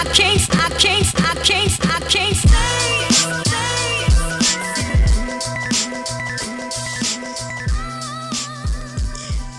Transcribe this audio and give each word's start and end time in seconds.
I 0.00 0.04
can't, 0.04 0.56
I 0.56 0.68
can't, 0.78 1.20
I 1.20 1.34
can't, 1.44 1.86
I 1.86 1.99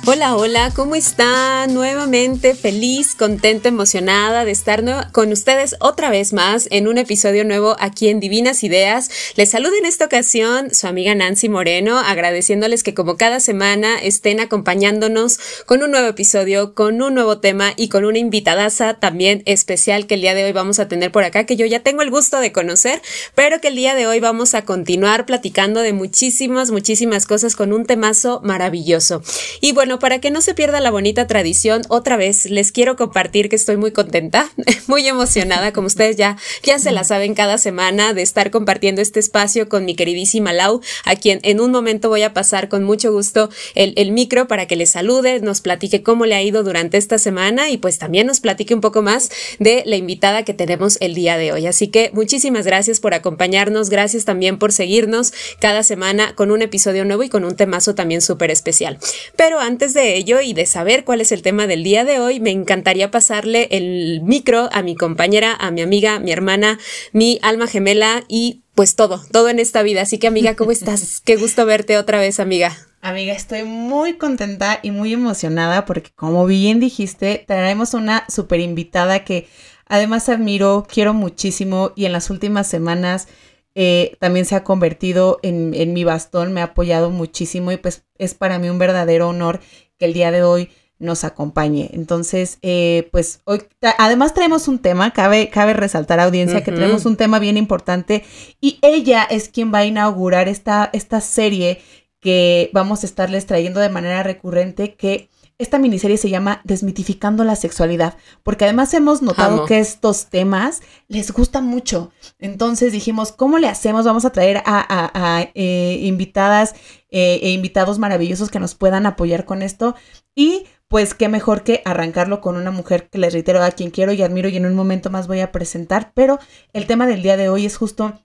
Hola, 0.08 0.36
hola, 0.36 0.72
¿cómo 0.76 0.96
están? 0.96 1.76
Nuevamente 1.76 2.56
feliz, 2.56 3.14
contenta, 3.14 3.70
emocionada 3.70 4.46
de 4.46 4.52
estar 4.52 4.84
con 5.12 5.32
ustedes 5.32 5.76
otra 5.80 6.10
vez 6.10 6.34
más 6.34 6.68
en 6.72 6.88
un 6.88 6.98
episodio 6.98 7.46
nuevo 7.46 7.76
aquí 7.80 8.10
en 8.10 8.20
Divinas 8.20 8.64
Ideas. 8.64 9.12
Les 9.36 9.52
saludo 9.52 9.74
en 9.78 9.86
esta 9.86 10.06
ocasión 10.06 10.74
su 10.74 10.88
amiga 10.88 11.14
Nancy 11.14 11.50
Moreno, 11.50 12.00
agradeciéndoles 12.00 12.82
que 12.82 12.96
como 12.96 13.16
cada 13.16 13.40
semana 13.40 14.00
estén 14.02 14.40
acompañándonos 14.40 15.40
con 15.68 15.84
un 15.84 15.92
nuevo 15.92 16.08
episodio, 16.08 16.74
con 16.74 17.00
un 17.04 17.14
nuevo 17.14 17.38
tema 17.38 17.72
y 17.78 17.90
con 17.90 18.04
una 18.04 18.18
invitadaza 18.18 18.96
también 18.96 19.44
especial 19.46 20.08
que 20.08 20.16
el 20.16 20.22
día 20.22 20.34
de 20.34 20.46
hoy 20.46 20.52
vamos 20.52 20.80
a 20.80 20.88
tener 20.88 21.12
por 21.12 21.26
acá, 21.26 21.46
que 21.46 21.58
yo 21.58 21.68
ya 21.68 21.82
tengo 21.82 22.02
el 22.02 22.10
gusto 22.10 22.40
de 22.40 22.52
conocer, 22.52 23.04
pero 23.36 23.62
que 23.62 23.68
el 23.68 23.76
día 23.76 23.94
de 23.94 24.08
hoy 24.08 24.20
vamos 24.20 24.56
a 24.56 24.66
continuar 24.66 25.28
platicando 25.28 25.82
de 25.82 25.94
muchísimas, 25.94 26.72
muchísimas 26.72 27.28
cosas 27.28 27.56
con 27.56 27.72
un 27.72 27.86
temazo 27.86 28.42
maravilloso. 28.44 29.22
Y 29.62 29.74
bueno, 29.74 29.91
para 30.00 30.20
que 30.20 30.32
no 30.32 30.42
se 30.42 30.54
pierda 30.54 30.80
la 30.80 30.92
bonita 30.92 31.28
tradición, 31.28 31.82
otra 31.90 32.18
vez 32.18 32.50
les 32.50 32.72
quiero 32.72 32.96
compartir 32.96 33.50
que 33.50 33.56
estoy 33.56 33.78
muy 33.78 33.92
contenta, 33.92 34.50
muy 34.88 35.08
emocionada, 35.08 35.74
como 35.74 35.88
ustedes 35.88 36.18
ya, 36.18 36.38
ya 36.64 36.80
se 36.80 36.92
la 36.92 37.04
saben 37.04 37.34
cada 37.34 37.58
semana, 37.58 38.14
de 38.14 38.22
estar 38.22 38.52
compartiendo 38.52 39.02
este 39.02 39.20
espacio 39.20 39.70
con 39.70 39.86
mi 39.86 39.96
queridísima 39.96 40.54
Lau, 40.54 40.82
a 41.06 41.16
quien 41.16 41.40
en 41.44 41.60
un 41.60 41.72
momento 41.72 42.10
voy 42.10 42.24
a 42.24 42.34
pasar 42.34 42.70
con 42.70 42.84
mucho 42.84 43.12
gusto 43.12 43.50
el, 43.76 43.94
el 43.98 44.12
micro 44.12 44.48
para 44.48 44.68
que 44.68 44.76
le 44.76 44.86
salude, 44.86 45.40
nos 45.40 45.62
platique 45.62 46.04
cómo 46.04 46.26
le 46.26 46.36
ha 46.36 46.44
ido 46.44 46.64
durante 46.64 46.98
esta 46.98 47.18
semana 47.18 47.70
y 47.70 47.78
pues 47.78 47.98
también 47.98 48.28
nos 48.28 48.40
platique 48.40 48.74
un 48.74 48.82
poco 48.82 49.02
más 49.02 49.30
de 49.60 49.84
la 49.86 49.96
invitada 49.96 50.44
que 50.44 50.54
tenemos 50.54 50.98
el 51.02 51.16
día 51.16 51.38
de 51.38 51.52
hoy. 51.52 51.66
Así 51.66 51.88
que 51.88 52.12
muchísimas 52.14 52.66
gracias 52.66 53.00
por 53.00 53.14
acompañarnos, 53.14 53.90
gracias 53.90 54.26
también 54.26 54.60
por 54.60 54.72
seguirnos 54.72 55.34
cada 55.60 55.84
semana 55.84 56.36
con 56.36 56.52
un 56.52 56.62
episodio 56.62 57.06
nuevo 57.06 57.24
y 57.24 57.30
con 57.30 57.44
un 57.44 57.56
temazo 57.56 57.96
también 57.96 58.22
súper 58.22 58.52
especial. 58.52 59.00
Pero 59.36 59.60
antes 59.60 59.81
de 59.88 60.16
ello 60.16 60.42
y 60.42 60.54
de 60.54 60.68
saber 60.68 61.04
cuál 61.04 61.22
es 61.22 61.32
el 61.32 61.42
tema 61.42 61.66
del 61.66 61.84
día 61.84 62.06
de 62.06 62.20
hoy, 62.20 62.40
me 62.40 62.52
encantaría 62.52 63.10
pasarle 63.10 63.68
el 63.72 64.22
micro 64.22 64.70
a 64.72 64.84
mi 64.84 64.96
compañera, 64.96 65.56
a 65.60 65.72
mi 65.72 65.82
amiga, 65.82 66.20
mi 66.20 66.32
hermana, 66.32 66.80
mi 67.12 67.40
alma 67.42 67.66
gemela 67.66 68.24
y 68.28 68.62
pues 68.76 68.96
todo, 68.96 69.22
todo 69.32 69.50
en 69.50 69.58
esta 69.58 69.82
vida. 69.82 70.04
Así 70.04 70.20
que 70.20 70.28
amiga, 70.28 70.56
¿cómo 70.56 70.72
estás? 70.72 71.20
Qué 71.26 71.36
gusto 71.36 71.66
verte 71.66 71.98
otra 71.98 72.20
vez, 72.20 72.40
amiga. 72.40 72.78
Amiga, 73.02 73.34
estoy 73.34 73.64
muy 73.64 74.14
contenta 74.14 74.80
y 74.84 74.92
muy 74.92 75.14
emocionada 75.14 75.86
porque 75.86 76.12
como 76.16 76.46
bien 76.46 76.80
dijiste, 76.80 77.44
traemos 77.48 77.96
una 77.96 78.26
super 78.30 78.60
invitada 78.60 79.26
que 79.26 79.48
además 79.88 80.30
admiro, 80.30 80.86
quiero 80.88 81.16
muchísimo 81.16 81.92
y 81.96 82.06
en 82.06 82.12
las 82.12 82.30
últimas 82.30 82.68
semanas 82.68 83.28
eh, 83.76 84.18
también 84.20 84.46
se 84.46 84.56
ha 84.56 84.64
convertido 84.64 85.40
en, 85.44 85.74
en, 85.74 85.94
mi 85.94 86.04
bastón, 86.04 86.54
me 86.54 86.62
ha 86.62 86.66
apoyado 86.66 87.10
muchísimo 87.10 87.72
y 87.72 87.78
pues 87.78 88.04
es 88.18 88.34
para 88.34 88.60
mí 88.60 88.70
un 88.70 88.80
verdadero 88.80 89.30
honor 89.30 89.60
que 89.98 90.06
el 90.06 90.14
día 90.14 90.32
de 90.32 90.44
hoy 90.44 90.70
nos 91.02 91.24
acompañe. 91.24 91.90
Entonces, 91.94 92.60
eh, 92.62 93.10
pues 93.12 93.42
hoy, 93.46 93.64
además 93.98 94.34
traemos 94.34 94.68
un 94.68 94.80
tema, 94.80 95.12
cabe, 95.12 95.50
cabe 95.50 95.74
resaltar 95.74 96.20
audiencia 96.20 96.64
que 96.64 96.72
tenemos 96.72 97.06
un 97.06 97.18
tema 97.18 97.40
bien 97.40 97.58
importante 97.58 98.24
y 98.62 98.78
ella 98.82 99.24
es 99.24 99.50
quien 99.50 99.74
va 99.74 99.80
a 99.80 99.86
inaugurar 99.86 100.48
esta, 100.48 100.90
esta 100.94 101.20
serie 101.20 101.82
que 102.20 102.70
vamos 102.72 103.04
a 103.04 103.08
estarles 103.08 103.48
trayendo 103.48 103.80
de 103.80 103.90
manera 103.90 104.22
recurrente 104.22 104.94
que 104.94 105.28
esta 105.62 105.78
miniserie 105.78 106.18
se 106.18 106.30
llama 106.30 106.62
Desmitificando 106.64 107.44
la 107.44 107.56
sexualidad, 107.56 108.18
porque 108.42 108.66
además 108.66 108.94
hemos 108.96 109.22
notado 109.22 109.66
que 109.66 109.80
estos 109.80 110.26
temas 110.26 110.82
les 111.08 111.32
gustan 111.32 111.68
mucho. 111.68 112.12
Entonces 112.40 112.92
dijimos, 112.92 113.32
¿cómo 113.32 113.60
le 113.60 113.68
hacemos? 113.68 114.06
Vamos 114.06 114.26
a 114.26 114.32
traer 114.32 114.64
a, 114.66 115.48
eh, 115.54 116.00
invitadas 116.02 116.74
eh, 117.10 117.40
e 117.44 117.52
invitados 117.52 118.00
maravillosos 118.00 118.50
que 118.50 118.60
nos 118.60 118.74
puedan 118.74 119.06
apoyar 119.06 119.46
con 119.46 119.62
esto. 119.62 119.96
Y 120.34 120.66
pues 120.88 121.14
qué 121.14 121.30
mejor 121.30 121.64
que 121.64 121.84
arrancarlo 121.86 122.42
con 122.42 122.58
una 122.58 122.72
mujer 122.72 123.08
que 123.10 123.20
les 123.20 123.32
reitero 123.32 123.64
a 123.64 123.72
quien 123.72 123.92
quiero 123.92 124.14
y 124.14 124.22
admiro 124.24 124.50
y 124.50 124.58
en 124.58 124.66
un 124.66 124.76
momento 124.76 125.12
más 125.12 125.28
voy 125.28 125.42
a 125.42 125.52
presentar. 125.52 126.12
Pero 126.16 126.40
el 126.74 126.88
tema 126.88 127.06
del 127.06 127.22
día 127.22 127.38
de 127.38 127.50
hoy 127.50 127.68
es 127.68 127.78
justo 127.78 128.20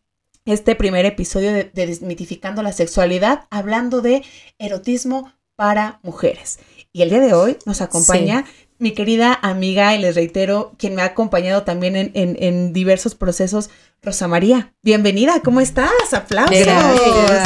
este 0.47 0.75
primer 0.75 1.05
episodio 1.05 1.53
de 1.53 1.71
Desmitificando 1.75 2.63
la 2.63 2.73
sexualidad, 2.73 3.47
hablando 3.51 4.01
de 4.01 4.25
erotismo 4.59 5.33
para 5.57 6.01
mujeres. 6.03 6.59
Y 6.97 7.03
el 7.03 7.11
día 7.11 7.21
de 7.21 7.35
hoy 7.35 7.59
nos 7.67 7.83
acompaña 7.83 8.47
mi 8.79 8.93
querida 8.93 9.39
amiga, 9.43 9.95
y 9.95 9.99
les 9.99 10.15
reitero, 10.15 10.73
quien 10.79 10.95
me 10.95 11.03
ha 11.03 11.05
acompañado 11.05 11.63
también 11.63 11.95
en, 11.95 12.11
en, 12.15 12.73
diversos 12.73 13.15
procesos, 13.15 13.69
Rosa 14.03 14.29
María. 14.29 14.73
Bienvenida, 14.83 15.43
¿cómo 15.45 15.61
estás? 15.61 15.91
Aplausos. 16.15 16.57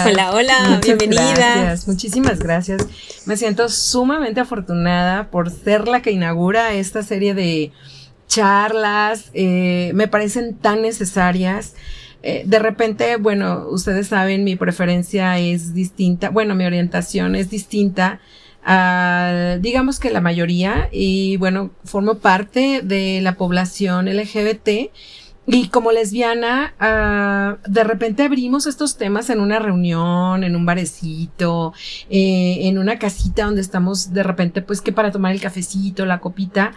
Hola, 0.07 0.31
hola, 0.33 0.81
bienvenida. 0.81 1.35
Gracias, 1.35 1.89
muchísimas 1.89 2.39
gracias. 2.39 2.87
Me 3.27 3.37
siento 3.37 3.69
sumamente 3.69 4.39
afortunada 4.39 5.33
por 5.33 5.51
ser 5.51 5.89
la 5.89 6.01
que 6.01 6.13
inaugura 6.13 6.73
esta 6.75 7.03
serie 7.03 7.35
de 7.35 7.73
charlas. 8.29 9.33
Eh, 9.35 9.91
me 9.95 10.07
parecen 10.07 10.55
tan 10.55 10.83
necesarias. 10.83 11.75
Eh, 12.23 12.45
de 12.47 12.59
repente, 12.61 13.17
bueno, 13.17 13.67
ustedes 13.69 14.07
saben, 14.07 14.45
mi 14.45 14.55
preferencia 14.55 15.41
es 15.41 15.75
distinta, 15.75 16.31
bueno, 16.31 16.55
mi 16.55 16.67
orientación 16.67 17.35
es 17.35 17.51
distinta 17.51 18.21
digamos 19.61 19.99
que 20.01 20.11
la 20.11 20.21
mayoría, 20.21 20.89
y 20.93 21.37
bueno, 21.39 21.71
formo 21.85 22.17
parte 22.17 22.83
de 22.83 23.21
la 23.23 23.35
población 23.37 24.07
LGBT. 24.07 24.91
Y 25.53 25.69
como 25.69 25.91
lesbiana, 25.91 26.75
ah, 26.79 27.57
de 27.67 27.83
repente 27.83 28.23
abrimos 28.23 28.67
estos 28.67 28.97
temas 28.97 29.31
en 29.31 29.41
una 29.41 29.59
reunión, 29.59 30.45
en 30.45 30.55
un 30.55 30.65
barecito, 30.65 31.73
eh, 32.09 32.69
en 32.69 32.79
una 32.79 33.01
casita 33.01 33.47
donde 33.47 33.61
estamos 33.61 34.13
de 34.13 34.23
repente, 34.23 34.63
pues 34.63 34.81
que 34.81 34.93
para 34.93 35.11
tomar 35.11 35.33
el 35.33 35.41
cafecito, 35.41 36.07
la 36.07 36.21
copita. 36.21 36.73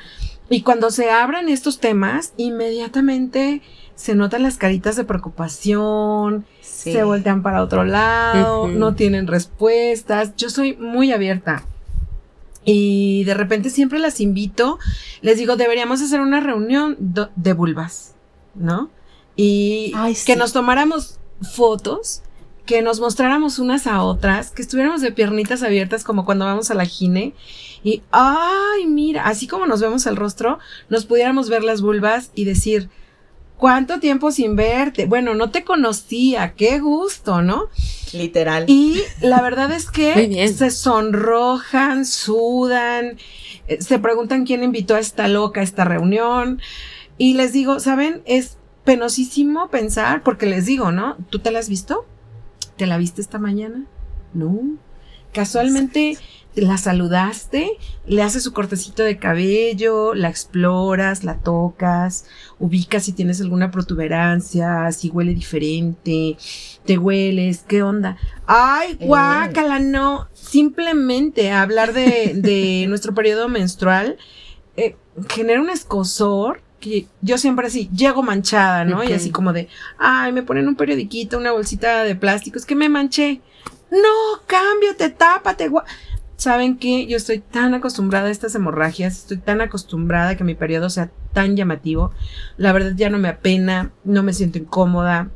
Y 0.49 0.61
cuando 0.61 0.89
se 0.89 1.11
abran 1.11 1.49
estos 1.49 1.79
temas, 1.79 2.33
inmediatamente 2.37 3.61
se 3.95 4.15
notan 4.15 4.41
las 4.41 4.57
caritas 4.57 4.95
de 4.95 5.03
preocupación, 5.03 6.45
se 6.61 7.03
voltean 7.03 7.43
para 7.43 7.61
otro 7.61 7.83
lado, 7.83 8.69
no 8.69 8.95
tienen 8.95 9.27
respuestas. 9.27 10.35
Yo 10.35 10.49
soy 10.49 10.75
muy 10.77 11.11
abierta 11.11 11.63
y 12.65 13.23
de 13.25 13.33
repente 13.33 13.69
siempre 13.69 13.99
las 13.99 14.19
invito, 14.19 14.79
les 15.21 15.37
digo, 15.37 15.55
deberíamos 15.55 16.01
hacer 16.01 16.21
una 16.21 16.39
reunión 16.39 16.97
de 16.99 17.53
vulvas, 17.53 18.15
¿no? 18.55 18.89
Y 19.35 19.93
que 20.25 20.35
nos 20.35 20.53
tomáramos 20.53 21.19
fotos, 21.41 22.21
que 22.65 22.81
nos 22.81 22.99
mostráramos 22.99 23.59
unas 23.59 23.87
a 23.87 24.03
otras, 24.03 24.51
que 24.51 24.61
estuviéramos 24.61 25.01
de 25.01 25.11
piernitas 25.11 25.63
abiertas 25.63 26.03
como 26.03 26.25
cuando 26.25 26.45
vamos 26.45 26.71
a 26.71 26.75
la 26.75 26.85
gine. 26.85 27.33
Y, 27.83 28.01
ay, 28.11 28.85
mira, 28.87 29.25
así 29.25 29.47
como 29.47 29.65
nos 29.65 29.81
vemos 29.81 30.05
el 30.05 30.15
rostro, 30.15 30.59
nos 30.87 31.05
pudiéramos 31.05 31.49
ver 31.49 31.63
las 31.63 31.81
vulvas 31.81 32.31
y 32.33 32.45
decir, 32.45 32.89
¿cuánto 33.57 33.99
tiempo 33.99 34.31
sin 34.31 34.55
verte? 34.55 35.05
Bueno, 35.05 35.33
no 35.35 35.51
te 35.51 35.63
conocía, 35.63 36.53
qué 36.53 36.79
gusto, 36.79 37.41
¿no? 37.41 37.69
Literal. 38.13 38.65
Y 38.67 39.01
la 39.21 39.41
verdad 39.41 39.71
es 39.71 39.89
que 39.89 40.47
se 40.49 40.71
sonrojan, 40.71 42.05
sudan, 42.05 43.17
eh, 43.67 43.81
se 43.81 43.99
preguntan 43.99 44.45
quién 44.45 44.63
invitó 44.63 44.95
a 44.95 44.99
esta 44.99 45.27
loca 45.27 45.61
a 45.61 45.63
esta 45.63 45.85
reunión. 45.85 46.61
Y 47.17 47.33
les 47.33 47.53
digo, 47.53 47.79
¿saben? 47.79 48.21
Es 48.25 48.57
penosísimo 48.83 49.69
pensar, 49.69 50.23
porque 50.23 50.45
les 50.45 50.65
digo, 50.65 50.91
¿no? 50.91 51.17
¿Tú 51.29 51.39
te 51.39 51.51
la 51.51 51.59
has 51.59 51.69
visto? 51.69 52.05
¿Te 52.77 52.85
la 52.85 52.97
viste 52.97 53.21
esta 53.21 53.39
mañana? 53.39 53.85
No. 54.33 54.59
Casualmente 55.31 56.17
la 56.55 56.77
saludaste, 56.77 57.77
le 58.05 58.21
haces 58.21 58.43
su 58.43 58.53
cortecito 58.53 59.03
de 59.03 59.17
cabello, 59.17 60.13
la 60.13 60.29
exploras, 60.29 61.23
la 61.23 61.37
tocas, 61.39 62.25
ubicas 62.59 63.05
si 63.05 63.13
tienes 63.13 63.41
alguna 63.41 63.71
protuberancia, 63.71 64.91
si 64.91 65.09
huele 65.09 65.33
diferente, 65.33 66.37
te 66.85 66.97
hueles, 66.97 67.63
¿qué 67.67 67.81
onda? 67.81 68.17
Ay, 68.45 68.97
eh. 68.99 69.05
guácala, 69.05 69.79
no. 69.79 70.27
Simplemente 70.33 71.51
hablar 71.51 71.93
de, 71.93 72.33
de 72.35 72.85
nuestro 72.89 73.15
periodo 73.15 73.49
menstrual 73.49 74.17
eh, 74.77 74.95
genera 75.29 75.61
un 75.61 75.69
escosor 75.69 76.61
que 76.79 77.07
yo 77.21 77.37
siempre 77.37 77.67
así, 77.67 77.89
llego 77.95 78.23
manchada, 78.23 78.83
¿no? 78.83 79.03
Y 79.05 79.13
así 79.13 79.31
como 79.31 79.53
de, 79.53 79.69
ay, 79.97 80.33
me 80.33 80.43
ponen 80.43 80.67
un 80.67 80.75
periodiquito, 80.75 81.37
una 81.37 81.53
bolsita 81.53 82.03
de 82.03 82.13
plástico, 82.15 82.59
es 82.59 82.65
que 82.65 82.75
me 82.75 82.89
manché. 82.89 83.39
No, 83.89 84.41
cámbiate, 84.47 85.09
tápate, 85.09 85.69
saben 86.37 86.77
que 86.77 87.05
yo 87.07 87.17
estoy 87.17 87.39
tan 87.39 87.73
acostumbrada 87.73 88.27
a 88.27 88.31
estas 88.31 88.55
hemorragias, 88.55 89.19
estoy 89.19 89.37
tan 89.37 89.61
acostumbrada 89.61 90.29
a 90.29 90.37
que 90.37 90.43
mi 90.43 90.55
periodo 90.55 90.89
sea 90.89 91.11
tan 91.33 91.55
llamativo. 91.55 92.11
La 92.57 92.71
verdad 92.73 92.93
ya 92.95 93.09
no 93.09 93.17
me 93.17 93.29
apena, 93.29 93.91
no 94.03 94.23
me 94.23 94.33
siento 94.33 94.57
incómoda. 94.57 95.29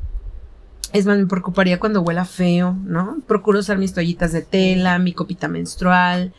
Es 0.94 1.06
más, 1.06 1.18
me 1.18 1.26
preocuparía 1.26 1.80
cuando 1.80 2.02
huela 2.02 2.26
feo, 2.26 2.78
¿no? 2.86 3.18
Procuro 3.28 3.60
usar 3.60 3.78
mis 3.78 3.94
toallitas 3.94 4.32
de 4.32 4.42
tela, 4.42 5.00
mi 5.00 5.14
copita 5.14 5.48
menstrual. 5.48 6.34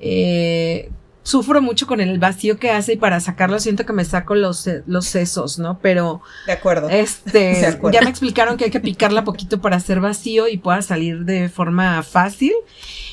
Eh, 0.00 0.90
sufro 1.28 1.60
mucho 1.60 1.86
con 1.86 2.00
el 2.00 2.18
vacío 2.18 2.58
que 2.58 2.70
hace 2.70 2.94
y 2.94 2.96
para 2.96 3.20
sacarlo 3.20 3.60
siento 3.60 3.84
que 3.84 3.92
me 3.92 4.06
saco 4.06 4.34
los, 4.34 4.66
los 4.86 5.04
sesos, 5.04 5.58
¿no? 5.58 5.78
Pero... 5.78 6.22
De 6.46 6.52
acuerdo. 6.52 6.88
Este, 6.88 7.78
ya 7.92 8.00
me 8.00 8.08
explicaron 8.08 8.56
que 8.56 8.64
hay 8.64 8.70
que 8.70 8.80
picarla 8.80 9.24
poquito 9.24 9.60
para 9.60 9.76
hacer 9.76 10.00
vacío 10.00 10.48
y 10.48 10.56
pueda 10.56 10.80
salir 10.80 11.26
de 11.26 11.50
forma 11.50 12.02
fácil. 12.02 12.54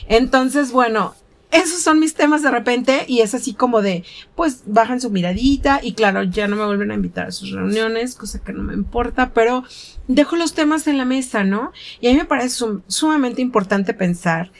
Entonces, 0.07 0.71
bueno, 0.71 1.13
esos 1.51 1.81
son 1.81 1.99
mis 1.99 2.13
temas 2.13 2.41
de 2.41 2.51
repente 2.51 3.03
y 3.05 3.19
es 3.19 3.33
así 3.33 3.53
como 3.53 3.81
de, 3.81 4.05
pues 4.33 4.63
bajan 4.65 5.01
su 5.01 5.09
miradita 5.09 5.81
y 5.83 5.91
claro, 5.91 6.23
ya 6.23 6.47
no 6.47 6.55
me 6.55 6.65
vuelven 6.65 6.91
a 6.91 6.95
invitar 6.95 7.27
a 7.27 7.31
sus 7.31 7.51
reuniones, 7.51 8.15
cosa 8.15 8.39
que 8.39 8.53
no 8.53 8.63
me 8.63 8.75
importa, 8.75 9.33
pero 9.33 9.65
dejo 10.07 10.37
los 10.37 10.53
temas 10.53 10.87
en 10.87 10.97
la 10.97 11.05
mesa, 11.05 11.43
¿no? 11.43 11.73
Y 11.99 12.07
a 12.07 12.11
mí 12.11 12.17
me 12.17 12.25
parece 12.25 12.63
sumamente 12.87 13.41
importante 13.41 13.93
pensar 13.93 14.53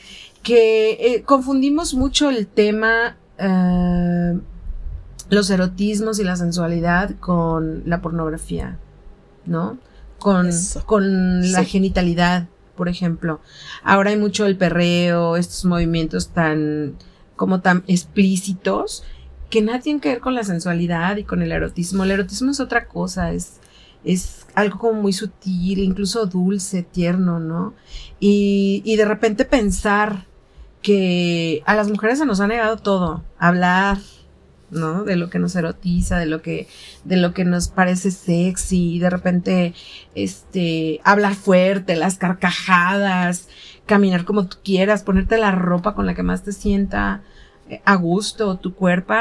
que 0.43 0.97
eh, 0.99 1.23
confundimos 1.23 1.93
mucho 1.93 2.29
el 2.29 2.47
tema, 2.47 3.15
eh, 3.37 4.39
los 5.29 5.49
erotismos 5.49 6.19
y 6.19 6.23
la 6.23 6.35
sensualidad 6.35 7.11
con 7.19 7.83
la 7.85 8.01
pornografía, 8.01 8.77
¿no? 9.45 9.77
Con, 10.19 10.49
con 10.85 11.51
la 11.51 11.63
genitalidad 11.63 12.47
por 12.75 12.89
ejemplo. 12.89 13.39
Ahora 13.83 14.11
hay 14.11 14.17
mucho 14.17 14.45
el 14.45 14.57
perreo, 14.57 15.37
estos 15.37 15.65
movimientos 15.65 16.29
tan, 16.29 16.95
como 17.35 17.61
tan 17.61 17.83
explícitos, 17.87 19.03
que 19.49 19.61
nada 19.61 19.79
tienen 19.79 20.01
que 20.01 20.09
ver 20.09 20.19
con 20.19 20.35
la 20.35 20.43
sensualidad 20.43 21.17
y 21.17 21.23
con 21.23 21.41
el 21.41 21.51
erotismo. 21.51 22.03
El 22.03 22.11
erotismo 22.11 22.51
es 22.51 22.59
otra 22.59 22.87
cosa, 22.87 23.31
es, 23.31 23.59
es 24.03 24.45
algo 24.53 24.77
como 24.77 25.01
muy 25.01 25.13
sutil, 25.13 25.79
incluso 25.79 26.25
dulce, 26.25 26.83
tierno, 26.83 27.39
¿no? 27.39 27.73
Y, 28.19 28.81
y 28.85 28.95
de 28.97 29.05
repente 29.05 29.45
pensar 29.45 30.25
que 30.85 31.63
a 31.65 31.73
las 31.73 31.89
mujeres 31.89 32.19
se 32.19 32.27
nos 32.27 32.41
ha 32.41 32.47
negado 32.47 32.77
todo, 32.77 33.23
hablar, 33.39 33.97
¿no? 34.69 35.03
De 35.03 35.15
lo 35.15 35.31
que 35.31 35.39
nos 35.39 35.55
erotiza, 35.55 36.19
de 36.19 36.27
lo 36.27 36.43
que, 36.43 36.67
de 37.05 37.17
lo 37.17 37.33
que 37.33 37.43
nos 37.43 37.69
parece 37.69 38.11
sexy, 38.11 38.93
y 38.93 38.99
de 38.99 39.09
repente, 39.09 39.73
este, 40.13 41.01
hablar 41.03 41.33
fuerte, 41.33 41.95
las 41.95 42.19
carcajadas, 42.19 43.49
caminar 43.87 44.25
como 44.25 44.45
tú 44.45 44.57
quieras, 44.63 45.01
ponerte 45.01 45.39
la 45.39 45.49
ropa 45.49 45.95
con 45.95 46.05
la 46.05 46.13
que 46.13 46.21
más 46.21 46.43
te 46.43 46.51
sienta 46.51 47.23
eh, 47.67 47.81
a 47.83 47.95
gusto, 47.95 48.57
tu 48.57 48.75
cuerpo, 48.75 49.15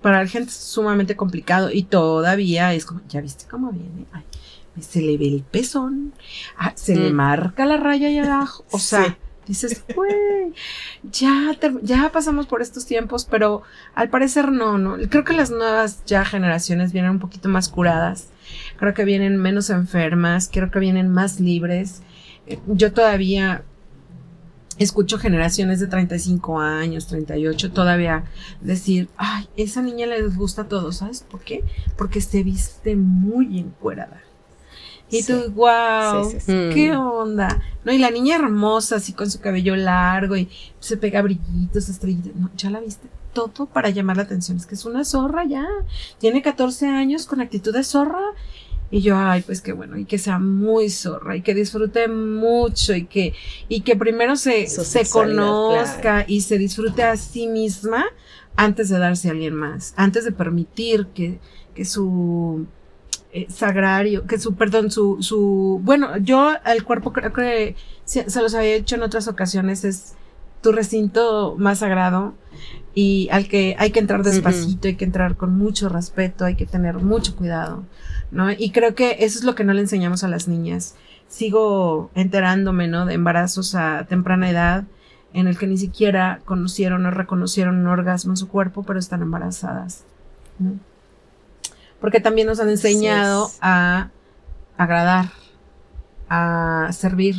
para 0.00 0.22
la 0.22 0.28
gente 0.28 0.50
es 0.50 0.56
sumamente 0.56 1.16
complicado 1.16 1.72
y 1.72 1.82
todavía 1.82 2.74
es 2.74 2.86
como, 2.86 3.00
ya 3.08 3.20
viste 3.20 3.46
cómo 3.50 3.72
viene, 3.72 4.06
Ay, 4.12 4.22
se 4.80 5.02
le 5.02 5.18
ve 5.18 5.26
el 5.26 5.42
pezón, 5.42 6.12
ah, 6.56 6.74
se 6.76 6.94
le 6.94 7.10
mm. 7.10 7.14
marca 7.14 7.66
la 7.66 7.76
raya 7.76 8.06
allá 8.06 8.22
abajo, 8.32 8.64
o 8.70 8.78
sea, 8.78 9.18
Dices, 9.46 9.84
güey, 9.94 10.52
ya, 11.04 11.56
ya 11.82 12.10
pasamos 12.12 12.46
por 12.46 12.62
estos 12.62 12.84
tiempos, 12.84 13.26
pero 13.30 13.62
al 13.94 14.10
parecer 14.10 14.50
no, 14.50 14.76
no. 14.78 14.96
Creo 15.08 15.24
que 15.24 15.32
las 15.32 15.50
nuevas 15.50 16.04
ya 16.04 16.24
generaciones 16.24 16.92
vienen 16.92 17.12
un 17.12 17.18
poquito 17.20 17.48
más 17.48 17.68
curadas. 17.68 18.28
Creo 18.76 18.94
que 18.94 19.04
vienen 19.04 19.36
menos 19.36 19.70
enfermas, 19.70 20.50
creo 20.52 20.70
que 20.70 20.78
vienen 20.78 21.08
más 21.10 21.40
libres. 21.40 22.02
Eh, 22.46 22.58
yo 22.66 22.92
todavía 22.92 23.64
escucho 24.78 25.18
generaciones 25.18 25.80
de 25.80 25.86
35 25.86 26.60
años, 26.60 27.06
38, 27.06 27.72
todavía 27.72 28.24
decir, 28.60 29.08
ay, 29.16 29.48
esa 29.56 29.82
niña 29.82 30.06
les 30.06 30.36
gusta 30.36 30.64
todo, 30.64 30.92
¿sabes 30.92 31.22
por 31.22 31.40
qué? 31.40 31.64
Porque 31.96 32.20
se 32.20 32.42
viste 32.42 32.96
muy 32.96 33.58
encuerada. 33.58 34.25
Y 35.10 35.22
tú, 35.22 35.52
wow, 35.52 36.32
qué 36.46 36.92
mm. 36.92 36.98
onda. 36.98 37.62
No, 37.84 37.92
y 37.92 37.98
la 37.98 38.10
niña 38.10 38.36
hermosa, 38.36 38.96
así 38.96 39.12
con 39.12 39.30
su 39.30 39.40
cabello 39.40 39.76
largo 39.76 40.36
y 40.36 40.48
se 40.80 40.96
pega 40.96 41.22
brillitos, 41.22 41.88
estrellitas. 41.88 42.34
No, 42.34 42.50
ya 42.56 42.70
la 42.70 42.80
viste. 42.80 43.08
Todo 43.32 43.66
para 43.66 43.90
llamar 43.90 44.16
la 44.16 44.24
atención. 44.24 44.56
Es 44.56 44.66
que 44.66 44.74
es 44.74 44.84
una 44.84 45.04
zorra 45.04 45.44
ya. 45.44 45.66
Tiene 46.18 46.42
14 46.42 46.88
años 46.88 47.26
con 47.26 47.40
actitud 47.40 47.72
de 47.72 47.84
zorra. 47.84 48.20
Y 48.90 49.00
yo, 49.00 49.16
ay, 49.16 49.42
pues 49.42 49.60
qué 49.60 49.72
bueno, 49.72 49.98
y 49.98 50.04
que 50.04 50.16
sea 50.16 50.38
muy 50.38 50.90
zorra, 50.90 51.34
y 51.34 51.42
que 51.42 51.54
disfrute 51.54 52.06
mucho, 52.06 52.94
y 52.94 53.06
que, 53.06 53.34
y 53.68 53.80
que 53.80 53.96
primero 53.96 54.36
se, 54.36 54.68
se 54.68 55.10
conozca 55.10 56.24
y 56.28 56.42
se 56.42 56.56
disfrute 56.56 57.02
a 57.02 57.16
sí 57.16 57.48
misma 57.48 58.04
antes 58.54 58.88
de 58.88 58.98
darse 58.98 59.26
a 59.26 59.32
alguien 59.32 59.54
más, 59.54 59.92
antes 59.96 60.24
de 60.24 60.30
permitir 60.30 61.08
que, 61.08 61.40
que 61.74 61.84
su 61.84 62.68
eh, 63.36 63.46
sagrario, 63.50 64.26
que 64.26 64.38
su, 64.38 64.54
perdón, 64.54 64.90
su, 64.90 65.18
su, 65.20 65.78
bueno, 65.84 66.16
yo 66.16 66.54
al 66.64 66.84
cuerpo 66.84 67.12
creo 67.12 67.34
que 67.34 67.76
se, 68.06 68.24
los 68.40 68.54
había 68.54 68.74
hecho 68.74 68.94
en 68.94 69.02
otras 69.02 69.28
ocasiones, 69.28 69.84
es 69.84 70.14
tu 70.62 70.72
recinto 70.72 71.54
más 71.58 71.80
sagrado 71.80 72.32
y 72.94 73.28
al 73.30 73.46
que 73.46 73.76
hay 73.78 73.90
que 73.90 74.00
entrar 74.00 74.22
despacito, 74.22 74.88
hay 74.88 74.94
que 74.94 75.04
entrar 75.04 75.36
con 75.36 75.54
mucho 75.54 75.90
respeto, 75.90 76.46
hay 76.46 76.54
que 76.54 76.64
tener 76.64 76.94
mucho 76.94 77.36
cuidado, 77.36 77.84
¿no? 78.30 78.50
Y 78.50 78.70
creo 78.70 78.94
que 78.94 79.18
eso 79.20 79.38
es 79.38 79.44
lo 79.44 79.54
que 79.54 79.64
no 79.64 79.74
le 79.74 79.82
enseñamos 79.82 80.24
a 80.24 80.28
las 80.28 80.48
niñas. 80.48 80.94
Sigo 81.28 82.10
enterándome, 82.14 82.88
¿no? 82.88 83.04
De 83.04 83.12
embarazos 83.12 83.74
a 83.74 84.06
temprana 84.08 84.48
edad 84.48 84.84
en 85.34 85.46
el 85.46 85.58
que 85.58 85.66
ni 85.66 85.76
siquiera 85.76 86.40
conocieron 86.46 87.04
o 87.04 87.10
reconocieron 87.10 87.76
un 87.80 87.88
orgasmo 87.88 88.32
en 88.32 88.38
su 88.38 88.48
cuerpo, 88.48 88.82
pero 88.82 88.98
están 88.98 89.20
embarazadas, 89.20 90.04
¿no? 90.58 90.78
Porque 92.00 92.20
también 92.20 92.46
nos 92.46 92.60
han 92.60 92.68
enseñado 92.68 93.50
a 93.60 94.10
agradar, 94.76 95.30
a 96.28 96.90
servir, 96.92 97.36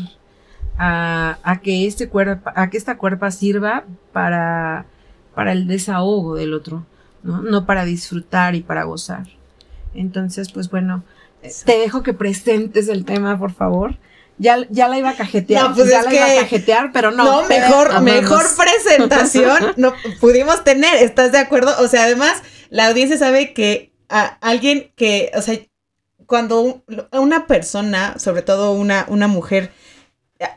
a, 0.77 1.59
que 1.63 1.87
este 1.87 2.09
cuerpo, 2.09 2.51
a 2.55 2.69
que 2.69 2.77
esta 2.77 2.97
cuerpa 2.97 3.31
sirva 3.31 3.85
para, 4.13 4.85
para 5.33 5.51
el 5.51 5.67
desahogo 5.67 6.35
del 6.35 6.53
otro, 6.53 6.85
¿no? 7.23 7.41
no 7.41 7.65
para 7.65 7.85
disfrutar 7.85 8.55
y 8.55 8.61
para 8.61 8.83
gozar. 8.83 9.27
Entonces, 9.93 10.51
pues 10.51 10.69
bueno, 10.69 11.03
te 11.65 11.79
dejo 11.79 12.03
que 12.03 12.13
presentes 12.13 12.87
el 12.87 13.05
tema, 13.05 13.37
por 13.37 13.51
favor. 13.53 13.97
Ya, 14.39 14.59
ya 14.69 14.87
la 14.87 14.99
iba 14.99 15.09
a 15.09 15.15
cajetear, 15.15 15.73
pues 15.73 15.89
ya 15.89 16.03
la 16.03 16.13
iba 16.13 16.25
a 16.25 16.35
cajetear, 16.41 16.91
pero 16.91 17.09
no. 17.09 17.23
No, 17.23 17.47
mejor, 17.47 18.01
mejor 18.01 18.43
presentación 18.55 19.73
no 19.77 19.93
pudimos 20.19 20.63
tener, 20.63 20.95
¿estás 20.97 21.31
de 21.31 21.39
acuerdo? 21.39 21.73
O 21.79 21.87
sea, 21.87 22.03
además, 22.03 22.43
la 22.69 22.87
audiencia 22.87 23.17
sabe 23.17 23.53
que 23.53 23.86
a 24.09 24.37
alguien 24.41 24.91
que, 24.95 25.31
o 25.35 25.41
sea, 25.41 25.59
cuando 26.25 26.83
una 27.11 27.47
persona, 27.47 28.19
sobre 28.19 28.41
todo 28.41 28.73
una, 28.73 29.05
una 29.09 29.27
mujer, 29.27 29.71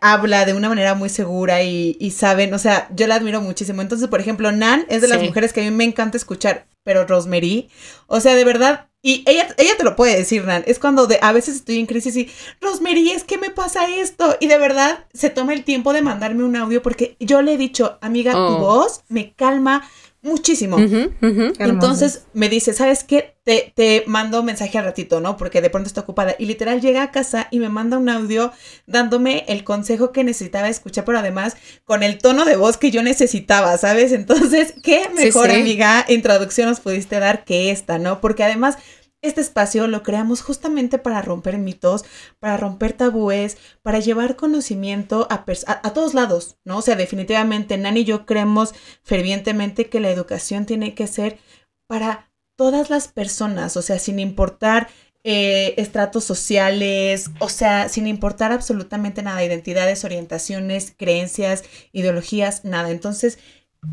habla 0.00 0.44
de 0.44 0.54
una 0.54 0.68
manera 0.68 0.94
muy 0.94 1.08
segura 1.08 1.62
y, 1.62 1.96
y, 1.98 2.10
saben, 2.10 2.52
o 2.54 2.58
sea, 2.58 2.88
yo 2.94 3.06
la 3.06 3.16
admiro 3.16 3.40
muchísimo. 3.40 3.82
Entonces, 3.82 4.08
por 4.08 4.20
ejemplo, 4.20 4.52
Nan 4.52 4.84
es 4.88 5.00
de 5.00 5.08
las 5.08 5.22
mujeres 5.22 5.52
que 5.52 5.60
a 5.60 5.64
mí 5.64 5.70
me 5.70 5.84
encanta 5.84 6.16
escuchar, 6.16 6.66
pero 6.82 7.06
Rosemary, 7.06 7.70
o 8.06 8.20
sea, 8.20 8.34
de 8.34 8.44
verdad, 8.44 8.88
y 9.02 9.24
ella, 9.26 9.48
ella 9.56 9.76
te 9.78 9.84
lo 9.84 9.96
puede 9.96 10.16
decir, 10.16 10.44
Nan, 10.44 10.64
es 10.66 10.78
cuando 10.78 11.06
de, 11.06 11.18
a 11.22 11.32
veces 11.32 11.56
estoy 11.56 11.78
en 11.78 11.86
crisis 11.86 12.16
y, 12.16 12.30
Rosemary, 12.60 13.10
es 13.10 13.24
que 13.24 13.38
me 13.38 13.50
pasa 13.50 13.88
esto, 13.88 14.36
y 14.40 14.48
de 14.48 14.58
verdad 14.58 15.06
se 15.14 15.30
toma 15.30 15.54
el 15.54 15.64
tiempo 15.64 15.92
de 15.92 16.02
mandarme 16.02 16.44
un 16.44 16.56
audio 16.56 16.82
porque 16.82 17.16
yo 17.18 17.40
le 17.40 17.54
he 17.54 17.58
dicho, 17.58 17.98
amiga, 18.02 18.32
tu 18.32 18.38
oh. 18.38 18.58
voz 18.58 19.02
me 19.08 19.32
calma, 19.32 19.88
muchísimo. 20.22 20.76
Entonces 20.78 22.24
me 22.32 22.48
dice, 22.48 22.72
¿sabes 22.72 23.04
qué? 23.04 23.36
Te, 23.42 23.72
te 23.74 24.04
mando 24.06 24.42
mensaje 24.42 24.76
al 24.78 24.84
ratito, 24.84 25.20
¿no? 25.20 25.36
Porque 25.36 25.62
de 25.62 25.70
pronto 25.70 25.86
está 25.86 26.02
ocupada. 26.02 26.36
Y 26.38 26.44
literal 26.44 26.80
llega 26.80 27.02
a 27.02 27.10
casa 27.10 27.48
y 27.50 27.58
me 27.58 27.68
manda 27.68 27.98
un 27.98 28.08
audio 28.08 28.52
dándome 28.86 29.44
el 29.48 29.64
consejo 29.64 30.12
que 30.12 30.22
necesitaba 30.22 30.68
escuchar, 30.68 31.04
pero 31.04 31.18
además 31.18 31.56
con 31.84 32.02
el 32.02 32.18
tono 32.18 32.44
de 32.44 32.56
voz 32.56 32.76
que 32.76 32.90
yo 32.90 33.02
necesitaba, 33.02 33.76
¿sabes? 33.78 34.12
Entonces, 34.12 34.74
¿qué 34.82 35.08
mejor 35.14 35.50
amiga 35.50 36.04
introducción 36.08 36.68
nos 36.68 36.80
pudiste 36.80 37.18
dar 37.18 37.44
que 37.44 37.70
esta, 37.70 37.98
¿no? 37.98 38.20
Porque 38.20 38.44
además 38.44 38.76
este 39.22 39.40
espacio 39.40 39.86
lo 39.86 40.02
creamos 40.02 40.42
justamente 40.42 40.98
para 40.98 41.22
romper 41.22 41.58
mitos, 41.58 42.04
para 42.38 42.56
romper 42.56 42.94
tabúes, 42.94 43.58
para 43.82 44.00
llevar 44.00 44.36
conocimiento 44.36 45.26
a, 45.30 45.44
todos 45.92 46.14
lados, 46.14 46.56
¿no? 46.64 46.78
O 46.78 46.82
sea, 46.82 46.96
definitivamente 46.96 47.76
Nani 47.76 48.00
y 48.00 48.04
yo 48.04 48.24
creemos 48.24 48.74
fervientemente 49.02 49.90
que 49.90 50.00
la 50.00 50.10
educación 50.10 50.64
tiene 50.64 50.94
que 50.94 51.06
ser 51.06 51.38
para 51.86 52.30
todas 52.56 52.90
las 52.90 53.08
personas, 53.08 53.76
o 53.76 53.82
sea, 53.82 53.98
sin 53.98 54.18
importar 54.18 54.88
eh, 55.22 55.74
estratos 55.76 56.24
sociales, 56.24 57.30
o 57.40 57.50
sea, 57.50 57.90
sin 57.90 58.06
importar 58.06 58.52
absolutamente 58.52 59.22
nada, 59.22 59.44
identidades, 59.44 60.04
orientaciones, 60.04 60.94
creencias, 60.96 61.64
ideologías, 61.92 62.64
nada. 62.64 62.90
Entonces, 62.90 63.38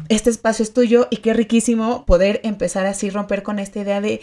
este 0.09 0.29
espacio 0.29 0.63
es 0.63 0.73
tuyo 0.73 1.07
y 1.09 1.17
qué 1.17 1.33
riquísimo 1.33 2.05
poder 2.05 2.39
empezar 2.43 2.85
así, 2.85 3.09
romper 3.09 3.43
con 3.43 3.59
esta 3.59 3.79
idea 3.79 3.99
de 3.99 4.21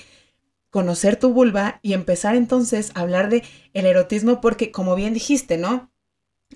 conocer 0.75 1.15
tu 1.15 1.33
vulva 1.33 1.79
y 1.83 1.93
empezar 1.93 2.35
entonces 2.35 2.91
a 2.97 3.03
hablar 3.03 3.29
de 3.31 3.45
el 3.75 3.87
erotismo 3.87 4.41
porque 4.41 4.73
como 4.73 4.97
bien 4.97 5.15
dijiste, 5.15 5.57
¿no? 5.57 5.93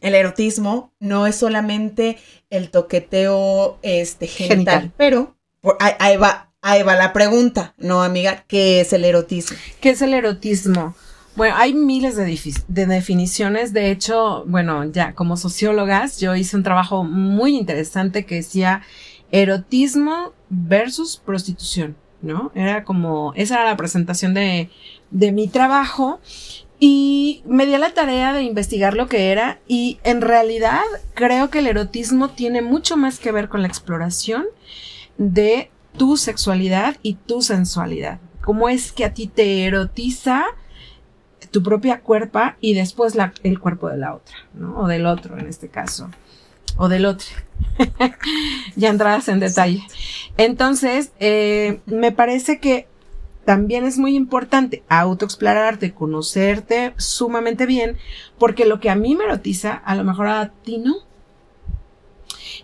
El 0.00 0.16
erotismo 0.16 0.92
no 0.98 1.28
es 1.28 1.36
solamente 1.36 2.18
el 2.50 2.72
toqueteo 2.72 3.78
este, 3.82 4.26
genital, 4.26 4.92
pero 4.96 5.36
ahí, 5.78 6.16
va, 6.16 6.52
ahí 6.62 6.82
va 6.82 6.96
la 6.96 7.12
pregunta, 7.12 7.74
¿no, 7.78 8.02
amiga? 8.02 8.44
¿Qué 8.48 8.80
es 8.80 8.92
el 8.92 9.04
erotismo? 9.04 9.56
¿Qué 9.80 9.90
es 9.90 10.02
el 10.02 10.12
erotismo? 10.12 10.96
Bueno, 11.36 11.54
hay 11.56 11.72
miles 11.72 12.16
de, 12.16 12.24
de, 12.66 12.86
definiciones. 12.86 13.72
De 13.72 13.92
hecho, 13.92 14.42
bueno, 14.48 14.84
ya 14.90 15.14
como 15.14 15.36
sociólogas, 15.36 16.18
yo 16.18 16.34
hice 16.34 16.56
un 16.56 16.64
trabajo 16.64 17.04
muy 17.04 17.56
interesante 17.56 18.26
que 18.26 18.34
decía, 18.34 18.82
erotismo 19.30 20.32
versus 20.48 21.18
prostitución, 21.24 21.96
¿no? 22.22 22.52
Era 22.54 22.84
como, 22.84 23.32
esa 23.34 23.56
era 23.56 23.64
la 23.64 23.76
presentación 23.76 24.34
de, 24.34 24.70
de 25.10 25.32
mi 25.32 25.48
trabajo 25.48 26.20
y 26.80 27.42
me 27.44 27.66
di 27.66 27.76
la 27.76 27.92
tarea 27.92 28.32
de 28.32 28.42
investigar 28.42 28.94
lo 28.94 29.08
que 29.08 29.32
era 29.32 29.58
y 29.66 29.98
en 30.04 30.20
realidad 30.20 30.82
creo 31.14 31.50
que 31.50 31.58
el 31.58 31.66
erotismo 31.66 32.30
tiene 32.30 32.62
mucho 32.62 32.96
más 32.96 33.18
que 33.18 33.32
ver 33.32 33.48
con 33.48 33.62
la 33.62 33.68
exploración 33.68 34.46
de 35.16 35.70
tu 35.96 36.16
sexualidad 36.16 36.96
y 37.02 37.14
tu 37.14 37.42
sensualidad. 37.42 38.20
Cómo 38.42 38.68
es 38.68 38.92
que 38.92 39.04
a 39.04 39.12
ti 39.12 39.26
te 39.26 39.64
erotiza 39.64 40.44
tu 41.50 41.62
propia 41.62 42.00
cuerpo 42.00 42.40
y 42.60 42.74
después 42.74 43.14
el 43.42 43.58
cuerpo 43.58 43.88
de 43.88 43.96
la 43.96 44.14
otra, 44.14 44.36
¿no? 44.54 44.78
O 44.78 44.86
del 44.86 45.06
otro 45.06 45.38
en 45.38 45.46
este 45.46 45.68
caso. 45.68 46.10
O 46.78 46.88
del 46.88 47.04
otro. 47.04 47.28
ya 48.76 48.88
entradas 48.88 49.28
en 49.28 49.40
detalle. 49.40 49.82
Entonces, 50.38 51.12
eh, 51.20 51.80
me 51.84 52.12
parece 52.12 52.60
que 52.60 52.86
también 53.44 53.84
es 53.84 53.98
muy 53.98 54.14
importante 54.14 54.82
autoexplorarte, 54.88 55.92
conocerte 55.94 56.92
sumamente 56.98 57.66
bien, 57.66 57.96
porque 58.38 58.64
lo 58.64 58.78
que 58.78 58.90
a 58.90 58.94
mí 58.94 59.16
me 59.16 59.24
erotiza, 59.24 59.72
a 59.72 59.94
lo 59.94 60.04
mejor 60.04 60.28
a 60.28 60.52
ti 60.62 60.78
no. 60.78 61.07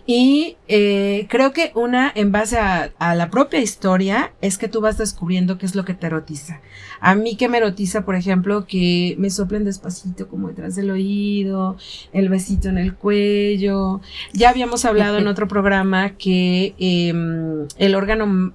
Y 0.07 0.57
eh, 0.67 1.25
creo 1.29 1.51
que 1.51 1.71
una, 1.73 2.11
en 2.13 2.31
base 2.31 2.59
a, 2.59 2.91
la 3.15 3.29
propia 3.31 3.59
historia, 3.59 4.33
es 4.39 4.59
que 4.59 4.67
tú 4.67 4.79
vas 4.79 4.99
descubriendo 4.99 5.57
qué 5.57 5.65
es 5.65 5.73
lo 5.73 5.83
que 5.83 5.95
te 5.95 6.05
erotiza. 6.05 6.61
A 6.99 7.15
mí 7.15 7.35
que 7.35 7.49
me 7.49 7.57
erotiza, 7.57 8.05
por 8.05 8.15
ejemplo, 8.15 8.67
que 8.67 9.15
me 9.17 9.31
soplen 9.31 9.65
despacito 9.65 10.27
como 10.27 10.49
detrás 10.49 10.75
del 10.75 10.91
oído, 10.91 11.77
el 12.13 12.29
besito 12.29 12.69
en 12.69 12.77
el 12.77 12.93
cuello. 12.93 14.01
Ya 14.31 14.49
habíamos 14.49 14.85
hablado 14.85 15.17
en 15.17 15.27
otro 15.27 15.47
programa 15.47 16.11
que 16.11 16.75
em, 16.77 17.67
el 17.77 17.95
órgano 17.95 18.53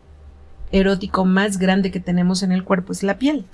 erótico 0.71 1.25
más 1.25 1.59
grande 1.59 1.91
que 1.91 1.99
tenemos 1.99 2.45
en 2.45 2.53
el 2.53 2.63
cuerpo 2.63 2.93
es 2.93 3.03
la 3.03 3.19
piel. 3.19 3.45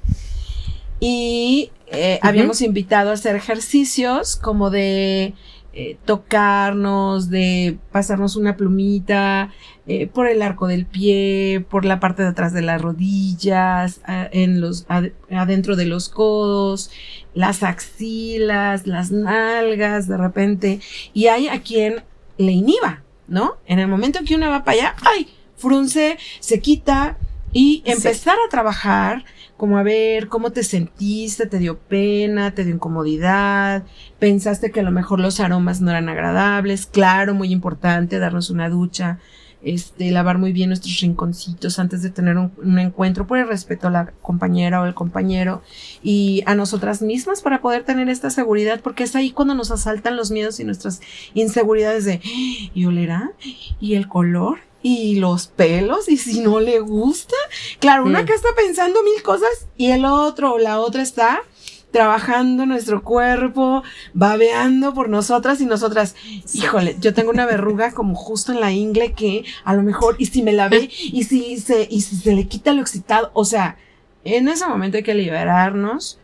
Y 1.00 1.70
eh, 1.88 2.18
habíamos 2.22 2.60
invitado 2.60 3.10
a 3.10 3.14
hacer 3.14 3.36
ejercicios 3.36 4.36
como 4.36 4.70
de 4.70 5.34
eh, 5.78 5.98
tocarnos, 6.06 7.28
de 7.28 7.76
pasarnos 7.92 8.34
una 8.36 8.56
plumita 8.56 9.52
eh, 9.86 10.06
por 10.06 10.26
el 10.26 10.40
arco 10.40 10.66
del 10.66 10.86
pie, 10.86 11.66
por 11.68 11.84
la 11.84 12.00
parte 12.00 12.22
de 12.22 12.28
atrás 12.28 12.54
de 12.54 12.62
las 12.62 12.80
rodillas, 12.80 14.00
en 14.06 14.62
los, 14.62 14.86
adentro 15.30 15.76
de 15.76 15.84
los 15.84 16.08
codos, 16.08 16.90
las 17.34 17.62
axilas, 17.62 18.86
las 18.86 19.10
nalgas, 19.10 20.08
de 20.08 20.16
repente. 20.16 20.80
Y 21.12 21.26
hay 21.26 21.48
a 21.48 21.60
quien 21.60 22.02
le 22.38 22.52
inhiba, 22.52 23.02
¿no? 23.28 23.58
En 23.66 23.78
el 23.78 23.86
momento 23.86 24.20
que 24.24 24.34
uno 24.34 24.48
va 24.48 24.64
para 24.64 24.78
allá, 24.78 24.96
¡ay! 25.02 25.28
frunce, 25.56 26.16
se 26.40 26.60
quita 26.60 27.18
y 27.52 27.82
empezar 27.84 28.36
a 28.46 28.48
trabajar 28.48 29.24
como 29.56 29.78
a 29.78 29.82
ver 29.82 30.28
cómo 30.28 30.50
te 30.50 30.62
sentiste, 30.62 31.46
te 31.46 31.58
dio 31.58 31.78
pena, 31.78 32.54
te 32.54 32.64
dio 32.64 32.74
incomodidad, 32.74 33.84
pensaste 34.18 34.70
que 34.70 34.80
a 34.80 34.82
lo 34.82 34.90
mejor 34.90 35.20
los 35.20 35.40
aromas 35.40 35.80
no 35.80 35.90
eran 35.90 36.08
agradables, 36.08 36.86
claro, 36.86 37.34
muy 37.34 37.52
importante, 37.52 38.18
darnos 38.18 38.50
una 38.50 38.68
ducha, 38.68 39.18
este, 39.62 40.10
lavar 40.10 40.38
muy 40.38 40.52
bien 40.52 40.68
nuestros 40.68 41.00
rinconcitos 41.00 41.78
antes 41.78 42.02
de 42.02 42.10
tener 42.10 42.36
un, 42.36 42.78
encuentro 42.78 43.26
por 43.26 43.38
el 43.38 43.48
respeto 43.48 43.88
a 43.88 43.90
la 43.90 44.06
compañera 44.22 44.80
o 44.80 44.84
el 44.84 44.94
compañero 44.94 45.62
y 46.02 46.42
a 46.46 46.54
nosotras 46.54 47.00
mismas 47.00 47.40
para 47.40 47.62
poder 47.62 47.82
tener 47.84 48.08
esta 48.08 48.30
seguridad, 48.30 48.80
porque 48.80 49.04
es 49.04 49.16
ahí 49.16 49.30
cuando 49.30 49.54
nos 49.54 49.70
asaltan 49.70 50.16
los 50.16 50.30
miedos 50.30 50.60
y 50.60 50.64
nuestras 50.64 51.00
inseguridades 51.34 52.04
de, 52.04 52.20
¿y 52.22 52.84
olerá? 52.84 53.32
¿Y 53.80 53.94
el 53.94 54.06
color? 54.06 54.58
Y 54.88 55.16
los 55.16 55.48
pelos 55.48 56.08
y 56.08 56.16
si 56.16 56.38
no 56.38 56.60
le 56.60 56.78
gusta. 56.78 57.34
Claro, 57.80 58.04
una 58.04 58.24
que 58.24 58.32
está 58.32 58.50
pensando 58.56 59.02
mil 59.02 59.20
cosas 59.20 59.66
y 59.76 59.90
el 59.90 60.04
otro 60.04 60.52
o 60.52 60.58
la 60.58 60.78
otra 60.78 61.02
está 61.02 61.42
trabajando 61.90 62.66
nuestro 62.66 63.02
cuerpo, 63.02 63.82
babeando 64.14 64.94
por 64.94 65.08
nosotras 65.08 65.60
y 65.60 65.66
nosotras, 65.66 66.14
híjole, 66.52 66.96
yo 67.00 67.14
tengo 67.14 67.30
una 67.30 67.46
verruga 67.46 67.90
como 67.90 68.14
justo 68.14 68.52
en 68.52 68.60
la 68.60 68.70
ingle 68.70 69.12
que 69.12 69.44
a 69.64 69.74
lo 69.74 69.82
mejor, 69.82 70.14
y 70.18 70.26
si 70.26 70.44
me 70.44 70.52
la 70.52 70.68
ve, 70.68 70.88
y 71.00 71.24
si 71.24 71.58
se, 71.58 71.88
y 71.90 72.02
si 72.02 72.14
se 72.14 72.32
le 72.32 72.46
quita 72.46 72.72
lo 72.72 72.80
excitado, 72.80 73.32
o 73.34 73.44
sea, 73.44 73.78
en 74.22 74.46
ese 74.46 74.68
momento 74.68 74.98
hay 74.98 75.02
que 75.02 75.14
liberarnos 75.14 76.20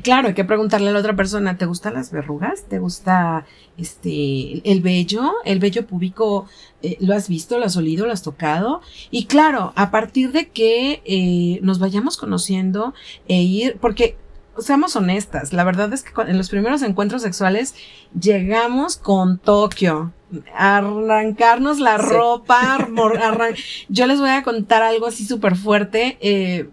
Claro, 0.00 0.28
hay 0.28 0.34
que 0.34 0.44
preguntarle 0.44 0.88
a 0.88 0.92
la 0.92 1.00
otra 1.00 1.14
persona, 1.14 1.58
¿te 1.58 1.66
gustan 1.66 1.94
las 1.94 2.10
verrugas? 2.10 2.64
¿Te 2.64 2.78
gusta 2.78 3.44
este 3.76 4.62
el 4.70 4.80
vello? 4.80 5.32
¿El 5.44 5.58
vello 5.58 5.86
púbico 5.86 6.46
eh, 6.82 6.96
lo 7.00 7.14
has 7.14 7.28
visto, 7.28 7.58
lo 7.58 7.66
has 7.66 7.76
olido, 7.76 8.06
lo 8.06 8.12
has 8.12 8.22
tocado? 8.22 8.80
Y 9.10 9.26
claro, 9.26 9.74
a 9.76 9.90
partir 9.90 10.32
de 10.32 10.48
que 10.48 11.02
eh, 11.04 11.60
nos 11.62 11.78
vayamos 11.78 12.16
conociendo 12.16 12.94
e 13.28 13.42
ir, 13.42 13.76
porque 13.80 14.16
seamos 14.58 14.96
honestas, 14.96 15.52
la 15.52 15.62
verdad 15.62 15.92
es 15.92 16.02
que 16.02 16.10
en 16.22 16.38
los 16.38 16.48
primeros 16.48 16.80
encuentros 16.82 17.20
sexuales 17.20 17.74
llegamos 18.18 18.96
con 18.96 19.38
Tokio, 19.38 20.12
arrancarnos 20.54 21.80
la 21.80 21.98
ropa, 21.98 22.88
yo 23.88 24.06
les 24.06 24.20
voy 24.20 24.30
a 24.30 24.42
contar 24.42 24.82
algo 24.82 25.06
así 25.06 25.26
súper 25.26 25.56
fuerte. 25.56 26.16
Eh, 26.20 26.70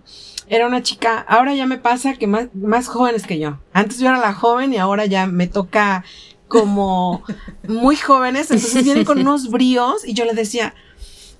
era 0.49 0.65
una 0.65 0.81
chica, 0.81 1.19
ahora 1.27 1.53
ya 1.53 1.67
me 1.67 1.77
pasa 1.77 2.15
que 2.15 2.25
más, 2.25 2.47
más 2.55 2.87
jóvenes 2.87 3.25
que 3.25 3.39
yo. 3.39 3.59
Antes 3.71 3.99
yo 3.99 4.07
era 4.07 4.17
la 4.17 4.33
joven 4.33 4.73
y 4.73 4.77
ahora 4.77 5.05
ya 5.05 5.27
me 5.27 5.47
toca 5.47 6.03
como 6.47 7.23
muy 7.67 7.95
jóvenes, 7.95 8.49
entonces 8.49 8.83
vienen 8.83 9.05
con 9.05 9.19
unos 9.19 9.51
bríos 9.51 10.05
y 10.05 10.13
yo 10.13 10.25
le 10.25 10.33
decía, 10.33 10.73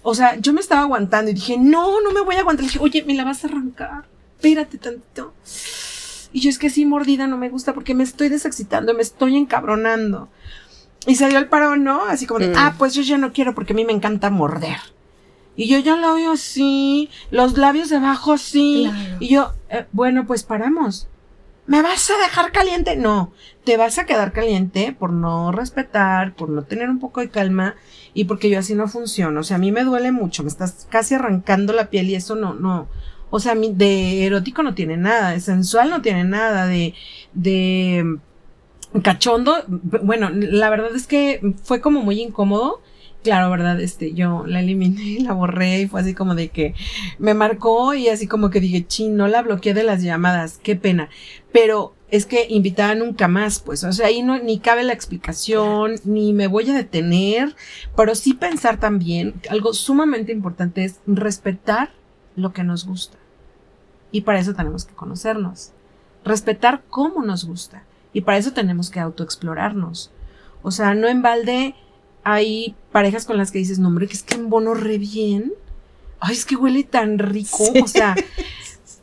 o 0.03 0.13
sea, 0.13 0.37
yo 0.37 0.53
me 0.53 0.61
estaba 0.61 0.81
aguantando 0.81 1.31
y 1.31 1.33
dije, 1.33 1.57
no, 1.57 2.01
no 2.01 2.11
me 2.11 2.21
voy 2.21 2.35
a 2.35 2.41
aguantar. 2.41 2.63
Le 2.63 2.71
dije, 2.71 2.79
oye, 2.83 3.03
me 3.03 3.15
la 3.15 3.25
vas 3.25 3.43
a 3.43 3.47
arrancar, 3.47 4.05
espérate 4.35 4.77
tantito. 4.77 5.33
Y 6.31 6.41
yo 6.41 6.51
es 6.51 6.59
que 6.59 6.69
sí, 6.69 6.85
mordida 6.85 7.25
no 7.25 7.37
me 7.37 7.49
gusta 7.49 7.73
porque 7.73 7.95
me 7.95 8.03
estoy 8.03 8.29
desexcitando, 8.29 8.93
me 8.93 9.01
estoy 9.01 9.35
encabronando. 9.35 10.29
Y 11.07 11.15
se 11.15 11.27
dio 11.27 11.39
el 11.39 11.47
paro, 11.47 11.75
¿no? 11.77 12.05
Así 12.05 12.27
como 12.27 12.41
de, 12.41 12.49
mm. 12.49 12.57
ah, 12.57 12.75
pues 12.77 12.93
yo 12.93 13.01
ya 13.01 13.17
no 13.17 13.33
quiero 13.33 13.55
porque 13.55 13.73
a 13.73 13.75
mí 13.75 13.85
me 13.85 13.93
encanta 13.93 14.29
morder. 14.29 14.77
Y 15.59 15.67
yo 15.67 15.77
ya 15.77 15.97
lo 15.97 16.15
veo 16.15 16.31
así, 16.31 17.09
los 17.31 17.57
labios 17.57 17.89
debajo 17.89 18.31
así. 18.31 18.89
Y 19.19 19.27
yo, 19.27 19.51
eh, 19.69 19.87
bueno, 19.91 20.25
pues 20.25 20.43
paramos. 20.43 21.09
¿Me 21.67 21.81
vas 21.81 22.09
a 22.09 22.17
dejar 22.17 22.53
caliente? 22.53 22.95
No, 22.95 23.33
te 23.65 23.75
vas 23.75 23.97
a 23.97 24.05
quedar 24.05 24.31
caliente 24.31 24.95
por 24.97 25.11
no 25.11 25.51
respetar, 25.51 26.33
por 26.33 26.47
no 26.47 26.63
tener 26.63 26.89
un 26.89 26.99
poco 26.99 27.19
de 27.19 27.29
calma 27.29 27.75
y 28.13 28.23
porque 28.23 28.49
yo 28.49 28.57
así 28.57 28.73
no 28.73 28.87
funciono. 28.87 29.41
O 29.41 29.43
sea, 29.43 29.57
a 29.57 29.59
mí 29.59 29.73
me 29.73 29.83
duele 29.83 30.13
mucho, 30.13 30.43
me 30.43 30.49
estás 30.49 30.87
casi 30.89 31.15
arrancando 31.15 31.73
la 31.73 31.89
piel 31.89 32.09
y 32.09 32.15
eso 32.15 32.35
no, 32.35 32.53
no. 32.53 32.87
O 33.29 33.41
sea, 33.41 33.53
de 33.53 34.25
erótico 34.25 34.63
no 34.63 34.75
tiene 34.75 34.95
nada, 34.95 35.31
de 35.31 35.41
sensual 35.41 35.89
no 35.89 36.01
tiene 36.01 36.23
nada, 36.23 36.67
de, 36.67 36.93
de 37.33 38.17
cachondo. 39.03 39.57
Bueno, 39.67 40.29
la 40.31 40.69
verdad 40.69 40.95
es 40.95 41.05
que 41.05 41.53
fue 41.63 41.81
como 41.81 42.01
muy 42.01 42.21
incómodo 42.21 42.81
claro, 43.23 43.49
¿verdad? 43.49 43.79
Este, 43.79 44.13
yo 44.13 44.45
la 44.45 44.61
eliminé, 44.61 45.19
la 45.23 45.33
borré 45.33 45.81
y 45.81 45.88
fue 45.88 46.01
así 46.01 46.13
como 46.13 46.35
de 46.35 46.49
que 46.49 46.75
me 47.17 47.33
marcó 47.33 47.93
y 47.93 48.07
así 48.07 48.27
como 48.27 48.49
que 48.49 48.59
dije, 48.59 48.85
chin, 48.85 49.15
no 49.15 49.27
la 49.27 49.41
bloqueé 49.41 49.73
de 49.73 49.83
las 49.83 50.01
llamadas, 50.01 50.59
qué 50.63 50.75
pena. 50.75 51.09
Pero 51.51 51.93
es 52.11 52.25
que 52.25 52.47
invitada 52.49 52.95
nunca 52.95 53.27
más, 53.27 53.59
pues, 53.59 53.83
o 53.83 53.91
sea, 53.91 54.07
ahí 54.07 54.23
no, 54.23 54.39
ni 54.39 54.59
cabe 54.59 54.83
la 54.83 54.93
explicación, 54.93 55.95
ni 56.05 56.33
me 56.33 56.47
voy 56.47 56.69
a 56.69 56.73
detener, 56.73 57.55
pero 57.95 58.15
sí 58.15 58.33
pensar 58.33 58.79
también, 58.79 59.35
algo 59.49 59.73
sumamente 59.73 60.31
importante 60.31 60.83
es 60.85 60.99
respetar 61.05 61.91
lo 62.35 62.51
que 62.53 62.63
nos 62.63 62.85
gusta. 62.85 63.17
Y 64.11 64.21
para 64.21 64.39
eso 64.39 64.55
tenemos 64.55 64.85
que 64.85 64.95
conocernos. 64.95 65.71
Respetar 66.25 66.83
cómo 66.89 67.23
nos 67.23 67.45
gusta. 67.45 67.83
Y 68.11 68.21
para 68.21 68.38
eso 68.38 68.53
tenemos 68.53 68.89
que 68.89 68.99
autoexplorarnos. 68.99 70.11
O 70.63 70.71
sea, 70.71 70.95
no 70.95 71.07
en 71.07 71.21
balde 71.21 71.75
hay 72.33 72.75
parejas 72.91 73.25
con 73.25 73.38
las 73.38 73.51
que 73.51 73.59
dices, 73.59 73.79
no, 73.79 73.88
hombre, 73.88 74.07
que 74.07 74.13
es 74.13 74.24
que 74.24 74.38
bono 74.38 74.74
re 74.74 74.98
bien. 74.98 75.53
Ay, 76.19 76.36
es 76.36 76.45
que 76.45 76.55
huele 76.55 76.83
tan 76.83 77.17
rico. 77.17 77.63
O 77.81 77.88
sea, 77.88 78.15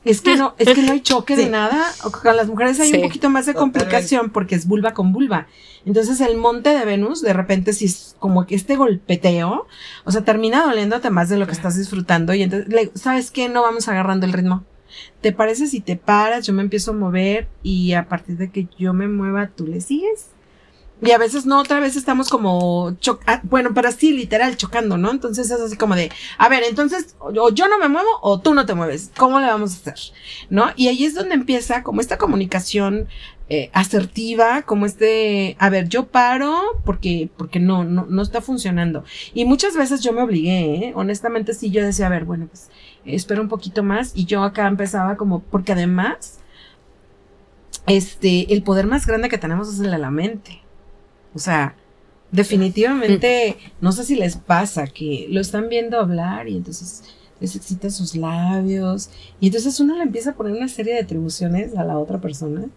es 0.04 0.21
que 0.21 0.37
no, 0.37 0.54
es 0.59 0.68
que 0.75 0.83
no 0.83 0.92
hay 0.92 1.00
choque 1.00 1.35
de 1.37 1.49
nada. 1.49 1.85
Con 2.23 2.37
las 2.37 2.47
mujeres 2.47 2.78
hay 2.78 2.92
un 2.92 3.02
poquito 3.02 3.30
más 3.30 3.47
de 3.47 3.54
complicación 3.54 4.30
porque 4.30 4.54
es 4.54 4.66
vulva 4.66 4.95
con 4.95 5.12
vulva. 5.12 5.47
Entonces 5.85 6.21
el 6.21 6.37
monte 6.37 6.71
de 6.71 6.85
Venus, 6.85 7.23
de 7.23 7.33
repente, 7.33 7.73
si 7.73 7.87
es 7.87 8.16
como 8.18 8.47
que 8.47 8.54
este 8.54 8.76
golpeteo, 8.76 9.66
o 10.04 10.11
sea, 10.11 10.25
termina 10.25 10.64
doliéndote 10.64 11.11
más 11.11 11.28
de 11.28 11.38
lo 11.38 11.47
que 11.47 11.52
estás 11.52 11.76
disfrutando. 11.76 12.35
Y 12.35 12.42
entonces, 12.42 12.90
¿sabes 12.95 13.30
qué? 13.30 13.49
No 13.49 13.62
vamos 13.62 13.88
agarrando 13.88 14.26
el 14.26 14.33
ritmo. 14.33 14.64
¿Te 15.21 15.33
parece 15.33 15.66
si 15.66 15.80
te 15.80 15.97
paras? 15.97 16.47
Yo 16.47 16.52
me 16.52 16.62
empiezo 16.62 16.92
a 16.92 16.95
mover 16.95 17.49
y 17.62 17.92
a 17.95 18.09
partir 18.09 18.37
de 18.37 18.50
que 18.50 18.68
yo 18.78 18.92
me 18.92 19.09
mueva, 19.09 19.49
tú 19.49 19.66
le 19.66 19.80
sigues 19.80 20.26
Y 21.02 21.10
a 21.10 21.18
veces 21.18 21.44
no, 21.44 21.60
otra 21.60 21.78
vez 21.78 21.94
estamos 21.94 22.30
como, 22.30 22.96
ah, 23.26 23.40
bueno, 23.42 23.74
pero 23.74 23.92
sí, 23.92 24.12
literal, 24.12 24.56
chocando, 24.56 24.96
¿no? 24.96 25.10
Entonces 25.10 25.50
es 25.50 25.60
así 25.60 25.76
como 25.76 25.94
de, 25.94 26.10
a 26.38 26.48
ver, 26.48 26.62
entonces, 26.62 27.16
o 27.18 27.50
yo 27.50 27.68
no 27.68 27.78
me 27.78 27.88
muevo 27.88 28.08
o 28.22 28.40
tú 28.40 28.54
no 28.54 28.64
te 28.64 28.74
mueves, 28.74 29.10
¿cómo 29.14 29.38
le 29.38 29.46
vamos 29.46 29.72
a 29.72 29.76
hacer? 29.76 30.14
¿No? 30.48 30.70
Y 30.74 30.88
ahí 30.88 31.04
es 31.04 31.14
donde 31.14 31.34
empieza 31.34 31.82
como 31.82 32.00
esta 32.00 32.16
comunicación 32.16 33.08
eh, 33.48 33.70
asertiva, 33.74 34.62
como 34.62 34.86
este, 34.86 35.56
a 35.58 35.68
ver, 35.68 35.88
yo 35.88 36.06
paro 36.06 36.80
porque, 36.84 37.28
porque 37.36 37.60
no, 37.60 37.84
no, 37.84 38.06
no 38.08 38.22
está 38.22 38.40
funcionando. 38.40 39.04
Y 39.34 39.44
muchas 39.44 39.76
veces 39.76 40.00
yo 40.00 40.14
me 40.14 40.22
obligué, 40.22 40.88
¿eh? 40.88 40.92
honestamente 40.96 41.52
sí, 41.52 41.70
yo 41.70 41.84
decía, 41.84 42.06
a 42.06 42.10
ver, 42.10 42.24
bueno, 42.24 42.46
pues 42.46 42.70
espero 43.04 43.42
un 43.42 43.48
poquito 43.48 43.82
más 43.82 44.12
y 44.14 44.24
yo 44.24 44.42
acá 44.42 44.66
empezaba 44.66 45.16
como, 45.18 45.40
porque 45.42 45.72
además, 45.72 46.40
este, 47.86 48.52
el 48.52 48.62
poder 48.62 48.86
más 48.86 49.06
grande 49.06 49.28
que 49.28 49.38
tenemos 49.38 49.72
es 49.72 49.78
el 49.78 49.90
de 49.90 49.98
la 49.98 50.10
mente. 50.10 50.65
O 51.37 51.38
sea, 51.38 51.76
definitivamente, 52.33 53.59
no 53.83 53.93
sé 53.93 54.05
si 54.05 54.16
les 54.16 54.37
pasa 54.37 54.87
que 54.87 55.26
lo 55.31 55.43
están 55.43 55.69
viendo 55.69 56.00
hablar 56.00 56.49
y 56.49 56.57
entonces 56.57 57.05
les 57.40 57.55
excita 57.55 57.90
sus 57.90 58.16
labios 58.16 59.11
y 59.38 59.49
entonces 59.49 59.78
uno 59.78 59.95
le 59.97 60.05
empieza 60.05 60.31
a 60.31 60.35
poner 60.35 60.55
una 60.55 60.69
serie 60.69 60.95
de 60.95 61.00
atribuciones 61.00 61.76
a 61.76 61.85
la 61.85 61.99
otra 61.99 62.23
persona 62.23 62.71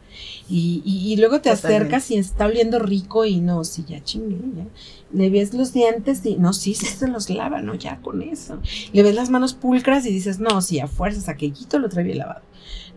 y, 0.50 0.82
y, 0.86 1.16
luego 1.16 1.40
te 1.40 1.50
acercas 1.50 2.12
y 2.12 2.18
está 2.18 2.48
oliendo 2.48 2.80
rico 2.80 3.24
y 3.24 3.40
no, 3.40 3.64
sí, 3.64 3.86
ya 3.88 4.04
chingue, 4.04 4.36
ya. 4.58 4.66
Le 5.14 5.30
ves 5.30 5.54
los 5.54 5.72
dientes 5.72 6.26
y 6.26 6.36
no, 6.36 6.52
sí, 6.52 6.74
sí 6.74 6.86
se 6.86 7.08
los 7.08 7.30
lava, 7.30 7.62
no, 7.62 7.76
ya 7.76 8.02
con 8.02 8.22
eso. 8.22 8.60
Le 8.92 9.04
ves 9.04 9.16
las 9.16 9.30
manos 9.30 9.54
pulcras 9.54 10.06
y 10.06 10.12
dices, 10.12 10.40
no, 10.40 10.62
sí, 10.62 10.82
a 10.82 10.88
fuerzas, 10.88 11.30
aquellito 11.30 11.80
lo 11.80 11.88
trae 11.88 12.04
bien 12.04 12.18
lavado, 12.18 12.42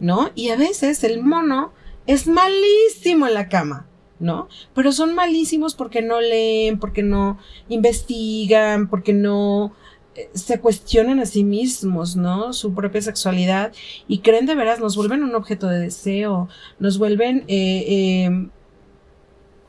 ¿no? 0.00 0.30
Y 0.34 0.48
a 0.48 0.56
veces 0.56 1.04
el 1.04 1.22
mono 1.22 1.72
es 2.08 2.26
malísimo 2.26 3.28
en 3.28 3.34
la 3.34 3.48
cama. 3.48 3.86
¿No? 4.22 4.48
Pero 4.74 4.92
son 4.92 5.14
malísimos 5.14 5.74
porque 5.74 6.00
no 6.00 6.20
leen, 6.20 6.78
porque 6.78 7.02
no 7.02 7.38
investigan, 7.68 8.88
porque 8.88 9.12
no 9.12 9.74
eh, 10.14 10.30
se 10.32 10.60
cuestionan 10.60 11.20
a 11.20 11.26
sí 11.26 11.44
mismos, 11.44 12.16
¿no? 12.16 12.52
Su 12.52 12.72
propia 12.72 13.02
sexualidad 13.02 13.72
y 14.08 14.20
creen 14.20 14.46
de 14.46 14.54
veras, 14.54 14.80
nos 14.80 14.96
vuelven 14.96 15.24
un 15.24 15.34
objeto 15.34 15.66
de 15.66 15.80
deseo, 15.80 16.48
nos 16.78 16.98
vuelven, 16.98 17.44
eh, 17.48 18.24
em, 18.24 18.50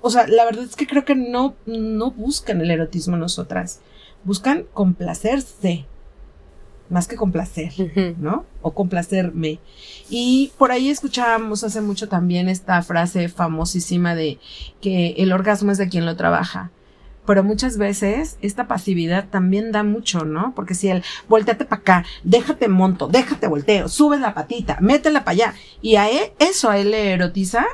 o 0.01 0.09
sea, 0.09 0.27
la 0.27 0.45
verdad 0.45 0.65
es 0.65 0.75
que 0.75 0.87
creo 0.87 1.03
que 1.03 1.15
no, 1.15 1.55
no 1.65 2.11
buscan 2.11 2.61
el 2.61 2.71
erotismo 2.71 3.17
nosotras, 3.17 3.81
buscan 4.23 4.65
complacerse, 4.73 5.87
más 6.89 7.07
que 7.07 7.15
complacer, 7.15 7.73
¿no? 8.19 8.45
O 8.61 8.73
complacerme. 8.73 9.59
Y 10.09 10.51
por 10.57 10.71
ahí 10.71 10.89
escuchábamos 10.89 11.63
hace 11.63 11.81
mucho 11.81 12.07
también 12.07 12.49
esta 12.49 12.81
frase 12.81 13.29
famosísima 13.29 14.15
de 14.15 14.39
que 14.81 15.15
el 15.17 15.31
orgasmo 15.31 15.71
es 15.71 15.77
de 15.77 15.89
quien 15.89 16.05
lo 16.05 16.15
trabaja. 16.15 16.71
Pero 17.25 17.43
muchas 17.43 17.77
veces 17.77 18.37
esta 18.41 18.67
pasividad 18.67 19.29
también 19.29 19.71
da 19.71 19.83
mucho, 19.83 20.25
¿no? 20.25 20.53
Porque 20.55 20.75
si 20.75 20.89
el 20.89 21.03
volteate 21.29 21.63
para 21.63 21.81
acá, 21.81 22.05
déjate 22.23 22.67
monto, 22.67 23.07
déjate 23.07 23.47
volteo, 23.47 23.87
sube 23.87 24.19
la 24.19 24.33
patita, 24.33 24.77
métela 24.81 25.23
para 25.23 25.31
allá, 25.31 25.53
y 25.81 25.95
a 25.95 26.09
él, 26.09 26.31
eso 26.39 26.69
a 26.69 26.77
él 26.77 26.91
le 26.91 27.13
erotiza, 27.13 27.65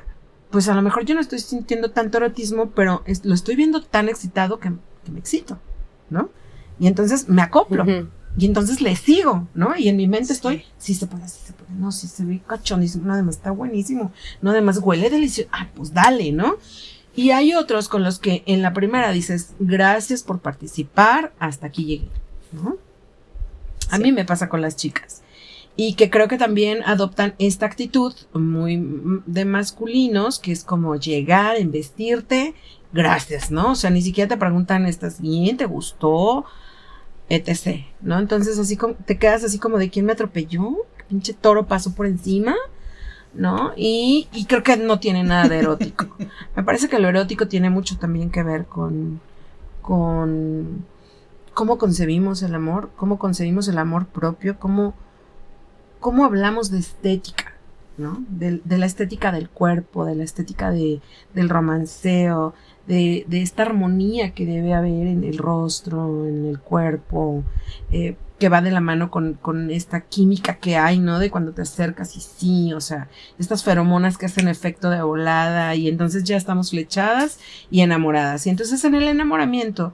pues 0.52 0.70
a 0.70 0.76
lo 0.76 0.84
mejor 0.84 1.04
yo 1.04 1.16
no 1.16 1.22
estoy 1.22 1.40
sintiendo 1.40 1.90
tanto 1.92 2.20
erotismo, 2.20 2.70
pero 2.72 3.04
lo 3.24 3.34
estoy 3.34 3.56
viendo 3.56 3.82
tan 3.82 4.08
excitado 4.08 4.60
que, 4.60 4.70
me 4.70 5.20
excito, 5.20 5.58
¿no? 6.12 6.30
Y 6.80 6.86
entonces 6.86 7.28
me 7.28 7.42
acoplo. 7.42 7.86
Y 8.40 8.46
entonces 8.46 8.80
le 8.80 8.96
sigo, 8.96 9.50
¿no? 9.54 9.76
Y 9.76 9.90
en 9.90 9.98
mi 9.98 10.08
mente 10.08 10.32
estoy, 10.32 10.64
sí 10.78 10.94
se 10.94 11.08
puede, 11.08 11.28
sí 11.28 11.42
se 11.44 11.52
puede, 11.52 11.74
no, 11.74 11.92
sí 11.92 12.08
se 12.08 12.24
ve 12.24 12.40
cachonísimo, 12.48 13.06
no, 13.06 13.14
además 13.14 13.36
está 13.36 13.52
buenísimo, 13.52 14.14
no, 14.42 14.52
además 14.52 14.80
huele 14.82 15.10
delicioso, 15.10 15.50
ah, 15.52 15.68
pues 15.76 15.94
dale, 15.94 16.32
¿no? 16.32 16.56
Y 17.18 17.32
hay 17.32 17.54
otros 17.54 17.90
con 17.90 18.02
los 18.02 18.18
que 18.18 18.44
en 18.46 18.62
la 18.62 18.72
primera 18.72 19.12
dices, 19.12 19.56
gracias 19.60 20.24
por 20.24 20.40
participar, 20.40 21.34
hasta 21.38 21.68
aquí 21.68 21.84
llegué, 21.84 22.08
¿no? 22.54 22.78
A 23.90 23.98
mí 23.98 24.14
me 24.14 24.24
pasa 24.24 24.48
con 24.48 24.62
las 24.62 24.78
chicas. 24.78 25.22
Y 25.76 25.96
que 25.96 26.10
creo 26.10 26.30
que 26.30 26.38
también 26.38 26.82
adoptan 26.86 27.36
esta 27.40 27.66
actitud 27.66 28.14
muy 28.34 28.82
de 29.26 29.44
masculinos, 29.44 30.40
que 30.40 30.54
es 30.54 30.64
como 30.64 30.96
llegar, 30.96 31.60
investirte, 31.60 32.54
gracias, 32.94 33.52
¿no? 33.52 33.72
O 33.72 33.76
sea, 33.76 33.90
ni 33.90 34.02
siquiera 34.02 34.30
te 34.30 34.38
preguntan, 34.38 34.86
¿estás 34.86 35.20
bien? 35.20 35.58
¿Te 35.58 35.66
gustó? 35.66 36.46
Etc. 37.30 37.86
¿No? 38.02 38.20
Entonces 38.20 38.60
así 38.60 38.76
como 38.76 38.96
te 38.96 39.18
quedas 39.18 39.44
así 39.44 39.60
como 39.60 39.78
de 39.78 39.90
quién 39.90 40.06
me 40.06 40.14
atropelló, 40.14 40.76
pinche 41.08 41.34
toro 41.34 41.68
pasó 41.68 41.94
por 41.94 42.06
encima, 42.06 42.56
¿no? 43.34 43.74
Y, 43.76 44.28
y 44.34 44.46
creo 44.46 44.64
que 44.64 44.78
no 44.78 45.00
tiene 45.00 45.24
nada 45.24 45.48
de 45.48 45.60
erótico. 45.60 46.08
me 46.56 46.64
parece 46.64 46.90
que 46.90 47.00
lo 47.00 47.08
erótico 47.08 47.48
tiene 47.48 47.70
mucho 47.70 47.98
también 47.98 48.32
que 48.32 48.44
ver 48.44 48.66
con, 48.66 49.22
con 49.82 50.86
cómo 51.54 51.78
concebimos 51.78 52.42
el 52.44 52.56
amor, 52.56 52.90
cómo 52.96 53.20
concebimos 53.20 53.68
el 53.68 53.78
amor 53.78 54.08
propio, 54.08 54.58
cómo, 54.60 54.94
cómo 56.00 56.26
hablamos 56.26 56.72
de 56.72 56.80
estética, 56.80 57.54
¿no? 57.98 58.24
De, 58.30 58.62
de 58.64 58.78
la 58.78 58.86
estética 58.86 59.32
del 59.32 59.50
cuerpo, 59.50 60.06
de 60.06 60.16
la 60.16 60.24
estética 60.24 60.72
de, 60.72 61.02
del 61.34 61.50
romanceo, 61.50 62.54
de, 62.90 63.26
esta 63.32 63.64
armonía 63.64 64.34
que 64.34 64.46
debe 64.46 64.74
haber 64.74 65.08
en 65.08 65.24
el 65.24 65.38
rostro, 65.38 66.28
en 66.28 66.46
el 66.48 66.60
cuerpo, 66.60 67.44
eh, 67.92 68.16
que 68.40 68.50
va 68.50 68.62
de 68.62 68.72
la 68.72 68.82
mano 68.82 69.12
con, 69.12 69.36
con, 69.36 69.70
esta 69.70 70.02
química 70.02 70.56
que 70.56 70.76
hay, 70.76 70.98
¿no? 70.98 71.20
De 71.20 71.30
cuando 71.30 71.52
te 71.52 71.62
acercas 71.62 72.16
y 72.16 72.22
sí, 72.22 72.74
o 72.74 72.82
sea, 72.82 73.08
estas 73.38 73.64
feromonas 73.64 74.18
que 74.18 74.26
hacen 74.26 74.48
efecto 74.48 74.90
de 74.90 75.04
volada 75.04 75.76
y 75.76 75.88
entonces 75.88 76.24
ya 76.24 76.36
estamos 76.36 76.72
flechadas 76.72 77.40
y 77.70 77.82
enamoradas. 77.82 78.48
Y 78.48 78.50
entonces 78.50 78.84
en 78.84 78.96
el 78.96 79.08
enamoramiento, 79.08 79.94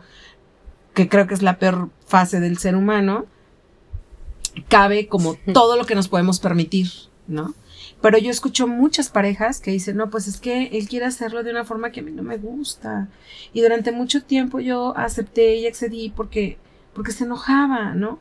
que 0.93 1.09
creo 1.09 1.27
que 1.27 1.33
es 1.33 1.41
la 1.41 1.59
peor 1.59 1.89
fase 2.05 2.39
del 2.39 2.57
ser 2.57 2.77
humano, 2.77 3.25
cabe 4.69 5.07
como 5.07 5.35
todo 5.53 5.75
lo 5.75 5.85
que 5.85 5.95
nos 5.95 6.07
podemos 6.07 6.39
permitir, 6.39 6.87
¿no? 7.27 7.53
Pero 8.01 8.17
yo 8.17 8.29
escucho 8.29 8.67
muchas 8.67 9.09
parejas 9.09 9.59
que 9.59 9.71
dicen, 9.71 9.97
no, 9.97 10.09
pues 10.09 10.27
es 10.27 10.39
que 10.39 10.67
él 10.67 10.87
quiere 10.87 11.05
hacerlo 11.05 11.43
de 11.43 11.51
una 11.51 11.65
forma 11.65 11.91
que 11.91 12.01
a 12.01 12.03
mí 12.03 12.11
no 12.11 12.23
me 12.23 12.37
gusta. 12.37 13.07
Y 13.53 13.61
durante 13.61 13.91
mucho 13.91 14.23
tiempo 14.23 14.59
yo 14.59 14.95
acepté 14.97 15.55
y 15.55 15.65
accedí 15.65 16.13
porque, 16.15 16.57
porque 16.93 17.11
se 17.11 17.23
enojaba, 17.23 17.95
¿no? 17.95 18.19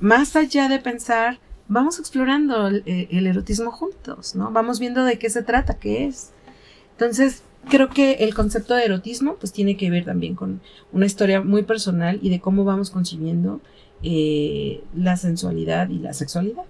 Más 0.00 0.34
allá 0.34 0.68
de 0.68 0.78
pensar, 0.78 1.38
vamos 1.68 1.98
explorando 1.98 2.68
el, 2.68 2.82
el 2.86 3.26
erotismo 3.26 3.70
juntos, 3.70 4.34
¿no? 4.34 4.50
Vamos 4.50 4.80
viendo 4.80 5.04
de 5.04 5.18
qué 5.18 5.30
se 5.30 5.42
trata, 5.42 5.78
qué 5.78 6.06
es. 6.06 6.32
Entonces, 6.92 7.42
creo 7.68 7.88
que 7.88 8.12
el 8.14 8.34
concepto 8.34 8.74
de 8.74 8.84
erotismo 8.84 9.36
pues 9.36 9.52
tiene 9.52 9.76
que 9.76 9.90
ver 9.90 10.04
también 10.04 10.34
con 10.34 10.60
una 10.92 11.06
historia 11.06 11.40
muy 11.40 11.62
personal 11.62 12.18
y 12.22 12.30
de 12.30 12.40
cómo 12.40 12.64
vamos 12.64 12.90
concibiendo 12.90 13.60
eh, 14.02 14.82
la 14.94 15.16
sensualidad 15.16 15.88
y 15.90 15.98
la 15.98 16.14
sexualidad. 16.14 16.64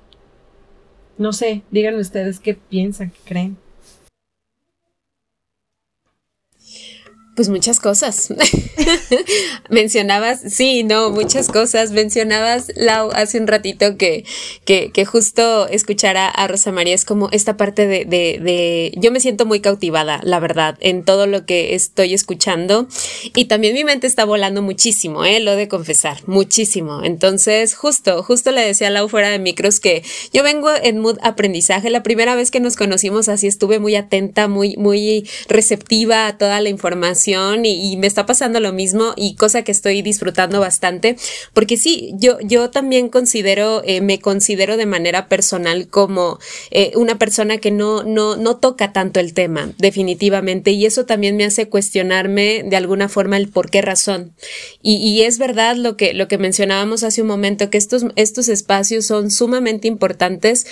No 1.18 1.32
sé, 1.32 1.62
díganme 1.70 2.00
ustedes 2.00 2.40
qué 2.40 2.54
piensan, 2.54 3.10
qué 3.10 3.18
creen. 3.24 3.56
Pues 7.40 7.48
muchas 7.48 7.80
cosas. 7.80 8.28
Mencionabas, 9.70 10.42
sí, 10.46 10.84
no, 10.84 11.08
muchas 11.08 11.48
cosas. 11.48 11.90
Mencionabas, 11.90 12.70
Lau, 12.76 13.08
hace 13.14 13.40
un 13.40 13.46
ratito 13.46 13.96
que, 13.96 14.26
que, 14.66 14.90
que 14.92 15.06
justo 15.06 15.66
escuchar 15.66 16.18
a, 16.18 16.46
Rosa 16.48 16.70
María 16.70 16.94
es 16.94 17.06
como 17.06 17.30
esta 17.30 17.56
parte 17.56 17.86
de, 17.86 18.04
de, 18.04 18.92
yo 18.94 19.10
me 19.10 19.20
siento 19.20 19.46
muy 19.46 19.60
cautivada, 19.60 20.20
la 20.22 20.38
verdad, 20.38 20.76
en 20.80 21.02
todo 21.02 21.26
lo 21.26 21.46
que 21.46 21.74
estoy 21.74 22.12
escuchando. 22.12 22.86
Y 23.34 23.46
también 23.46 23.72
mi 23.72 23.84
mente 23.84 24.06
está 24.06 24.26
volando 24.26 24.60
muchísimo, 24.60 25.24
¿eh? 25.24 25.40
Lo 25.40 25.56
de 25.56 25.66
confesar, 25.66 26.18
muchísimo. 26.26 27.02
Entonces, 27.04 27.74
justo, 27.74 28.22
justo 28.22 28.50
le 28.50 28.60
decía 28.60 28.88
a 28.88 28.90
Lau 28.90 29.08
fuera 29.08 29.30
de 29.30 29.38
micros 29.38 29.80
que 29.80 30.04
yo 30.34 30.42
vengo 30.42 30.68
en 30.82 30.98
mood 30.98 31.16
aprendizaje. 31.22 31.88
La 31.88 32.02
primera 32.02 32.34
vez 32.34 32.50
que 32.50 32.60
nos 32.60 32.76
conocimos 32.76 33.30
así 33.30 33.46
estuve 33.46 33.78
muy 33.78 33.96
atenta, 33.96 34.46
muy, 34.46 34.76
muy 34.76 35.26
receptiva 35.48 36.26
a 36.26 36.36
toda 36.36 36.60
la 36.60 36.68
información 36.68 37.29
y, 37.64 37.96
me 37.96 38.06
está 38.06 38.26
pasando 38.26 38.60
lo 38.60 38.72
mismo 38.72 39.12
y 39.16 39.34
cosa 39.34 39.62
que 39.62 39.72
estoy 39.72 40.02
disfrutando 40.02 40.60
bastante, 40.60 41.16
porque 41.52 41.76
sí, 41.76 42.12
yo, 42.14 42.38
yo 42.40 42.70
también 42.70 43.08
considero, 43.08 43.82
eh, 43.84 44.00
me 44.00 44.20
considero 44.20 44.76
de 44.76 44.86
manera 44.86 45.28
personal 45.28 45.88
como 45.88 46.38
eh, 46.70 46.92
una 46.96 47.18
persona 47.18 47.58
que 47.58 47.70
no, 47.70 48.02
no, 48.02 48.36
no 48.36 48.56
toca 48.56 48.92
tanto 48.92 49.20
el 49.20 49.34
tema, 49.34 49.72
definitivamente, 49.78 50.70
y 50.72 50.86
eso 50.86 51.04
también 51.06 51.36
me 51.36 51.44
hace 51.44 51.68
cuestionarme 51.68 52.62
de 52.64 52.76
alguna 52.76 53.08
forma 53.08 53.36
el 53.36 53.48
por 53.48 53.70
qué 53.70 53.82
razón. 53.82 54.32
Y, 54.82 54.96
y 54.96 55.22
es 55.22 55.38
verdad 55.38 55.76
lo 55.76 55.96
que, 55.96 56.14
lo 56.14 56.28
que 56.28 56.38
mencionábamos 56.38 57.02
hace 57.02 57.22
un 57.22 57.28
momento, 57.28 57.70
que 57.70 57.78
estos, 57.78 58.06
estos 58.16 58.48
espacios 58.48 59.06
son 59.06 59.30
sumamente 59.30 59.88
importantes 59.88 60.66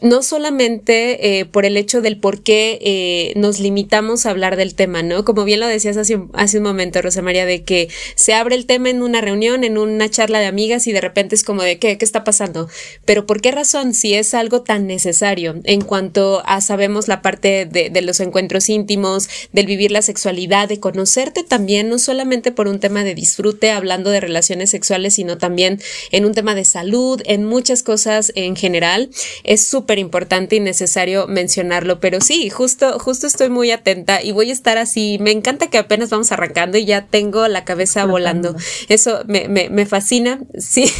no 0.00 0.22
solamente 0.22 1.38
eh, 1.38 1.44
por 1.44 1.64
el 1.64 1.76
hecho 1.76 2.02
del 2.02 2.18
por 2.18 2.42
qué 2.42 2.78
eh, 2.82 3.32
nos 3.36 3.60
limitamos 3.60 4.26
a 4.26 4.30
hablar 4.30 4.56
del 4.56 4.74
tema, 4.74 5.02
¿no? 5.02 5.24
Como 5.24 5.44
bien 5.44 5.60
lo 5.60 5.66
decías 5.66 5.96
hace 5.96 6.16
un, 6.16 6.62
momento, 6.62 7.00
Rosa 7.00 7.22
María, 7.22 7.46
de 7.46 7.62
que 7.62 7.88
se 8.14 8.34
abre 8.34 8.56
el 8.56 8.66
tema 8.66 8.90
en 8.90 9.02
una 9.02 9.20
reunión, 9.20 9.64
en 9.64 9.78
una 9.78 10.08
charla 10.10 10.40
de 10.40 10.46
amigas 10.46 10.86
y 10.86 10.92
de 10.92 11.00
repente 11.00 11.34
es 11.34 11.44
como 11.44 11.62
de, 11.62 11.78
¿qué, 11.78 11.96
qué 11.98 12.04
está 12.04 12.24
pasando? 12.24 12.68
Pero 13.04 13.26
¿por 13.26 13.40
qué 13.40 13.52
razón? 13.52 13.94
Si 13.94 14.14
es 14.14 14.34
algo 14.34 14.62
tan 14.62 14.86
necesario 14.86 15.60
en 15.64 15.80
cuanto 15.80 16.42
a 16.44 16.60
sabemos 16.60 17.08
la 17.08 17.22
parte 17.22 17.66
de, 17.66 17.90
de 17.90 18.02
los 18.02 18.20
encuentros 18.20 18.68
íntimos, 18.68 19.28
del 19.52 19.66
vivir 19.66 19.90
la 19.90 20.02
sexualidad, 20.02 20.68
de 20.68 20.80
conocerte 20.80 21.44
también, 21.44 21.88
no 21.88 21.98
solamente 21.98 22.52
por 22.52 22.68
un 22.68 22.80
tema 22.80 23.04
de 23.04 23.14
disfrute, 23.14 23.70
hablando 23.70 24.10
de 24.10 24.20
relaciones 24.20 24.70
sexuales, 24.70 25.14
sino 25.14 25.38
también 25.38 25.80
en 26.10 26.24
un 26.24 26.34
tema 26.34 26.54
de 26.54 26.64
salud, 26.64 27.22
en 27.24 27.44
muchas 27.44 27.82
cosas 27.82 28.32
en 28.34 28.56
general, 28.56 29.10
es 29.44 29.66
súper 29.66 29.93
importante 29.98 30.56
y 30.56 30.60
necesario 30.60 31.26
mencionarlo, 31.26 32.00
pero 32.00 32.20
sí, 32.20 32.50
justo, 32.50 32.98
justo 32.98 33.26
estoy 33.26 33.48
muy 33.48 33.70
atenta 33.70 34.22
y 34.22 34.32
voy 34.32 34.50
a 34.50 34.52
estar 34.52 34.78
así. 34.78 35.18
Me 35.20 35.30
encanta 35.30 35.68
que 35.68 35.78
apenas 35.78 36.10
vamos 36.10 36.32
arrancando 36.32 36.78
y 36.78 36.84
ya 36.84 37.06
tengo 37.06 37.48
la 37.48 37.64
cabeza 37.64 38.04
volando. 38.06 38.54
Eso 38.88 39.22
me, 39.26 39.48
me, 39.48 39.68
me 39.70 39.86
fascina, 39.86 40.40
sí, 40.58 40.90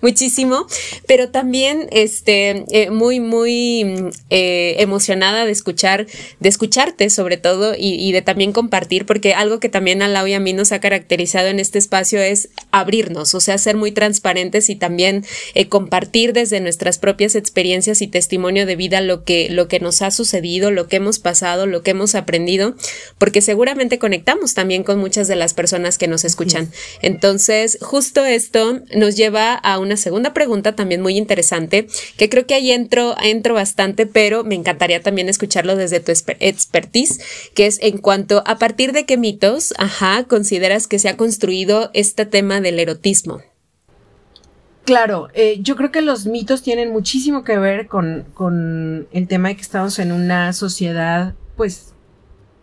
muchísimo, 0.00 0.66
pero 1.06 1.30
también 1.30 1.88
este, 1.90 2.64
eh, 2.70 2.90
muy, 2.90 3.20
muy 3.20 4.10
eh, 4.30 4.76
emocionada 4.78 5.44
de 5.44 5.52
escuchar, 5.52 6.06
de 6.40 6.48
escucharte 6.48 7.10
sobre 7.10 7.36
todo 7.36 7.74
y, 7.74 7.94
y, 7.94 8.12
de 8.12 8.22
también 8.22 8.52
compartir, 8.52 9.06
porque 9.06 9.34
algo 9.34 9.60
que 9.60 9.68
también 9.68 10.02
a 10.02 10.08
Lau 10.08 10.26
y 10.26 10.34
a 10.34 10.40
mí 10.40 10.52
nos 10.52 10.72
ha 10.72 10.80
caracterizado 10.80 11.48
en 11.48 11.60
este 11.60 11.78
espacio 11.78 12.20
es 12.20 12.50
abrirnos, 12.70 13.34
o 13.34 13.40
sea, 13.40 13.58
ser 13.58 13.76
muy 13.76 13.92
transparentes 13.92 14.68
y 14.70 14.76
también 14.76 15.24
eh, 15.54 15.68
compartir 15.68 16.32
desde 16.32 16.60
nuestras 16.60 16.98
propias 16.98 17.34
experiencias 17.34 18.02
y 18.02 18.08
testimonio 18.18 18.66
de 18.66 18.74
vida 18.74 19.00
lo 19.00 19.22
que, 19.22 19.48
lo 19.48 19.68
que 19.68 19.78
nos 19.78 20.02
ha 20.02 20.10
sucedido, 20.10 20.72
lo 20.72 20.88
que 20.88 20.96
hemos 20.96 21.20
pasado, 21.20 21.66
lo 21.66 21.84
que 21.84 21.92
hemos 21.92 22.16
aprendido, 22.16 22.74
porque 23.16 23.42
seguramente 23.42 24.00
conectamos 24.00 24.54
también 24.54 24.82
con 24.82 24.98
muchas 24.98 25.28
de 25.28 25.36
las 25.36 25.54
personas 25.54 25.98
que 25.98 26.08
nos 26.08 26.24
escuchan. 26.24 26.68
Entonces, 27.00 27.78
justo 27.80 28.24
esto 28.24 28.80
nos 28.92 29.16
lleva 29.16 29.54
a 29.54 29.78
una 29.78 29.96
segunda 29.96 30.34
pregunta 30.34 30.74
también 30.74 31.00
muy 31.00 31.16
interesante, 31.16 31.86
que 32.16 32.28
creo 32.28 32.44
que 32.44 32.54
ahí 32.54 32.72
entro, 32.72 33.14
entro 33.22 33.54
bastante, 33.54 34.04
pero 34.06 34.42
me 34.42 34.56
encantaría 34.56 35.00
también 35.00 35.28
escucharlo 35.28 35.76
desde 35.76 36.00
tu 36.00 36.10
expertise, 36.10 37.20
que 37.54 37.66
es 37.66 37.78
en 37.80 37.98
cuanto 37.98 38.42
a 38.46 38.58
partir 38.58 38.90
de 38.90 39.06
qué 39.06 39.16
mitos, 39.16 39.74
ajá, 39.78 40.24
consideras 40.24 40.88
que 40.88 40.98
se 40.98 41.08
ha 41.08 41.16
construido 41.16 41.92
este 41.94 42.26
tema 42.26 42.60
del 42.60 42.80
erotismo. 42.80 43.42
Claro, 44.88 45.28
eh, 45.34 45.58
yo 45.60 45.76
creo 45.76 45.92
que 45.92 46.00
los 46.00 46.24
mitos 46.24 46.62
tienen 46.62 46.90
muchísimo 46.90 47.44
que 47.44 47.58
ver 47.58 47.88
con, 47.88 48.24
con, 48.32 49.06
el 49.12 49.28
tema 49.28 49.48
de 49.48 49.56
que 49.56 49.60
estamos 49.60 49.98
en 49.98 50.12
una 50.12 50.54
sociedad, 50.54 51.34
pues, 51.58 51.92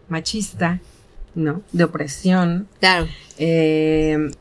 machista, 0.10 0.80
¿no? 1.36 1.62
De 1.72 1.84
opresión. 1.84 2.68
Claro. 2.80 3.08
Eh, 3.38 4.32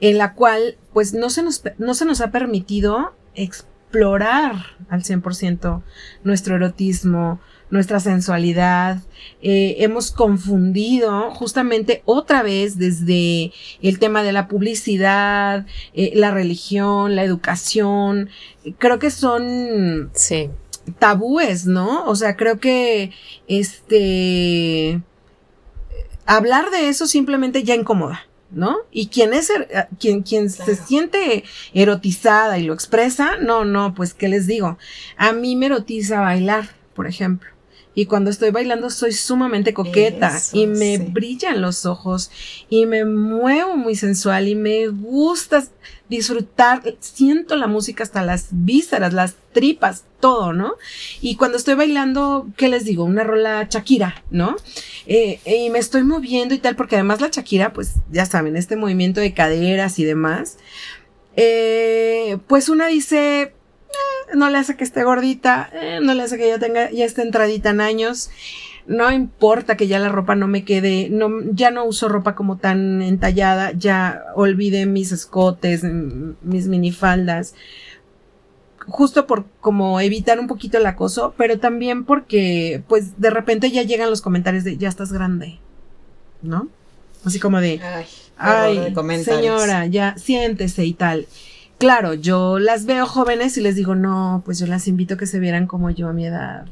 en 0.00 0.18
la 0.18 0.34
cual, 0.34 0.76
pues, 0.92 1.14
no 1.14 1.28
se 1.28 1.42
nos, 1.42 1.64
no 1.78 1.94
se 1.94 2.04
nos 2.04 2.20
ha 2.20 2.30
permitido 2.30 3.12
explorar 3.34 4.76
al 4.88 5.02
100% 5.02 5.82
nuestro 6.22 6.54
erotismo, 6.54 7.40
nuestra 7.70 8.00
sensualidad. 8.00 9.00
Eh, 9.42 9.76
hemos 9.80 10.10
confundido 10.10 11.30
justamente 11.30 12.02
otra 12.04 12.42
vez 12.42 12.78
desde 12.78 13.52
el 13.82 13.98
tema 13.98 14.22
de 14.22 14.32
la 14.32 14.48
publicidad, 14.48 15.66
eh, 15.94 16.12
la 16.14 16.30
religión, 16.30 17.16
la 17.16 17.24
educación. 17.24 18.30
Creo 18.78 18.98
que 18.98 19.10
son 19.10 20.10
sí. 20.14 20.50
tabúes, 20.98 21.66
¿no? 21.66 22.04
O 22.06 22.14
sea, 22.14 22.36
creo 22.36 22.60
que 22.60 23.12
este 23.48 25.00
hablar 26.24 26.70
de 26.70 26.88
eso 26.88 27.06
simplemente 27.06 27.62
ya 27.62 27.74
incomoda. 27.74 28.22
¿no? 28.50 28.76
Y 28.92 29.08
quien 29.08 29.34
es, 29.34 29.50
er, 29.50 29.88
quien, 29.98 30.22
quien 30.22 30.48
claro. 30.48 30.64
se 30.64 30.76
siente 30.76 31.44
erotizada 31.74 32.58
y 32.58 32.62
lo 32.62 32.74
expresa, 32.74 33.38
no, 33.38 33.64
no, 33.64 33.92
pues, 33.92 34.14
¿qué 34.14 34.28
les 34.28 34.46
digo? 34.46 34.78
A 35.16 35.32
mí 35.32 35.56
me 35.56 35.66
erotiza 35.66 36.20
bailar, 36.20 36.68
por 36.94 37.08
ejemplo. 37.08 37.55
Y 37.96 38.06
cuando 38.06 38.30
estoy 38.30 38.50
bailando 38.50 38.90
soy 38.90 39.12
sumamente 39.12 39.72
coqueta 39.72 40.36
Eso, 40.36 40.56
y 40.56 40.66
me 40.66 40.98
sí. 40.98 41.04
brillan 41.08 41.62
los 41.62 41.86
ojos 41.86 42.30
y 42.68 42.84
me 42.84 43.06
muevo 43.06 43.76
muy 43.76 43.96
sensual 43.96 44.46
y 44.46 44.54
me 44.54 44.86
gusta 44.88 45.64
disfrutar, 46.08 46.82
siento 47.00 47.56
la 47.56 47.66
música 47.66 48.04
hasta 48.04 48.22
las 48.22 48.48
vísceras, 48.50 49.14
las 49.14 49.34
tripas, 49.52 50.04
todo, 50.20 50.52
¿no? 50.52 50.74
Y 51.22 51.36
cuando 51.36 51.56
estoy 51.56 51.74
bailando, 51.74 52.46
¿qué 52.58 52.68
les 52.68 52.84
digo? 52.84 53.02
Una 53.04 53.24
rola 53.24 53.66
Shakira, 53.68 54.22
¿no? 54.30 54.56
Eh, 55.06 55.40
y 55.46 55.70
me 55.70 55.78
estoy 55.78 56.04
moviendo 56.04 56.54
y 56.54 56.58
tal, 56.58 56.76
porque 56.76 56.96
además 56.96 57.22
la 57.22 57.28
Shakira, 57.28 57.72
pues 57.72 57.94
ya 58.12 58.26
saben, 58.26 58.56
este 58.56 58.76
movimiento 58.76 59.20
de 59.20 59.32
caderas 59.32 59.98
y 59.98 60.04
demás, 60.04 60.58
eh, 61.34 62.38
pues 62.46 62.68
una 62.68 62.86
dice, 62.88 63.54
no 64.34 64.50
le 64.50 64.58
hace 64.58 64.76
que 64.76 64.84
esté 64.84 65.04
gordita, 65.04 65.70
eh, 65.72 66.00
no 66.02 66.14
le 66.14 66.22
hace 66.22 66.36
que 66.36 66.48
ya 66.48 66.58
tenga, 66.58 66.90
ya 66.90 67.04
esté 67.04 67.22
entradita 67.22 67.70
en 67.70 67.80
años. 67.80 68.30
No 68.86 69.10
importa 69.10 69.76
que 69.76 69.88
ya 69.88 69.98
la 69.98 70.10
ropa 70.10 70.36
no 70.36 70.46
me 70.46 70.64
quede, 70.64 71.08
no, 71.10 71.28
ya 71.52 71.72
no 71.72 71.84
uso 71.84 72.08
ropa 72.08 72.36
como 72.36 72.58
tan 72.58 73.02
entallada, 73.02 73.72
ya 73.72 74.22
olvidé 74.36 74.86
mis 74.86 75.10
escotes, 75.10 75.82
mis 75.82 76.68
minifaldas. 76.68 77.54
Justo 78.86 79.26
por 79.26 79.44
como 79.60 80.00
evitar 80.00 80.38
un 80.38 80.46
poquito 80.46 80.78
el 80.78 80.86
acoso, 80.86 81.34
pero 81.36 81.58
también 81.58 82.04
porque, 82.04 82.84
pues, 82.86 83.20
de 83.20 83.30
repente 83.30 83.72
ya 83.72 83.82
llegan 83.82 84.08
los 84.08 84.22
comentarios 84.22 84.62
de 84.62 84.76
ya 84.76 84.88
estás 84.88 85.12
grande, 85.12 85.58
¿no? 86.42 86.68
Así 87.24 87.40
como 87.40 87.60
de, 87.60 87.80
ay, 87.82 88.06
ay 88.38 89.24
señora, 89.24 89.86
ya 89.86 90.16
siéntese 90.16 90.84
y 90.84 90.92
tal. 90.92 91.26
Claro, 91.78 92.14
yo 92.14 92.58
las 92.58 92.86
veo 92.86 93.06
jóvenes 93.06 93.56
y 93.58 93.60
les 93.60 93.76
digo, 93.76 93.94
no, 93.94 94.42
pues 94.44 94.58
yo 94.58 94.66
las 94.66 94.88
invito 94.88 95.14
a 95.14 95.16
que 95.18 95.26
se 95.26 95.38
vieran 95.38 95.66
como 95.66 95.90
yo 95.90 96.08
a 96.08 96.12
mi 96.12 96.26
edad. 96.26 96.66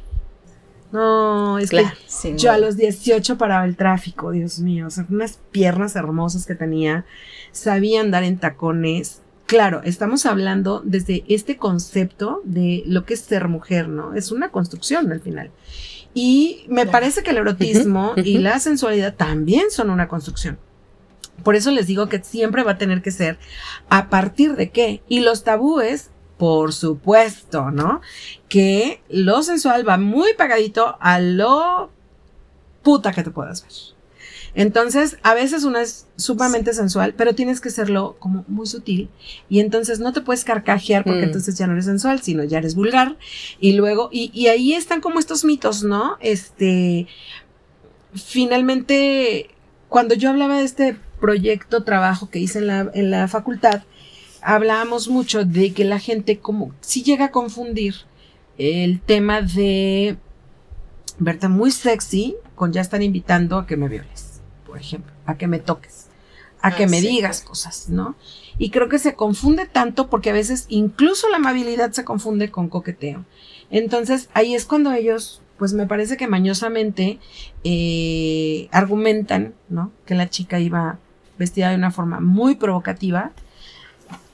No, 0.93 1.59
es 1.59 1.71
claro, 1.71 1.89
que 1.91 1.97
sí, 2.07 2.35
yo 2.37 2.51
no. 2.51 2.55
a 2.55 2.59
los 2.59 2.77
18 2.77 3.37
paraba 3.37 3.65
el 3.65 3.77
tráfico, 3.77 4.31
Dios 4.31 4.61
mío, 4.61 4.87
o 4.87 4.91
sea, 4.91 5.05
unas 5.11 5.41
piernas 5.51 5.97
hermosas 5.97 6.47
que 6.47 6.55
tenía, 6.55 7.05
sabía 7.51 8.01
andar 8.01 8.23
en 8.23 8.39
tacones. 8.39 9.21
Claro, 9.47 9.83
estamos 9.83 10.25
hablando 10.25 10.83
desde 10.85 11.25
este 11.29 11.57
concepto 11.57 12.41
de 12.45 12.85
lo 12.87 13.05
que 13.05 13.15
es 13.15 13.21
ser 13.21 13.49
mujer, 13.49 13.89
¿no? 13.89 14.15
Es 14.15 14.31
una 14.31 14.51
construcción 14.51 15.11
al 15.13 15.21
final. 15.21 15.51
Y 16.15 16.65
me 16.69 16.87
parece 16.87 17.25
que 17.25 17.33
el 17.33 17.39
erotismo 17.39 18.13
uh 18.13 18.15
-huh, 18.15 18.21
uh 18.21 18.23
-huh. 18.23 18.27
y 18.27 18.39
la 18.39 18.61
sensualidad 18.61 19.15
también 19.17 19.71
son 19.71 19.91
una 19.91 20.07
construcción. 20.09 20.59
Por 21.43 21.57
eso 21.57 21.71
les 21.71 21.87
digo 21.87 22.09
que 22.09 22.23
siempre 22.23 22.63
va 22.63 22.73
a 22.73 22.79
tener 22.79 23.03
que 23.03 23.11
ser 23.11 23.39
a 23.89 24.09
partir 24.09 24.57
de 24.57 24.71
qué. 24.71 25.03
Y 25.09 25.21
los 25.21 25.45
tabúes, 25.45 26.11
por 26.39 26.73
supuesto, 26.73 27.71
¿no? 27.71 28.01
Que 28.49 29.03
lo 29.09 29.43
sensual 29.43 29.87
va 29.87 29.99
muy 29.99 30.35
pegadito 30.35 30.97
a 31.01 31.19
lo 31.21 31.91
puta 32.83 33.13
que 33.13 33.23
te 33.23 33.31
puedas 33.31 33.63
ver. 33.63 33.95
Entonces, 34.55 35.19
a 35.23 35.35
veces 35.35 35.65
una 35.65 35.83
es 35.83 36.07
sumamente 36.17 36.73
sí. 36.73 36.77
sensual, 36.79 37.15
pero 37.15 37.35
tienes 37.35 37.61
que 37.61 37.71
serlo 37.71 38.17
como 38.21 38.45
muy 38.47 38.67
sutil. 38.67 39.11
Y 39.49 39.59
entonces 39.59 39.99
no 39.99 40.13
te 40.13 40.21
puedes 40.21 40.45
carcajear 40.45 41.03
porque 41.03 41.23
mm. 41.23 41.25
entonces 41.25 41.59
ya 41.59 41.67
no 41.67 41.73
eres 41.73 41.87
sensual, 41.87 42.23
sino 42.23 42.45
ya 42.45 42.59
eres 42.59 42.77
vulgar. 42.77 43.17
Y 43.59 43.73
luego, 43.73 44.09
y, 44.13 44.31
y 44.33 44.47
ahí 44.47 44.75
están 44.75 45.01
como 45.01 45.19
estos 45.19 45.45
mitos, 45.45 45.83
¿no? 45.83 46.17
Este, 46.21 47.09
finalmente, 48.15 49.51
cuando 49.89 50.15
yo 50.15 50.31
hablaba 50.31 50.59
de 50.59 50.65
este 50.65 50.97
proyecto, 51.25 51.85
trabajo 51.85 52.29
que 52.29 52.39
hice 52.39 52.59
en 52.59 52.67
la, 52.67 52.91
en 52.93 53.11
la 53.11 53.29
facultad, 53.29 53.83
hablábamos 54.43 55.09
mucho 55.09 55.47
de 55.47 55.73
que 55.73 55.87
la 55.87 55.99
gente 55.99 56.39
como 56.39 56.75
si 56.83 57.03
llega 57.03 57.25
a 57.27 57.31
confundir 57.31 57.95
el 58.59 59.01
tema 59.01 59.41
de 59.41 60.19
verte 61.19 61.49
muy 61.49 61.71
sexy 61.71 62.37
con 62.55 62.75
ya 62.75 62.83
están 62.83 63.01
invitando 63.01 63.57
a 63.57 63.67
que 63.67 63.79
me 63.79 63.89
violes, 63.89 64.43
por 64.67 64.77
ejemplo, 64.77 65.15
a 65.25 65.39
que 65.39 65.47
me 65.47 65.61
toques, 65.61 66.09
a 66.61 66.69
ah, 66.69 66.77
que 66.77 66.87
me 66.87 67.01
sí, 67.01 67.09
digas 67.09 67.39
claro. 67.39 67.49
cosas, 67.49 67.89
¿no? 67.89 68.17
Y 68.59 68.69
creo 68.69 68.91
que 68.91 68.99
se 68.99 69.15
confunde 69.15 69.65
tanto 69.65 70.11
porque 70.11 70.29
a 70.29 70.35
veces 70.35 70.67
incluso 70.69 71.31
la 71.31 71.37
amabilidad 71.37 71.93
se 71.93 72.05
confunde 72.05 72.51
con 72.51 72.69
coqueteo. 72.69 73.25
Entonces 73.71 74.29
ahí 74.35 74.55
es 74.55 74.67
cuando 74.67 74.93
ellos 74.93 75.41
pues 75.57 75.73
me 75.73 75.87
parece 75.87 76.19
que 76.19 76.27
mañosamente 76.27 77.19
eh, 77.63 78.69
argumentan, 78.73 79.55
¿no? 79.71 79.91
Que 80.05 80.15
la 80.15 80.29
chica 80.29 80.61
iba 80.61 80.99
vestida 81.39 81.71
de 81.71 81.77
una 81.77 81.91
forma 81.91 82.21
muy 82.21 82.57
provocativa, 82.57 83.31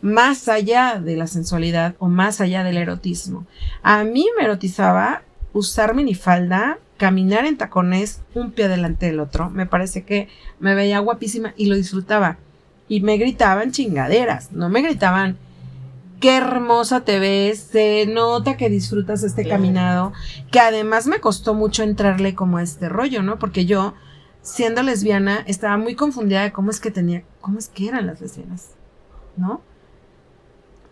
más 0.02 0.48
allá 0.48 1.00
de 1.02 1.16
la 1.16 1.26
sensualidad 1.26 1.94
o 1.98 2.08
más 2.08 2.40
allá 2.40 2.64
del 2.64 2.78
erotismo. 2.78 3.46
A 3.82 4.04
mí 4.04 4.26
me 4.36 4.44
erotizaba 4.44 5.22
usar 5.52 5.94
minifalda, 5.94 6.78
caminar 6.96 7.46
en 7.46 7.56
tacones, 7.56 8.20
un 8.34 8.52
pie 8.52 8.68
delante 8.68 9.06
del 9.06 9.20
otro. 9.20 9.50
Me 9.50 9.66
parece 9.66 10.04
que 10.04 10.28
me 10.58 10.74
veía 10.74 10.98
guapísima 10.98 11.54
y 11.56 11.66
lo 11.66 11.76
disfrutaba. 11.76 12.38
Y 12.88 13.00
me 13.00 13.18
gritaban 13.18 13.72
chingaderas, 13.72 14.52
no 14.52 14.68
me 14.68 14.82
gritaban 14.82 15.38
qué 16.20 16.36
hermosa 16.36 17.00
te 17.00 17.18
ves, 17.18 17.68
se 17.72 18.06
nota 18.06 18.56
que 18.56 18.68
disfrutas 18.68 19.22
este 19.22 19.48
caminado, 19.48 20.12
que 20.50 20.60
además 20.60 21.06
me 21.06 21.20
costó 21.20 21.54
mucho 21.54 21.82
entrarle 21.82 22.34
como 22.34 22.58
a 22.58 22.62
este 22.62 22.88
rollo, 22.88 23.22
¿no? 23.22 23.38
Porque 23.38 23.64
yo, 23.64 23.94
siendo 24.42 24.82
lesbiana, 24.82 25.44
estaba 25.46 25.76
muy 25.76 25.94
confundida 25.94 26.42
de 26.42 26.52
cómo 26.52 26.70
es 26.70 26.80
que 26.80 26.90
tenía, 26.90 27.24
cómo 27.40 27.58
es 27.58 27.68
que 27.68 27.88
eran 27.88 28.06
las 28.06 28.20
lesbianas, 28.20 28.70
¿no? 29.36 29.60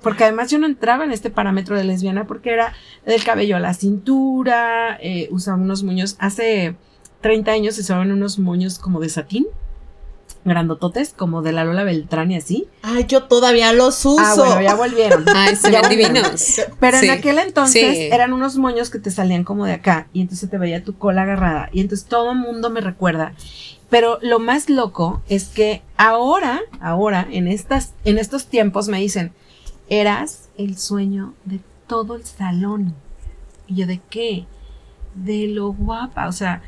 Porque 0.03 0.25
además 0.25 0.51
yo 0.51 0.59
no 0.59 0.67
entraba 0.67 1.05
en 1.05 1.13
este 1.13 1.31
parámetro 1.31 1.77
de 1.77 1.85
lesbiana 1.85 2.27
porque 2.27 2.53
era 2.53 2.73
del 3.05 3.25
cabello 3.25 3.57
a 3.57 3.61
la 3.61 3.75
cintura, 3.75 4.97
eh, 5.01 5.29
usaba 5.31 5.57
unos 5.57 5.83
moños, 5.83 6.17
hace 6.21 6.77
30 7.21 7.51
años 7.51 7.75
se 7.75 7.81
usaban 7.81 8.13
unos 8.13 8.39
moños 8.39 8.79
como 8.79 9.01
de 9.01 9.09
satín 9.09 9.47
grandototes, 10.49 11.15
como 11.17 11.43
de 11.43 11.53
la 11.53 11.65
Lola 11.65 11.85
Beltrán 11.85 12.31
y 12.31 12.37
así. 12.37 12.67
Ay, 12.83 13.07
yo 13.07 13.25
todavía 13.25 13.73
los 13.73 14.05
uso. 14.05 14.21
Ah, 14.21 14.35
bueno, 14.37 14.61
ya 14.61 14.75
volvieron. 14.75 15.25
Ay, 15.35 15.57
se 15.57 15.71
ven 15.71 15.89
divinos. 15.89 16.61
Pero 16.81 16.99
en 16.99 17.11
aquel 17.11 17.39
entonces 17.39 18.13
eran 18.13 18.33
unos 18.33 18.57
moños 18.57 18.91
que 18.91 18.99
te 18.99 19.11
salían 19.11 19.45
como 19.45 19.67
de 19.67 19.75
acá 19.75 20.09
y 20.13 20.21
entonces 20.21 20.51
te 20.51 20.59
veía 20.59 20.85
tu 20.85 20.97
cola 20.97 21.23
agarrada 21.23 21.69
y 21.73 21.81
entonces 21.81 22.07
todo 22.07 22.33
el 22.33 22.39
mundo 22.39 22.71
me 22.71 22.81
recuerda. 22.81 23.35
Pero 23.91 24.19
lo 24.21 24.39
más 24.39 24.69
loco 24.69 25.23
es 25.29 25.49
que 25.49 25.83
ahora, 25.97 26.61
ahora, 26.81 27.27
en 27.31 27.49
estas, 27.49 27.95
en 28.05 28.19
estos 28.19 28.47
tiempos 28.47 28.89
me 28.89 28.99
dicen, 28.99 29.33
eras 29.89 30.51
el 30.59 30.77
sueño 30.77 31.35
de 31.45 31.61
todo 31.87 32.17
el 32.17 32.25
salón. 32.25 32.95
Y 33.67 33.77
yo, 33.77 33.87
¿de 33.87 34.01
qué? 34.11 34.47
De 35.15 35.49
lo 35.49 35.73
guapa, 35.73 36.29
o 36.29 36.33
sea, 36.33 36.63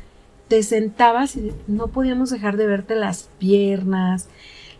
te 0.51 0.63
sentabas 0.63 1.37
y 1.37 1.53
no 1.67 1.87
podíamos 1.87 2.29
dejar 2.29 2.57
de 2.57 2.67
verte 2.67 2.93
las 2.93 3.29
piernas, 3.39 4.27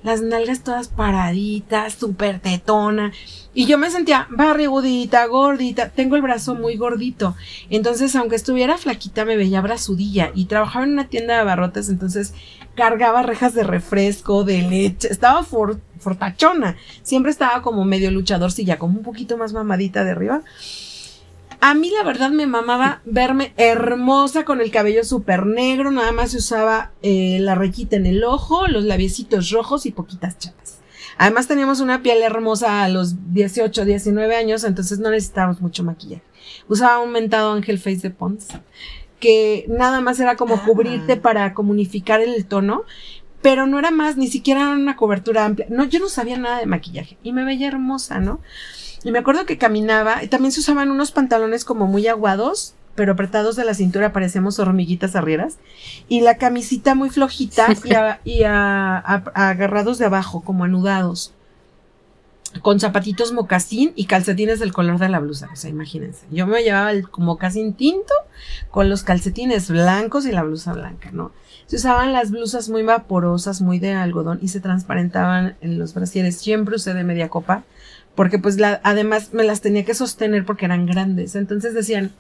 las 0.04 0.22
nalgas 0.22 0.66
todas 0.66 0.90
paraditas, 0.90 1.94
súper 1.94 2.42
tetona. 2.42 3.14
Y 3.54 3.68
yo 3.68 3.78
me 3.78 3.90
sentía 3.90 4.28
barrigudita, 4.32 5.26
gordita, 5.28 5.88
tengo 5.88 6.18
el 6.18 6.24
brazo 6.24 6.56
muy 6.56 6.76
gordito. 6.76 7.38
Entonces, 7.70 8.14
aunque 8.18 8.36
estuviera 8.36 8.78
flaquita, 8.78 9.24
me 9.24 9.38
veía 9.38 9.62
brazudilla. 9.62 10.32
Y 10.36 10.48
trabajaba 10.48 10.84
en 10.84 10.92
una 10.92 11.08
tienda 11.08 11.36
de 11.36 11.40
abarrotes, 11.40 11.88
entonces 11.88 12.34
cargaba 12.76 13.22
rejas 13.22 13.54
de 13.54 13.64
refresco, 13.64 14.44
de 14.44 14.64
leche. 14.64 15.08
Estaba 15.10 15.46
fortachona. 15.46 16.76
Siempre 17.02 17.32
estaba 17.32 17.62
como 17.62 17.86
medio 17.86 18.12
luchador, 18.12 18.52
ya 18.52 18.78
como 18.78 18.98
un 18.98 19.06
poquito 19.06 19.38
más 19.38 19.54
mamadita 19.54 20.04
de 20.04 20.12
arriba. 20.12 20.42
A 21.64 21.76
mí 21.76 21.92
la 21.92 22.04
verdad 22.04 22.32
me 22.32 22.48
mamaba 22.48 23.04
verme 23.06 23.54
hermosa 23.56 24.46
con 24.46 24.62
el 24.62 24.72
cabello 24.72 25.04
súper 25.04 25.46
negro, 25.46 25.92
nada 25.92 26.12
más 26.12 26.32
se 26.32 26.38
usaba 26.38 26.92
eh, 27.04 27.38
la 27.40 27.54
rayita 27.54 27.96
en 27.96 28.08
el 28.08 28.24
ojo, 28.24 28.66
los 28.68 28.84
labiecitos 28.84 29.52
rojos 29.52 29.86
y 29.86 29.92
poquitas 29.92 30.40
chapas. 30.40 30.80
Además 31.20 31.48
teníamos 31.48 31.80
una 31.80 32.02
piel 32.02 32.24
hermosa 32.24 32.84
a 32.84 32.90
los 32.90 33.32
18, 33.32 33.86
19 33.86 34.36
años, 34.36 34.64
entonces 34.64 34.98
no 34.98 35.12
necesitábamos 35.12 35.62
mucho 35.62 35.84
maquillaje. 35.84 36.24
Usaba 36.68 37.00
un 37.00 37.12
mentado 37.12 37.52
Angel 37.52 37.78
Face 37.78 37.98
de 37.98 38.10
Pons, 38.10 38.48
que 39.20 39.66
nada 39.68 40.02
más 40.02 40.20
era 40.20 40.36
como 40.38 40.56
ah. 40.56 40.64
cubrirte 40.66 41.16
para 41.16 41.54
comunicar 41.54 42.22
el 42.22 42.44
tono, 42.48 42.86
pero 43.44 43.68
no 43.68 43.78
era 43.78 43.92
más, 43.92 44.18
ni 44.18 44.28
siquiera 44.30 44.72
una 44.72 44.96
cobertura 44.96 45.46
amplia. 45.46 45.68
No, 45.70 45.84
yo 45.84 46.00
no 46.00 46.10
sabía 46.10 46.40
nada 46.40 46.58
de 46.58 46.66
maquillaje 46.66 47.20
y 47.22 47.34
me 47.34 47.44
veía 47.44 47.68
hermosa, 47.68 48.20
¿no? 48.20 48.42
Y 49.04 49.12
me 49.12 49.20
acuerdo 49.20 49.46
que 49.46 49.58
caminaba, 49.58 50.24
y 50.24 50.28
también 50.28 50.52
se 50.52 50.60
usaban 50.60 50.92
unos 50.92 51.12
pantalones 51.12 51.66
como 51.66 51.88
muy 51.88 52.08
aguados, 52.08 52.76
pero 52.96 53.14
apretados 53.14 53.56
de 53.56 53.66
la 53.66 53.74
cintura, 53.74 54.14
parecemos 54.14 54.60
hormiguitas 54.60 55.16
arrieras, 55.16 55.58
y 56.08 56.22
la 56.22 56.38
camisita 56.38 56.94
muy 56.94 57.10
flojita 57.10 57.68
y, 58.24 58.44
agarrados 58.44 59.98
de 59.98 60.06
abajo, 60.06 60.42
como 60.42 60.66
anudados, 60.66 61.34
con 62.62 62.80
zapatitos 62.80 63.32
mocasín 63.32 63.94
y 63.96 64.06
calcetines 64.06 64.60
del 64.60 64.74
color 64.74 65.00
de 65.00 65.10
la 65.10 65.20
blusa. 65.20 65.50
O 65.54 65.56
sea, 65.56 65.70
imagínense. 65.70 66.26
Yo 66.32 66.46
me 66.46 66.64
llevaba 66.64 66.92
el 66.92 67.08
mocasín 67.18 67.74
tinto 67.74 68.14
con 68.70 68.90
los 68.90 69.04
calcetines 69.04 69.70
blancos 69.70 70.26
y 70.26 70.34
la 70.34 70.44
blusa 70.44 70.74
blanca, 70.74 71.12
¿no? 71.14 71.32
Se 71.68 71.78
usaban 71.78 72.12
las 72.12 72.32
blusas 72.32 72.68
muy 72.68 72.84
vaporosas, 72.84 73.62
muy 73.62 73.80
de 73.80 73.94
algodón 73.94 74.40
y 74.42 74.50
se 74.50 74.60
transparentaban 74.60 75.56
en 75.62 75.80
los 75.80 75.94
brasieres. 75.94 76.38
Siempre 76.38 76.76
usé 76.76 76.94
de 76.94 77.06
media 77.06 77.30
copa 77.30 77.64
porque 78.16 78.40
pues 78.40 78.58
la, 78.58 78.82
además 78.84 79.34
me 79.34 79.44
las 79.44 79.62
tenía 79.62 79.86
que 79.86 79.94
sostener 79.94 80.46
porque 80.46 80.66
eran 80.66 80.86
grandes. 80.86 81.36
Entonces 81.36 81.74
decían, 81.74 82.12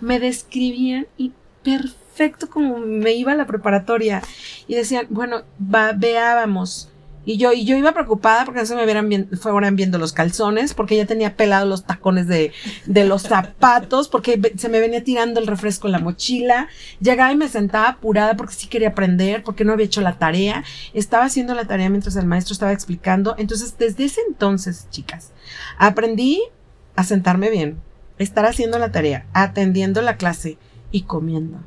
me 0.00 0.20
describían 0.20 1.06
y 1.16 1.32
perfecto 1.62 2.48
como 2.48 2.78
me 2.78 3.12
iba 3.12 3.32
a 3.32 3.36
la 3.36 3.46
preparatoria. 3.46 4.22
Y 4.66 4.74
decían, 4.74 5.06
bueno, 5.10 5.42
va, 5.62 5.92
veábamos 5.92 6.90
y 7.24 7.36
yo, 7.36 7.52
y 7.52 7.64
yo 7.64 7.76
iba 7.76 7.92
preocupada 7.92 8.44
porque 8.44 8.60
no 8.60 8.66
se 8.66 8.74
me 8.74 8.84
vieran 8.84 9.28
fueran 9.40 9.76
viendo 9.76 9.98
los 9.98 10.12
calzones, 10.12 10.72
porque 10.72 10.96
ya 10.96 11.04
tenía 11.04 11.36
pelados 11.36 11.68
los 11.68 11.84
tacones 11.84 12.26
de, 12.26 12.52
de 12.86 13.04
los 13.04 13.22
zapatos, 13.22 14.08
porque 14.08 14.40
se 14.56 14.68
me 14.68 14.80
venía 14.80 15.04
tirando 15.04 15.38
el 15.38 15.46
refresco 15.46 15.88
en 15.88 15.92
la 15.92 15.98
mochila. 15.98 16.68
Llegaba 17.00 17.32
y 17.32 17.36
me 17.36 17.48
sentaba 17.48 17.88
apurada 17.88 18.34
porque 18.36 18.54
sí 18.54 18.66
quería 18.68 18.88
aprender, 18.88 19.42
porque 19.42 19.64
no 19.64 19.72
había 19.74 19.86
hecho 19.86 20.00
la 20.00 20.18
tarea. 20.18 20.64
Estaba 20.94 21.24
haciendo 21.24 21.54
la 21.54 21.66
tarea 21.66 21.90
mientras 21.90 22.16
el 22.16 22.26
maestro 22.26 22.54
estaba 22.54 22.72
explicando. 22.72 23.34
Entonces, 23.38 23.76
desde 23.78 24.04
ese 24.04 24.20
entonces, 24.28 24.86
chicas, 24.90 25.32
aprendí 25.76 26.40
a 26.96 27.04
sentarme 27.04 27.50
bien, 27.50 27.78
estar 28.18 28.46
haciendo 28.46 28.78
la 28.78 28.90
tarea, 28.90 29.26
atendiendo 29.32 30.02
la 30.02 30.16
clase 30.16 30.58
y 30.90 31.02
comiendo. 31.02 31.60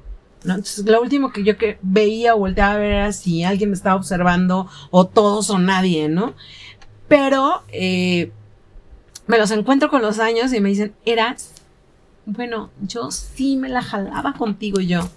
Entonces, 0.44 0.86
lo 0.86 1.02
último 1.02 1.32
que 1.32 1.44
yo 1.44 1.58
que 1.58 1.78
veía 1.82 2.36
o 2.36 2.40
volteaba 2.40 2.74
a 2.74 2.78
ver 2.78 2.94
era 2.94 3.12
si 3.12 3.44
alguien 3.44 3.70
me 3.70 3.76
estaba 3.76 3.96
observando 3.96 4.68
o 4.90 5.06
todos 5.06 5.50
o 5.50 5.60
nadie, 5.60 6.10
¿no? 6.10 6.34
Pero 7.08 7.64
eh, 7.70 8.32
me 9.28 9.38
los 9.38 9.52
encuentro 9.52 9.90
con 9.90 10.02
los 10.02 10.20
años 10.20 10.52
y 10.54 10.62
me 10.62 10.70
dicen, 10.70 10.96
eras, 11.06 11.54
bueno, 12.26 12.70
yo 12.82 13.12
sí 13.12 13.56
me 13.56 13.70
la 13.70 13.82
jalaba 13.82 14.34
contigo 14.34 14.80
yo. 14.80 15.10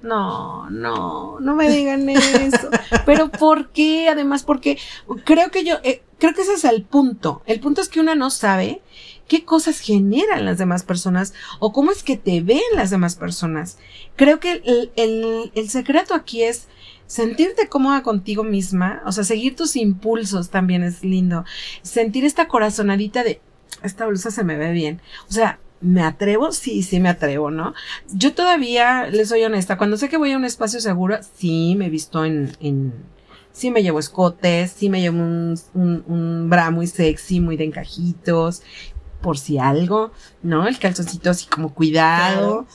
No, 0.00 0.70
no, 0.70 1.40
no 1.40 1.56
me 1.56 1.68
digan 1.70 2.08
eso. 2.08 2.70
Pero 3.06 3.30
¿por 3.30 3.70
qué? 3.70 4.08
Además, 4.08 4.44
porque 4.44 4.78
creo 5.24 5.50
que 5.50 5.64
yo, 5.64 5.76
eh, 5.82 6.02
creo 6.18 6.34
que 6.34 6.42
ese 6.42 6.54
es 6.54 6.64
el 6.64 6.82
punto. 6.82 7.42
El 7.46 7.60
punto 7.60 7.80
es 7.80 7.88
que 7.88 8.00
una 8.00 8.14
no 8.14 8.30
sabe 8.30 8.80
qué 9.28 9.44
cosas 9.44 9.78
generan 9.78 10.44
las 10.44 10.58
demás 10.58 10.82
personas 10.82 11.34
o 11.60 11.72
cómo 11.72 11.92
es 11.92 12.02
que 12.02 12.16
te 12.16 12.40
ven 12.40 12.60
las 12.74 12.90
demás 12.90 13.14
personas. 13.14 13.78
Creo 14.16 14.40
que 14.40 14.62
el, 14.64 14.90
el, 15.54 15.70
secreto 15.70 16.14
aquí 16.14 16.42
es 16.42 16.66
sentirte 17.06 17.68
cómoda 17.68 18.02
contigo 18.02 18.42
misma, 18.42 19.02
o 19.06 19.12
sea, 19.12 19.24
seguir 19.24 19.54
tus 19.54 19.76
impulsos 19.76 20.50
también 20.50 20.82
es 20.82 21.04
lindo. 21.04 21.44
Sentir 21.82 22.24
esta 22.24 22.48
corazonadita 22.48 23.22
de, 23.22 23.40
esta 23.82 24.06
blusa 24.06 24.30
se 24.30 24.44
me 24.44 24.56
ve 24.56 24.72
bien. 24.72 25.00
O 25.28 25.32
sea, 25.32 25.60
¿me 25.80 26.02
atrevo? 26.02 26.50
Sí, 26.50 26.82
sí 26.82 26.98
me 26.98 27.10
atrevo, 27.10 27.50
¿no? 27.50 27.74
Yo 28.12 28.34
todavía, 28.34 29.06
les 29.06 29.28
soy 29.28 29.44
honesta, 29.44 29.78
cuando 29.78 29.98
sé 29.98 30.08
que 30.08 30.16
voy 30.16 30.32
a 30.32 30.36
un 30.36 30.44
espacio 30.46 30.80
seguro, 30.80 31.18
sí 31.36 31.74
me 31.76 31.86
he 31.86 31.90
visto 31.90 32.24
en, 32.24 32.56
en 32.60 32.94
sí 33.52 33.70
me 33.70 33.82
llevo 33.82 33.98
escotes, 33.98 34.72
sí 34.72 34.88
me 34.88 35.00
llevo 35.00 35.18
un, 35.18 35.58
un, 35.74 36.04
un 36.06 36.50
bra 36.50 36.70
muy 36.70 36.86
sexy, 36.86 37.40
muy 37.40 37.56
de 37.56 37.64
encajitos, 37.64 38.62
por 39.20 39.38
si 39.38 39.58
algo, 39.58 40.12
¿no? 40.42 40.66
El 40.66 40.78
calzoncito 40.78 41.30
así 41.30 41.46
como 41.46 41.74
cuidado. 41.74 42.66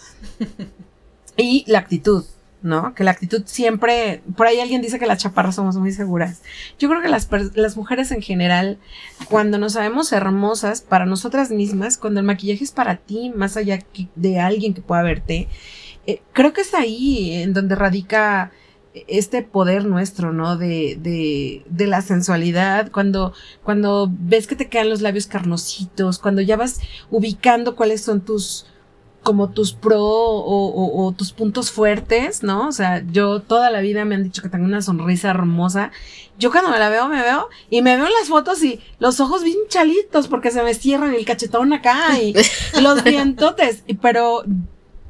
y 1.37 1.63
la 1.67 1.79
actitud, 1.79 2.25
¿no? 2.61 2.93
Que 2.95 3.03
la 3.03 3.11
actitud 3.11 3.43
siempre, 3.45 4.21
por 4.35 4.47
ahí 4.47 4.59
alguien 4.59 4.81
dice 4.81 4.99
que 4.99 5.05
las 5.05 5.21
chaparras 5.21 5.55
somos 5.55 5.75
muy 5.77 5.91
seguras. 5.91 6.41
Yo 6.79 6.89
creo 6.89 7.01
que 7.01 7.09
las, 7.09 7.29
las 7.55 7.77
mujeres 7.77 8.11
en 8.11 8.21
general, 8.21 8.77
cuando 9.29 9.57
nos 9.57 9.73
sabemos 9.73 10.11
hermosas 10.11 10.81
para 10.81 11.05
nosotras 11.05 11.51
mismas, 11.51 11.97
cuando 11.97 12.19
el 12.19 12.25
maquillaje 12.25 12.63
es 12.63 12.71
para 12.71 12.97
ti, 12.97 13.31
más 13.35 13.57
allá 13.57 13.79
de 14.15 14.39
alguien 14.39 14.73
que 14.73 14.81
pueda 14.81 15.01
verte, 15.01 15.47
eh, 16.05 16.21
creo 16.33 16.53
que 16.53 16.61
es 16.61 16.73
ahí 16.73 17.33
en 17.41 17.53
donde 17.53 17.75
radica 17.75 18.51
este 19.07 19.41
poder 19.41 19.85
nuestro, 19.85 20.33
¿no? 20.33 20.57
De, 20.57 20.97
de, 21.01 21.63
de 21.67 21.87
la 21.87 22.01
sensualidad, 22.01 22.91
cuando, 22.91 23.33
cuando 23.63 24.09
ves 24.11 24.47
que 24.47 24.55
te 24.55 24.69
quedan 24.69 24.89
los 24.89 25.01
labios 25.01 25.27
carnositos, 25.27 26.19
cuando 26.19 26.41
ya 26.41 26.57
vas 26.57 26.79
ubicando 27.09 27.75
cuáles 27.75 28.01
son 28.01 28.21
tus, 28.21 28.67
como 29.23 29.49
tus 29.49 29.73
pro 29.73 30.03
o, 30.03 31.05
o, 31.05 31.11
tus 31.13 31.31
puntos 31.31 31.71
fuertes, 31.71 32.43
¿no? 32.43 32.67
O 32.67 32.71
sea, 32.71 33.03
yo 33.11 33.39
toda 33.39 33.71
la 33.71 33.81
vida 33.81 34.05
me 34.05 34.15
han 34.15 34.23
dicho 34.23 34.41
que 34.41 34.49
tengo 34.49 34.65
una 34.65 34.81
sonrisa 34.81 35.29
hermosa. 35.29 35.91
Yo 36.37 36.51
cuando 36.51 36.69
me 36.69 36.77
la 36.77 36.89
veo, 36.89 37.07
me 37.07 37.21
veo 37.21 37.49
y 37.69 37.81
me 37.81 37.95
veo 37.95 38.05
en 38.05 38.13
las 38.19 38.27
fotos 38.27 38.61
y 38.63 38.79
los 38.99 39.19
ojos 39.19 39.43
bien 39.43 39.57
chalitos 39.69 40.27
porque 40.27 40.51
se 40.51 40.61
me 40.61 40.73
cierran 40.73 41.13
el 41.13 41.25
cachetón 41.25 41.73
acá 41.73 42.19
y 42.21 42.33
los 42.81 43.03
dientotes. 43.03 43.83
Pero 44.01 44.43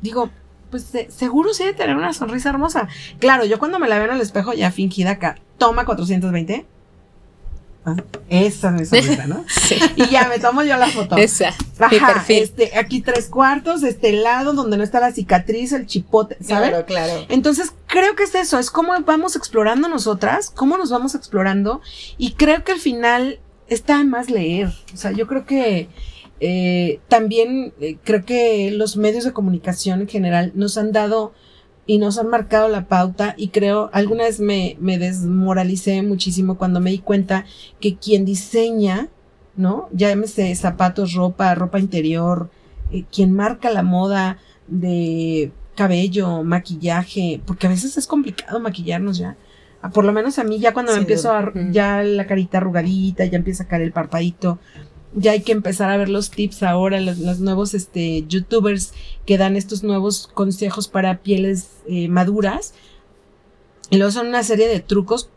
digo, 0.02 0.30
pues 0.74 0.92
seguro 1.10 1.54
sí 1.54 1.64
de 1.64 1.74
tener 1.74 1.96
una 1.96 2.14
sonrisa 2.14 2.50
hermosa. 2.50 2.88
Claro, 3.20 3.46
yo 3.46 3.60
cuando 3.60 3.78
me 3.78 3.88
la 3.88 4.00
veo 4.00 4.08
en 4.08 4.16
el 4.16 4.22
espejo 4.22 4.54
ya 4.54 4.72
fingida 4.72 5.12
acá, 5.12 5.38
toma 5.60 5.86
420. 5.86 6.66
Ah, 7.86 7.96
esa 8.28 8.70
es 8.70 8.74
mi 8.74 8.86
sonrisa, 8.86 9.28
¿no? 9.28 9.46
sí. 9.48 9.78
Y 9.98 10.08
ya 10.08 10.28
me 10.28 10.40
tomo 10.40 10.64
yo 10.64 10.76
la 10.78 10.88
foto. 10.88 11.16
Esa. 11.16 11.50
Ajá, 11.78 12.26
este, 12.28 12.76
aquí 12.76 13.02
tres 13.02 13.28
cuartos, 13.28 13.84
este 13.84 14.14
lado 14.14 14.54
donde 14.54 14.78
no 14.78 14.84
está 14.84 15.00
la 15.00 15.12
cicatriz, 15.12 15.74
el 15.74 15.86
chipote, 15.86 16.38
¿sabes? 16.42 16.70
Claro, 16.70 16.86
claro. 16.88 17.26
Entonces, 17.30 17.72
creo 17.86 18.16
que 18.16 18.24
es 18.24 18.34
eso, 18.34 18.58
es 18.58 18.72
cómo 18.72 19.00
vamos 19.02 19.36
explorando 19.36 19.88
nosotras, 19.90 20.50
cómo 20.50 20.76
nos 20.76 20.90
vamos 20.90 21.14
explorando, 21.14 21.82
y 22.18 22.32
creo 22.32 22.64
que 22.64 22.72
al 22.72 22.80
final 22.80 23.40
está 23.68 24.04
más 24.04 24.32
leer. 24.32 24.74
O 24.92 24.98
sea, 24.98 25.12
yo 25.12 25.28
creo 25.28 25.46
que 25.46 25.88
eh, 26.46 27.00
también 27.08 27.74
eh, 27.80 27.96
creo 28.04 28.26
que 28.26 28.70
los 28.72 28.98
medios 28.98 29.24
de 29.24 29.32
comunicación 29.32 30.02
en 30.02 30.10
general 30.10 30.52
nos 30.56 30.78
han 30.78 30.92
dado 30.92 31.32
y 31.86 32.00
nos 32.00 32.18
han 32.18 32.28
marcado 32.28 32.68
la 32.68 32.90
pauta 32.90 33.34
y 33.38 33.48
creo, 33.48 33.90
alguna 33.94 34.26
vez 34.26 34.42
me, 34.42 34.76
me 34.82 34.98
desmoralicé 34.98 36.02
muchísimo 36.02 36.58
cuando 36.58 36.82
me 36.82 36.92
di 36.92 37.00
cuenta 37.00 37.46
que 37.80 37.96
quien 37.96 38.26
diseña, 38.26 39.08
¿no? 39.56 39.88
Llámese 39.94 40.54
zapatos, 40.56 41.14
ropa, 41.14 41.56
ropa 41.56 41.80
interior, 41.80 42.50
eh, 42.92 43.06
quien 43.10 43.32
marca 43.32 43.70
la 43.70 43.84
moda 43.84 44.38
de 44.68 45.54
cabello, 45.78 46.44
maquillaje, 46.44 47.40
porque 47.46 47.68
a 47.68 47.70
veces 47.70 47.96
es 47.96 48.06
complicado 48.06 48.60
maquillarnos 48.60 49.18
ya. 49.18 49.38
Por 49.94 50.04
lo 50.04 50.12
menos 50.12 50.40
a 50.40 50.44
mí 50.44 50.60
ya 50.60 50.74
cuando 50.74 50.92
me 50.92 51.00
empiezo 51.00 51.32
a, 51.32 51.54
ya 51.72 52.04
la 52.04 52.28
carita 52.28 52.58
arrugadita, 52.58 53.24
ya 53.24 53.38
empieza 53.38 53.64
a 53.64 53.68
caer 53.68 53.84
el 53.84 53.94
parpadito, 53.94 54.60
ya 55.16 55.32
hay 55.32 55.42
que 55.42 55.52
empezar 55.52 55.90
a 55.90 55.98
ver 55.98 56.10
los 56.10 56.32
tips 56.32 56.64
ahora, 56.64 57.00
los, 57.00 57.40
nuevos 57.40 57.74
este, 57.74 58.26
youtubers 58.28 58.94
que 59.26 59.38
dan 59.38 59.56
estos 59.56 59.84
nuevos 59.84 60.28
consejos 60.34 60.88
para 60.88 61.20
pieles 61.20 61.70
eh, 61.88 62.08
maduras. 62.08 62.74
Y 63.90 63.98
luego 63.98 64.12
son 64.12 64.28
una 64.28 64.44
serie 64.44 64.68
de 64.68 64.80
trucos 64.80 65.30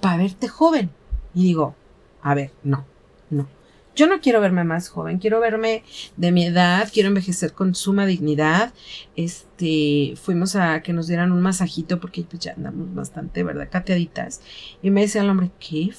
para 0.00 0.16
verte 0.16 0.48
joven. 0.48 0.90
Y 1.34 1.44
digo, 1.44 1.74
a 2.22 2.34
ver, 2.34 2.52
no, 2.64 2.84
no. 3.28 3.48
Yo 3.94 4.06
no 4.06 4.20
quiero 4.20 4.40
verme 4.40 4.64
más 4.64 4.88
joven, 4.88 5.18
quiero 5.18 5.40
verme 5.40 5.82
de 6.16 6.32
mi 6.32 6.46
edad, 6.46 6.88
quiero 6.92 7.08
envejecer 7.08 7.52
con 7.52 7.74
suma 7.74 8.06
dignidad. 8.06 8.72
Este, 9.14 10.14
fuimos 10.16 10.56
a 10.56 10.80
que 10.82 10.92
nos 10.92 11.06
dieran 11.06 11.32
un 11.32 11.42
masajito 11.42 12.00
porque 12.00 12.22
pues, 12.22 12.40
ya 12.40 12.52
andamos 12.52 12.94
bastante, 12.94 13.42
¿verdad? 13.42 13.68
Cateaditas. 13.70 14.40
Y 14.82 14.90
me 14.90 15.02
decía 15.02 15.22
el 15.22 15.30
hombre, 15.30 15.50
qué 15.60 15.90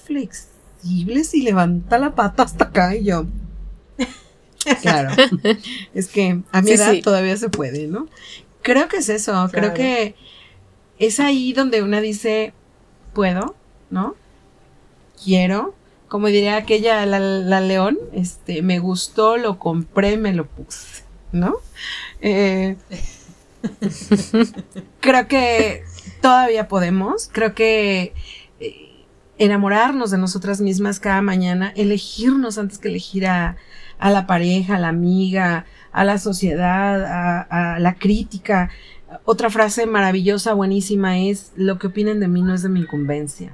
flexible 0.81 1.23
si 1.23 1.41
levanta 1.41 1.97
la 1.97 2.15
pata 2.15 2.43
hasta 2.43 2.65
acá 2.65 2.95
y 2.95 3.05
yo. 3.05 3.25
Claro. 4.81 5.09
es 5.93 6.07
que 6.07 6.41
a 6.51 6.61
mi 6.61 6.71
edad 6.71 6.93
todavía 7.03 7.37
se 7.37 7.49
puede, 7.49 7.87
¿no? 7.87 8.07
Creo 8.61 8.87
que 8.87 8.97
es 8.97 9.09
eso, 9.09 9.49
creo 9.51 9.73
que 9.73 10.15
es 10.99 11.19
ahí 11.19 11.51
donde 11.51 11.81
una 11.81 11.99
dice, 11.99 12.53
puedo, 13.13 13.55
¿no? 13.89 14.15
Quiero, 15.23 15.73
como 16.07 16.27
diría 16.27 16.57
aquella, 16.57 17.05
la, 17.07 17.61
león, 17.61 17.97
este, 18.13 18.61
me 18.61 18.77
gustó, 18.77 19.37
lo 19.37 19.57
compré, 19.57 20.17
me 20.17 20.33
lo 20.33 20.45
puse, 20.45 21.03
¿no? 21.31 21.55
Eh, 22.21 22.75
creo 24.99 25.27
que 25.27 25.83
todavía 26.21 26.67
podemos, 26.67 27.29
creo 27.31 27.55
que 27.55 28.13
eh, 28.59 28.90
enamorarnos 29.41 30.11
de 30.11 30.19
nosotras 30.19 30.61
mismas 30.61 30.99
cada 30.99 31.23
mañana, 31.23 31.73
elegirnos 31.75 32.59
antes 32.59 32.77
que 32.77 32.89
elegir 32.89 33.25
a, 33.25 33.57
la 33.99 34.27
pareja, 34.27 34.75
a 34.75 34.79
la 34.79 34.89
amiga, 34.89 35.65
a 35.91 36.03
la 36.03 36.19
sociedad, 36.19 37.03
a, 37.03 37.41
a, 37.75 37.79
la 37.79 37.95
crítica. 37.95 38.69
Otra 39.25 39.49
frase 39.49 39.87
maravillosa, 39.87 40.53
buenísima 40.53 41.17
es, 41.17 41.53
lo 41.55 41.79
que 41.79 41.87
opinen 41.87 42.19
de 42.19 42.27
mí 42.27 42.43
no 42.43 42.53
es 42.53 42.61
de 42.61 42.69
mi 42.69 42.81
incumbencia. 42.81 43.51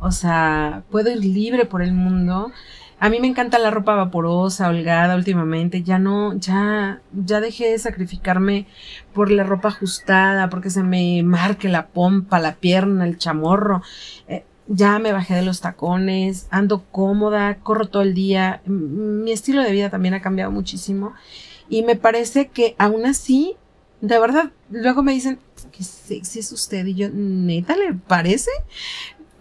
O 0.00 0.12
sea, 0.12 0.82
puedo 0.90 1.10
ir 1.10 1.22
libre 1.22 1.66
por 1.66 1.82
el 1.82 1.92
mundo. 1.92 2.50
A 2.98 3.10
mí 3.10 3.20
me 3.20 3.26
encanta 3.26 3.58
la 3.58 3.70
ropa 3.70 3.94
vaporosa, 3.94 4.68
holgada 4.68 5.14
últimamente. 5.14 5.82
Ya 5.82 5.98
no, 5.98 6.34
ya, 6.38 7.02
ya 7.12 7.40
dejé 7.40 7.70
de 7.70 7.78
sacrificarme 7.78 8.66
por 9.12 9.30
la 9.30 9.44
ropa 9.44 9.68
ajustada, 9.68 10.48
porque 10.48 10.70
se 10.70 10.82
me 10.82 11.22
marque 11.22 11.68
la 11.68 11.88
pompa, 11.88 12.38
la 12.38 12.54
pierna, 12.54 13.04
el 13.04 13.18
chamorro. 13.18 13.82
Eh, 14.26 14.44
ya 14.66 14.98
me 14.98 15.12
bajé 15.12 15.34
de 15.34 15.42
los 15.42 15.60
tacones, 15.60 16.46
ando 16.50 16.84
cómoda, 16.90 17.58
corro 17.58 17.88
todo 17.88 18.02
el 18.02 18.14
día. 18.14 18.62
Mi 18.66 19.32
estilo 19.32 19.62
de 19.62 19.72
vida 19.72 19.90
también 19.90 20.14
ha 20.14 20.22
cambiado 20.22 20.50
muchísimo. 20.50 21.14
Y 21.68 21.82
me 21.82 21.96
parece 21.96 22.48
que 22.48 22.74
aún 22.78 23.06
así, 23.06 23.56
de 24.00 24.18
verdad, 24.18 24.50
luego 24.70 25.02
me 25.02 25.12
dicen, 25.12 25.38
qué 25.72 25.84
sexy 25.84 26.40
es 26.40 26.52
usted. 26.52 26.86
Y 26.86 26.94
yo, 26.94 27.08
neta, 27.12 27.76
¿le 27.76 27.94
parece? 27.94 28.50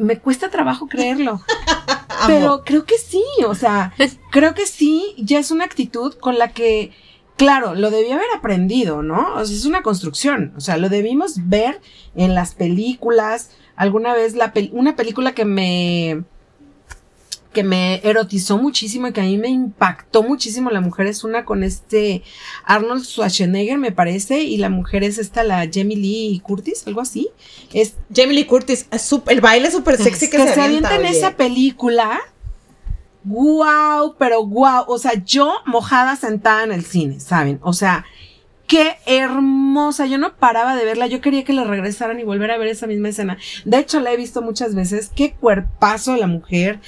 me 0.02 0.20
cuesta 0.20 0.50
trabajo 0.50 0.88
creerlo. 0.88 1.42
pero 2.28 2.64
creo 2.66 2.86
que 2.86 2.98
sí, 2.98 3.24
o 3.48 3.56
sea, 3.56 3.94
creo 4.32 4.54
que 4.54 4.66
sí, 4.66 5.16
ya 5.18 5.40
es 5.40 5.52
una 5.52 5.66
actitud 5.66 6.14
con 6.16 6.38
la 6.38 6.52
que, 6.52 6.92
claro, 7.38 7.76
lo 7.76 7.92
debí 7.92 8.12
haber 8.12 8.28
aprendido, 8.36 9.04
¿no? 9.04 9.36
O 9.36 9.46
sea, 9.46 9.56
es 9.56 9.66
una 9.66 9.84
construcción, 9.84 10.54
o 10.58 10.62
sea, 10.62 10.78
lo 10.78 10.90
debimos 10.90 11.48
ver 11.48 11.82
en 12.16 12.36
las 12.36 12.56
películas. 12.56 13.52
Alguna 13.82 14.14
vez 14.14 14.36
la 14.36 14.54
una 14.74 14.96
película 14.96 15.34
que 15.34 15.44
me 15.44 16.24
que 17.52 17.64
me 17.64 17.96
erotizó 18.04 18.60
muchísimo 18.60 19.08
y 19.08 19.12
que 19.12 19.22
a 19.22 19.24
mí 19.24 19.40
me 19.40 19.50
impactó 19.50 20.22
muchísimo 20.22 20.70
la 20.70 20.82
mujer 20.82 21.08
es 21.08 21.24
una 21.24 21.46
con 21.46 21.64
este 21.64 22.22
Arnold 22.64 23.04
Schwarzenegger, 23.04 23.80
me 23.80 23.92
parece, 23.92 24.44
y 24.44 24.58
la 24.58 24.70
mujer 24.70 25.04
es 25.04 25.18
esta, 25.18 25.44
la 25.44 25.68
Jamie 25.74 25.98
Lee 25.98 26.42
Curtis, 26.44 26.86
algo 26.86 27.02
así. 27.02 27.30
Es 27.74 27.96
Jamie 28.16 28.36
Lee 28.36 28.46
Curtis, 28.46 28.86
el 29.26 29.42
baile 29.42 29.72
súper 29.72 29.98
sexy 29.98 30.30
que, 30.30 30.38
se, 30.38 30.62
avienta, 30.62 30.96
en 30.96 31.06
esa 31.06 31.36
película. 31.36 32.20
Wow, 33.24 34.14
pero 34.20 34.46
wow, 34.46 34.84
o 34.86 35.00
sea, 35.00 35.14
yo 35.26 35.56
mojada 35.66 36.16
sentada 36.18 36.66
en 36.66 36.72
el 36.72 36.86
cine, 36.86 37.20
¿saben? 37.20 37.60
O 37.64 37.74
sea, 37.74 38.06
qué 38.72 38.96
hermosa. 39.06 40.06
Yo 40.06 40.18
no 40.18 40.34
paraba 40.38 40.78
de 40.78 40.86
verla. 40.86 41.06
Yo 41.06 41.20
quería 41.20 41.44
que 41.44 41.52
la 41.52 41.66
regresaran 41.66 42.22
y 42.22 42.24
volver 42.24 42.52
a 42.52 42.58
ver 42.58 42.70
esa 42.70 42.88
misma 42.88 43.10
escena. 43.10 43.38
De 43.66 43.78
hecho, 43.78 44.00
la 44.00 44.14
he 44.14 44.18
visto 44.18 44.42
muchas 44.42 44.76
veces. 44.76 45.12
Qué 45.14 45.34
cuerpazo 45.34 46.16
la 46.16 46.28
mujer. 46.28 46.80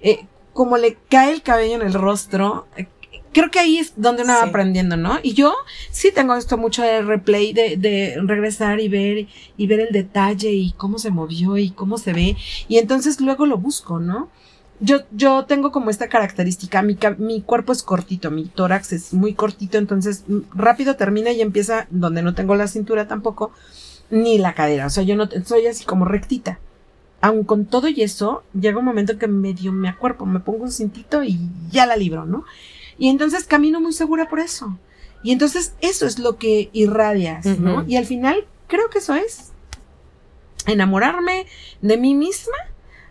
Eh, 0.00 0.24
como 0.54 0.78
le 0.78 0.96
cae 1.10 1.34
el 1.34 1.42
cabello 1.42 1.74
en 1.74 1.82
el 1.82 1.92
rostro. 1.92 2.66
Eh, 2.78 2.86
creo 3.34 3.50
que 3.50 3.58
ahí 3.58 3.76
es 3.76 3.92
donde 3.96 4.22
uno 4.22 4.32
va 4.32 4.44
aprendiendo, 4.44 4.96
¿no? 4.96 5.18
Y 5.22 5.34
yo 5.34 5.54
sí 5.90 6.10
tengo 6.10 6.34
esto 6.36 6.56
mucho 6.56 6.82
de 6.82 7.02
replay, 7.02 7.52
de, 7.52 7.76
de 7.76 8.16
regresar 8.22 8.80
y 8.80 8.88
ver, 8.88 9.26
y 9.58 9.66
ver 9.66 9.80
el 9.80 9.92
detalle 9.92 10.52
y 10.52 10.72
cómo 10.72 10.98
se 10.98 11.10
movió 11.10 11.58
y 11.58 11.68
cómo 11.68 11.98
se 11.98 12.14
ve. 12.14 12.36
Y 12.66 12.78
entonces 12.78 13.20
luego 13.20 13.44
lo 13.44 13.58
busco, 13.58 14.00
¿no? 14.00 14.30
Yo, 14.80 15.00
yo 15.10 15.44
tengo 15.46 15.72
como 15.72 15.90
esta 15.90 16.08
característica, 16.08 16.82
mi, 16.82 16.98
mi 17.18 17.42
cuerpo 17.42 17.72
es 17.72 17.82
cortito, 17.82 18.30
mi 18.30 18.44
tórax 18.44 18.92
es 18.92 19.14
muy 19.14 19.34
cortito, 19.34 19.78
entonces 19.78 20.24
mm, 20.26 20.40
rápido 20.54 20.96
termina 20.96 21.32
y 21.32 21.40
empieza 21.40 21.86
donde 21.90 22.22
no 22.22 22.34
tengo 22.34 22.54
la 22.54 22.68
cintura 22.68 23.08
tampoco, 23.08 23.52
ni 24.10 24.38
la 24.38 24.54
cadera, 24.54 24.86
o 24.86 24.90
sea, 24.90 25.02
yo 25.02 25.16
no 25.16 25.28
soy 25.44 25.66
así 25.66 25.84
como 25.84 26.04
rectita. 26.04 26.58
Aun 27.22 27.44
con 27.44 27.64
todo 27.64 27.88
y 27.88 28.02
eso, 28.02 28.44
llega 28.52 28.78
un 28.78 28.84
momento 28.84 29.18
que 29.18 29.26
medio 29.26 29.72
me 29.72 29.88
acuerpo, 29.88 30.26
me 30.26 30.38
pongo 30.38 30.64
un 30.64 30.70
cintito 30.70 31.24
y 31.24 31.40
ya 31.70 31.86
la 31.86 31.96
libro, 31.96 32.26
¿no? 32.26 32.44
Y 32.98 33.08
entonces 33.08 33.44
camino 33.44 33.80
muy 33.80 33.94
segura 33.94 34.28
por 34.28 34.38
eso. 34.38 34.78
Y 35.22 35.32
entonces 35.32 35.72
eso 35.80 36.06
es 36.06 36.18
lo 36.18 36.36
que 36.36 36.68
irradias, 36.72 37.46
¿no? 37.58 37.84
Y 37.88 37.96
al 37.96 38.04
final 38.04 38.46
creo 38.68 38.90
que 38.90 38.98
eso 38.98 39.14
es 39.14 39.52
enamorarme 40.66 41.46
de 41.80 41.96
mí 41.96 42.14
misma 42.14 42.54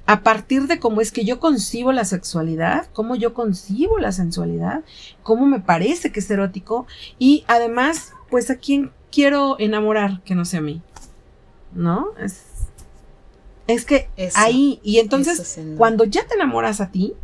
a 0.07 0.21
partir 0.21 0.67
de 0.67 0.79
cómo 0.79 1.01
es 1.01 1.11
que 1.11 1.25
yo 1.25 1.39
concibo 1.39 1.91
la 1.91 2.05
sexualidad, 2.05 2.87
cómo 2.93 3.15
yo 3.15 3.33
concibo 3.33 3.97
la 3.97 4.11
sensualidad, 4.11 4.83
cómo 5.23 5.45
me 5.47 5.59
parece 5.59 6.11
que 6.11 6.19
es 6.19 6.29
erótico 6.29 6.85
y 7.17 7.43
además, 7.47 8.13
pues 8.29 8.49
a 8.49 8.57
quién 8.57 8.91
quiero 9.11 9.55
enamorar 9.59 10.21
que 10.23 10.35
no 10.35 10.45
sea 10.45 10.59
a 10.59 10.63
mí. 10.63 10.81
¿No? 11.73 12.09
Es, 12.19 12.43
es 13.67 13.85
que 13.85 14.09
ahí, 14.35 14.79
y 14.83 14.99
entonces 14.99 15.59
cuando 15.77 16.05
ya 16.05 16.25
te 16.25 16.35
enamoras 16.35 16.81
a 16.81 16.91
ti, 16.91 17.15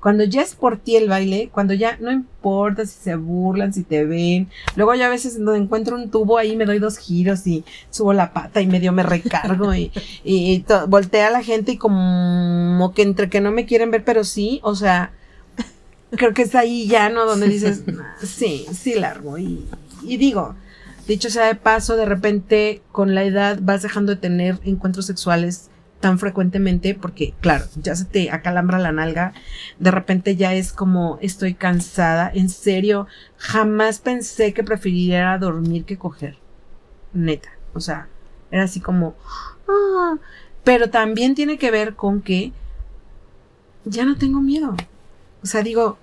cuando 0.00 0.24
ya 0.24 0.42
es 0.42 0.54
por 0.54 0.78
ti 0.78 0.96
el 0.96 1.08
baile, 1.08 1.50
cuando 1.52 1.74
ya 1.74 1.98
no 2.00 2.10
importa 2.10 2.86
si 2.86 2.98
se 2.98 3.16
burlan, 3.16 3.72
si 3.72 3.82
te 3.82 4.04
ven. 4.04 4.48
Luego 4.76 4.94
ya 4.94 5.06
a 5.06 5.10
veces 5.10 5.38
donde 5.38 5.58
encuentro 5.58 5.96
un 5.96 6.10
tubo 6.10 6.38
ahí 6.38 6.56
me 6.56 6.64
doy 6.64 6.78
dos 6.78 6.96
giros 6.96 7.46
y 7.46 7.64
subo 7.90 8.12
la 8.12 8.32
pata 8.32 8.60
y 8.60 8.66
medio 8.66 8.92
me 8.92 9.02
recargo 9.02 9.74
y, 9.74 9.92
y, 10.24 10.64
voltea 10.88 11.28
a 11.28 11.30
la 11.30 11.42
gente 11.42 11.72
y 11.72 11.76
como 11.76 12.92
que 12.94 13.02
entre 13.02 13.28
que 13.28 13.40
no 13.40 13.50
me 13.50 13.66
quieren 13.66 13.90
ver, 13.90 14.04
pero 14.04 14.24
sí, 14.24 14.60
o 14.62 14.74
sea, 14.74 15.12
creo 16.10 16.32
que 16.34 16.42
es 16.42 16.54
ahí 16.54 16.86
ya, 16.86 17.08
¿no? 17.08 17.26
Donde 17.26 17.48
dices, 17.48 17.82
sí, 18.22 18.66
sí 18.72 18.94
largo. 18.94 19.38
Y, 19.38 19.64
y 20.02 20.16
digo, 20.16 20.54
dicho 21.06 21.30
sea 21.30 21.46
de 21.46 21.54
paso, 21.54 21.96
de 21.96 22.06
repente 22.06 22.82
con 22.92 23.14
la 23.14 23.24
edad 23.24 23.58
vas 23.60 23.82
dejando 23.82 24.14
de 24.14 24.20
tener 24.20 24.58
encuentros 24.64 25.06
sexuales 25.06 25.69
tan 26.00 26.18
frecuentemente 26.18 26.94
porque, 26.94 27.34
claro, 27.40 27.66
ya 27.76 27.94
se 27.94 28.06
te 28.06 28.30
acalambra 28.30 28.78
la 28.78 28.90
nalga, 28.90 29.34
de 29.78 29.90
repente 29.90 30.34
ya 30.34 30.54
es 30.54 30.72
como 30.72 31.18
estoy 31.20 31.54
cansada, 31.54 32.30
en 32.34 32.48
serio, 32.48 33.06
jamás 33.36 34.00
pensé 34.00 34.54
que 34.54 34.64
preferiría 34.64 35.36
dormir 35.38 35.84
que 35.84 35.98
coger, 35.98 36.38
neta, 37.12 37.50
o 37.74 37.80
sea, 37.80 38.08
era 38.50 38.64
así 38.64 38.80
como, 38.80 39.14
ah, 39.68 40.16
pero 40.64 40.90
también 40.90 41.34
tiene 41.34 41.58
que 41.58 41.70
ver 41.70 41.94
con 41.94 42.22
que 42.22 42.52
ya 43.84 44.04
no 44.04 44.16
tengo 44.16 44.40
miedo, 44.40 44.74
o 45.42 45.46
sea, 45.46 45.62
digo, 45.62 45.98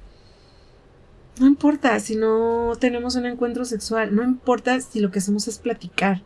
No 1.39 1.47
importa 1.47 2.00
si 2.00 2.15
no 2.15 2.73
tenemos 2.80 3.15
un 3.15 3.26
encuentro 3.26 3.63
sexual, 3.65 4.15
no 4.15 4.23
importa 4.23 4.80
si 4.80 5.00
lo 5.00 5.12
que 5.12 5.19
hacemos 5.19 5.47
es 5.47 5.60
platicar. 5.60 6.23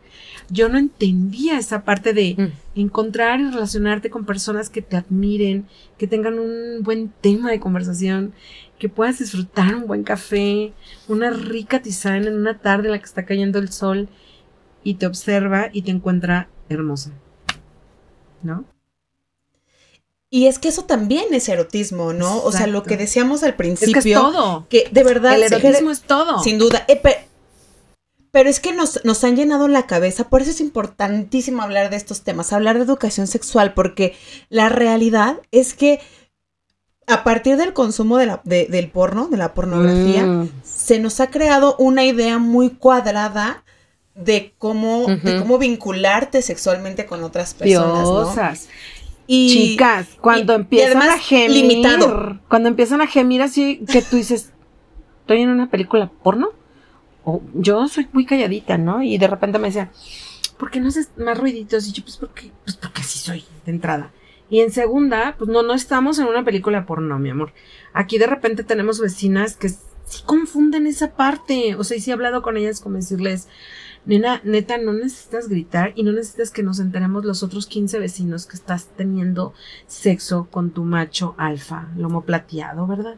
Yo 0.48 0.68
no 0.68 0.78
entendía 0.78 1.58
esa 1.58 1.84
parte 1.84 2.12
de 2.12 2.34
mm. 2.38 2.80
encontrar 2.80 3.40
y 3.40 3.50
relacionarte 3.50 4.10
con 4.10 4.24
personas 4.24 4.70
que 4.70 4.82
te 4.82 4.96
admiren, 4.96 5.66
que 5.98 6.06
tengan 6.06 6.38
un 6.38 6.82
buen 6.82 7.12
tema 7.20 7.50
de 7.50 7.60
conversación, 7.60 8.32
que 8.78 8.88
puedas 8.88 9.18
disfrutar 9.18 9.74
un 9.74 9.86
buen 9.86 10.02
café, 10.02 10.72
una 11.08 11.30
rica 11.30 11.82
tisana 11.82 12.26
en 12.28 12.34
una 12.34 12.58
tarde 12.58 12.86
en 12.86 12.92
la 12.92 12.98
que 12.98 13.04
está 13.04 13.24
cayendo 13.24 13.58
el 13.58 13.70
sol 13.70 14.08
y 14.82 14.94
te 14.94 15.06
observa 15.06 15.68
y 15.72 15.82
te 15.82 15.90
encuentra 15.90 16.48
hermosa. 16.68 17.12
¿No? 18.42 18.64
Y 20.34 20.46
es 20.46 20.58
que 20.58 20.68
eso 20.68 20.86
también 20.86 21.26
es 21.34 21.46
erotismo, 21.50 22.14
¿no? 22.14 22.42
O 22.42 22.52
sea, 22.52 22.66
lo 22.66 22.84
que 22.84 22.96
decíamos 22.96 23.42
al 23.42 23.54
principio. 23.54 23.98
Es 23.98 24.02
que 24.02 24.12
es 24.12 24.18
todo. 24.18 24.66
Que 24.70 24.88
de 24.90 25.04
verdad. 25.04 25.34
El 25.34 25.42
erotismo 25.42 25.90
es 25.90 26.00
todo. 26.00 26.42
Sin 26.42 26.56
duda. 26.56 26.86
Eh, 26.88 26.98
pero, 28.30 28.48
es 28.48 28.58
que 28.58 28.72
nos, 28.72 29.04
nos 29.04 29.22
han 29.24 29.36
llenado 29.36 29.68
la 29.68 29.86
cabeza. 29.86 30.30
Por 30.30 30.40
eso 30.40 30.50
es 30.50 30.62
importantísimo 30.62 31.60
hablar 31.60 31.90
de 31.90 31.96
estos 31.96 32.22
temas, 32.22 32.54
hablar 32.54 32.78
de 32.78 32.84
educación 32.84 33.26
sexual, 33.26 33.74
porque 33.74 34.16
la 34.48 34.70
realidad 34.70 35.36
es 35.50 35.74
que 35.74 36.00
a 37.06 37.24
partir 37.24 37.58
del 37.58 37.74
consumo 37.74 38.16
de 38.16 38.24
la, 38.24 38.40
del 38.42 38.90
porno, 38.90 39.28
de 39.28 39.36
la 39.36 39.52
pornografía, 39.52 40.24
mm. 40.24 40.62
se 40.64 40.98
nos 40.98 41.20
ha 41.20 41.26
creado 41.26 41.76
una 41.78 42.06
idea 42.06 42.38
muy 42.38 42.70
cuadrada 42.70 43.64
de 44.14 44.54
cómo, 44.56 45.08
de 45.08 45.38
cómo 45.38 45.58
vincularte 45.58 46.40
sexualmente 46.40 47.04
con 47.04 47.22
otras 47.22 47.52
personas. 47.52 48.08
Diosas. 48.08 48.68
Chicas, 49.48 50.16
cuando 50.20 50.54
empiezan 50.54 51.02
a 51.02 51.18
gemir, 51.18 51.86
cuando 52.48 52.68
empiezan 52.68 53.00
a 53.00 53.06
gemir 53.06 53.42
así 53.42 53.84
que 53.90 54.02
tú 54.02 54.16
dices, 54.16 54.52
estoy 55.20 55.42
en 55.42 55.48
una 55.48 55.70
película 55.70 56.10
porno, 56.22 56.50
o 57.24 57.40
yo 57.54 57.88
soy 57.88 58.08
muy 58.12 58.26
calladita, 58.26 58.78
¿no? 58.78 59.02
Y 59.02 59.18
de 59.18 59.28
repente 59.28 59.58
me 59.58 59.68
decía, 59.68 59.90
¿por 60.58 60.70
qué 60.70 60.80
no 60.80 60.88
haces 60.88 61.10
más 61.16 61.38
ruiditos? 61.38 61.88
Y 61.88 61.92
yo, 61.92 62.02
pues 62.02 62.16
porque, 62.16 62.52
pues 62.64 62.76
porque 62.76 63.00
así 63.00 63.18
soy 63.18 63.44
de 63.64 63.72
entrada. 63.72 64.12
Y 64.50 64.60
en 64.60 64.70
segunda, 64.70 65.34
pues 65.38 65.48
no, 65.48 65.62
no 65.62 65.72
estamos 65.72 66.18
en 66.18 66.26
una 66.26 66.44
película 66.44 66.84
porno, 66.84 67.18
mi 67.18 67.30
amor. 67.30 67.54
Aquí 67.94 68.18
de 68.18 68.26
repente 68.26 68.64
tenemos 68.64 69.00
vecinas 69.00 69.56
que 69.56 69.70
sí 69.70 70.22
confunden 70.26 70.86
esa 70.86 71.14
parte. 71.14 71.74
O 71.76 71.84
sea, 71.84 71.96
y 71.96 72.00
sí 72.00 72.10
he 72.10 72.12
hablado 72.12 72.42
con 72.42 72.58
ellas 72.58 72.80
como 72.80 72.96
decirles, 72.96 73.48
Nena, 74.04 74.40
neta, 74.42 74.78
no 74.78 74.92
necesitas 74.92 75.48
gritar 75.48 75.92
y 75.94 76.02
no 76.02 76.12
necesitas 76.12 76.50
que 76.50 76.64
nos 76.64 76.80
enteremos 76.80 77.24
los 77.24 77.44
otros 77.44 77.66
15 77.66 78.00
vecinos 78.00 78.46
que 78.46 78.56
estás 78.56 78.88
teniendo 78.96 79.54
sexo 79.86 80.48
con 80.50 80.70
tu 80.70 80.84
macho 80.84 81.36
alfa, 81.38 81.88
lomo 81.96 82.22
plateado, 82.22 82.86
¿verdad? 82.88 83.16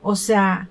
O 0.00 0.16
sea, 0.16 0.70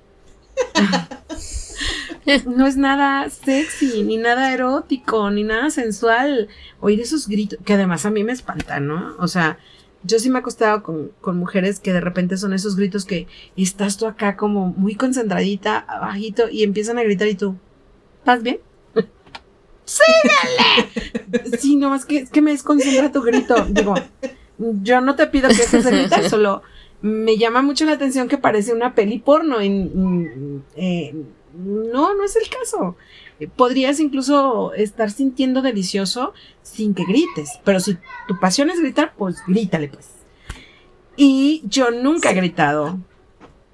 no 2.45 2.66
es 2.66 2.76
nada 2.76 3.30
sexy, 3.30 4.03
ni 4.03 4.18
nada 4.18 4.51
erótico, 4.51 5.30
ni 5.30 5.43
nada 5.43 5.70
sensual. 5.70 6.49
Oír 6.80 6.99
esos 6.99 7.28
gritos, 7.28 7.59
que 7.64 7.74
además 7.74 8.05
a 8.07 8.09
mí 8.09 8.24
me 8.24 8.32
espantan, 8.32 8.88
¿no? 8.88 9.16
O 9.20 9.28
sea, 9.28 9.59
yo 10.03 10.18
sí 10.18 10.32
me 10.32 10.39
he 10.39 10.41
acostado 10.41 10.82
con, 10.82 11.12
con, 11.22 11.38
mujeres 11.38 11.80
que 11.80 11.93
de 11.93 12.01
repente 12.01 12.38
son 12.38 12.53
esos 12.53 12.76
gritos 12.76 13.05
que 13.05 13.28
estás 13.55 13.97
tú 13.97 14.07
acá 14.07 14.36
como 14.36 14.68
muy 14.68 14.95
concentradita, 14.95 15.78
abajito, 15.78 16.49
y 16.49 16.64
empiezan 16.64 16.97
a 16.97 17.03
gritar 17.03 17.28
y 17.28 17.36
tú, 17.36 17.55
¿estás 18.20 18.41
bien? 18.41 18.59
¡Síguele! 19.91 21.57
Sí, 21.59 21.75
no, 21.75 21.93
es 21.95 22.05
que, 22.05 22.19
es 22.19 22.29
que 22.29 22.41
me 22.41 22.51
desconcentra 22.51 23.11
tu 23.11 23.21
grito. 23.21 23.65
Digo, 23.69 23.93
yo 24.57 25.01
no 25.01 25.15
te 25.15 25.27
pido 25.27 25.49
que 25.49 25.55
estés 25.55 25.85
gritar, 25.85 26.29
solo 26.29 26.61
me 27.01 27.37
llama 27.37 27.61
mucho 27.61 27.83
la 27.85 27.93
atención 27.93 28.27
que 28.27 28.37
parece 28.37 28.73
una 28.73 28.95
peli 28.95 29.19
porno. 29.19 29.57
Eh, 29.59 31.15
no, 31.53 32.15
no 32.15 32.23
es 32.23 32.35
el 32.35 32.47
caso. 32.49 32.95
Podrías 33.55 33.99
incluso 33.99 34.73
estar 34.73 35.09
sintiendo 35.09 35.61
delicioso 35.61 36.33
sin 36.61 36.93
que 36.93 37.03
grites, 37.03 37.59
pero 37.63 37.79
si 37.79 37.97
tu 38.27 38.39
pasión 38.39 38.69
es 38.69 38.79
gritar, 38.79 39.13
pues 39.17 39.43
grítale, 39.47 39.89
pues. 39.89 40.09
Y 41.17 41.63
yo 41.65 41.91
nunca 41.91 42.31
he 42.31 42.35
gritado, 42.35 42.99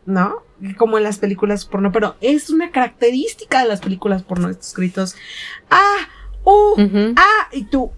¿no? 0.06 0.47
Como 0.78 0.98
en 0.98 1.04
las 1.04 1.20
películas 1.20 1.66
porno, 1.66 1.92
pero 1.92 2.16
es 2.22 2.50
una 2.50 2.72
característica 2.72 3.62
de 3.62 3.68
las 3.68 3.82
películas 3.82 4.24
porno, 4.24 4.50
estos 4.50 4.74
gritos. 4.74 5.16
Ah, 5.70 6.08
uh, 6.44 7.14
ah, 7.16 7.50
y 7.52 7.66
tú. 7.66 7.92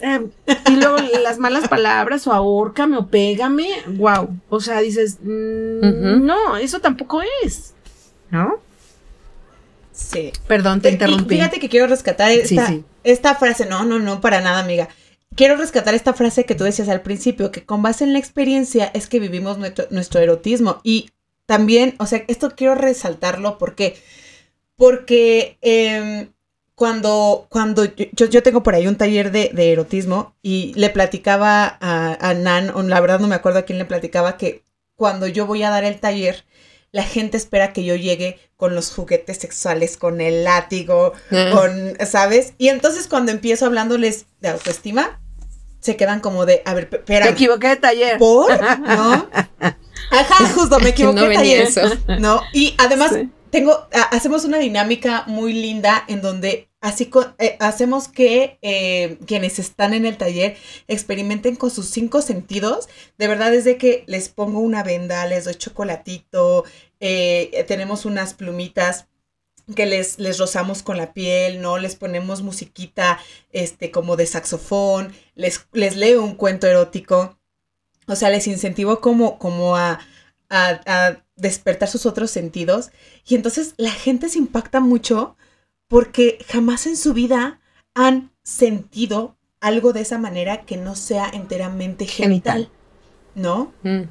Em, 0.00 0.30
y 0.66 0.76
luego 0.76 0.98
las 1.22 1.38
malas 1.38 1.68
palabras, 1.68 2.26
o 2.26 2.32
ahórcame, 2.32 2.98
o 2.98 3.06
pégame, 3.06 3.68
wow. 3.96 4.28
O 4.48 4.60
sea, 4.60 4.80
dices, 4.80 5.18
mm, 5.22 6.24
no, 6.24 6.56
eso 6.56 6.80
tampoco 6.80 7.22
es, 7.42 7.74
¿no? 8.30 8.60
Sí. 9.92 10.32
Perdón, 10.46 10.80
te 10.80 10.90
interrumpí. 10.90 11.36
fíjate 11.36 11.58
que 11.58 11.68
quiero 11.68 11.86
rescatar 11.86 12.30
esta, 12.30 12.74
esta 13.02 13.34
frase. 13.34 13.66
No, 13.66 13.84
no, 13.84 13.98
no, 13.98 14.20
para 14.20 14.40
nada, 14.40 14.60
amiga 14.60 14.88
quiero 15.38 15.56
rescatar 15.56 15.94
esta 15.94 16.14
frase 16.14 16.44
que 16.44 16.56
tú 16.56 16.64
decías 16.64 16.88
al 16.88 17.00
principio, 17.00 17.52
que 17.52 17.64
con 17.64 17.80
base 17.80 18.02
en 18.02 18.12
la 18.12 18.18
experiencia 18.18 18.90
es 18.92 19.06
que 19.06 19.20
vivimos 19.20 19.56
nuestro, 19.56 20.20
erotismo. 20.20 20.80
Y 20.82 21.10
también, 21.46 21.94
o 21.98 22.06
sea, 22.06 22.24
esto 22.26 22.50
quiero 22.56 22.74
resaltarlo 22.74 23.56
porque, 23.56 23.96
porque 24.74 25.56
em, 25.60 26.32
cuando, 26.74 27.46
cuando 27.50 27.84
yo, 27.84 28.26
yo, 28.26 28.42
tengo 28.42 28.64
por 28.64 28.74
ahí 28.74 28.88
un 28.88 28.96
taller 28.96 29.30
de, 29.30 29.52
erotismo 29.72 30.34
y 30.42 30.72
le 30.74 30.90
platicaba 30.90 31.78
a, 31.80 32.30
a, 32.30 32.34
Nan, 32.34 32.70
o 32.74 32.82
la 32.82 33.00
verdad 33.00 33.20
no 33.20 33.28
me 33.28 33.36
acuerdo 33.36 33.60
a 33.60 33.62
quién 33.62 33.78
le 33.78 33.84
platicaba, 33.84 34.36
que 34.38 34.64
cuando 34.96 35.28
yo 35.28 35.46
voy 35.46 35.62
a 35.62 35.70
dar 35.70 35.84
el 35.84 36.00
taller, 36.00 36.44
la 36.90 37.04
gente 37.04 37.36
espera 37.36 37.72
que 37.72 37.84
yo 37.84 37.94
llegue 37.94 38.40
con 38.56 38.74
los 38.74 38.92
juguetes 38.92 39.38
sexuales, 39.38 39.96
con 39.96 40.20
el 40.20 40.42
látigo, 40.42 41.12
con, 41.30 41.96
¿sabes? 42.04 42.54
Y 42.58 42.70
entonces 42.70 43.06
cuando 43.06 43.30
empiezo 43.30 43.66
hablándoles 43.66 44.26
de 44.40 44.48
autoestima, 44.48 45.20
se 45.80 45.96
quedan 45.96 46.20
como 46.20 46.46
de, 46.46 46.62
a 46.64 46.74
ver, 46.74 46.88
espera. 46.90 47.26
Me 47.26 47.32
equivoqué 47.32 47.68
de 47.68 47.76
taller. 47.76 48.18
¿Por? 48.18 48.50
¿No? 48.80 49.28
Ajá, 50.10 50.48
justo, 50.54 50.78
me 50.80 50.90
equivoqué 50.90 51.20
de 51.20 51.34
taller. 51.34 51.68
¿No? 52.20 52.42
Y 52.52 52.74
además, 52.78 53.12
tengo, 53.50 53.86
hacemos 54.10 54.44
una 54.44 54.58
dinámica 54.58 55.24
muy 55.26 55.52
linda 55.52 56.04
en 56.08 56.20
donde 56.20 56.68
así 56.80 57.10
eh, 57.38 57.56
hacemos 57.60 58.08
que 58.08 58.58
eh, 58.62 59.18
quienes 59.26 59.58
están 59.58 59.94
en 59.94 60.06
el 60.06 60.16
taller 60.16 60.56
experimenten 60.86 61.56
con 61.56 61.70
sus 61.70 61.86
cinco 61.86 62.22
sentidos. 62.22 62.88
De 63.16 63.28
verdad 63.28 63.54
es 63.54 63.64
de 63.64 63.78
que 63.78 64.04
les 64.06 64.28
pongo 64.28 64.60
una 64.60 64.82
venda, 64.82 65.26
les 65.26 65.44
doy 65.44 65.54
chocolatito, 65.54 66.64
eh, 67.00 67.64
tenemos 67.68 68.04
unas 68.04 68.34
plumitas 68.34 69.06
que 69.74 69.86
les, 69.86 70.18
les 70.18 70.38
rozamos 70.38 70.82
con 70.82 70.96
la 70.96 71.12
piel, 71.12 71.60
¿no? 71.60 71.78
Les 71.78 71.96
ponemos 71.96 72.42
musiquita, 72.42 73.18
este, 73.52 73.90
como 73.90 74.16
de 74.16 74.26
saxofón, 74.26 75.12
les, 75.34 75.66
les 75.72 75.96
leo 75.96 76.22
un 76.22 76.34
cuento 76.34 76.66
erótico. 76.66 77.38
O 78.06 78.16
sea, 78.16 78.30
les 78.30 78.46
incentivo 78.46 79.00
como, 79.00 79.38
como 79.38 79.76
a, 79.76 80.00
a, 80.48 80.80
a 80.86 81.24
despertar 81.36 81.88
sus 81.88 82.06
otros 82.06 82.30
sentidos. 82.30 82.90
Y 83.26 83.34
entonces 83.34 83.74
la 83.76 83.90
gente 83.90 84.28
se 84.28 84.38
impacta 84.38 84.80
mucho 84.80 85.36
porque 85.88 86.38
jamás 86.48 86.86
en 86.86 86.96
su 86.96 87.12
vida 87.12 87.60
han 87.94 88.30
sentido 88.42 89.36
algo 89.60 89.92
de 89.92 90.00
esa 90.00 90.18
manera 90.18 90.64
que 90.64 90.76
no 90.76 90.94
sea 90.94 91.28
enteramente 91.32 92.06
genital, 92.06 92.70
¿no? 93.34 93.72
Mm. 93.82 94.02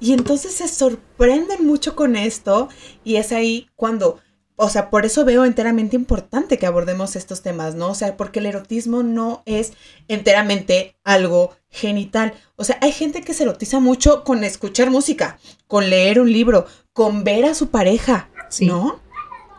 Y 0.00 0.12
entonces 0.12 0.54
se 0.54 0.68
sorprenden 0.68 1.66
mucho 1.66 1.96
con 1.96 2.16
esto 2.16 2.68
y 3.04 3.16
es 3.16 3.32
ahí 3.32 3.68
cuando 3.74 4.20
o 4.56 4.68
sea, 4.68 4.88
por 4.88 5.04
eso 5.04 5.24
veo 5.24 5.44
enteramente 5.44 5.96
importante 5.96 6.58
que 6.58 6.66
abordemos 6.66 7.16
estos 7.16 7.42
temas, 7.42 7.74
¿no? 7.74 7.90
O 7.90 7.94
sea, 7.94 8.16
porque 8.16 8.38
el 8.38 8.46
erotismo 8.46 9.02
no 9.02 9.42
es 9.46 9.72
enteramente 10.06 10.94
algo 11.02 11.56
genital. 11.70 12.34
O 12.56 12.64
sea, 12.64 12.78
hay 12.80 12.92
gente 12.92 13.22
que 13.22 13.34
se 13.34 13.42
erotiza 13.42 13.80
mucho 13.80 14.22
con 14.22 14.44
escuchar 14.44 14.90
música, 14.90 15.38
con 15.66 15.90
leer 15.90 16.20
un 16.20 16.32
libro, 16.32 16.66
con 16.92 17.24
ver 17.24 17.46
a 17.46 17.54
su 17.54 17.70
pareja, 17.70 18.30
¿no? 18.60 19.00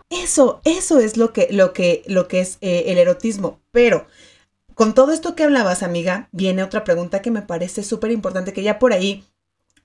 Eso, 0.10 0.62
eso 0.64 1.00
es 1.00 1.18
lo 1.18 1.34
que, 1.34 1.50
lo 1.52 1.74
que, 1.74 2.04
lo 2.08 2.30
que 2.30 2.39
es 2.39 2.58
eh, 2.62 2.86
el 2.88 2.98
erotismo. 2.98 3.60
Pero 3.72 4.08
con 4.76 4.93
todo 4.93 5.12
esto 5.12 5.36
que 5.36 5.43
hablabas, 5.43 5.84
amiga, 5.84 6.30
viene 6.32 6.64
otra 6.64 6.86
pregunta 6.86 7.22
que 7.22 7.32
me 7.32 7.41
parece 7.41 7.84
súper 7.84 8.12
importante, 8.12 8.54
que 8.54 8.64
ya 8.64 8.80
por 8.80 8.93
ahí 8.93 9.26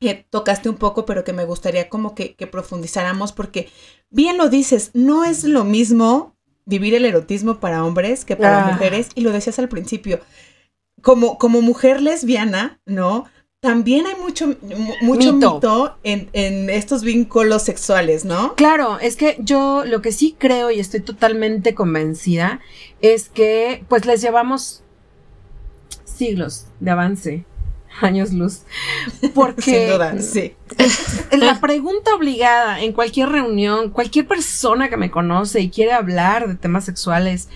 que 0.00 0.26
tocaste 0.30 0.70
un 0.70 0.76
poco, 0.76 1.04
pero 1.04 1.24
que 1.24 1.34
me 1.34 1.44
gustaría 1.44 1.90
como 1.90 2.14
que, 2.14 2.34
profundizáramos, 2.50 3.32
porque 3.32 3.68
bien 4.08 4.38
lo 4.38 4.48
dices, 4.48 4.90
no 4.94 5.24
es 5.24 5.44
lo 5.44 5.64
mismo 5.64 6.34
vivir 6.64 6.94
el 6.94 7.04
erotismo 7.04 7.60
para 7.60 7.84
hombres 7.84 8.24
que 8.24 8.34
para 8.34 8.66
ah. 8.66 8.72
mujeres, 8.72 9.08
y 9.14 9.20
lo 9.20 9.30
decías 9.30 9.58
al 9.58 9.68
principio. 9.68 10.20
Como, 11.02 11.38
como 11.38 11.60
mujer 11.60 12.00
lesbiana, 12.00 12.80
¿no? 12.86 13.26
También 13.60 14.06
hay 14.06 14.14
mucho, 14.14 14.56
mucho 15.02 15.34
mito, 15.34 15.98
en, 16.02 16.30
en, 16.32 16.70
estos 16.70 17.02
vínculos 17.02 17.62
sexuales, 17.62 18.24
¿no? 18.24 18.54
Claro, 18.54 18.98
es 19.00 19.16
que 19.16 19.36
yo 19.40 19.84
lo 19.84 20.00
que 20.00 20.12
sí 20.12 20.34
creo 20.38 20.70
y 20.70 20.80
estoy 20.80 21.00
totalmente 21.00 21.74
convencida 21.74 22.60
es 23.02 23.28
que 23.28 23.84
pues 23.88 24.06
les 24.06 24.22
llevamos 24.22 24.82
siglos 26.04 26.66
de 26.80 26.90
avance 26.90 27.44
años 28.00 28.32
luz. 28.32 28.62
Porque 29.34 29.62
Sin 29.62 29.88
duda, 29.88 30.18
sí. 30.20 30.54
la 31.32 31.60
pregunta 31.60 32.14
obligada 32.14 32.80
en 32.80 32.92
cualquier 32.92 33.28
reunión, 33.28 33.90
cualquier 33.90 34.26
persona 34.26 34.88
que 34.88 34.96
me 34.96 35.10
conoce 35.10 35.60
y 35.60 35.70
quiere 35.70 35.92
hablar 35.92 36.48
de 36.48 36.54
temas 36.54 36.84
sexuales, 36.84 37.48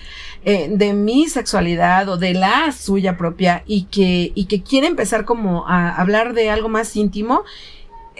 eh, 0.43 0.67
de 0.69 0.93
mi 0.93 1.27
sexualidad 1.27 2.07
o 2.09 2.17
de 2.17 2.33
la 2.33 2.71
suya 2.71 3.17
propia 3.17 3.63
y 3.65 3.83
que, 3.85 4.31
y 4.35 4.45
que 4.45 4.61
quiere 4.61 4.87
empezar 4.87 5.25
como 5.25 5.67
a 5.67 5.95
hablar 5.95 6.33
de 6.33 6.49
algo 6.49 6.69
más 6.69 6.95
íntimo, 6.95 7.43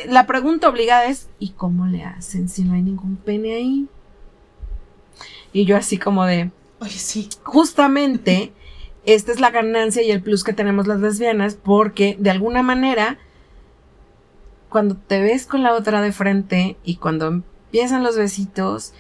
la 0.08 0.26
pregunta 0.28 0.68
obligada 0.68 1.06
es, 1.06 1.30
¿y 1.40 1.50
cómo 1.52 1.86
le 1.86 2.04
hacen 2.04 2.50
si 2.50 2.64
no 2.64 2.74
hay 2.74 2.82
ningún 2.82 3.16
pene 3.16 3.56
ahí? 3.56 3.88
Y 5.54 5.66
yo 5.66 5.78
así 5.78 5.98
como 5.98 6.26
de, 6.26 6.52
Oye, 6.80 6.92
sí. 6.92 7.30
justamente 7.44 8.52
esta 9.06 9.32
es 9.32 9.40
la 9.40 9.52
ganancia 9.52 10.02
y 10.02 10.12
el 10.12 10.22
plus 10.22 10.44
que 10.44 10.54
tenemos 10.54 10.88
las 10.88 11.00
lesbianas 11.00 11.56
porque 11.56 12.16
de 12.20 12.30
alguna 12.32 12.64
manera 12.64 13.18
cuando 14.70 14.96
te 14.96 15.22
ves 15.22 15.46
con 15.46 15.64
la 15.64 15.74
otra 15.74 16.02
de 16.02 16.12
frente 16.12 16.78
y 16.84 16.96
cuando 16.98 17.28
empiezan 17.28 18.04
los 18.04 18.18
besitos 18.18 18.94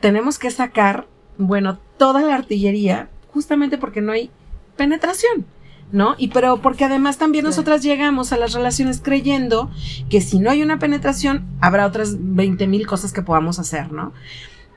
tenemos 0.00 0.38
que 0.38 0.50
sacar 0.50 1.06
bueno 1.38 1.78
toda 1.96 2.22
la 2.22 2.34
artillería 2.34 3.08
justamente 3.32 3.78
porque 3.78 4.00
no 4.00 4.12
hay 4.12 4.30
penetración 4.76 5.46
¿no? 5.90 6.14
Y 6.18 6.28
pero 6.28 6.60
porque 6.60 6.84
además 6.84 7.16
también 7.16 7.44
Claro. 7.44 7.52
nosotras 7.52 7.82
llegamos 7.82 8.32
a 8.32 8.36
las 8.36 8.52
relaciones 8.52 9.00
creyendo 9.00 9.70
que 10.10 10.20
si 10.20 10.38
no 10.38 10.50
hay 10.50 10.62
una 10.62 10.78
penetración 10.78 11.46
habrá 11.60 11.86
otras 11.86 12.16
20 12.18 12.66
mil 12.66 12.86
cosas 12.86 13.12
que 13.12 13.22
podamos 13.22 13.58
hacer, 13.58 13.90
¿no? 13.92 14.12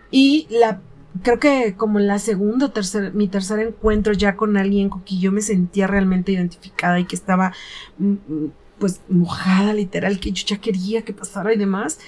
Y 0.09 0.47
la 0.49 0.79
creo 1.23 1.39
que 1.39 1.75
como 1.75 1.99
en 1.99 2.07
la 2.07 2.19
segunda 2.19 2.67
o 2.67 2.71
tercer, 2.71 3.13
mi 3.13 3.27
tercer 3.27 3.59
encuentro 3.59 4.13
ya 4.13 4.35
con 4.35 4.57
alguien 4.57 4.89
con 4.89 5.01
quien 5.01 5.21
yo 5.21 5.31
me 5.31 5.41
sentía 5.41 5.87
realmente 5.87 6.31
identificada 6.31 6.99
y 6.99 7.05
que 7.05 7.15
estaba 7.15 7.53
mm, 7.97 8.11
mm, 8.11 8.51
pues 8.79 9.01
mojada 9.09 9.73
literal, 9.73 10.19
que 10.19 10.31
yo 10.31 10.45
ya 10.45 10.57
quería 10.59 11.03
que 11.03 11.13
pasara 11.13 11.53
y 11.53 11.57
demás, 11.57 11.99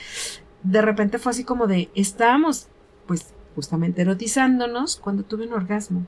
de 0.63 0.81
repente 0.81 1.19
fue 1.19 1.31
así 1.31 1.43
como 1.43 1.67
de, 1.67 1.89
estábamos 1.93 2.67
pues 3.05 3.33
justamente 3.55 4.01
erotizándonos 4.01 4.95
cuando 4.95 5.23
tuve 5.23 5.45
un 5.45 5.53
orgasmo, 5.53 6.07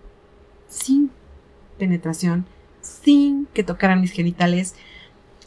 sin 0.68 1.12
penetración, 1.78 2.46
sin 2.82 3.48
que 3.54 3.64
tocaran 3.64 4.02
mis 4.02 4.12
genitales, 4.12 4.76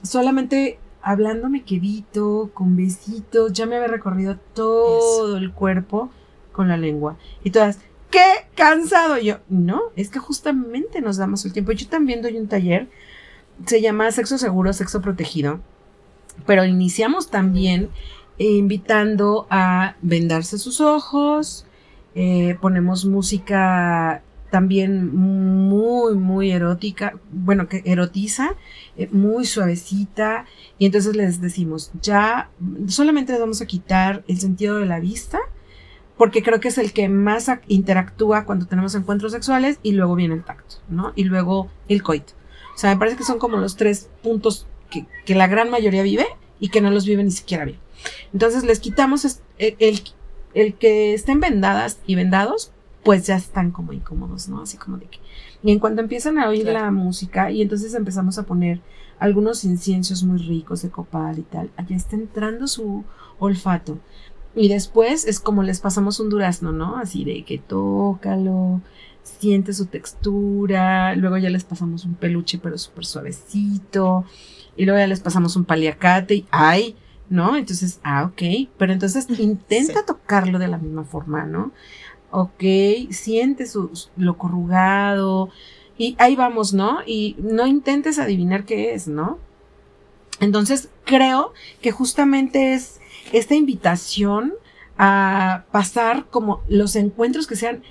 solamente 0.02 0.78
hablándome 1.02 1.64
quedito, 1.64 2.50
con 2.54 2.76
besitos, 2.76 3.52
ya 3.52 3.66
me 3.66 3.76
había 3.76 3.88
recorrido 3.88 4.38
todo 4.54 5.36
el 5.36 5.52
cuerpo 5.52 6.10
con 6.58 6.66
la 6.66 6.76
lengua. 6.76 7.16
Y 7.44 7.50
todas, 7.50 7.78
¡qué 8.10 8.48
cansado! 8.56 9.16
Yo, 9.16 9.36
no, 9.48 9.80
es 9.94 10.10
que 10.10 10.18
justamente 10.18 11.00
nos 11.00 11.16
damos 11.16 11.44
el 11.44 11.52
tiempo. 11.52 11.70
Yo 11.70 11.86
también 11.86 12.20
doy 12.20 12.36
un 12.36 12.48
taller, 12.48 12.88
se 13.64 13.80
llama 13.80 14.10
Sexo 14.10 14.38
Seguro, 14.38 14.72
Sexo 14.72 15.00
Protegido, 15.00 15.60
pero 16.46 16.64
iniciamos 16.64 17.30
también 17.30 17.90
eh, 18.40 18.56
invitando 18.56 19.46
a 19.50 19.94
vendarse 20.02 20.58
sus 20.58 20.80
ojos, 20.80 21.64
eh, 22.16 22.56
ponemos 22.60 23.04
música 23.04 24.24
también 24.50 25.14
muy, 25.14 26.16
muy 26.16 26.50
erótica, 26.50 27.14
bueno, 27.30 27.68
que 27.68 27.82
erotiza, 27.84 28.56
eh, 28.96 29.08
muy 29.12 29.44
suavecita, 29.44 30.44
y 30.76 30.86
entonces 30.86 31.14
les 31.14 31.40
decimos, 31.40 31.92
ya 32.02 32.50
solamente 32.88 33.30
les 33.30 33.40
vamos 33.40 33.60
a 33.62 33.66
quitar 33.66 34.24
el 34.26 34.40
sentido 34.40 34.78
de 34.78 34.86
la 34.86 34.98
vista, 34.98 35.38
porque 36.18 36.42
creo 36.42 36.60
que 36.60 36.68
es 36.68 36.76
el 36.78 36.92
que 36.92 37.08
más 37.08 37.48
ac- 37.48 37.62
interactúa 37.68 38.44
cuando 38.44 38.66
tenemos 38.66 38.94
encuentros 38.94 39.32
sexuales 39.32 39.78
y 39.82 39.92
luego 39.92 40.14
viene 40.16 40.34
el 40.34 40.44
tacto, 40.44 40.76
¿no? 40.88 41.12
Y 41.16 41.24
luego 41.24 41.70
el 41.88 42.02
coito. 42.02 42.32
O 42.74 42.78
sea, 42.78 42.90
me 42.90 42.98
parece 42.98 43.16
que 43.16 43.24
son 43.24 43.38
como 43.38 43.56
los 43.56 43.76
tres 43.76 44.10
puntos 44.22 44.66
que, 44.90 45.06
que 45.24 45.34
la 45.34 45.46
gran 45.46 45.70
mayoría 45.70 46.02
vive 46.02 46.26
y 46.60 46.68
que 46.68 46.80
no 46.80 46.90
los 46.90 47.06
vive 47.06 47.24
ni 47.24 47.30
siquiera 47.30 47.64
bien. 47.64 47.78
Entonces 48.32 48.64
les 48.64 48.80
quitamos 48.80 49.24
el, 49.58 49.76
el, 49.78 50.00
el 50.54 50.74
que 50.74 51.14
estén 51.14 51.40
vendadas 51.40 51.98
y 52.06 52.14
vendados, 52.14 52.72
pues 53.04 53.26
ya 53.26 53.36
están 53.36 53.70
como 53.70 53.92
incómodos, 53.92 54.48
¿no? 54.48 54.60
Así 54.62 54.76
como 54.76 54.98
de 54.98 55.06
que... 55.06 55.18
Y 55.62 55.72
en 55.72 55.78
cuanto 55.78 56.00
empiezan 56.02 56.38
a 56.38 56.48
oír 56.48 56.62
Claro. 56.64 56.80
la 56.84 56.90
música 56.90 57.50
y 57.50 57.62
entonces 57.62 57.94
empezamos 57.94 58.38
a 58.38 58.42
poner 58.44 58.80
algunos 59.18 59.64
inciensos 59.64 60.22
muy 60.22 60.38
ricos 60.38 60.82
de 60.82 60.90
copal 60.90 61.38
y 61.38 61.42
tal, 61.42 61.70
allá 61.76 61.96
está 61.96 62.14
entrando 62.14 62.68
su 62.68 63.04
olfato. 63.40 63.98
Y 64.58 64.68
después 64.68 65.24
es 65.26 65.38
como 65.40 65.62
les 65.62 65.80
pasamos 65.80 66.18
un 66.20 66.28
durazno, 66.30 66.72
¿no? 66.72 66.96
Así 66.96 67.24
de 67.24 67.44
que 67.44 67.58
tócalo, 67.58 68.80
siente 69.22 69.72
su 69.72 69.86
textura, 69.86 71.14
luego 71.14 71.36
ya 71.38 71.48
les 71.48 71.62
pasamos 71.64 72.04
un 72.04 72.14
peluche 72.14 72.58
pero 72.58 72.76
súper 72.76 73.06
suavecito, 73.06 74.24
y 74.76 74.84
luego 74.84 74.98
ya 74.98 75.06
les 75.06 75.20
pasamos 75.20 75.54
un 75.56 75.64
paliacate 75.64 76.34
y 76.34 76.46
¡ay! 76.50 76.96
¿No? 77.30 77.56
Entonces, 77.56 78.00
ah, 78.04 78.24
ok, 78.24 78.68
pero 78.78 78.92
entonces 78.92 79.26
intenta 79.38 80.00
Sí. 80.00 80.06
tocarlo 80.06 80.58
de 80.58 80.68
la 80.68 80.78
misma 80.78 81.04
forma, 81.04 81.44
¿no? 81.44 81.72
Ok, 82.30 82.62
siente 83.10 83.66
su, 83.66 83.94
su- 83.94 84.08
lo 84.16 84.36
corrugado, 84.38 85.50
y 85.96 86.14
ahí 86.18 86.36
vamos, 86.36 86.72
¿no? 86.74 86.98
Y 87.06 87.36
no 87.38 87.66
intentes 87.66 88.18
adivinar 88.18 88.64
qué 88.64 88.94
es, 88.94 89.08
¿no? 89.08 89.38
Entonces, 90.40 90.88
creo 91.04 91.52
que 91.82 91.90
justamente 91.90 92.72
es 92.74 93.00
esta 93.32 93.54
invitación 93.54 94.54
a 94.96 95.64
pasar 95.70 96.26
como 96.30 96.62
los 96.68 96.96
encuentros 96.96 97.46
que 97.46 97.56
sean 97.56 97.82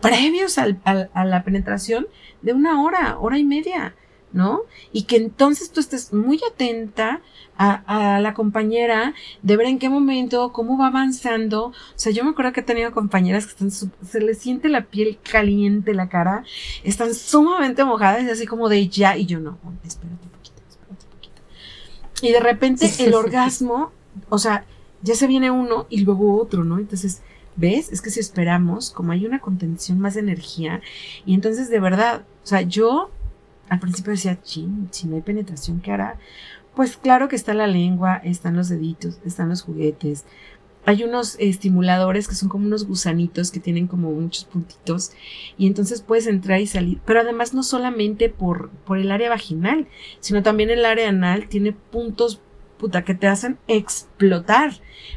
previos 0.00 0.58
al- 0.58 0.80
al- 0.84 1.10
a 1.14 1.24
la 1.24 1.42
penetración 1.44 2.06
de 2.42 2.52
una 2.52 2.82
hora, 2.82 3.18
hora 3.18 3.38
y 3.38 3.44
media, 3.44 3.94
¿no? 4.32 4.60
Y 4.92 5.02
que 5.04 5.16
entonces 5.16 5.70
tú 5.70 5.80
estés 5.80 6.12
muy 6.12 6.40
atenta 6.50 7.20
a, 7.58 8.16
a 8.16 8.20
la 8.20 8.34
compañera 8.34 9.14
de 9.42 9.56
ver 9.56 9.66
en 9.66 9.78
qué 9.78 9.88
momento, 9.88 10.52
cómo 10.52 10.76
va 10.76 10.88
avanzando. 10.88 11.66
O 11.68 11.72
sea, 11.94 12.12
yo 12.12 12.22
me 12.24 12.30
acuerdo 12.30 12.52
que 12.52 12.60
he 12.60 12.62
tenido 12.62 12.92
compañeras 12.92 13.46
que 13.46 13.52
están, 13.52 13.70
se 13.70 14.20
les 14.20 14.38
siente 14.38 14.68
la 14.68 14.84
piel 14.84 15.18
caliente, 15.22 15.94
la 15.94 16.08
cara, 16.08 16.44
están 16.84 17.14
sumamente 17.14 17.84
mojadas 17.84 18.24
y 18.24 18.30
así 18.30 18.46
como 18.46 18.68
de 18.68 18.88
ya, 18.88 19.16
y 19.16 19.24
yo 19.26 19.40
no, 19.40 19.58
espérate 19.84 20.22
un 20.24 20.30
poquito, 20.30 20.62
espérate 20.68 21.04
un 21.06 21.10
poquito. 21.12 21.42
Y 22.22 22.32
de 22.32 22.40
repente 22.40 22.86
el 22.98 23.14
orgasmo, 23.14 23.92
o 24.28 24.38
sea, 24.38 24.66
ya 25.02 25.14
se 25.14 25.26
viene 25.26 25.50
uno 25.50 25.86
y 25.88 26.00
luego 26.00 26.40
otro, 26.40 26.64
¿no? 26.64 26.78
Entonces, 26.78 27.22
¿ves? 27.56 27.90
Es 27.92 28.02
que 28.02 28.10
si 28.10 28.20
esperamos, 28.20 28.90
como 28.90 29.12
hay 29.12 29.26
una 29.26 29.40
contención 29.40 29.98
más 29.98 30.16
energía, 30.16 30.80
y 31.24 31.34
entonces 31.34 31.70
de 31.70 31.80
verdad, 31.80 32.24
o 32.44 32.46
sea, 32.46 32.62
yo 32.62 33.10
al 33.68 33.80
principio 33.80 34.12
decía, 34.12 34.40
chin, 34.42 34.88
si 34.90 35.08
no 35.08 35.16
hay 35.16 35.22
penetración, 35.22 35.80
¿qué 35.80 35.92
hará? 35.92 36.18
Pues 36.74 36.96
claro 36.96 37.28
que 37.28 37.36
está 37.36 37.54
la 37.54 37.66
lengua, 37.66 38.16
están 38.16 38.56
los 38.56 38.68
deditos, 38.68 39.18
están 39.24 39.48
los 39.48 39.62
juguetes. 39.62 40.24
Hay 40.84 41.02
unos 41.02 41.36
estimuladores 41.40 42.28
que 42.28 42.36
son 42.36 42.48
como 42.48 42.66
unos 42.66 42.86
gusanitos 42.86 43.50
que 43.50 43.58
tienen 43.58 43.88
como 43.88 44.12
muchos 44.12 44.44
puntitos 44.44 45.10
y 45.58 45.66
entonces 45.66 46.00
puedes 46.00 46.28
entrar 46.28 46.60
y 46.60 46.68
salir. 46.68 47.00
Pero 47.04 47.20
además 47.20 47.54
no 47.54 47.64
solamente 47.64 48.28
por, 48.28 48.70
por 48.84 48.98
el 48.98 49.10
área 49.10 49.30
vaginal, 49.30 49.88
sino 50.20 50.44
también 50.44 50.70
el 50.70 50.84
área 50.84 51.08
anal 51.08 51.48
tiene 51.48 51.72
puntos 51.72 52.40
puta 52.78 53.04
que 53.04 53.14
te 53.14 53.26
hacen 53.26 53.58
explotar. 53.68 54.72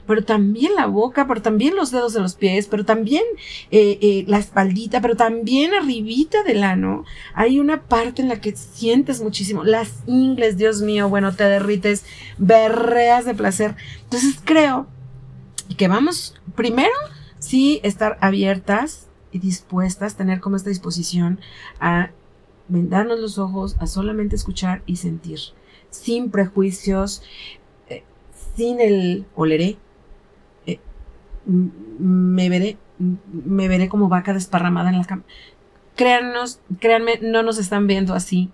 Pero 0.06 0.24
también 0.24 0.76
la 0.76 0.86
boca, 0.88 1.28
pero 1.28 1.42
también 1.42 1.76
los 1.76 1.92
dedos 1.92 2.14
de 2.14 2.22
los 2.22 2.36
pies, 2.36 2.68
pero 2.68 2.86
también 2.86 3.24
eh, 3.72 3.98
eh, 4.02 4.26
la 4.28 4.38
espaldita, 4.38 5.02
pero 5.02 5.16
también 5.16 5.74
arribita 5.74 6.44
del 6.44 6.64
ano. 6.64 7.06
Hay 7.34 7.60
una 7.60 7.84
parte 7.84 8.22
en 8.22 8.30
la 8.30 8.42
que 8.42 8.56
sientes 8.56 9.22
muchísimo. 9.22 9.64
Las 9.64 10.04
ingles, 10.06 10.58
Dios 10.58 10.82
mío, 10.82 11.10
bueno, 11.10 11.36
te 11.36 11.44
derrites, 11.46 12.06
berreas 12.38 13.26
de 13.26 13.36
placer. 13.36 13.76
Entonces 14.04 14.40
creo 14.44 14.88
que 15.78 15.88
vamos, 15.88 16.36
primero, 16.56 16.94
sí, 17.40 17.80
estar 17.84 18.18
abiertas 18.22 19.08
y 19.32 19.40
dispuestas, 19.40 20.16
tener 20.16 20.40
como 20.40 20.56
esta 20.56 20.70
disposición 20.70 21.40
a 21.80 22.12
vendarnos 22.68 23.20
los 23.20 23.38
ojos, 23.38 23.76
a 23.80 23.88
solamente 23.88 24.36
escuchar 24.36 24.84
y 24.86 24.98
sentir, 24.98 25.40
sin 25.90 26.32
prejuicios, 26.32 27.24
eh, 27.90 28.04
sin 28.56 28.80
el 28.80 29.26
oleré, 29.36 29.78
eh, 30.66 30.80
me 31.46 32.50
veré, 32.50 32.78
me 32.98 33.68
veré 33.68 33.90
como 33.90 34.10
vaca 34.10 34.34
desparramada 34.34 34.90
en 34.90 34.98
la 34.98 35.06
cama. 35.06 35.24
Créanos, 35.96 36.60
créanme, 36.80 37.20
no 37.22 37.44
nos 37.44 37.58
están 37.58 37.88
viendo 37.88 38.14
así. 38.14 38.50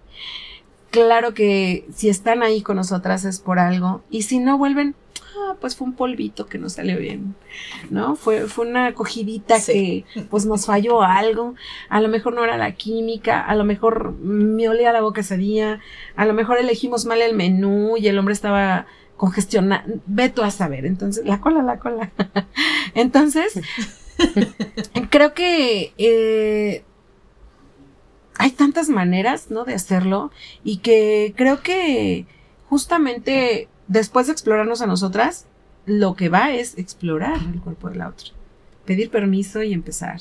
Claro 0.90 1.34
que 1.34 1.86
si 1.94 2.10
están 2.10 2.42
ahí 2.42 2.62
con 2.62 2.78
nosotras 2.78 3.26
es 3.26 3.40
por 3.40 3.60
algo. 3.60 4.02
Y 4.10 4.24
si 4.24 4.40
no 4.40 4.58
vuelven, 4.58 4.96
ah, 5.38 5.56
pues 5.60 5.76
fue 5.76 5.88
un 5.88 5.94
polvito 5.94 6.46
que 6.48 6.58
no 6.58 6.70
salió 6.70 6.98
bien. 6.98 7.36
¿No? 7.90 8.16
Fue, 8.16 8.42
fue 8.48 8.68
una 8.68 8.94
cogidita 8.94 9.60
Sí. 9.60 10.06
que 10.14 10.22
pues 10.24 10.46
nos 10.46 10.66
falló 10.66 11.02
algo. 11.02 11.56
A 11.90 12.02
lo 12.02 12.08
mejor 12.08 12.34
no 12.34 12.44
era 12.44 12.58
la 12.58 12.74
química, 12.74 13.42
a 13.42 13.56
lo 13.56 13.64
mejor 13.64 14.14
me 14.14 14.68
olía 14.70 14.92
la 14.94 15.02
boca 15.02 15.22
ese 15.22 15.38
día, 15.38 15.80
a 16.16 16.26
lo 16.26 16.34
mejor 16.34 16.58
elegimos 16.58 17.06
mal 17.06 17.22
el 17.22 17.36
menú 17.36 17.98
y 17.98 18.08
el 18.08 18.18
hombre 18.18 18.34
estaba 18.34 18.86
congestionado. 19.18 19.84
Ve 20.06 20.30
tú 20.30 20.42
a 20.42 20.52
saber. 20.52 20.86
Entonces, 20.86 21.26
la 21.26 21.40
cola, 21.40 21.64
la 21.64 21.80
cola. 21.80 22.12
Entonces, 22.96 23.60
creo 25.10 25.34
que 25.34 25.94
eh, 25.98 26.84
hay 28.38 28.52
tantas 28.52 28.90
maneras, 28.90 29.50
¿no? 29.52 29.64
De 29.64 29.74
hacerlo 29.74 30.32
y 30.64 30.78
que 30.78 31.34
creo 31.38 31.62
que 31.62 32.26
justamente 32.68 33.70
después 33.88 34.28
de 34.28 34.34
explorarnos 34.34 34.82
a 34.82 34.88
nosotras, 34.88 35.46
lo 35.86 36.16
que 36.16 36.30
va 36.30 36.52
es 36.54 36.78
explorar 36.78 37.38
el 37.54 37.62
cuerpo 37.62 37.90
de 37.90 37.96
la 37.96 38.10
otra, 38.10 38.30
pedir 38.86 39.10
permiso 39.10 39.62
y 39.64 39.74
empezar. 39.74 40.20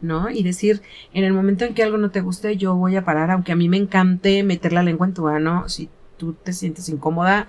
¿no? 0.00 0.30
Y 0.30 0.44
decir, 0.44 0.82
en 1.12 1.24
el 1.24 1.32
momento 1.32 1.64
en 1.64 1.74
que 1.74 1.82
algo 1.82 1.98
no 1.98 2.10
te 2.10 2.20
guste, 2.20 2.56
yo 2.56 2.76
voy 2.76 2.94
a 2.94 3.04
parar, 3.04 3.32
aunque 3.32 3.50
a 3.50 3.56
mí 3.56 3.68
me 3.68 3.76
encante 3.76 4.44
meter 4.44 4.72
la 4.72 4.84
lengua 4.84 5.08
en 5.08 5.14
tu 5.14 5.22
mano, 5.22 5.68
si 5.68 5.88
tú 6.16 6.34
te 6.34 6.52
sientes 6.52 6.88
incómoda, 6.88 7.48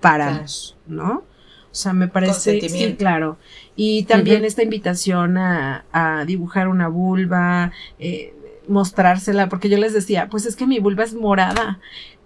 paramos, 0.00 0.76
¿no? 0.86 1.24
O 1.70 1.74
sea, 1.74 1.92
me 1.92 2.08
parece, 2.08 2.60
sí, 2.68 2.96
claro. 2.98 3.38
Y 3.76 4.04
también 4.04 4.44
esta 4.44 4.62
invitación 4.62 5.36
a, 5.36 5.84
a, 5.92 6.24
dibujar 6.24 6.68
una 6.68 6.88
vulva, 6.88 7.72
eh, 7.98 8.34
mostrársela, 8.66 9.48
porque 9.48 9.68
yo 9.68 9.78
les 9.78 9.92
decía, 9.92 10.28
pues 10.30 10.46
es 10.46 10.56
que 10.56 10.66
mi 10.66 10.78
vulva 10.78 11.04
es 11.04 11.14
morada. 11.14 11.78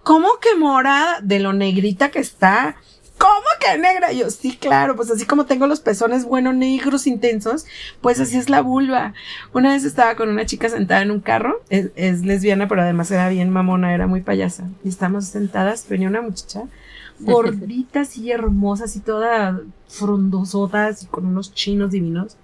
¿Cómo 0.03 0.27
que 0.41 0.55
morada? 0.57 1.19
De 1.21 1.39
lo 1.39 1.53
negrita 1.53 2.11
que 2.11 2.19
está. 2.19 2.75
¿Cómo 3.17 3.45
que 3.59 3.77
negra? 3.77 4.11
yo, 4.11 4.29
sí, 4.29 4.57
claro, 4.57 4.95
pues 4.97 5.09
así 5.09 5.25
como 5.25 5.45
tengo 5.45 5.65
los 5.65 5.79
pezones, 5.79 6.25
bueno, 6.25 6.51
negros, 6.51 7.07
intensos, 7.07 7.65
pues 8.01 8.19
así 8.19 8.37
es 8.37 8.49
la 8.49 8.61
vulva. 8.61 9.13
Una 9.53 9.71
vez 9.71 9.85
estaba 9.85 10.15
con 10.15 10.27
una 10.27 10.45
chica 10.45 10.67
sentada 10.67 11.03
en 11.03 11.11
un 11.11 11.21
carro, 11.21 11.61
es, 11.69 11.91
es 11.95 12.25
lesbiana, 12.25 12.67
pero 12.67 12.81
además 12.81 13.11
era 13.11 13.29
bien 13.29 13.49
mamona, 13.49 13.93
era 13.93 14.07
muy 14.07 14.21
payasa. 14.21 14.67
Y 14.83 14.89
estábamos 14.89 15.25
sentadas, 15.25 15.87
venía 15.87 16.09
una 16.09 16.21
muchacha 16.21 16.63
gorditas 17.19 18.17
y 18.17 18.31
hermosas 18.31 18.95
y 18.95 18.99
toda 18.99 19.61
frondosotas 19.87 21.03
y 21.03 21.05
con 21.05 21.25
unos 21.25 21.53
chinos 21.53 21.91
divinos 21.91 22.35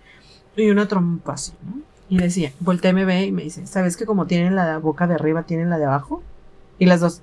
y 0.55 0.69
una 0.69 0.87
trompa 0.87 1.33
así, 1.33 1.53
¿no? 1.63 1.81
Y 2.09 2.17
decía, 2.17 2.53
volteé, 2.59 2.91
me 2.91 3.05
ve 3.05 3.25
y 3.25 3.31
me 3.31 3.43
dice, 3.43 3.67
¿sabes 3.67 3.95
que 3.95 4.05
como 4.05 4.25
tienen 4.25 4.55
la 4.55 4.79
boca 4.79 5.05
de 5.05 5.13
arriba, 5.13 5.43
tienen 5.43 5.69
la 5.69 5.77
de 5.77 5.85
abajo? 5.85 6.23
Y 6.79 6.87
las 6.87 7.01
dos. 7.01 7.21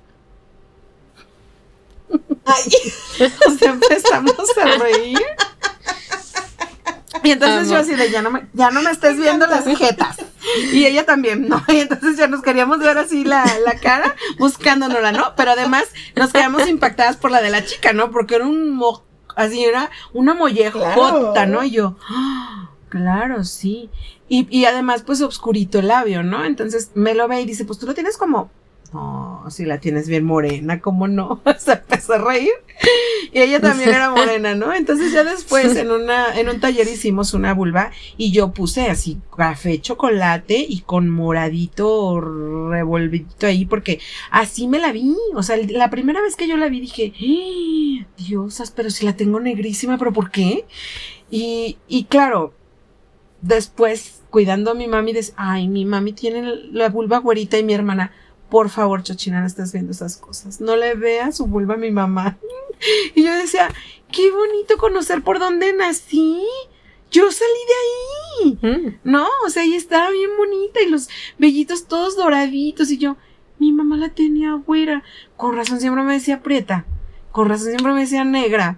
Ay. 2.47 3.29
empezamos 3.61 4.57
a 4.57 4.77
reír. 4.77 5.19
Y 7.23 7.31
entonces 7.31 7.69
yo 7.69 7.77
así 7.77 7.95
de, 7.95 8.09
ya 8.09 8.21
no 8.21 8.31
me, 8.31 8.47
ya 8.53 8.71
no 8.71 8.81
me 8.81 8.91
estés 8.91 9.17
viendo 9.17 9.47
las 9.47 9.65
jetas. 9.65 10.17
Y 10.71 10.85
ella 10.85 11.05
también, 11.05 11.49
¿no? 11.49 11.61
Y 11.67 11.79
entonces 11.79 12.17
ya 12.17 12.27
nos 12.27 12.41
queríamos 12.41 12.79
ver 12.79 12.97
así 12.97 13.23
la, 13.23 13.43
la 13.65 13.79
cara, 13.79 14.15
buscándonosla, 14.39 15.11
¿no? 15.11 15.33
Pero 15.35 15.51
además 15.51 15.85
nos 16.15 16.31
quedamos 16.31 16.67
impactadas 16.67 17.17
por 17.17 17.31
la 17.31 17.41
de 17.41 17.49
la 17.49 17.65
chica, 17.65 17.91
¿no? 17.91 18.11
Porque 18.11 18.35
era 18.35 18.45
un 18.45 18.71
mo 18.71 19.03
así 19.35 19.63
era 19.63 19.91
una 20.13 20.33
mollejota, 20.33 21.45
¿no? 21.45 21.63
Y 21.63 21.71
yo, 21.71 21.95
¡Ah! 22.09 22.71
claro, 22.89 23.43
sí. 23.43 23.89
Y, 24.27 24.47
y 24.49 24.65
además, 24.65 25.03
pues, 25.03 25.21
obscurito 25.21 25.79
el 25.79 25.87
labio, 25.87 26.23
¿no? 26.23 26.43
Entonces 26.43 26.91
me 26.95 27.13
lo 27.13 27.27
ve 27.27 27.41
y 27.41 27.45
dice, 27.45 27.63
pues 27.63 27.79
tú 27.79 27.85
lo 27.85 27.93
tienes 27.93 28.17
como 28.17 28.49
no, 28.93 29.43
si 29.49 29.65
la 29.65 29.79
tienes 29.79 30.07
bien 30.07 30.23
morena, 30.23 30.79
¿cómo 30.79 31.07
no? 31.07 31.41
Se 31.57 31.73
empezó 31.73 32.13
a 32.13 32.17
reír. 32.19 32.51
Y 33.33 33.39
ella 33.39 33.59
también 33.59 33.89
era 33.89 34.11
morena, 34.11 34.55
¿no? 34.55 34.73
Entonces 34.73 35.11
ya 35.11 35.23
después 35.23 35.75
en 35.75 35.91
una, 35.91 36.39
en 36.39 36.47
un 36.49 36.59
taller 36.59 36.87
hicimos 36.87 37.33
una 37.33 37.53
vulva 37.53 37.91
y 38.17 38.31
yo 38.31 38.51
puse 38.51 38.87
así 38.87 39.19
café, 39.35 39.81
chocolate 39.81 40.57
y 40.57 40.81
con 40.81 41.09
moradito 41.09 42.21
revolvidito 42.21 43.47
ahí 43.47 43.65
porque 43.65 43.99
así 44.31 44.67
me 44.67 44.79
la 44.79 44.91
vi. 44.91 45.15
O 45.35 45.43
sea, 45.43 45.57
la 45.57 45.89
primera 45.89 46.21
vez 46.21 46.35
que 46.35 46.47
yo 46.47 46.55
la 46.57 46.69
vi 46.69 46.81
dije, 46.81 47.13
¡Ah! 47.19 48.07
diosas, 48.17 48.71
pero 48.71 48.89
si 48.89 49.05
la 49.05 49.15
tengo 49.15 49.39
negrísima, 49.39 49.97
pero 49.97 50.13
¿por 50.13 50.31
qué? 50.31 50.65
Y, 51.29 51.77
y 51.87 52.05
claro, 52.05 52.53
después 53.41 54.21
cuidando 54.29 54.71
a 54.71 54.75
mi 54.75 54.87
mami, 54.87 55.13
dice, 55.13 55.33
ay, 55.35 55.67
mi 55.67 55.85
mami 55.85 56.13
tiene 56.13 56.43
la 56.71 56.89
vulva 56.89 57.17
güerita 57.17 57.57
y 57.57 57.63
mi 57.63 57.73
hermana, 57.73 58.11
por 58.49 58.69
favor, 58.69 59.03
Chochina, 59.03 59.41
no 59.41 59.47
estás 59.47 59.73
viendo 59.73 59.91
esas 59.91 60.17
cosas. 60.17 60.61
No 60.61 60.75
le 60.75 60.95
veas 60.95 61.37
su 61.37 61.47
vulva 61.47 61.75
a 61.75 61.77
mi 61.77 61.91
mamá. 61.91 62.37
Y 63.15 63.23
yo 63.23 63.33
decía, 63.33 63.69
qué 64.11 64.29
bonito 64.29 64.77
conocer 64.77 65.23
por 65.23 65.39
dónde 65.39 65.73
nací. 65.73 66.45
Yo 67.09 67.31
salí 67.31 68.59
de 68.61 68.69
ahí. 68.69 68.77
Mm. 68.77 68.99
No, 69.03 69.27
o 69.47 69.49
sea, 69.49 69.63
ella 69.63 69.77
estaba 69.77 70.11
bien 70.11 70.29
bonita 70.37 70.79
y 70.83 70.89
los 70.91 71.09
vellitos 71.39 71.87
todos 71.87 72.15
doraditos. 72.15 72.91
Y 72.91 72.99
yo, 72.99 73.17
mi 73.57 73.71
mamá 73.71 73.97
la 73.97 74.09
tenía 74.09 74.53
güera. 74.53 75.03
Con 75.37 75.55
razón 75.55 75.79
siempre 75.79 76.03
me 76.03 76.13
decía 76.13 76.43
prieta. 76.43 76.85
Con 77.31 77.49
razón 77.49 77.69
siempre 77.69 77.93
me 77.93 78.01
decía 78.01 78.23
negra. 78.23 78.77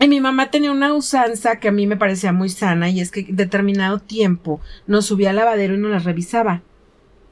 Y 0.00 0.08
mi 0.08 0.20
mamá 0.20 0.50
tenía 0.50 0.72
una 0.72 0.94
usanza 0.94 1.56
que 1.60 1.68
a 1.68 1.72
mí 1.72 1.86
me 1.86 1.96
parecía 1.96 2.32
muy 2.32 2.48
sana 2.48 2.88
y 2.90 3.00
es 3.00 3.10
que 3.10 3.26
determinado 3.28 3.98
tiempo 3.98 4.60
nos 4.86 5.06
subía 5.06 5.30
al 5.30 5.36
lavadero 5.36 5.74
y 5.74 5.78
nos 5.78 5.90
la 5.90 5.98
revisaba. 5.98 6.62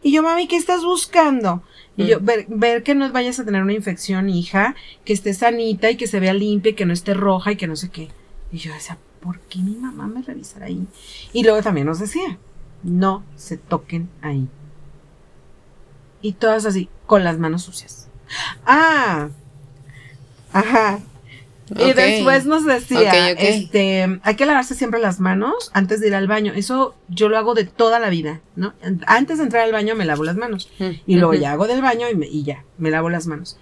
Y 0.05 0.13
yo, 0.13 0.23
mami, 0.23 0.47
¿qué 0.47 0.57
estás 0.57 0.85
buscando? 0.85 1.63
Y 1.97 2.05
yo, 2.05 2.21
ver, 2.21 2.45
ver 2.49 2.83
que 2.83 2.95
no 2.95 3.11
vayas 3.11 3.41
a 3.41 3.45
tener 3.47 3.63
una 3.63 3.73
infección, 3.73 4.29
hija, 4.29 4.77
que 5.07 5.15
esté 5.15 5.33
sanita 5.33 5.91
y 5.91 5.97
que 5.97 6.07
se 6.07 6.21
vea 6.21 6.35
limpia 6.35 6.73
y 6.73 6.75
que 6.75 6.85
no 6.85 6.93
esté 6.93 7.15
roja 7.15 7.53
y 7.53 7.57
que 7.57 7.67
no 7.67 7.75
sé 7.75 7.89
qué. 7.89 8.11
Y 8.53 8.59
yo 8.59 8.75
decía, 8.75 8.99
¿por 9.21 9.41
qué 9.41 9.61
mi 9.61 9.77
mamá 9.77 10.07
me 10.07 10.21
revisará 10.21 10.67
ahí? 10.67 10.87
Y 11.33 11.43
luego 11.43 11.63
también 11.63 11.87
nos 11.87 12.01
decía, 12.01 12.39
no 12.83 13.25
se 13.35 13.57
toquen 13.57 14.11
ahí. 14.21 14.47
Y 16.21 16.35
todas 16.35 16.67
así, 16.67 16.91
con 17.07 17.25
las 17.25 17.39
manos 17.39 17.63
sucias. 17.63 18.09
Ah, 18.67 19.31
ajá. 20.53 21.01
Y 21.71 21.93
después 21.93 22.45
nos 22.45 22.65
decía, 22.65 23.31
este, 23.31 24.21
hay 24.23 24.37
que 24.37 24.47
lavarse 24.47 24.75
siempre 24.75 25.01
las 25.01 25.21
manos 25.21 25.71
antes 25.73 26.01
de 26.01 26.09
ir 26.09 26.15
al 26.15 26.27
baño. 26.27 26.53
Eso 26.55 26.95
yo 27.09 27.29
lo 27.29 27.39
hago 27.39 27.55
de 27.55 27.65
toda 27.65 27.99
la 27.99 28.11
vida, 28.11 28.41
¿no? 28.55 28.75
Antes 29.07 29.39
de 29.39 29.45
entrar 29.45 29.63
al 29.65 29.73
baño 29.73 29.95
me 29.95 30.05
lavo 30.05 30.25
las 30.25 30.37
manos. 30.37 30.71
Mm, 30.79 30.91
y 31.07 31.17
luego 31.17 31.35
ya 31.35 31.53
hago 31.53 31.67
del 31.67 31.81
baño 31.81 32.07
y, 32.11 32.25
y 32.27 32.43
ya, 32.45 32.65
me 32.79 32.91
lavo 32.91 33.09
las 33.09 33.27
manos. 33.27 33.57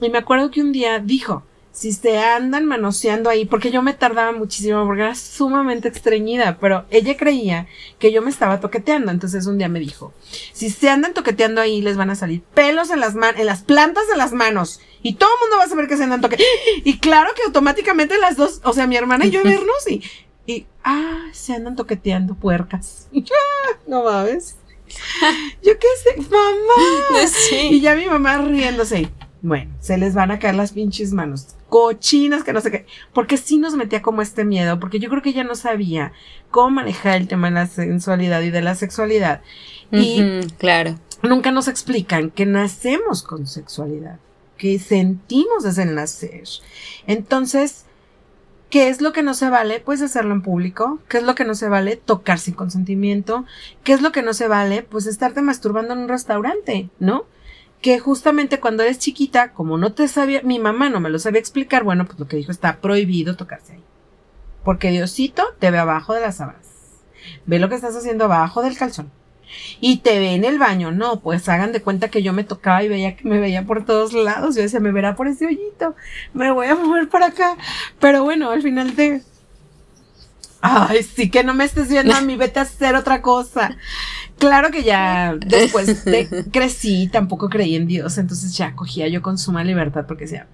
Y 0.00 0.10
me 0.10 0.18
acuerdo 0.18 0.50
que 0.50 0.60
un 0.60 0.72
día 0.72 0.98
dijo, 0.98 1.44
si 1.72 1.92
se 1.92 2.18
andan 2.18 2.66
manoseando 2.66 3.30
ahí, 3.30 3.46
porque 3.46 3.70
yo 3.70 3.80
me 3.82 3.94
tardaba 3.94 4.30
muchísimo, 4.32 4.84
porque 4.84 5.02
era 5.02 5.14
sumamente 5.14 5.88
estreñida, 5.88 6.58
pero 6.60 6.84
ella 6.90 7.16
creía 7.16 7.66
que 7.98 8.12
yo 8.12 8.20
me 8.20 8.30
estaba 8.30 8.60
toqueteando, 8.60 9.10
entonces 9.10 9.46
un 9.46 9.56
día 9.56 9.70
me 9.70 9.80
dijo, 9.80 10.12
si 10.52 10.68
se 10.68 10.90
andan 10.90 11.14
toqueteando 11.14 11.62
ahí, 11.62 11.80
les 11.80 11.96
van 11.96 12.10
a 12.10 12.14
salir 12.14 12.42
pelos 12.42 12.90
en 12.90 13.00
las 13.00 13.14
manos, 13.14 13.40
en 13.40 13.46
las 13.46 13.62
plantas 13.62 14.06
de 14.08 14.18
las 14.18 14.32
manos, 14.32 14.80
y 15.02 15.14
todo 15.14 15.30
el 15.34 15.40
mundo 15.40 15.56
va 15.56 15.64
a 15.64 15.68
saber 15.68 15.88
que 15.88 15.96
se 15.96 16.04
andan 16.04 16.20
toqueteando, 16.20 16.52
y 16.84 16.98
claro 16.98 17.30
que 17.34 17.42
automáticamente 17.42 18.18
las 18.18 18.36
dos, 18.36 18.60
o 18.64 18.74
sea, 18.74 18.86
mi 18.86 18.96
hermana 18.96 19.24
y 19.24 19.30
yo 19.30 19.42
vernos, 19.42 19.88
y, 19.88 20.02
y, 20.46 20.66
ah, 20.84 21.24
se 21.32 21.54
andan 21.54 21.74
toqueteando 21.74 22.34
puercas, 22.34 23.08
ah, 23.16 23.78
no 23.86 24.04
mames, 24.04 24.56
yo 25.62 25.72
qué 25.78 25.88
sé, 26.04 26.20
mamá, 26.20 27.22
y 27.70 27.80
ya 27.80 27.94
mi 27.94 28.04
mamá 28.04 28.36
riéndose, 28.36 29.08
bueno, 29.42 29.72
se 29.80 29.98
les 29.98 30.14
van 30.14 30.30
a 30.30 30.38
caer 30.38 30.54
las 30.54 30.72
pinches 30.72 31.12
manos 31.12 31.56
cochinas, 31.68 32.44
que 32.44 32.52
no 32.52 32.60
sé 32.60 32.70
qué, 32.70 32.86
porque 33.12 33.36
sí 33.36 33.58
nos 33.58 33.74
metía 33.74 34.02
como 34.02 34.22
este 34.22 34.44
miedo, 34.44 34.78
porque 34.78 35.00
yo 35.00 35.08
creo 35.08 35.22
que 35.22 35.30
ella 35.30 35.42
no 35.42 35.54
sabía 35.54 36.12
cómo 36.50 36.70
manejar 36.70 37.16
el 37.16 37.28
tema 37.28 37.48
de 37.48 37.54
la 37.54 37.66
sensualidad 37.66 38.42
y 38.42 38.50
de 38.50 38.62
la 38.62 38.74
sexualidad. 38.74 39.42
Y 39.90 40.22
claro. 40.58 40.96
Nunca 41.22 41.50
nos 41.50 41.68
explican 41.68 42.30
que 42.30 42.46
nacemos 42.46 43.22
con 43.22 43.46
sexualidad, 43.46 44.18
que 44.58 44.78
sentimos 44.78 45.64
desde 45.64 45.82
el 45.82 45.94
nacer. 45.94 46.44
Entonces, 47.06 47.86
¿Qué 48.72 48.88
es 48.88 49.02
lo 49.02 49.12
que 49.12 49.22
no 49.22 49.34
se 49.34 49.50
vale? 49.50 49.80
Pues 49.80 50.00
hacerlo 50.00 50.32
en 50.32 50.40
público. 50.40 50.98
¿Qué 51.06 51.18
es 51.18 51.24
lo 51.24 51.34
que 51.34 51.44
no 51.44 51.54
se 51.54 51.68
vale? 51.68 51.96
Tocar 51.96 52.38
sin 52.38 52.54
consentimiento. 52.54 53.44
¿Qué 53.84 53.92
es 53.92 54.00
lo 54.00 54.12
que 54.12 54.22
no 54.22 54.32
se 54.32 54.48
vale? 54.48 54.82
Pues 54.82 55.04
estarte 55.04 55.42
masturbando 55.42 55.92
en 55.92 55.98
un 55.98 56.08
restaurante, 56.08 56.88
¿no? 56.98 57.26
Que 57.82 57.98
justamente 57.98 58.60
cuando 58.60 58.84
eres 58.84 58.98
chiquita, 58.98 59.52
como 59.52 59.76
no 59.76 59.92
te 59.92 60.06
sabía, 60.08 60.40
mi 60.42 60.58
mamá 60.58 60.88
no 60.88 61.00
me 61.00 61.10
lo 61.10 61.18
sabía 61.18 61.40
explicar, 61.40 61.82
bueno, 61.82 62.06
pues 62.06 62.18
lo 62.18 62.28
que 62.28 62.36
dijo 62.36 62.52
está 62.52 62.80
prohibido 62.80 63.36
tocarse 63.36 63.74
ahí. 63.74 63.82
Porque 64.64 64.90
Diosito 64.90 65.42
te 65.58 65.72
ve 65.72 65.78
abajo 65.78 66.14
de 66.14 66.20
las 66.20 66.36
sábanas. 66.36 66.68
Ve 67.44 67.58
lo 67.58 67.68
que 67.68 67.74
estás 67.74 67.96
haciendo 67.96 68.26
abajo 68.26 68.62
del 68.62 68.78
calzón. 68.78 69.10
Y 69.80 69.98
te 69.98 70.18
ve 70.20 70.34
en 70.34 70.44
el 70.44 70.60
baño. 70.60 70.92
No, 70.92 71.20
pues 71.20 71.48
hagan 71.48 71.72
de 71.72 71.82
cuenta 71.82 72.08
que 72.08 72.22
yo 72.22 72.32
me 72.32 72.44
tocaba 72.44 72.82
y 72.84 72.88
veía 72.88 73.16
que 73.16 73.28
me 73.28 73.40
veía 73.40 73.66
por 73.66 73.84
todos 73.84 74.12
lados. 74.12 74.54
Yo 74.54 74.62
decía, 74.62 74.78
me 74.78 74.92
verá 74.92 75.16
por 75.16 75.26
ese 75.26 75.46
hoyito. 75.46 75.96
Me 76.32 76.52
voy 76.52 76.68
a 76.68 76.76
mover 76.76 77.08
para 77.08 77.26
acá. 77.26 77.56
Pero 77.98 78.22
bueno, 78.22 78.50
al 78.50 78.62
final 78.62 78.94
te... 78.94 79.22
Ay, 80.60 81.02
sí 81.02 81.28
que 81.28 81.42
no 81.42 81.54
me 81.54 81.64
estés 81.64 81.88
viendo 81.88 82.14
a 82.14 82.20
mí, 82.20 82.36
vete 82.36 82.60
a 82.60 82.62
hacer 82.62 82.94
otra 82.94 83.20
cosa. 83.20 83.76
Claro 84.42 84.72
que 84.72 84.82
ya 84.82 85.36
después 85.46 86.04
de 86.04 86.44
crecí, 86.52 87.06
tampoco 87.06 87.48
creí 87.48 87.76
en 87.76 87.86
Dios, 87.86 88.18
entonces 88.18 88.56
ya 88.56 88.74
cogía 88.74 89.06
yo 89.06 89.22
con 89.22 89.38
suma 89.38 89.62
libertad 89.62 90.04
porque 90.08 90.24
decía, 90.24 90.48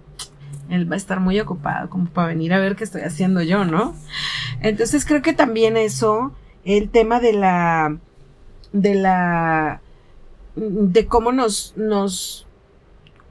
él 0.69 0.91
va 0.91 0.95
a 0.95 0.99
estar 0.99 1.21
muy 1.21 1.41
ocupado 1.41 1.89
como 1.89 2.11
para 2.11 2.29
venir 2.29 2.53
a 2.53 2.59
ver 2.59 2.77
qué 2.77 2.85
estoy 2.85 3.01
haciendo 3.01 3.41
yo, 3.41 3.65
¿no? 3.65 3.97
Entonces 4.61 5.07
creo 5.07 5.23
que 5.23 5.33
también 5.33 5.79
eso, 5.79 6.35
el 6.67 6.91
tema 6.91 7.19
de 7.19 7.33
la, 7.33 7.97
de 8.75 8.95
la, 8.95 9.81
de 10.55 11.07
cómo 11.07 11.33
nos, 11.33 11.73
nos 11.79 12.47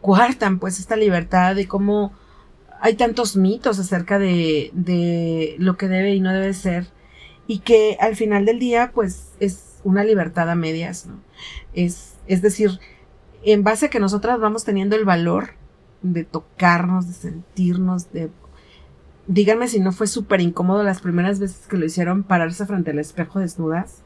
cuartan 0.02 0.58
pues 0.58 0.80
esta 0.80 0.96
libertad, 0.96 1.56
de 1.56 1.68
cómo 1.68 2.14
hay 2.82 2.96
tantos 2.96 3.36
mitos 3.36 3.78
acerca 3.78 4.18
de, 4.18 4.72
de 4.74 5.56
lo 5.60 5.78
que 5.78 5.88
debe 5.88 6.16
y 6.16 6.20
no 6.20 6.34
debe 6.34 6.56
ser 6.56 6.88
y 7.46 7.60
que 7.60 7.96
al 8.00 8.16
final 8.16 8.46
del 8.46 8.58
día, 8.58 8.92
pues 8.92 9.34
es 9.40 9.67
una 9.84 10.04
libertad 10.04 10.50
a 10.50 10.56
medias, 10.56 11.06
¿no? 11.06 11.20
Es, 11.74 12.16
es 12.28 12.42
decir, 12.42 12.80
en 13.44 13.64
base 13.64 13.88
a 13.88 13.90
que 13.90 14.00
nosotras 14.00 14.40
vamos 14.40 14.64
teniendo 14.64 14.96
el 14.96 15.06
valor 15.06 15.52
de 16.02 16.24
tocarnos, 16.24 17.08
de 17.08 17.14
sentirnos, 17.14 18.12
de... 18.12 18.30
Díganme 19.28 19.68
si 19.68 19.80
no 19.80 19.92
fue 19.92 20.08
súper 20.08 20.42
incómodo 20.42 20.84
las 20.84 21.02
primeras 21.02 21.40
veces 21.40 21.68
que 21.68 21.78
lo 21.78 21.86
hicieron 21.86 22.24
pararse 22.24 22.66
frente 22.66 22.92
al 22.92 23.00
espejo 23.00 23.40
desnudas, 23.40 24.04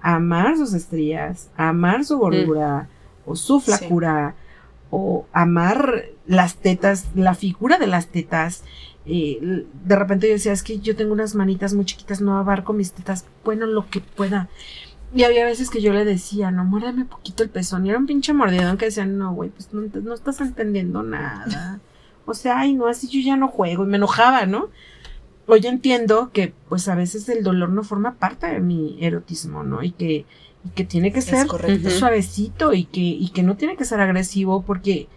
amar 0.00 0.56
sus 0.56 0.72
estrías, 0.72 1.50
amar 1.56 2.04
su 2.04 2.18
gordura 2.18 2.88
o 3.24 3.34
su 3.34 3.60
flacura, 3.60 4.36
o 4.90 5.26
amar 5.32 6.04
las 6.26 6.56
tetas, 6.56 7.06
la 7.14 7.34
figura 7.34 7.78
de 7.78 7.88
las 7.88 8.06
tetas, 8.06 8.62
de 9.04 9.96
repente 9.96 10.26
yo 10.28 10.34
decía, 10.34 10.52
es 10.52 10.62
que 10.62 10.78
yo 10.78 10.96
tengo 10.96 11.12
unas 11.12 11.34
manitas 11.34 11.74
muy 11.74 11.84
chiquitas, 11.84 12.20
no 12.20 12.38
abarco 12.38 12.72
mis 12.72 12.92
tetas, 12.92 13.24
bueno, 13.44 13.66
lo 13.66 13.88
que 13.88 14.00
pueda. 14.00 14.48
Y 15.16 15.24
había 15.24 15.46
veces 15.46 15.70
que 15.70 15.80
yo 15.80 15.94
le 15.94 16.04
decía, 16.04 16.50
no, 16.50 16.62
muérdame 16.66 17.06
poquito 17.06 17.42
el 17.42 17.48
pezón. 17.48 17.86
Y 17.86 17.88
era 17.88 17.98
un 17.98 18.04
pinche 18.04 18.34
mordidón 18.34 18.76
que 18.76 18.84
decía, 18.84 19.06
no, 19.06 19.32
güey, 19.32 19.48
pues 19.48 19.72
no, 19.72 19.80
no, 19.80 20.12
estás 20.12 20.42
entendiendo 20.42 21.02
nada. 21.02 21.80
O 22.26 22.34
sea, 22.34 22.58
ay, 22.58 22.74
no, 22.74 22.86
así 22.86 23.08
yo 23.08 23.26
ya 23.26 23.34
no 23.34 23.48
juego. 23.48 23.84
Y 23.84 23.86
me 23.86 23.96
enojaba, 23.96 24.44
¿no? 24.44 24.68
Hoy 25.46 25.60
entiendo 25.64 26.32
que, 26.34 26.52
pues 26.68 26.86
a 26.88 26.94
veces 26.94 27.30
el 27.30 27.42
dolor 27.42 27.70
no 27.70 27.82
forma 27.82 28.16
parte 28.16 28.46
de 28.46 28.60
mi 28.60 28.98
erotismo, 29.00 29.62
¿no? 29.62 29.82
Y 29.82 29.92
que, 29.92 30.26
y 30.66 30.68
que 30.74 30.84
tiene 30.84 31.10
que 31.12 31.22
ser 31.22 31.46
suavecito 31.90 32.74
y 32.74 32.84
que, 32.84 33.00
y 33.00 33.30
que 33.30 33.42
no 33.42 33.56
tiene 33.56 33.76
que 33.76 33.86
ser 33.86 34.00
agresivo 34.00 34.64
porque 34.66 35.08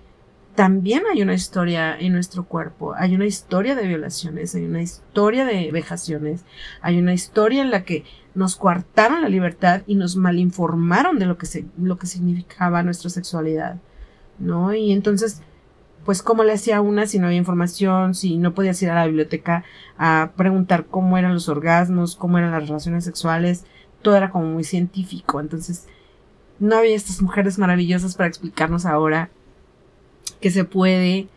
también 0.56 1.04
hay 1.12 1.22
una 1.22 1.34
historia 1.34 1.98
en 1.98 2.14
nuestro 2.14 2.46
cuerpo, 2.46 2.94
hay 2.96 3.16
una 3.16 3.26
historia 3.26 3.76
de 3.76 3.88
violaciones, 3.88 4.56
hay 4.56 4.66
una 4.66 4.82
historia 4.82 5.46
de 5.46 5.72
vejaciones, 5.72 6.44
hay 6.82 7.00
una 7.00 7.14
historia 7.14 7.62
en 7.62 7.72
la 7.72 7.84
que 7.84 8.04
nos 8.36 8.56
coartaron 8.56 9.22
la 9.22 9.30
libertad 9.30 9.82
y 9.88 9.96
nos 9.96 10.16
malinformaron 10.16 11.20
de 11.20 11.26
lo 11.26 11.38
que, 11.38 11.46
se, 11.46 11.66
lo 11.78 11.98
que 11.98 12.08
significaba 12.08 12.84
nuestra 12.84 13.10
sexualidad, 13.10 13.78
¿no? 14.38 14.74
Y 14.74 14.92
entonces, 14.92 15.42
pues, 16.06 16.22
¿cómo 16.22 16.44
le 16.44 16.54
hacía 16.54 16.82
una 16.82 17.06
si 17.08 17.20
no 17.20 17.28
había 17.28 17.38
información, 17.38 18.16
si 18.16 18.38
no 18.38 18.54
podías 18.54 18.82
ir 18.82 18.90
a 18.90 18.96
la 18.96 19.08
biblioteca 19.08 19.64
a 19.98 20.32
preguntar 20.36 20.86
cómo 20.86 21.18
eran 21.18 21.34
los 21.34 21.50
orgasmos, 21.50 22.16
cómo 22.16 22.38
eran 22.38 22.52
las 22.52 22.68
relaciones 22.68 23.04
sexuales? 23.04 23.66
Todo 24.02 24.16
era 24.16 24.30
como 24.30 24.46
muy 24.46 24.64
científico, 24.64 25.40
entonces, 25.40 25.88
no 26.60 26.78
había 26.78 26.96
estas 26.96 27.22
mujeres 27.22 27.58
maravillosas 27.58 28.16
para 28.16 28.28
explicarnos 28.28 28.86
ahora 28.86 29.30
que 30.42 30.52
se 30.52 30.66
puede, 30.66 31.28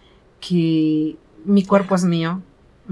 que 0.41 1.17
mi 1.45 1.65
cuerpo 1.65 1.95
es 1.95 2.05
mío, 2.05 2.43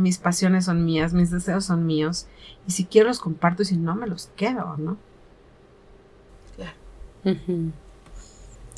mis 0.01 0.19
pasiones 0.19 0.65
son 0.65 0.85
mías, 0.85 1.13
mis 1.13 1.31
deseos 1.31 1.65
son 1.65 1.87
míos, 1.87 2.27
y 2.67 2.73
si 2.73 2.85
quiero 2.85 3.09
los 3.09 3.21
comparto 3.21 3.63
y 3.63 3.67
si 3.67 3.77
no 3.77 3.95
me 3.95 4.07
los 4.07 4.31
quedo, 4.37 4.77
¿no? 4.77 4.97
Claro. 6.57 7.73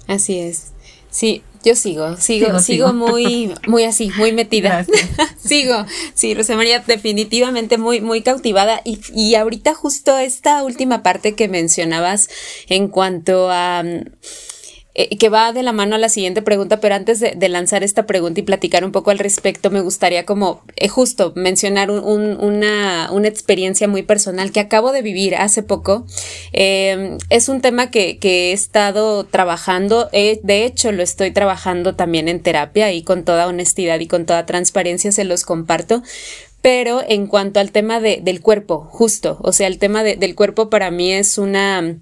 Así 0.07 0.39
es. 0.39 0.73
Sí, 1.11 1.43
yo 1.63 1.77
sigo, 1.77 2.17
sigo, 2.17 2.59
sigo, 2.59 2.93
muy, 2.93 3.53
muy 3.69 3.85
así, 3.85 4.11
muy 4.17 4.33
metida. 4.33 4.85
sigo, 5.39 5.85
sí, 6.15 6.35
Rosa 6.35 6.57
María, 6.57 6.81
definitivamente 6.81 7.79
muy, 7.79 8.01
muy 8.01 8.23
cautivada. 8.23 8.81
Y, 8.85 8.99
y 9.15 9.35
ahorita 9.35 9.75
justo 9.75 10.19
esta 10.19 10.63
última 10.63 11.03
parte 11.03 11.35
que 11.35 11.49
mencionabas 11.49 12.29
en 12.69 12.89
cuanto 12.89 13.51
a 13.51 13.85
eh, 14.95 15.17
que 15.17 15.31
va 15.31 15.53
de 15.53 15.63
la 15.63 15.73
mano 15.73 15.95
a 15.95 15.99
la 15.99 16.11
siguiente 16.11 16.43
pregunta, 16.43 16.79
pero 16.79 16.95
antes 16.95 17.19
de, 17.19 17.49
lanzar 17.49 17.83
esta 17.83 18.05
pregunta 18.05 18.41
y 18.41 18.43
platicar 18.43 18.85
un 18.85 18.93
poco 18.93 19.11
al 19.11 19.19
respecto, 19.19 19.71
me 19.71 19.81
gustaría 19.81 20.27
como 20.27 20.63
eh, 20.77 20.89
justo 20.89 21.33
mencionar 21.35 21.91
una, 21.91 23.11
una, 23.11 23.29
experiencia 23.29 23.89
muy 23.89 24.03
personal 24.03 24.53
que 24.53 24.61
acabo 24.61 24.93
de 24.93 25.01
vivir 25.01 25.35
hace 25.35 25.63
poco. 25.63 26.05
Em, 26.53 27.17
es 27.31 27.49
un 27.49 27.63
tema 27.63 27.91
que, 27.91 28.19
que 28.19 28.51
he 28.51 28.53
estado 28.53 29.25
trabajando, 29.25 30.11
eh, 30.13 30.41
de 30.43 30.67
hecho 30.67 30.93
lo 30.93 31.03
estoy 31.03 31.31
trabajando 31.31 31.95
también 31.95 32.29
en 32.29 32.41
terapia 32.41 32.93
y 32.93 33.03
con 33.03 33.25
toda 33.25 33.47
honestidad 33.47 33.99
y 34.01 34.07
con 34.07 34.27
toda 34.27 34.45
transparencia 34.45 35.11
se 35.11 35.25
los 35.25 35.45
comparto, 35.45 36.03
pero 36.63 37.03
en 37.07 37.27
cuanto 37.27 37.59
al 37.59 37.73
tema 37.73 38.01
de, 38.01 38.21
del 38.23 38.41
cuerpo, 38.41 38.89
justo, 38.91 39.37
o 39.43 39.53
sea, 39.53 39.67
el 39.67 39.79
tema 39.79 40.05
de, 40.05 40.15
del 40.15 40.37
cuerpo 40.37 40.71
para 40.71 40.93
mí 40.93 41.13
es 41.13 41.37
una, 41.37 41.99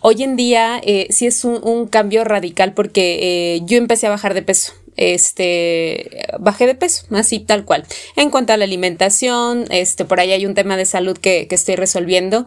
hoy 0.00 0.24
en 0.24 0.34
día 0.34 0.80
eh, 0.84 1.06
sí 1.10 1.28
es 1.28 1.44
un, 1.44 1.86
cambio 1.86 2.24
radical 2.24 2.74
porque 2.74 3.54
eh, 3.54 3.60
yo 3.64 3.78
empecé 3.78 4.08
a 4.08 4.10
bajar 4.10 4.34
de 4.34 4.42
peso. 4.42 4.74
Este, 4.96 6.26
bajé 6.40 6.66
de 6.66 6.74
peso, 6.74 7.06
así 7.12 7.38
tal 7.38 7.64
cual. 7.64 7.86
En 8.16 8.28
cuanto 8.28 8.52
a 8.52 8.58
la 8.58 8.64
alimentación, 8.64 9.64
este, 9.70 10.04
por 10.04 10.20
ahí 10.20 10.32
hay 10.32 10.44
un 10.44 10.54
tema 10.54 10.76
de 10.76 10.84
salud 10.84 11.16
que, 11.16 11.46
que 11.48 11.54
estoy 11.54 11.76
resolviendo 11.76 12.46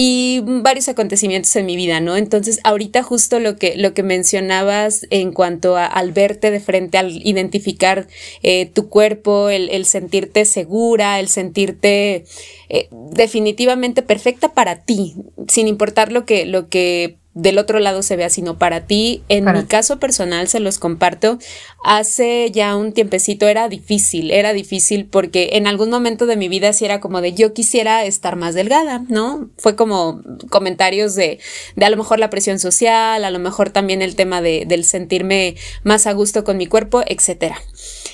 y 0.00 0.42
varios 0.44 0.88
acontecimientos 0.88 1.56
en 1.56 1.66
mi 1.66 1.74
vida, 1.74 1.98
¿no? 1.98 2.16
Entonces, 2.16 2.60
ahorita 2.62 3.02
justo 3.02 3.40
lo 3.40 3.56
que, 3.56 3.76
lo 3.76 3.94
que 3.94 4.04
mencionabas 4.04 5.08
en 5.10 5.32
cuanto 5.32 5.76
a, 5.76 5.86
al 5.86 6.12
verte 6.12 6.52
de 6.52 6.60
frente, 6.60 6.98
al 6.98 7.10
identificar 7.26 8.06
eh, 8.44 8.66
tu 8.66 8.88
cuerpo, 8.88 9.50
el, 9.50 9.84
sentirte 9.86 10.44
segura, 10.44 11.18
el 11.18 11.26
sentirte 11.26 12.24
eh, 12.68 12.88
definitivamente 13.10 14.02
perfecta 14.02 14.54
para 14.54 14.84
ti, 14.84 15.16
sin 15.48 15.66
importar 15.66 16.12
lo 16.12 16.24
que, 16.24 16.46
lo 16.46 16.68
que 16.68 17.16
del 17.38 17.58
otro 17.58 17.78
lado 17.78 18.02
se 18.02 18.16
vea, 18.16 18.30
sino 18.30 18.58
para 18.58 18.80
ti. 18.86 19.22
En 19.28 19.44
mi 19.44 19.64
caso 19.64 20.00
personal, 20.00 20.48
se 20.48 20.58
los 20.58 20.78
comparto, 20.78 21.38
hace 21.84 22.50
ya 22.50 22.76
un 22.76 22.92
tiempecito 22.92 23.46
era 23.46 23.68
difícil, 23.68 24.32
era 24.32 24.52
difícil 24.52 25.06
porque 25.06 25.50
en 25.52 25.68
algún 25.68 25.88
momento 25.88 26.26
de 26.26 26.36
mi 26.36 26.48
vida 26.48 26.72
sí 26.72 26.84
era 26.84 26.98
como 26.98 27.20
de 27.20 27.34
yo 27.34 27.54
quisiera 27.54 28.04
estar 28.04 28.34
más 28.34 28.56
delgada, 28.56 29.04
¿no? 29.08 29.48
Fue 29.56 29.76
como 29.76 30.20
comentarios 30.50 31.14
de, 31.14 31.38
de 31.76 31.84
a 31.86 31.90
lo 31.90 31.96
mejor 31.96 32.18
la 32.18 32.28
presión 32.28 32.58
social, 32.58 33.24
a 33.24 33.30
lo 33.30 33.38
mejor 33.38 33.70
también 33.70 34.02
el 34.02 34.16
tema 34.16 34.42
de, 34.42 34.64
del 34.66 34.84
sentirme 34.84 35.54
más 35.84 36.08
a 36.08 36.12
gusto 36.12 36.42
con 36.42 36.56
mi 36.56 36.66
cuerpo, 36.66 37.02
etcétera. 37.06 37.62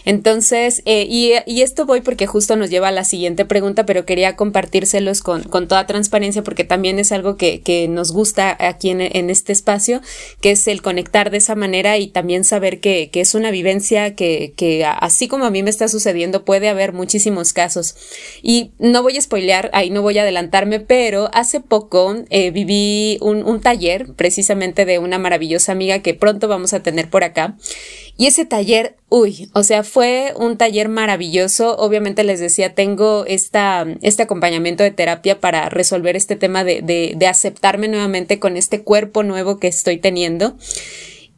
Entonces, 0.05 0.83
eh, 0.85 1.07
y, 1.09 1.33
y, 1.47 1.63
esto 1.63 1.87
voy 1.87 2.03
porque 2.03 2.27
justo 2.27 2.57
nos 2.57 2.69
lleva 2.69 2.89
a 2.89 2.93
la 2.93 3.05
siguiente 3.05 3.45
pregunta, 3.45 3.87
pero 3.87 4.05
quería 4.05 4.37
compartírselos 4.37 5.23
con, 5.23 5.43
con 5.45 5.67
toda 5.67 5.87
transparencia 5.87 6.43
porque 6.43 6.65
también 6.65 6.99
es 6.99 7.11
algo 7.11 7.37
que, 7.37 7.63
que 7.63 7.89
nos 7.89 8.13
gusta 8.13 8.55
aquí 8.61 8.91
en, 8.91 9.01
en, 9.01 9.31
este 9.31 9.53
espacio, 9.53 10.03
que 10.43 10.51
es 10.51 10.69
el 10.69 10.83
conectar 10.83 11.31
de 11.31 11.39
esa 11.39 11.55
manera 11.55 11.97
y 11.97 12.09
también 12.09 12.45
saber 12.45 12.81
que, 12.81 13.09
que 13.11 13.23
es 13.23 13.35
una 13.35 13.51
vivencia 13.51 14.15
que, 14.15 14.53
que, 14.57 14.85
así 14.85 15.27
como 15.27 15.47
a 15.47 15.51
mí 15.51 15.63
me 15.63 15.71
está 15.71 15.89
sucediendo, 15.89 16.45
puede 16.45 16.69
haber 16.69 16.93
muchísimos 16.93 17.55
casos. 17.55 17.97
Y 18.43 18.73
no 18.79 19.03
voy 19.03 19.17
a 19.17 19.23
spoilear, 19.23 19.71
ahí 19.73 19.89
no 19.89 20.03
voy 20.03 20.19
a 20.19 20.23
adelantarme, 20.23 20.81
pero 20.81 21.31
hace 21.33 21.61
poco 21.61 22.15
eh, 22.29 22.51
viví 22.51 23.17
un, 23.23 23.43
un 23.43 23.61
taller 23.61 24.13
precisamente 24.15 24.85
de 24.85 24.99
una 24.99 25.19
maravillosa 25.19 25.73
amiga 25.73 26.01
que 26.01 26.13
pronto 26.13 26.47
vamos 26.47 26.75
a 26.75 26.83
tener 26.83 27.09
por 27.09 27.25
acá. 27.25 27.57
Y 28.17 28.27
ese 28.27 28.45
taller, 28.45 28.97
uy, 29.09 29.51
o 29.55 29.65
sea, 29.65 29.83
fue 29.95 30.35
un 30.35 30.57
taller 30.57 30.89
maravilloso. 30.89 31.77
Obviamente 31.77 32.25
les 32.25 32.41
decía, 32.41 32.75
tengo 32.75 33.25
esta, 33.29 33.87
este 34.03 34.25
acompañamiento 34.25 34.83
de 34.83 34.91
terapia 34.91 35.39
para 35.39 35.69
resolver 35.69 36.17
este 36.17 36.35
tema 36.35 36.65
de, 36.65 36.83
de, 36.83 37.13
de 37.15 37.27
aceptarme 37.29 37.87
nuevamente 37.87 38.41
con 38.41 38.57
este 38.57 38.83
cuerpo 38.83 39.23
nuevo 39.23 39.61
que 39.61 39.69
estoy 39.69 39.99
teniendo. 39.99 40.57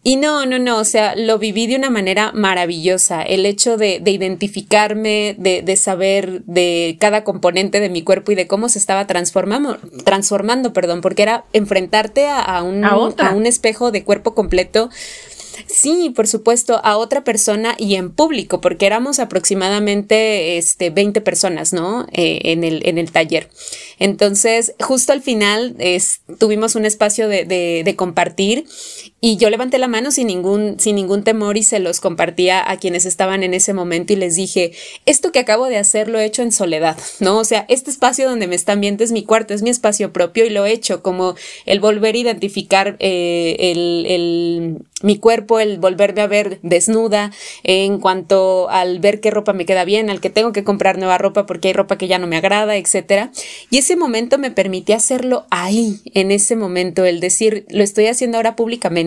Y 0.03 0.17
no, 0.17 0.47
no, 0.47 0.59
no, 0.59 0.79
o 0.79 0.85
sea, 0.85 1.15
lo 1.17 1.39
viví 1.39 1.67
de 1.67 1.77
una 1.77 1.91
manera 1.91 2.33
maravillosa. 2.33 3.21
El 3.21 3.45
hecho 3.45 3.77
de, 3.77 4.01
de 4.01 4.11
identificarme, 4.11 5.35
de, 5.37 5.61
de, 5.61 5.77
saber 5.77 6.43
de 6.45 6.97
cada 6.99 7.25
componente 7.25 7.81
de 7.81 7.91
mi 7.91 8.01
cuerpo 8.01 8.33
y 8.33 8.37
de 8.37 8.47
cómo 8.47 8.71
se 8.71 8.79
estaba 8.79 9.07
transformando, 9.07 9.77
transformando, 10.05 10.73
perdón, 10.73 11.03
porque 11.03 11.25
era 11.25 11.45
enfrentarte 11.53 12.27
a, 12.27 12.41
a 12.41 12.63
un, 12.63 12.87
a, 12.87 12.91
a 12.91 13.35
un 13.35 13.45
espejo 13.45 13.91
de 13.91 14.03
cuerpo 14.03 14.35
completo 14.35 14.89
Sí, 15.67 16.13
por 16.15 16.27
supuesto, 16.27 16.81
a 16.85 16.97
otra 16.97 17.25
persona 17.25 17.75
y 17.79 17.95
en 17.95 18.11
público, 18.11 18.61
porque 18.61 18.87
éramos 18.87 19.19
aproximadamente 19.19 20.59
este, 20.59 20.91
20 20.91 21.21
personas, 21.21 21.73
¿no? 21.73 22.07
Eh, 22.13 22.41
en, 22.45 22.65
el, 22.65 22.87
en 22.87 22.99
el 22.99 23.11
taller. 23.11 23.49
Entonces, 23.99 24.75
justo 24.81 25.13
al 25.13 25.23
final 25.23 25.77
tuvimos 26.39 26.75
un 26.75 26.85
espacio 26.85 27.29
de, 27.29 27.45
de, 27.45 27.97
compartir 27.97 28.67
y 29.21 29.39
yo 29.39 29.49
levanté 29.49 29.79
la 29.79 29.89
mano 29.89 30.11
sin 30.11 30.27
ningún, 30.27 30.79
sin 30.79 30.97
ningún 30.97 31.25
temor 31.25 31.57
y 31.57 31.63
se 31.63 31.79
los 31.79 32.01
compartía 32.01 32.71
a 32.71 32.77
quienes 32.77 33.07
estaban 33.07 33.43
en 33.43 33.55
ese 33.55 33.73
momento 33.73 34.13
y 34.13 34.17
les 34.17 34.37
dije, 34.37 34.73
esto 35.07 35.33
que 35.33 35.39
acabo 35.39 35.67
de 35.67 35.79
hacer 35.79 36.09
lo 36.09 36.19
he 36.19 36.27
hecho 36.27 36.43
en 36.43 36.53
soledad, 36.53 36.99
¿no? 37.21 37.39
O 37.39 37.45
sea, 37.45 37.65
este 37.69 37.91
espacio 37.91 38.29
donde 38.29 38.47
me 38.47 38.55
están 38.55 38.81
viendo 38.81 39.03
es 39.03 39.13
mi 39.13 39.25
cuarto, 39.25 39.55
es 39.55 39.63
mi 39.63 39.71
espacio 39.71 40.13
propio 40.13 40.45
y 40.45 40.51
lo 40.51 40.67
he 40.67 40.73
hecho 40.73 41.03
como 41.03 41.35
el 41.65 41.81
volver 41.81 42.15
a 42.15 42.19
identificar 42.19 42.97
eh, 43.01 43.57
el, 43.59 44.07
el, 44.07 44.79
mi 45.03 45.19
cuerpo, 45.19 45.61
el 45.61 45.79
volverme 45.79 46.21
a 46.21 46.27
ver 46.27 46.59
desnuda, 46.63 47.33
en 47.65 47.99
cuanto 48.01 48.69
al 48.71 48.99
ver 48.99 49.21
qué 49.21 49.31
ropa 49.31 49.53
me 49.53 49.67
queda 49.67 49.85
bien, 49.85 50.11
al 50.11 50.21
que 50.21 50.31
tengo 50.31 50.53
que 50.53 50.65
comprar 50.65 50.99
nueva 50.99 51.19
ropa 51.19 51.47
porque 51.47 51.69
hay 51.69 51.75
ropa 51.75 51.99
que 51.99 52.09
ya 52.09 52.19
no 52.19 52.27
me 52.27 52.37
agrada, 52.37 52.77
etcétera. 52.77 53.31
Y 53.71 53.79
ese 53.79 53.97
momento 53.97 54.39
me 54.39 54.51
permitía 54.51 54.97
hacerlo 54.97 55.47
ahí, 55.51 56.01
en 56.15 56.31
ese 56.31 56.57
momento, 56.57 57.05
el 57.05 57.21
decir, 57.21 57.67
lo 57.69 57.83
estoy 57.83 58.07
haciendo 58.07 58.39
ahora 58.39 58.57
públicamente, 58.57 59.06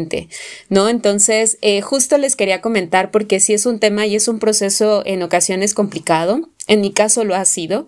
¿no? 0.69 0.87
Entonces, 0.87 1.57
eh, 1.61 1.81
justo 1.81 2.17
les 2.17 2.35
quería 2.35 2.61
comentar 2.61 3.11
porque 3.11 3.39
sí 3.39 3.53
es 3.53 3.65
un 3.65 3.79
tema 3.79 4.05
y 4.05 4.15
es 4.15 4.27
un 4.27 4.39
proceso 4.39 5.03
en 5.05 5.23
ocasiones 5.23 5.73
complicado. 5.73 6.49
En 6.67 6.81
mi 6.81 6.91
caso 6.91 7.23
lo 7.23 7.35
ha 7.35 7.45
sido, 7.45 7.87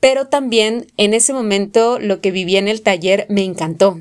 pero 0.00 0.26
también 0.26 0.86
en 0.96 1.14
ese 1.14 1.32
momento 1.32 1.98
lo 1.98 2.20
que 2.20 2.30
viví 2.30 2.56
en 2.56 2.68
el 2.68 2.82
taller 2.82 3.26
me 3.28 3.44
encantó. 3.44 4.00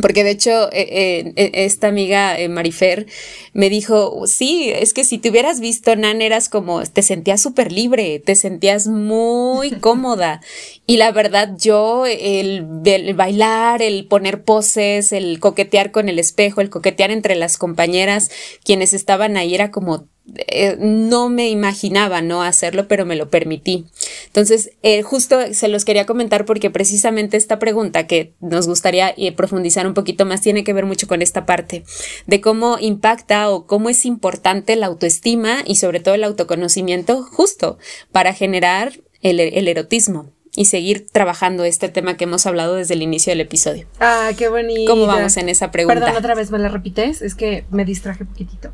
Porque 0.00 0.24
de 0.24 0.30
hecho, 0.30 0.68
eh, 0.72 0.88
eh, 0.90 1.32
eh, 1.36 1.50
esta 1.54 1.88
amiga 1.88 2.36
Marifer 2.48 3.06
me 3.52 3.68
dijo, 3.68 4.26
sí, 4.26 4.70
es 4.74 4.94
que 4.94 5.04
si 5.04 5.18
te 5.18 5.30
hubieras 5.30 5.60
visto, 5.60 5.94
Nan, 5.96 6.22
eras 6.22 6.48
como, 6.48 6.82
te 6.84 7.02
sentías 7.02 7.40
súper 7.40 7.72
libre, 7.72 8.18
te 8.18 8.34
sentías 8.34 8.86
muy 8.86 9.70
cómoda. 9.80 10.40
Y 10.86 10.96
la 10.96 11.12
verdad, 11.12 11.56
yo, 11.58 12.06
el, 12.06 12.66
el, 12.84 13.14
bailar, 13.14 13.82
el 13.82 14.06
poner 14.06 14.42
poses, 14.42 15.12
el 15.12 15.40
coquetear 15.40 15.90
con 15.90 16.08
el 16.08 16.18
espejo, 16.18 16.60
el 16.60 16.70
coquetear 16.70 17.10
entre 17.10 17.34
las 17.34 17.58
compañeras, 17.58 18.30
quienes 18.64 18.94
estaban 18.94 19.36
ahí, 19.36 19.54
era 19.54 19.70
como 19.70 20.08
eh, 20.36 20.76
no 20.78 21.28
me 21.28 21.48
imaginaba 21.48 22.22
no 22.22 22.42
hacerlo, 22.42 22.88
pero 22.88 23.06
me 23.06 23.16
lo 23.16 23.30
permití. 23.30 23.86
Entonces, 24.26 24.72
eh, 24.82 25.02
justo 25.02 25.38
se 25.52 25.68
los 25.68 25.84
quería 25.84 26.06
comentar 26.06 26.44
porque 26.44 26.70
precisamente 26.70 27.36
esta 27.36 27.58
pregunta 27.58 28.06
que 28.06 28.32
nos 28.40 28.66
gustaría 28.66 29.12
eh, 29.16 29.32
profundizar 29.32 29.86
un 29.86 29.94
poquito 29.94 30.26
más 30.26 30.40
tiene 30.40 30.64
que 30.64 30.72
ver 30.72 30.86
mucho 30.86 31.08
con 31.08 31.22
esta 31.22 31.46
parte 31.46 31.84
de 32.26 32.40
cómo 32.40 32.78
impacta 32.78 33.50
o 33.50 33.66
cómo 33.66 33.88
es 33.88 34.04
importante 34.04 34.76
la 34.76 34.86
autoestima 34.86 35.62
y 35.64 35.76
sobre 35.76 36.00
todo 36.00 36.14
el 36.14 36.24
autoconocimiento 36.24 37.22
justo 37.24 37.78
para 38.12 38.32
generar 38.32 39.00
el, 39.22 39.40
el 39.40 39.68
erotismo 39.68 40.30
y 40.56 40.64
seguir 40.66 41.06
trabajando 41.10 41.64
este 41.64 41.88
tema 41.88 42.16
que 42.16 42.24
hemos 42.24 42.46
hablado 42.46 42.74
desde 42.74 42.94
el 42.94 43.02
inicio 43.02 43.30
del 43.30 43.40
episodio. 43.40 43.86
Ah, 44.00 44.30
qué 44.36 44.48
bonito. 44.48 44.90
¿Cómo 44.90 45.06
vamos 45.06 45.36
en 45.36 45.48
esa 45.48 45.70
pregunta? 45.70 46.00
Perdón, 46.00 46.16
otra 46.16 46.34
vez 46.34 46.50
me 46.50 46.58
la 46.58 46.68
repites, 46.68 47.22
es 47.22 47.34
que 47.34 47.64
me 47.70 47.84
distraje 47.84 48.24
un 48.24 48.30
poquitito. 48.30 48.72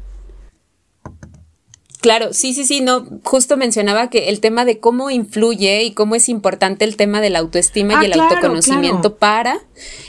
Claro, 2.06 2.32
sí, 2.32 2.54
sí, 2.54 2.64
sí, 2.64 2.82
no, 2.82 3.04
justo 3.24 3.56
mencionaba 3.56 4.10
que 4.10 4.28
el 4.28 4.38
tema 4.38 4.64
de 4.64 4.78
cómo 4.78 5.10
influye 5.10 5.82
y 5.82 5.92
cómo 5.92 6.14
es 6.14 6.28
importante 6.28 6.84
el 6.84 6.96
tema 6.96 7.20
de 7.20 7.30
la 7.30 7.40
autoestima 7.40 7.94
y 7.94 7.96
ah, 7.96 8.04
el 8.04 8.20
autoconocimiento 8.20 9.16
para 9.16 9.58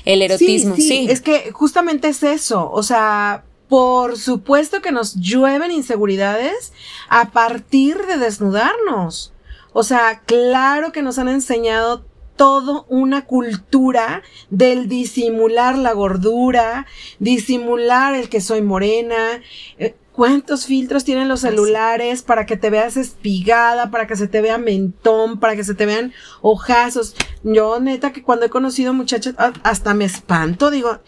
el 0.06 0.22
erotismo. 0.22 0.76
Sí, 0.76 0.84
sí, 0.84 1.08
es 1.10 1.22
que 1.22 1.52
justamente 1.52 2.10
es 2.10 2.22
eso, 2.22 2.70
o 2.72 2.84
sea, 2.84 3.46
por 3.68 4.16
supuesto 4.16 4.80
que 4.80 4.92
nos 4.92 5.16
llueven 5.16 5.72
inseguridades 5.72 6.72
a 7.10 7.32
partir 7.32 7.98
de 8.06 8.18
desnudarnos. 8.18 9.34
O 9.74 9.82
sea, 9.82 10.22
claro 10.28 10.92
que 10.92 11.02
nos 11.02 11.18
han 11.18 11.30
enseñado 11.30 12.06
todo 12.36 12.86
una 12.90 13.26
cultura 13.26 14.22
del 14.52 14.88
disimular 14.88 15.78
la 15.80 15.94
gordura, 15.94 16.86
disimular 17.18 18.14
el 18.14 18.30
que 18.30 18.40
soy 18.40 18.62
morena, 18.62 19.42
eh, 19.80 19.96
¿Cuántos 20.18 20.66
filtros 20.66 21.04
tienen 21.04 21.28
los 21.28 21.42
celulares 21.42 22.24
para 22.24 22.48
que 22.48 22.58
te 22.58 22.72
veas 22.72 22.98
espigada, 22.98 23.92
para 23.92 24.08
que 24.08 24.16
se 24.16 24.28
te 24.28 24.42
vea 24.42 24.58
mentón, 24.58 25.40
para 25.40 25.56
que 25.56 25.64
se 25.64 25.76
te 25.76 25.86
vean 25.86 26.12
ojazos? 26.42 27.16
Yo, 27.44 27.80
neta, 27.80 28.12
que 28.14 28.24
cuando 28.24 28.48
he 28.48 28.50
conocido 28.50 28.96
muchachas, 28.96 29.36
hasta 29.62 29.94
me 29.94 30.06
espanto, 30.06 30.72
digo, 30.72 31.02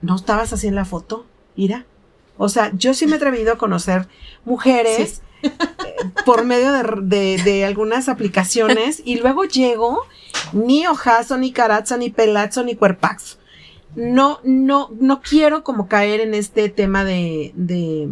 ¿no 0.00 0.14
estabas 0.14 0.52
así 0.52 0.68
en 0.68 0.76
la 0.76 0.84
foto? 0.84 1.26
Mira. 1.56 1.84
O 2.38 2.48
sea, 2.48 2.70
yo 2.72 2.94
sí 2.94 3.06
me 3.06 3.14
he 3.14 3.16
atrevido 3.16 3.54
a 3.54 3.58
conocer 3.58 4.06
mujeres 4.44 5.22
eh, 5.42 5.50
por 6.24 6.44
medio 6.44 6.72
de, 7.02 7.42
de, 7.42 7.64
algunas 7.64 8.08
aplicaciones 8.08 9.02
y 9.04 9.16
luego 9.16 9.42
llego, 9.42 10.02
ni 10.52 10.86
ojazo, 10.86 11.36
ni 11.36 11.50
carazo, 11.50 11.96
ni 11.96 12.10
pelazo, 12.10 12.62
ni 12.62 12.76
cuerpazo 12.76 13.41
no, 13.94 14.40
no, 14.44 14.90
no 14.98 15.20
quiero 15.20 15.64
como 15.64 15.88
caer 15.88 16.20
en 16.20 16.34
este 16.34 16.68
tema 16.68 17.04
de, 17.04 17.52
de, 17.54 18.08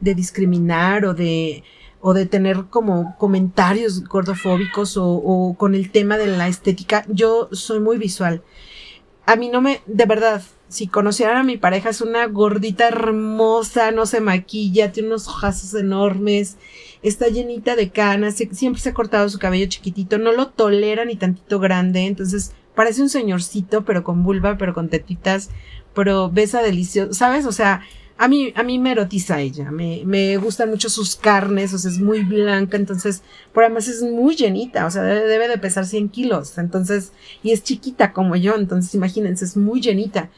de 0.00 0.14
discriminar 0.14 1.04
o 1.04 1.14
de, 1.14 1.64
o 2.00 2.14
de 2.14 2.26
tener 2.26 2.64
como 2.68 3.16
comentarios 3.18 4.04
gordofóbicos 4.04 4.96
o, 4.96 5.06
o, 5.06 5.54
con 5.54 5.74
el 5.74 5.90
tema 5.90 6.18
de 6.18 6.26
la 6.26 6.48
estética. 6.48 7.04
Yo 7.08 7.48
soy 7.52 7.80
muy 7.80 7.98
visual. 7.98 8.42
A 9.24 9.36
mí 9.36 9.48
no 9.48 9.60
me, 9.60 9.80
de 9.86 10.04
verdad, 10.04 10.42
si 10.68 10.88
conocieran 10.88 11.36
a 11.36 11.44
mi 11.44 11.56
pareja, 11.56 11.90
es 11.90 12.00
una 12.00 12.26
gordita 12.26 12.88
hermosa, 12.88 13.92
no 13.92 14.06
se 14.06 14.20
maquilla, 14.20 14.90
tiene 14.90 15.10
unos 15.10 15.28
ojazos 15.28 15.74
enormes, 15.74 16.56
está 17.02 17.28
llenita 17.28 17.76
de 17.76 17.90
canas, 17.90 18.36
siempre 18.52 18.80
se 18.80 18.88
ha 18.88 18.94
cortado 18.94 19.28
su 19.28 19.38
cabello 19.38 19.66
chiquitito, 19.66 20.18
no 20.18 20.32
lo 20.32 20.48
tolera 20.48 21.04
ni 21.04 21.16
tantito 21.16 21.60
grande, 21.60 22.06
entonces 22.06 22.52
parece 22.74 23.02
un 23.02 23.08
señorcito, 23.08 23.84
pero 23.84 24.04
con 24.04 24.22
vulva, 24.22 24.56
pero 24.58 24.74
con 24.74 24.88
tetitas, 24.88 25.50
pero 25.94 26.30
besa 26.30 26.62
delicioso, 26.62 27.12
¿sabes? 27.12 27.46
O 27.46 27.52
sea, 27.52 27.82
a 28.18 28.28
mí, 28.28 28.52
a 28.54 28.62
mí 28.62 28.78
me 28.78 28.92
erotiza 28.92 29.40
ella, 29.40 29.70
me, 29.70 30.02
me 30.04 30.36
gustan 30.36 30.70
mucho 30.70 30.88
sus 30.88 31.16
carnes, 31.16 31.74
o 31.74 31.78
sea, 31.78 31.90
es 31.90 31.98
muy 31.98 32.22
blanca, 32.22 32.76
entonces, 32.76 33.22
por 33.52 33.64
además 33.64 33.88
es 33.88 34.02
muy 34.02 34.36
llenita, 34.36 34.86
o 34.86 34.90
sea, 34.90 35.02
debe, 35.02 35.48
de 35.48 35.58
pesar 35.58 35.86
100 35.86 36.08
kilos, 36.10 36.56
entonces, 36.58 37.12
y 37.42 37.50
es 37.50 37.62
chiquita 37.62 38.12
como 38.12 38.36
yo, 38.36 38.54
entonces 38.54 38.94
imagínense, 38.94 39.44
es 39.44 39.56
muy 39.56 39.80
llenita. 39.80 40.30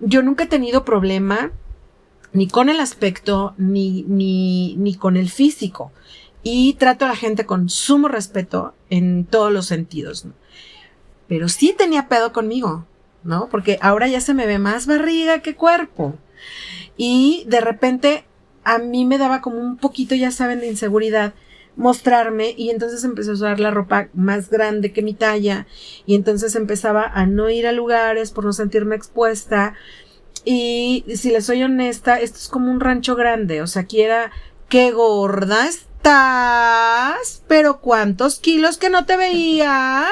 Yo 0.00 0.22
nunca 0.22 0.44
he 0.44 0.46
tenido 0.46 0.84
problema 0.84 1.52
ni 2.32 2.48
con 2.48 2.68
el 2.68 2.80
aspecto, 2.80 3.54
ni, 3.58 4.04
ni, 4.04 4.76
ni 4.76 4.94
con 4.94 5.16
el 5.16 5.28
físico, 5.28 5.92
y 6.42 6.74
trato 6.74 7.04
a 7.04 7.08
la 7.08 7.16
gente 7.16 7.46
con 7.46 7.68
sumo 7.68 8.08
respeto 8.08 8.74
en 8.90 9.26
todos 9.26 9.52
los 9.52 9.66
sentidos, 9.66 10.24
¿no? 10.24 10.32
Pero 11.28 11.48
sí 11.48 11.74
tenía 11.76 12.08
pedo 12.08 12.32
conmigo, 12.32 12.86
¿no? 13.22 13.48
Porque 13.50 13.78
ahora 13.80 14.08
ya 14.08 14.20
se 14.20 14.34
me 14.34 14.46
ve 14.46 14.58
más 14.58 14.86
barriga 14.86 15.40
que 15.40 15.54
cuerpo. 15.54 16.16
Y 16.96 17.44
de 17.46 17.60
repente 17.60 18.24
a 18.64 18.78
mí 18.78 19.04
me 19.04 19.18
daba 19.18 19.40
como 19.40 19.58
un 19.58 19.76
poquito, 19.76 20.14
ya 20.14 20.30
saben, 20.30 20.60
de 20.60 20.68
inseguridad 20.68 21.34
mostrarme 21.76 22.54
y 22.56 22.70
entonces 22.70 23.04
empecé 23.04 23.30
a 23.30 23.34
usar 23.34 23.60
la 23.60 23.70
ropa 23.70 24.08
más 24.12 24.50
grande 24.50 24.92
que 24.92 25.00
mi 25.00 25.14
talla 25.14 25.68
y 26.06 26.16
entonces 26.16 26.56
empezaba 26.56 27.04
a 27.04 27.24
no 27.24 27.48
ir 27.50 27.68
a 27.68 27.72
lugares 27.72 28.32
por 28.32 28.44
no 28.44 28.52
sentirme 28.52 28.96
expuesta 28.96 29.74
y 30.44 31.04
si 31.14 31.30
les 31.30 31.46
soy 31.46 31.62
honesta, 31.62 32.18
esto 32.20 32.38
es 32.38 32.48
como 32.48 32.70
un 32.70 32.80
rancho 32.80 33.14
grande, 33.14 33.62
o 33.62 33.66
sea, 33.66 33.82
aquí 33.82 34.00
era 34.00 34.32
qué 34.68 34.90
gorda 34.92 35.66
estás? 35.66 37.42
Pero 37.48 37.80
cuántos 37.80 38.38
kilos 38.38 38.78
que 38.78 38.90
no 38.90 39.04
te 39.04 39.16
veía, 39.16 40.06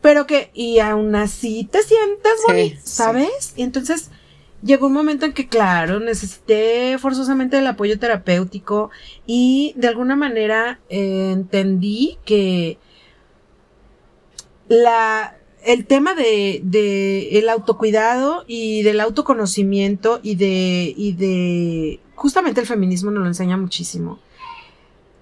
pero 0.00 0.26
que, 0.26 0.50
y 0.54 0.78
aún 0.78 1.14
así 1.14 1.68
te 1.70 1.82
sientes 1.82 2.32
bonita, 2.46 2.80
¿sabes? 2.84 3.54
Y 3.56 3.62
entonces 3.62 4.10
llegó 4.62 4.86
un 4.86 4.92
momento 4.92 5.26
en 5.26 5.32
que, 5.32 5.48
claro, 5.48 6.00
necesité 6.00 6.96
forzosamente 6.98 7.58
el 7.58 7.66
apoyo 7.66 7.98
terapéutico 7.98 8.90
y 9.26 9.72
de 9.76 9.88
alguna 9.88 10.16
manera 10.16 10.80
eh, 10.88 11.30
entendí 11.32 12.18
que 12.24 12.78
la, 14.68 15.36
el 15.64 15.86
tema 15.86 16.14
de, 16.14 16.60
de, 16.64 17.38
el 17.38 17.48
autocuidado 17.48 18.44
y 18.46 18.82
del 18.82 19.00
autoconocimiento 19.00 20.20
y 20.22 20.36
de, 20.36 20.94
y 20.96 21.12
de, 21.12 22.00
justamente 22.14 22.60
el 22.60 22.66
feminismo 22.66 23.10
nos 23.10 23.22
lo 23.22 23.28
enseña 23.28 23.56
muchísimo 23.56 24.18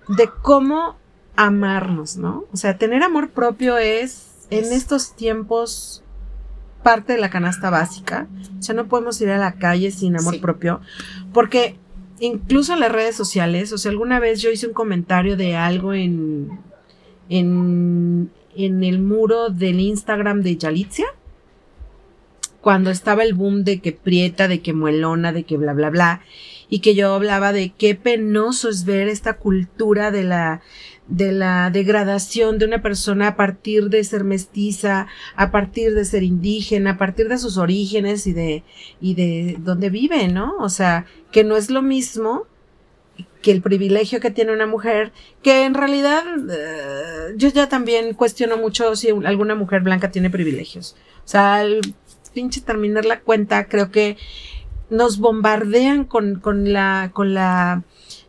de 0.08 0.30
cómo 0.42 0.96
amarnos, 1.36 2.16
¿no? 2.16 2.44
O 2.52 2.56
sea, 2.56 2.78
tener 2.78 3.02
amor 3.02 3.30
propio 3.30 3.78
es 3.78 4.46
en 4.50 4.64
estos 4.72 5.14
tiempos 5.14 6.02
parte 6.82 7.12
de 7.12 7.18
la 7.18 7.30
canasta 7.30 7.70
básica. 7.70 8.26
O 8.58 8.62
sea, 8.62 8.74
no 8.74 8.88
podemos 8.88 9.20
ir 9.20 9.30
a 9.30 9.38
la 9.38 9.52
calle 9.52 9.90
sin 9.90 10.18
amor 10.18 10.40
propio, 10.40 10.80
porque 11.32 11.76
incluso 12.20 12.72
en 12.72 12.80
las 12.80 12.90
redes 12.90 13.14
sociales, 13.14 13.72
o 13.72 13.78
sea, 13.78 13.90
alguna 13.90 14.18
vez 14.18 14.40
yo 14.40 14.50
hice 14.50 14.66
un 14.66 14.72
comentario 14.72 15.36
de 15.36 15.54
algo 15.54 15.92
en, 15.92 16.58
en, 17.28 18.30
en 18.58 18.84
el 18.84 18.98
muro 18.98 19.48
del 19.48 19.80
Instagram 19.80 20.42
de 20.42 20.56
Yalitzia, 20.56 21.06
cuando 22.60 22.90
estaba 22.90 23.22
el 23.22 23.34
boom 23.34 23.64
de 23.64 23.80
que 23.80 23.92
prieta, 23.92 24.48
de 24.48 24.60
que 24.60 24.72
muelona, 24.72 25.32
de 25.32 25.44
que 25.44 25.56
bla, 25.56 25.72
bla, 25.72 25.90
bla 25.90 26.22
y 26.68 26.80
que 26.80 26.94
yo 26.94 27.14
hablaba 27.14 27.52
de 27.52 27.70
qué 27.70 27.94
penoso 27.94 28.68
es 28.68 28.84
ver 28.84 29.08
esta 29.08 29.38
cultura 29.38 30.10
de 30.10 30.24
la 30.24 30.60
de 31.06 31.32
la 31.32 31.70
degradación 31.70 32.58
de 32.58 32.66
una 32.66 32.82
persona 32.82 33.28
a 33.28 33.36
partir 33.36 33.88
de 33.88 34.04
ser 34.04 34.24
mestiza, 34.24 35.06
a 35.36 35.50
partir 35.50 35.94
de 35.94 36.04
ser 36.04 36.22
indígena, 36.22 36.92
a 36.92 36.98
partir 36.98 37.28
de 37.28 37.38
sus 37.38 37.56
orígenes 37.56 38.26
y 38.26 38.34
de 38.34 38.62
y 39.00 39.14
de 39.14 39.56
dónde 39.60 39.88
vive, 39.88 40.28
¿no? 40.28 40.56
O 40.58 40.68
sea, 40.68 41.06
que 41.32 41.44
no 41.44 41.56
es 41.56 41.70
lo 41.70 41.80
mismo 41.80 42.46
que 43.42 43.52
el 43.52 43.62
privilegio 43.62 44.20
que 44.20 44.30
tiene 44.30 44.52
una 44.52 44.66
mujer, 44.66 45.12
que 45.42 45.64
en 45.64 45.74
realidad 45.74 46.24
eh, 46.50 47.34
yo 47.36 47.48
ya 47.48 47.68
también 47.68 48.14
cuestiono 48.14 48.56
mucho 48.56 48.96
si 48.96 49.10
alguna 49.10 49.54
mujer 49.54 49.82
blanca 49.82 50.10
tiene 50.10 50.30
privilegios. 50.30 50.96
O 51.24 51.28
sea, 51.28 51.56
al 51.56 51.80
pinche 52.32 52.60
terminar 52.60 53.04
la 53.04 53.20
cuenta, 53.20 53.68
creo 53.68 53.90
que 53.90 54.16
nos 54.90 55.18
bombardean 55.18 56.04
con, 56.04 56.40
con 56.40 56.72
la, 56.72 57.10
con 57.12 57.34
la, 57.34 57.82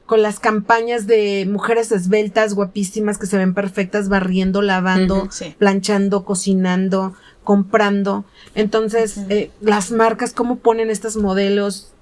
con 0.05 0.21
las 0.21 0.39
campañas 0.39 1.07
de 1.07 1.47
mujeres 1.49 1.91
esbeltas, 1.91 2.53
guapísimas, 2.53 3.17
que 3.17 3.27
se 3.27 3.37
ven 3.37 3.53
perfectas, 3.53 4.09
barriendo, 4.09 4.61
lavando, 4.61 5.29
planchando, 5.57 6.25
cocinando, 6.25 7.13
comprando. 7.43 8.25
Entonces, 8.55 9.17
eh, 9.29 9.51
las 9.61 9.91
marcas, 9.91 10.33
cómo 10.33 10.57
ponen 10.57 10.89
estos 10.89 11.15
modelos 11.15 11.93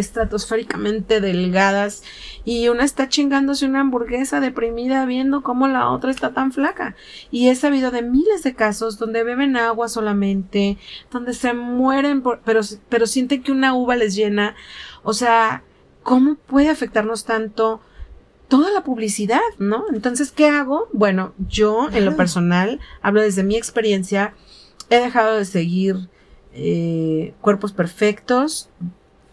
estratosféricamente 0.00 1.20
delgadas 1.20 2.02
y 2.44 2.68
una 2.68 2.84
está 2.84 3.08
chingándose 3.08 3.66
una 3.66 3.80
hamburguesa 3.80 4.40
deprimida 4.40 5.04
viendo 5.06 5.42
cómo 5.42 5.68
la 5.68 5.90
otra 5.90 6.10
está 6.10 6.32
tan 6.32 6.52
flaca. 6.52 6.96
Y 7.30 7.48
he 7.48 7.54
sabido 7.54 7.90
de 7.90 8.02
miles 8.02 8.42
de 8.42 8.54
casos 8.54 8.98
donde 8.98 9.22
beben 9.22 9.56
agua 9.56 9.88
solamente, 9.88 10.78
donde 11.10 11.34
se 11.34 11.52
mueren 11.52 12.22
pero, 12.44 12.60
pero 12.88 13.06
sienten 13.06 13.42
que 13.42 13.52
una 13.52 13.74
uva 13.74 13.96
les 13.96 14.14
llena. 14.14 14.56
O 15.02 15.12
sea, 15.12 15.62
¿cómo 16.02 16.34
puede 16.34 16.68
afectarnos 16.68 17.24
tanto? 17.24 17.80
toda 18.48 18.72
la 18.72 18.82
publicidad, 18.82 19.38
¿no? 19.58 19.84
Entonces, 19.94 20.32
¿qué 20.32 20.48
hago? 20.48 20.88
Bueno, 20.92 21.34
yo 21.48 21.88
en 21.92 22.04
lo 22.04 22.16
personal, 22.16 22.80
hablo 23.00 23.22
desde 23.22 23.44
mi 23.44 23.56
experiencia, 23.56 24.34
he 24.90 24.96
dejado 24.96 25.36
de 25.36 25.44
seguir 25.44 26.10
eh, 26.52 27.32
cuerpos 27.40 27.72
perfectos. 27.72 28.68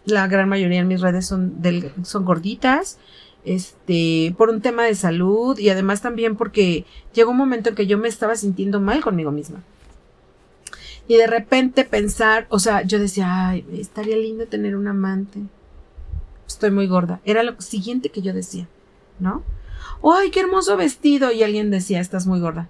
La 0.07 0.25
gran 0.27 0.49
mayoría 0.49 0.79
en 0.79 0.87
mis 0.87 1.01
redes 1.01 1.27
son, 1.27 1.61
son 2.03 2.25
gorditas. 2.25 2.97
Este, 3.45 4.33
por 4.37 4.49
un 4.49 4.61
tema 4.61 4.83
de 4.83 4.95
salud 4.95 5.57
y 5.57 5.69
además 5.69 6.01
también 6.01 6.35
porque 6.35 6.85
llegó 7.13 7.31
un 7.31 7.37
momento 7.37 7.69
en 7.69 7.75
que 7.75 7.87
yo 7.87 7.97
me 7.97 8.09
estaba 8.09 8.35
sintiendo 8.35 8.81
mal 8.81 9.01
conmigo 9.01 9.31
misma. 9.31 9.63
Y 11.07 11.15
de 11.15 11.27
repente 11.27 11.85
pensar, 11.85 12.47
o 12.49 12.59
sea, 12.59 12.81
yo 12.81 12.99
decía, 12.99 13.49
ay, 13.49 13.65
estaría 13.73 14.17
lindo 14.17 14.47
tener 14.47 14.75
un 14.75 14.87
amante. 14.87 15.39
Estoy 16.47 16.71
muy 16.71 16.87
gorda. 16.87 17.21
Era 17.23 17.43
lo 17.43 17.59
siguiente 17.61 18.09
que 18.09 18.21
yo 18.21 18.33
decía, 18.33 18.67
¿no? 19.19 19.43
¡Ay, 20.03 20.31
qué 20.31 20.41
hermoso 20.41 20.75
vestido! 20.75 21.31
Y 21.31 21.43
alguien 21.43 21.71
decía, 21.71 21.99
estás 21.99 22.27
muy 22.27 22.39
gorda. 22.39 22.69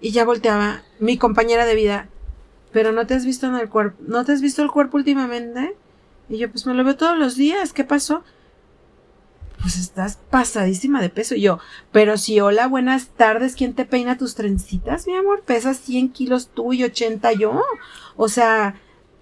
Y 0.00 0.10
ya 0.12 0.24
volteaba 0.24 0.82
mi 0.98 1.18
compañera 1.18 1.66
de 1.66 1.74
vida, 1.74 2.08
pero 2.72 2.92
no 2.92 3.06
te 3.06 3.14
has 3.14 3.24
visto 3.24 3.46
en 3.46 3.56
el 3.56 3.68
cuerpo, 3.68 4.02
no 4.06 4.24
te 4.24 4.32
has 4.32 4.40
visto 4.40 4.62
el 4.62 4.70
cuerpo 4.70 4.96
últimamente. 4.96 5.76
Y 6.30 6.38
yo, 6.38 6.48
pues 6.48 6.64
me 6.64 6.74
lo 6.74 6.84
veo 6.84 6.96
todos 6.96 7.18
los 7.18 7.34
días, 7.34 7.72
¿qué 7.72 7.82
pasó? 7.82 8.22
Pues 9.60 9.76
estás 9.76 10.20
pasadísima 10.30 11.02
de 11.02 11.10
peso. 11.10 11.34
Y 11.34 11.40
yo, 11.40 11.58
pero 11.90 12.16
si 12.16 12.38
hola, 12.40 12.68
buenas 12.68 13.08
tardes, 13.08 13.56
¿quién 13.56 13.74
te 13.74 13.84
peina 13.84 14.16
tus 14.16 14.36
trencitas, 14.36 15.08
mi 15.08 15.16
amor? 15.16 15.42
Pesas 15.42 15.78
100 15.78 16.12
kilos 16.12 16.50
tú 16.54 16.72
y 16.72 16.84
80 16.84 17.32
yo. 17.32 17.60
O 18.16 18.28
sea, 18.28 18.76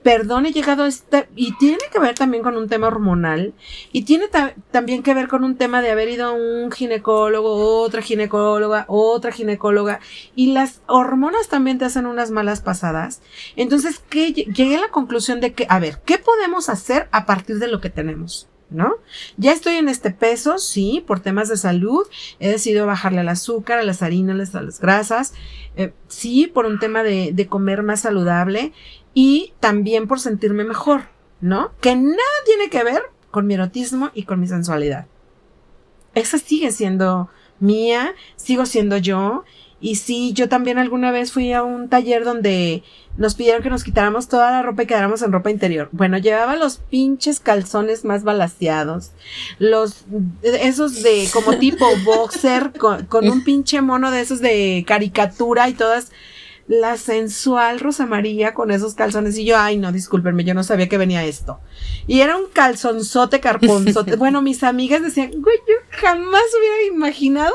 perdón, 0.08 0.46
he 0.46 0.52
llegado 0.52 0.84
a 0.84 0.88
este, 0.88 1.28
y 1.36 1.52
tiene 1.58 1.82
que 1.92 1.98
ver 1.98 2.14
también 2.14 2.42
con 2.42 2.56
un 2.56 2.66
tema 2.66 2.86
hormonal, 2.86 3.52
y 3.92 4.04
tiene 4.04 4.24
también 4.70 5.02
que 5.02 5.12
ver 5.12 5.28
con 5.28 5.44
un 5.44 5.58
tema 5.58 5.82
de 5.82 5.90
haber 5.90 6.08
ido 6.08 6.28
a 6.28 6.32
un 6.32 6.72
ginecólogo, 6.72 7.82
otra 7.82 8.00
ginecóloga, 8.00 8.86
otra 8.88 9.32
ginecóloga, 9.32 10.00
y 10.34 10.54
las 10.54 10.80
hormonas 10.86 11.48
también 11.48 11.76
te 11.76 11.84
hacen 11.84 12.06
unas 12.06 12.30
malas 12.30 12.62
pasadas. 12.62 13.20
Entonces, 13.54 14.00
¿qué? 14.08 14.32
llegué 14.32 14.76
a 14.76 14.80
la 14.80 14.88
conclusión 14.88 15.40
de 15.40 15.52
que, 15.52 15.66
a 15.68 15.78
ver, 15.78 16.00
¿qué 16.06 16.16
podemos 16.16 16.70
hacer 16.70 17.10
a 17.12 17.26
partir 17.26 17.58
de 17.58 17.68
lo 17.68 17.82
que 17.82 17.90
tenemos? 17.90 18.48
¿no? 18.70 18.96
Ya 19.36 19.52
estoy 19.52 19.76
en 19.76 19.88
este 19.88 20.10
peso, 20.10 20.58
sí, 20.58 21.02
por 21.06 21.20
temas 21.20 21.48
de 21.48 21.56
salud. 21.56 22.06
He 22.38 22.48
decidido 22.48 22.86
bajarle 22.86 23.20
al 23.20 23.28
azúcar, 23.28 23.78
a 23.78 23.82
las 23.82 24.02
harinas, 24.02 24.54
a 24.54 24.62
las 24.62 24.80
grasas. 24.80 25.32
Eh, 25.76 25.92
sí, 26.08 26.46
por 26.52 26.66
un 26.66 26.78
tema 26.78 27.02
de, 27.02 27.30
de, 27.32 27.46
comer 27.46 27.82
más 27.82 28.00
saludable 28.00 28.72
y 29.14 29.52
también 29.60 30.06
por 30.06 30.20
sentirme 30.20 30.64
mejor, 30.64 31.02
¿no? 31.40 31.72
Que 31.80 31.96
nada 31.96 32.16
tiene 32.44 32.70
que 32.70 32.84
ver 32.84 33.02
con 33.30 33.46
mi 33.46 33.54
erotismo 33.54 34.10
y 34.14 34.24
con 34.24 34.40
mi 34.40 34.46
sensualidad. 34.46 35.06
Esa 36.14 36.38
sigue 36.38 36.72
siendo 36.72 37.28
mía, 37.60 38.14
sigo 38.36 38.66
siendo 38.66 38.96
yo. 38.96 39.44
Y 39.80 39.94
sí, 39.94 40.32
yo 40.32 40.48
también 40.48 40.78
alguna 40.78 41.12
vez 41.12 41.30
fui 41.30 41.52
a 41.52 41.62
un 41.62 41.88
taller 41.88 42.24
donde 42.24 42.82
nos 43.16 43.36
pidieron 43.36 43.62
que 43.62 43.70
nos 43.70 43.84
quitáramos 43.84 44.26
toda 44.26 44.50
la 44.50 44.62
ropa 44.62 44.82
y 44.82 44.86
quedáramos 44.86 45.22
en 45.22 45.30
ropa 45.30 45.50
interior. 45.50 45.88
Bueno, 45.92 46.18
llevaba 46.18 46.56
los 46.56 46.78
pinches 46.78 47.38
calzones 47.38 48.04
más 48.04 48.24
balaseados, 48.24 49.12
los, 49.60 50.04
esos 50.42 51.02
de 51.02 51.28
como 51.32 51.58
tipo 51.58 51.86
boxer, 52.04 52.72
con, 52.72 53.06
con 53.06 53.28
un 53.28 53.44
pinche 53.44 53.80
mono 53.80 54.10
de 54.10 54.20
esos 54.20 54.40
de 54.40 54.84
caricatura 54.86 55.68
y 55.68 55.74
todas 55.74 56.10
la 56.68 56.98
sensual 56.98 57.80
Rosa 57.80 58.04
María 58.06 58.52
con 58.52 58.70
esos 58.70 58.94
calzones. 58.94 59.36
Y 59.38 59.44
yo, 59.46 59.58
ay, 59.58 59.78
no, 59.78 59.90
discúlpenme, 59.90 60.44
yo 60.44 60.54
no 60.54 60.62
sabía 60.62 60.88
que 60.88 60.98
venía 60.98 61.24
esto. 61.24 61.58
Y 62.06 62.20
era 62.20 62.36
un 62.36 62.44
calzonzote 62.52 63.40
carponzote. 63.40 64.16
bueno, 64.16 64.42
mis 64.42 64.62
amigas 64.62 65.02
decían, 65.02 65.30
güey, 65.38 65.56
yo 65.66 65.74
jamás 65.90 66.42
hubiera 66.58 66.94
imaginado 66.94 67.54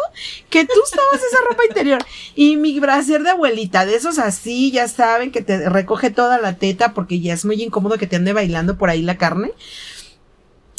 que 0.49 0.65
tú 0.65 0.79
estabas 0.83 1.23
esa 1.23 1.43
ropa 1.47 1.63
interior. 1.69 2.03
Y 2.35 2.57
mi 2.57 2.79
brasier 2.79 3.21
de 3.21 3.29
abuelita, 3.29 3.85
de 3.85 3.95
esos 3.95 4.17
así, 4.17 4.71
ya 4.71 4.87
saben, 4.87 5.31
que 5.31 5.43
te 5.43 5.69
recoge 5.69 6.09
toda 6.09 6.39
la 6.39 6.57
teta 6.57 6.93
porque 6.93 7.19
ya 7.19 7.35
es 7.35 7.45
muy 7.45 7.61
incómodo 7.61 7.97
que 7.97 8.07
te 8.07 8.15
ande 8.15 8.33
bailando 8.33 8.77
por 8.77 8.89
ahí 8.89 9.03
la 9.03 9.17
carne. 9.17 9.51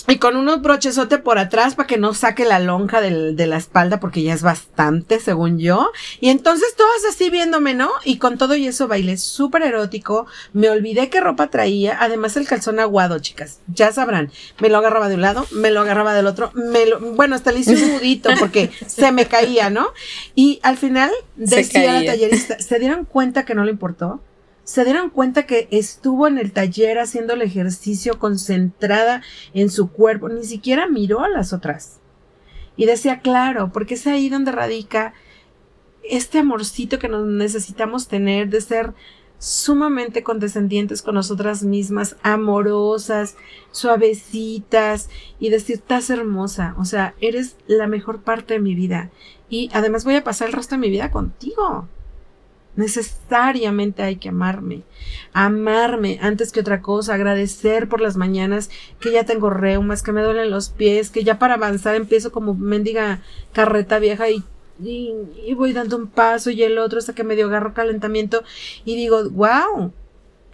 Y 0.07 0.19
con 0.19 0.37
unos 0.37 0.61
brochesote 0.61 1.19
por 1.19 1.39
atrás 1.39 1.75
para 1.75 1.87
que 1.87 1.97
no 1.97 2.13
saque 2.13 2.45
la 2.45 2.59
lonja 2.59 3.01
de 3.01 3.47
la 3.47 3.57
espalda 3.57 4.01
porque 4.01 4.23
ya 4.23 4.35
es 4.35 4.43
bastante, 4.43 5.19
según 5.19 5.59
yo. 5.59 5.91
Y 6.21 6.29
entonces 6.29 6.75
todas 6.77 7.05
así 7.09 7.31
viéndome, 7.31 7.73
¿no? 7.73 7.91
Y 8.05 8.19
con 8.19 8.37
todo 8.37 8.55
y 8.55 8.67
eso 8.67 8.87
bailé 8.87 9.17
súper 9.17 9.63
erótico. 9.63 10.27
Me 10.53 10.69
olvidé 10.69 11.09
qué 11.09 11.21
ropa 11.21 11.49
traía. 11.49 11.97
Además 12.01 12.37
el 12.37 12.47
calzón 12.47 12.81
aguado, 12.81 13.19
chicas. 13.19 13.61
Ya 13.67 13.93
sabrán. 13.93 14.31
Me 14.61 14.69
lo 14.69 14.77
agarraba 14.79 15.09
de 15.09 15.15
un 15.15 15.23
lado, 15.23 15.47
me 15.53 15.71
lo 15.71 15.81
agarraba 15.81 16.13
del 16.13 16.27
otro. 16.27 16.51
Me 16.55 16.85
lo, 16.85 17.01
bueno, 17.01 17.35
hasta 17.35 17.53
le 17.53 17.61
hice 17.61 17.75
un 17.75 17.95
nudito 17.95 18.29
porque 18.39 18.71
se 18.87 19.11
me 19.11 19.27
caía, 19.27 19.71
¿no? 19.71 19.89
Y 20.35 20.61
al 20.63 20.77
final 20.77 21.11
decía 21.37 22.01
la 22.01 22.05
tallerista, 22.05 22.59
¿se 22.59 22.79
dieron 22.79 23.07
cuenta 23.07 23.47
que 23.47 23.55
no 23.55 23.65
le 23.65 23.71
importó? 23.71 24.21
Se 24.65 24.85
dieron 24.85 25.11
cuenta 25.11 25.47
que 25.47 25.69
estuvo 25.71 26.27
en 26.27 26.39
el 26.39 26.53
taller 26.53 26.99
haciendo 26.99 27.35
el 27.35 27.43
ejercicio 27.43 28.19
concentrada 28.19 29.23
en 29.53 29.71
su 29.71 29.91
cuerpo, 29.91 30.29
ni 30.29 30.45
siquiera 30.45 30.89
miró 30.89 31.23
a 31.23 31.29
las 31.29 31.53
otras. 31.53 32.01
Y 32.77 32.87
decía, 32.87 33.21
claro, 33.21 33.71
porque 33.73 33.95
es 33.95 34.07
ahí 34.07 34.29
donde 34.29 34.53
radica 34.53 35.15
este 36.03 36.39
amorcito 36.39 36.99
que 36.99 37.09
nos 37.09 37.27
necesitamos 37.27 38.09
tener 38.09 38.49
de 38.49 38.61
ser 38.61 38.95
sumamente 39.39 40.23
condescendientes 40.23 41.03
con 41.03 41.15
nosotras 41.15 41.63
mismas, 41.63 42.17
amorosas, 42.23 43.37
suavecitas 43.73 45.11
y 45.39 45.51
decir, 45.51 45.77
estás 45.77 46.09
hermosa, 46.09 46.75
o 46.79 46.85
sea, 46.85 47.15
eres 47.21 47.57
la 47.67 47.87
mejor 47.87 48.23
parte 48.23 48.55
de 48.55 48.61
mi 48.61 48.75
vida 48.75 49.11
y 49.51 49.69
además 49.75 50.05
voy 50.05 50.17
a 50.17 50.25
pasar 50.25 50.49
el 50.49 50.55
resto 50.55 50.77
de 50.77 50.81
mi 50.81 50.89
vida 50.89 51.11
contigo. 51.11 51.89
Necesariamente 52.77 54.03
hay 54.03 54.17
que 54.17 54.31
amarme. 54.31 54.83
Amarme 55.33 56.19
antes 56.21 56.53
que 56.53 56.61
otra 56.61 56.83
cosa. 56.83 57.15
Agradecer 57.15 57.89
por 57.89 58.01
las 58.01 58.17
mañanas 58.17 58.71
que 59.01 59.13
ya 59.13 59.25
tengo 59.25 59.51
reumas, 59.51 60.03
que 60.03 60.13
me 60.13 60.23
duelen 60.23 60.51
los 60.51 60.71
pies, 60.71 61.11
que 61.11 61.25
ya 61.25 61.39
para 61.39 61.55
avanzar 61.55 61.95
empiezo 61.95 62.33
como 62.33 62.55
mendiga 62.55 63.21
carreta 63.53 63.99
vieja 63.99 64.29
y, 64.31 64.43
y, 64.81 65.55
voy 65.55 65.73
dando 65.73 65.97
un 65.97 66.09
paso 66.09 66.51
y 66.51 66.63
el 66.63 66.79
otro 66.79 66.99
hasta 66.99 67.15
que 67.15 67.25
me 67.25 67.37
dio 67.37 67.47
agarro 67.47 67.75
calentamiento 67.75 68.43
y 68.85 68.97
digo, 68.97 69.31
wow, 69.31 69.93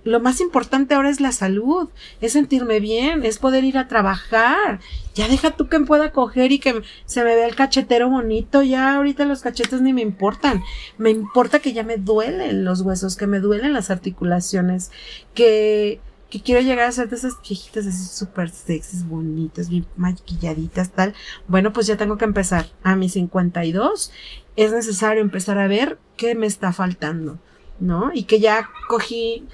lo 0.04 0.20
más 0.20 0.40
importante 0.40 0.94
ahora 0.94 1.10
es 1.10 1.20
la 1.20 1.32
salud, 1.32 1.88
es 2.20 2.32
sentirme 2.32 2.80
bien, 2.80 3.24
es 3.24 3.38
poder 3.38 3.64
ir 3.64 3.78
a 3.78 3.88
trabajar. 3.88 4.80
Ya 5.14 5.28
deja 5.28 5.50
tú 5.50 5.68
que 5.68 5.78
me 5.78 5.86
pueda 5.86 6.12
coger 6.12 6.52
y 6.52 6.58
que 6.58 6.82
se 7.04 7.24
me 7.24 7.34
vea 7.34 7.46
el 7.46 7.54
cachetero 7.54 8.08
bonito, 8.08 8.62
ya 8.62 8.96
ahorita 8.96 9.24
los 9.24 9.42
cachetes 9.42 9.80
ni 9.80 9.92
me 9.92 10.02
importan. 10.02 10.62
Me 10.98 11.10
importa 11.10 11.58
que 11.58 11.72
ya 11.72 11.82
me 11.82 11.96
duelen 11.96 12.64
los 12.64 12.80
huesos, 12.80 13.16
que 13.16 13.26
me 13.26 13.40
duelen 13.40 13.72
las 13.72 13.90
articulaciones, 13.90 14.90
que, 15.34 16.00
que 16.30 16.40
quiero 16.40 16.62
llegar 16.62 16.86
a 16.86 16.92
ser 16.92 17.08
de 17.10 17.16
esas 17.16 17.34
viejitas 17.46 17.86
así 17.86 18.06
súper 18.06 18.50
sexys, 18.50 19.06
bonitas, 19.06 19.68
bien 19.68 19.86
maquilladitas, 19.96 20.90
tal. 20.92 21.14
Bueno, 21.48 21.72
pues 21.72 21.86
ya 21.86 21.96
tengo 21.96 22.16
que 22.16 22.24
empezar. 22.24 22.66
A 22.82 22.96
mis 22.96 23.12
52 23.12 24.12
es 24.56 24.72
necesario 24.72 25.20
empezar 25.20 25.58
a 25.58 25.68
ver 25.68 25.98
qué 26.16 26.34
me 26.34 26.46
está 26.46 26.72
faltando, 26.72 27.38
¿no? 27.80 28.12
Y 28.14 28.24
que 28.24 28.40
ya 28.40 28.70
cogí 28.88 29.46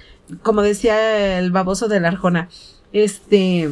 como 0.43 0.61
decía 0.61 1.39
el 1.39 1.51
baboso 1.51 1.87
de 1.87 1.99
la 1.99 2.09
Arjona, 2.09 2.49
este, 2.93 3.69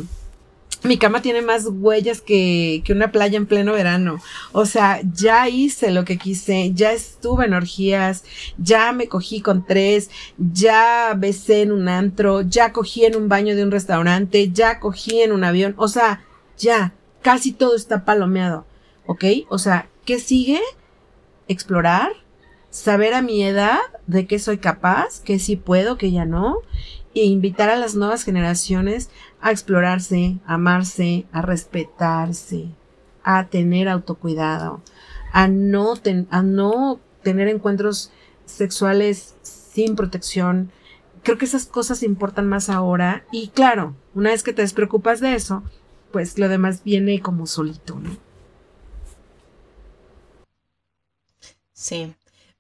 mi 0.84 0.98
cama 0.98 1.22
tiene 1.22 1.42
más 1.42 1.66
huellas 1.68 2.22
que, 2.22 2.82
que, 2.86 2.94
una 2.94 3.12
playa 3.12 3.38
en 3.38 3.46
pleno 3.46 3.74
verano. 3.74 4.20
O 4.52 4.66
sea, 4.66 5.02
ya 5.14 5.50
hice 5.50 5.92
lo 5.92 6.06
que 6.06 6.18
quise, 6.18 6.72
ya 6.74 6.92
estuve 6.92 7.46
en 7.46 7.54
orgías, 7.54 8.24
ya 8.58 8.92
me 8.92 9.08
cogí 9.08 9.42
con 9.42 9.66
tres, 9.66 10.10
ya 10.38 11.14
besé 11.18 11.64
en 11.64 11.72
un 11.72 11.88
antro, 11.88 12.42
ya 12.42 12.72
cogí 12.72 13.06
en 13.06 13.16
un 13.16 13.30
baño 13.30 13.56
de 13.56 13.64
un 13.64 13.72
restaurante, 13.72 14.52
ya 14.52 14.80
cogí 14.80 15.22
en 15.22 15.32
un 15.32 15.44
avión. 15.44 15.74
O 15.78 15.88
sea, 15.88 16.24
ya, 16.58 16.94
casi 17.22 17.52
todo 17.52 17.76
está 17.76 18.06
palomeado. 18.06 18.66
¿Ok? 19.08 19.26
O 19.50 19.58
sea, 19.58 19.90
¿qué 20.06 20.20
sigue? 20.20 20.62
Explorar, 21.48 22.12
saber 22.76 23.14
a 23.14 23.22
mi 23.22 23.42
edad 23.42 23.80
de 24.06 24.28
qué 24.28 24.38
soy 24.38 24.58
capaz, 24.58 25.22
que 25.22 25.40
sí 25.40 25.56
puedo, 25.56 25.98
que 25.98 26.12
ya 26.12 26.26
no, 26.26 26.58
e 27.14 27.24
invitar 27.24 27.70
a 27.70 27.78
las 27.78 27.96
nuevas 27.96 28.26
generaciones 28.26 29.10
a 29.40 29.52
explorarse, 29.52 30.40
a 30.46 30.56
amarse, 30.56 31.26
a 31.32 31.42
respetarse, 31.42 32.68
a 33.24 33.48
tener 33.48 33.88
autocuidado, 33.88 34.82
a 35.32 35.48
no, 35.48 35.94
a 36.30 36.44
no 36.44 37.00
tener 37.24 37.48
encuentros 37.48 38.12
sexuales 38.44 39.36
sin 39.42 39.96
protección, 39.96 40.70
creo 41.24 41.38
que 41.38 41.46
esas 41.46 41.68
cosas 41.68 42.04
importan 42.04 42.50
más 42.50 42.70
ahora. 42.70 43.24
Y 43.32 43.48
claro, 43.48 43.96
una 44.14 44.32
vez 44.32 44.44
que 44.44 44.52
te 44.52 44.64
despreocupas 44.64 45.22
de 45.22 45.34
eso, 45.34 45.64
pues 46.12 46.38
lo 46.38 46.50
demás 46.50 46.84
viene 46.84 47.22
como 47.22 47.48
solito, 47.48 47.98
¿no? 47.98 48.18
Sí. 51.72 52.14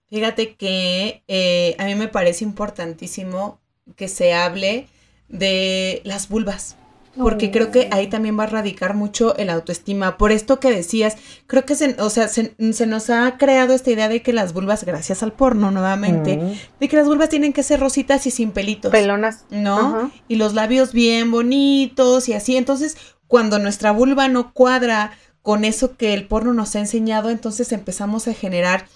Fíjate 0.09 0.55
que 0.55 1.23
eh, 1.27 1.75
a 1.79 1.85
mí 1.85 1.95
me 1.95 2.07
parece 2.07 2.43
importantísimo 2.43 3.59
que 3.95 4.07
se 4.07 4.33
hable 4.33 4.87
de 5.27 6.01
las 6.03 6.29
vulvas 6.29 6.77
porque 7.17 7.51
creo 7.51 7.71
que 7.71 7.87
ahí 7.91 8.07
también 8.07 8.37
va 8.37 8.43
a 8.43 8.47
radicar 8.47 8.93
mucho 8.93 9.35
el 9.37 9.49
autoestima. 9.49 10.17
Por 10.17 10.31
esto 10.31 10.59
que 10.59 10.71
decías, 10.71 11.15
creo 11.47 11.65
que 11.65 11.75
se, 11.75 11.95
o 12.01 12.09
sea, 12.09 12.27
se, 12.27 12.53
nos 12.57 13.09
ha 13.09 13.37
creado 13.37 13.73
esta 13.73 13.91
idea 13.91 14.09
de 14.09 14.21
que 14.21 14.33
las 14.33 14.53
vulvas, 14.53 14.83
gracias 14.83 15.23
al 15.23 15.31
porno 15.33 15.71
nuevamente, 15.71 16.57
de 16.79 16.89
que 16.89 16.97
las 16.97 17.07
vulvas 17.07 17.29
tienen 17.29 17.53
que 17.53 17.63
ser 17.63 17.79
rositas 17.79 18.25
y 18.27 18.31
sin 18.31 18.51
pelitos. 18.51 18.91
Pelonas. 18.91 19.45
¿No? 19.49 20.11
Y 20.27 20.35
los 20.35 20.53
labios 20.53 20.93
bien 20.93 21.31
bonitos 21.31 22.27
y 22.29 22.33
así. 22.33 22.57
Entonces, 22.57 22.97
cuando 23.27 23.59
nuestra 23.59 23.91
vulva 23.91 24.27
no 24.27 24.53
cuadra 24.53 25.11
con 25.41 25.63
eso 25.63 25.95
que 25.95 26.13
el 26.13 26.27
porno 26.27 26.53
nos 26.53 26.75
ha 26.75 26.79
enseñado, 26.79 27.29
entonces 27.29 27.71
empezamos 27.71 28.27
a 28.27 28.33
generar 28.33 28.87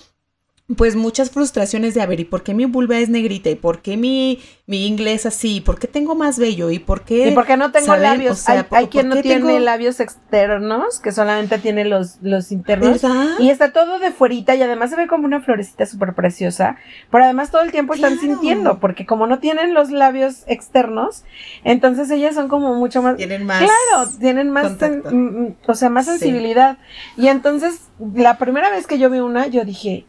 pues 0.78 0.96
muchas 0.96 1.32
frustraciones 1.32 1.96
de, 1.96 2.02
a 2.02 2.06
ver, 2.06 2.20
¿y 2.20 2.26
por 2.26 2.44
qué 2.44 2.54
mi 2.54 2.66
vulva 2.66 3.00
es 3.00 3.10
negrita? 3.10 3.50
¿Y 3.50 3.56
por 3.56 3.82
qué 3.82 3.98
mi, 3.98 4.40
mi 4.68 4.86
inglés 4.86 5.26
así? 5.26 5.58
¿Y 5.58 5.62
por 5.62 5.80
qué 5.80 5.88
tengo 5.88 6.14
más 6.14 6.38
bello? 6.38 6.70
¿Y 6.70 6.78
por 6.78 7.02
qué? 7.02 7.30
¿Y 7.30 7.32
por 7.32 7.48
qué 7.48 7.58
no 7.58 7.72
tengo 7.72 7.96
labios? 7.96 8.48
hay, 8.48 8.88
quien 8.88 9.10
no 9.10 9.20
tiene 9.22 9.60
labios 9.60 10.00
externos, 10.00 11.00
que 11.00 11.12
solamente 11.12 11.58
tiene 11.58 11.86
los, 11.86 12.18
los 12.22 12.52
internos. 12.52 13.02
Y 13.40 13.50
está 13.50 13.74
todo 13.74 13.98
de 13.98 14.12
fuerita 14.12 14.54
y 14.54 14.62
además 14.62 14.92
se 14.92 14.96
ve 14.96 15.08
como 15.08 15.26
una 15.26 15.42
florecita 15.42 15.88
súper 15.88 16.14
preciosa. 16.14 16.78
Pero 17.10 17.24
además 17.24 17.50
todo 17.50 17.64
el 17.64 17.72
tiempo 17.72 17.96
están 17.96 18.20
sintiendo, 18.20 18.80
porque 18.80 19.08
como 19.08 19.26
no 19.26 19.40
tienen 19.40 19.74
los 19.74 19.90
labios 19.90 20.44
externos, 20.46 21.24
entonces 21.64 22.12
ellas 22.12 22.36
son 22.36 22.48
como 22.48 22.76
mucho 22.76 23.02
más... 23.02 23.18
Tienen 23.18 23.44
más... 23.44 23.64
Claro, 23.64 24.12
tienen 24.20 24.52
más... 24.52 24.74
Mm, 24.80 25.18
mm, 25.18 25.56
o 25.66 25.74
sea, 25.74 25.90
más 25.90 26.06
sensibilidad. 26.06 26.78
Y 27.18 27.28
entonces, 27.28 27.80
la 28.14 28.38
primera 28.38 28.70
vez 28.70 28.86
que 28.86 29.00
yo 29.00 29.10
vi 29.10 29.20
una, 29.20 29.48
yo 29.48 29.66
dije 29.66 30.06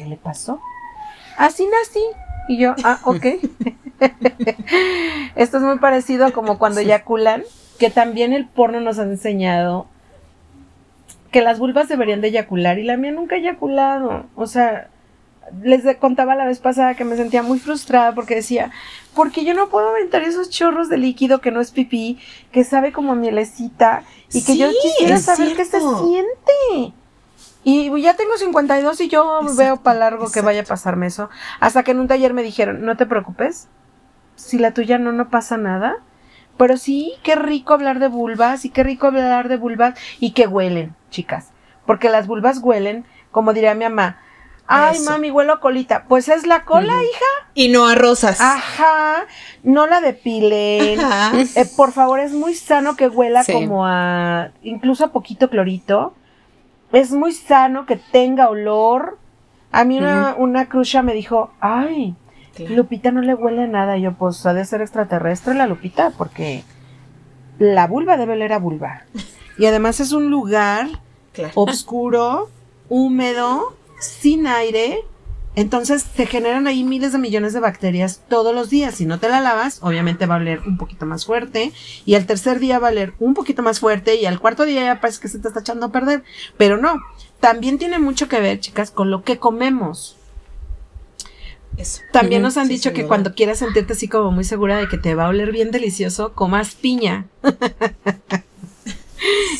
¿qué 0.00 0.06
le 0.06 0.16
pasó? 0.16 0.60
Así 1.36 1.66
nací. 1.66 2.00
Y 2.48 2.58
yo, 2.58 2.74
ah, 2.84 3.00
ok. 3.04 3.26
Esto 5.36 5.58
es 5.58 5.62
muy 5.62 5.78
parecido 5.78 6.26
a 6.26 6.32
como 6.32 6.58
cuando 6.58 6.80
eyaculan, 6.80 7.42
que 7.78 7.90
también 7.90 8.32
el 8.32 8.48
porno 8.48 8.80
nos 8.80 8.98
ha 8.98 9.02
enseñado 9.02 9.86
que 11.30 11.42
las 11.42 11.58
vulvas 11.58 11.88
deberían 11.88 12.22
de 12.22 12.28
eyacular 12.28 12.78
y 12.78 12.82
la 12.82 12.96
mía 12.96 13.12
nunca 13.12 13.36
ha 13.36 13.38
eyaculado. 13.38 14.24
O 14.34 14.46
sea, 14.46 14.88
les 15.62 15.84
contaba 15.98 16.34
la 16.34 16.46
vez 16.46 16.60
pasada 16.60 16.94
que 16.94 17.04
me 17.04 17.16
sentía 17.16 17.42
muy 17.42 17.58
frustrada 17.58 18.14
porque 18.14 18.36
decía, 18.36 18.70
porque 19.14 19.44
yo 19.44 19.52
no 19.52 19.68
puedo 19.68 19.90
aventar 19.90 20.22
esos 20.22 20.48
chorros 20.48 20.88
de 20.88 20.96
líquido 20.96 21.42
que 21.42 21.50
no 21.50 21.60
es 21.60 21.72
pipí, 21.72 22.18
que 22.52 22.64
sabe 22.64 22.90
como 22.90 23.14
mielecita 23.14 24.02
y 24.32 24.44
que 24.44 24.56
yo 24.56 24.70
quisiera 24.82 25.18
saber 25.18 25.54
qué 25.56 25.66
se 25.66 25.80
siente. 25.80 26.94
Y 27.62 28.00
ya 28.00 28.14
tengo 28.16 28.36
52 28.36 29.00
y 29.02 29.08
yo 29.08 29.40
veo 29.56 29.76
para 29.78 29.98
largo 29.98 30.30
que 30.30 30.40
vaya 30.40 30.62
a 30.62 30.64
pasarme 30.64 31.06
eso. 31.06 31.28
Hasta 31.60 31.82
que 31.82 31.90
en 31.90 32.00
un 32.00 32.08
taller 32.08 32.32
me 32.32 32.42
dijeron, 32.42 32.82
no 32.82 32.96
te 32.96 33.06
preocupes, 33.06 33.68
si 34.36 34.58
la 34.58 34.72
tuya 34.72 34.98
no, 34.98 35.12
no 35.12 35.28
pasa 35.28 35.56
nada. 35.56 35.96
Pero 36.56 36.76
sí, 36.76 37.14
qué 37.22 37.36
rico 37.36 37.74
hablar 37.74 37.98
de 37.98 38.08
vulvas 38.08 38.64
y 38.64 38.70
qué 38.70 38.82
rico 38.82 39.06
hablar 39.06 39.48
de 39.48 39.56
vulvas 39.56 39.98
y 40.18 40.32
que 40.32 40.46
huelen, 40.46 40.94
chicas. 41.10 41.52
Porque 41.86 42.10
las 42.10 42.26
vulvas 42.26 42.58
huelen, 42.58 43.04
como 43.30 43.52
diría 43.52 43.74
mi 43.74 43.84
mamá. 43.84 44.18
Ay, 44.72 45.00
mami, 45.00 45.30
huelo 45.32 45.54
a 45.54 45.60
colita. 45.60 46.04
Pues 46.06 46.28
es 46.28 46.46
la 46.46 46.64
cola, 46.64 47.02
hija. 47.02 47.50
Y 47.54 47.70
no 47.70 47.88
a 47.88 47.96
rosas. 47.96 48.40
Ajá. 48.40 49.26
No 49.64 49.88
la 49.88 50.00
depilen. 50.00 51.00
Ajá. 51.00 51.32
Eh, 51.40 51.66
por 51.76 51.90
favor, 51.90 52.20
es 52.20 52.32
muy 52.32 52.54
sano 52.54 52.94
que 52.94 53.08
huela 53.08 53.42
como 53.44 53.84
a. 53.84 54.52
incluso 54.62 55.04
a 55.04 55.08
poquito 55.08 55.50
clorito 55.50 56.14
es 56.92 57.12
muy 57.12 57.32
sano 57.32 57.86
que 57.86 57.96
tenga 57.96 58.48
olor. 58.48 59.18
A 59.72 59.84
mí 59.84 59.98
una, 59.98 60.34
una 60.36 60.68
crucha 60.68 61.02
me 61.02 61.14
dijo, 61.14 61.50
ay, 61.60 62.14
Lupita 62.68 63.10
no 63.10 63.22
le 63.22 63.34
huele 63.34 63.64
a 63.64 63.66
nada. 63.66 63.96
yo, 63.96 64.12
pues 64.14 64.44
ha 64.46 64.52
de 64.52 64.64
ser 64.64 64.80
extraterrestre 64.80 65.54
la 65.54 65.66
Lupita, 65.66 66.12
porque 66.16 66.64
la 67.58 67.86
vulva 67.86 68.16
debe 68.16 68.32
oler 68.32 68.52
a 68.52 68.58
vulva. 68.58 69.04
Y 69.58 69.66
además 69.66 70.00
es 70.00 70.12
un 70.12 70.30
lugar 70.30 70.88
oscuro, 71.54 72.48
húmedo, 72.88 73.74
sin 74.00 74.46
aire, 74.46 75.04
entonces 75.56 76.06
se 76.14 76.26
generan 76.26 76.66
ahí 76.68 76.84
miles 76.84 77.12
de 77.12 77.18
millones 77.18 77.52
de 77.52 77.60
bacterias 77.60 78.22
todos 78.28 78.54
los 78.54 78.70
días. 78.70 78.94
Si 78.94 79.04
no 79.04 79.18
te 79.18 79.28
la 79.28 79.40
lavas, 79.40 79.80
obviamente 79.82 80.26
va 80.26 80.36
a 80.36 80.38
oler 80.38 80.60
un 80.66 80.76
poquito 80.78 81.06
más 81.06 81.26
fuerte. 81.26 81.72
Y 82.06 82.14
al 82.14 82.26
tercer 82.26 82.60
día 82.60 82.78
va 82.78 82.88
a 82.88 82.90
oler 82.92 83.14
un 83.18 83.34
poquito 83.34 83.62
más 83.62 83.80
fuerte. 83.80 84.14
Y 84.14 84.26
al 84.26 84.38
cuarto 84.38 84.64
día 84.64 84.84
ya 84.84 85.00
parece 85.00 85.20
que 85.20 85.28
se 85.28 85.38
te 85.38 85.48
está 85.48 85.60
echando 85.60 85.86
a 85.86 85.92
perder. 85.92 86.22
Pero 86.56 86.76
no. 86.76 87.00
También 87.40 87.78
tiene 87.78 87.98
mucho 87.98 88.28
que 88.28 88.40
ver, 88.40 88.60
chicas, 88.60 88.90
con 88.90 89.10
lo 89.10 89.24
que 89.24 89.38
comemos. 89.38 90.16
Eso. 91.76 92.02
También 92.12 92.42
nos 92.42 92.56
han 92.56 92.68
dicho 92.68 92.92
que 92.92 93.06
cuando 93.06 93.34
quieras 93.34 93.58
sentirte 93.58 93.94
así 93.94 94.06
como 94.06 94.30
muy 94.30 94.44
segura 94.44 94.76
de 94.76 94.88
que 94.88 94.98
te 94.98 95.14
va 95.14 95.26
a 95.26 95.28
oler 95.28 95.50
bien 95.50 95.70
delicioso, 95.70 96.32
comas 96.32 96.74
piña. 96.74 97.26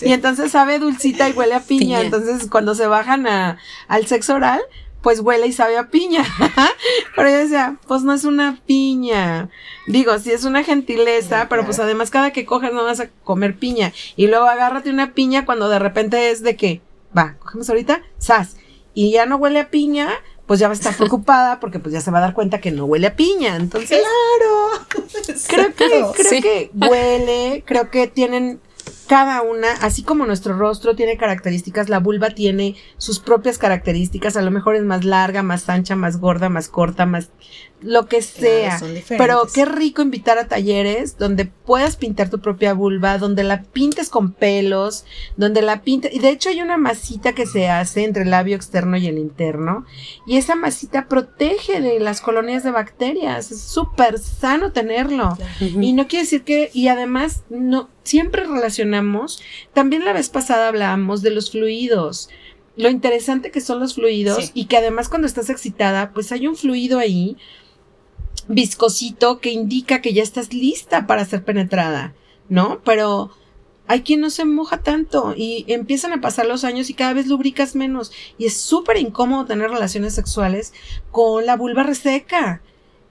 Y 0.03 0.12
entonces 0.12 0.53
sabe 0.53 0.78
dulcita 0.78 1.28
y 1.28 1.32
huele 1.32 1.55
a 1.55 1.61
piña. 1.61 2.01
Entonces 2.01 2.49
cuando 2.49 2.74
se 2.74 2.86
bajan 2.86 3.26
a, 3.26 3.59
al 3.88 4.07
sexo 4.07 4.34
oral, 4.34 4.61
pues 5.03 5.21
huele 5.21 5.47
y 5.47 5.53
sabe 5.53 5.79
a 5.79 5.89
piña. 5.89 6.25
pero 7.17 7.31
yo 7.31 7.37
decía, 7.39 7.77
pues 7.87 8.03
no 8.03 8.13
es 8.13 8.25
una 8.25 8.61
piña. 8.67 9.51
Digo, 9.87 10.19
sí 10.19 10.33
es 10.33 10.45
una 10.45 10.65
gentileza, 10.65 11.47
pero 11.49 11.65
pues 11.65 11.79
además 11.79 12.11
cada 12.11 12.33
que 12.33 12.45
coges 12.45 12.73
no 12.73 12.85
vas 12.85 13.01
a 13.01 13.09
comer 13.25 13.57
piña. 13.57 13.93
Y 14.17 14.27
luego 14.27 14.47
agárrate 14.47 14.91
una 14.91 15.15
piña 15.15 15.45
cuando 15.45 15.69
de 15.69 15.79
repente 15.79 16.31
es 16.31 16.43
de 16.43 16.57
que, 16.57 16.83
va, 17.17 17.37
cogemos 17.39 17.69
ahorita, 17.69 18.03
sas. 18.19 18.57
Y 18.93 19.13
ya 19.13 19.27
no 19.27 19.37
huele 19.37 19.61
a 19.61 19.71
piña, 19.71 20.11
pues 20.47 20.61
ya 20.61 20.69
va 20.69 20.73
a 20.73 20.77
estar 20.77 20.95
preocupada 20.97 21.61
porque 21.61 21.79
pues 21.79 21.93
ya 21.93 22.01
se 22.01 22.11
va 22.11 22.19
a 22.19 22.23
dar 22.23 22.35
cuenta 22.35 22.61
que 22.61 22.71
no 22.71 22.85
huele 22.85 23.07
a 23.07 23.17
piña. 23.17 23.57
Entonces, 23.57 24.01
claro. 24.01 24.87
creo 25.47 25.75
que, 25.75 26.05
creo 26.23 26.43
que 26.43 26.71
huele, 26.75 27.65
creo 27.67 27.91
que 27.91 28.07
tienen 28.07 28.61
cada 29.11 29.43
una, 29.43 29.73
así 29.83 30.05
como 30.05 30.25
nuestro 30.25 30.57
rostro 30.57 30.95
tiene 30.95 31.17
características, 31.17 31.89
la 31.89 31.99
vulva 31.99 32.31
tiene 32.31 32.77
sus 32.97 33.19
propias 33.19 33.59
características, 33.59 34.37
a 34.37 34.41
lo 34.41 34.53
mejor 34.53 34.77
es 34.77 34.85
más 34.85 35.05
larga, 35.05 35.43
más 35.43 35.69
ancha, 35.69 35.97
más 35.97 36.21
gorda, 36.21 36.49
más 36.49 36.69
corta, 36.69 37.07
más 37.07 37.33
lo 37.83 38.07
que 38.07 38.22
sea. 38.22 38.81
Pero 39.09 39.47
qué 39.53 39.64
rico 39.64 40.03
invitar 40.03 40.39
a 40.39 40.49
talleres 40.49 41.18
donde 41.18 41.45
puedas 41.47 41.97
pintar 41.97 42.31
tu 42.31 42.41
propia 42.41 42.72
vulva, 42.74 43.18
donde 43.18 43.45
la 43.45 43.62
pintes 43.62 44.09
con 44.09 44.33
pelos, 44.33 45.05
donde 45.37 45.62
la 45.62 45.83
pintes. 45.83 46.12
Y 46.14 46.18
de 46.18 46.31
hecho 46.31 46.51
hay 46.51 46.61
una 46.61 46.76
masita 46.76 47.33
que 47.33 47.47
se 47.47 47.68
hace 47.68 48.05
entre 48.05 48.24
el 48.24 48.31
labio 48.31 48.57
externo 48.57 48.97
y 48.97 49.07
el 49.07 49.18
interno. 49.18 49.85
Y 50.26 50.37
esa 50.37 50.55
masita 50.55 51.09
protege 51.09 51.81
de 51.81 52.01
las 52.01 52.20
colonias 52.20 52.62
de 52.62 52.70
bacterias. 52.70 53.51
Es 53.51 53.61
súper 53.62 54.18
sano 54.18 54.72
tenerlo. 54.72 55.37
Y 55.61 55.93
no 55.93 56.07
quiere 56.09 56.24
decir 56.24 56.43
que, 56.43 56.70
y 56.72 56.89
además, 56.89 57.45
no, 57.49 57.89
siempre 58.05 58.45
relacionamos. 58.45 59.43
También 59.72 60.05
la 60.05 60.12
vez 60.12 60.28
pasada 60.28 60.68
hablábamos 60.68 61.22
de 61.22 61.31
los 61.31 61.51
fluidos 61.51 62.28
lo 62.76 62.89
interesante 62.89 63.51
que 63.51 63.61
son 63.61 63.81
los 63.81 63.95
fluidos 63.95 64.53
y 64.55 64.66
que 64.66 64.76
además 64.76 65.09
cuando 65.09 65.26
estás 65.26 65.51
excitada, 65.51 66.12
pues 66.12 66.33
hay 66.33 66.47
un 66.47 66.57
fluido 66.57 66.99
ahí 66.99 67.37
viscosito 68.49 69.41
que 69.41 69.51
indica 69.51 70.01
que 70.01 70.12
ya 70.12 70.22
estás 70.22 70.53
lista 70.53 71.07
para 71.07 71.24
ser 71.24 71.45
penetrada, 71.45 72.14
¿no? 72.49 72.80
Pero 72.84 73.30
hay 73.86 74.03
quien 74.03 74.20
no 74.20 74.30
se 74.30 74.45
moja 74.45 74.82
tanto 74.82 75.34
y 75.36 75.64
empiezan 75.68 76.12
a 76.12 76.20
pasar 76.20 76.47
los 76.47 76.64
años 76.64 76.91
y 76.91 76.95
cada 76.95 77.12
vez 77.12 77.26
lubricas 77.26 77.74
menos 77.74 78.12
y 78.38 78.47
es 78.47 78.57
súper 78.57 78.99
incómodo 78.99 79.47
tener 79.47 79.70
relaciones 79.70 80.14
sexuales 80.14 80.72
con 81.11 81.45
la 81.45 81.57
vulva 81.57 81.82
reseca 81.82 82.62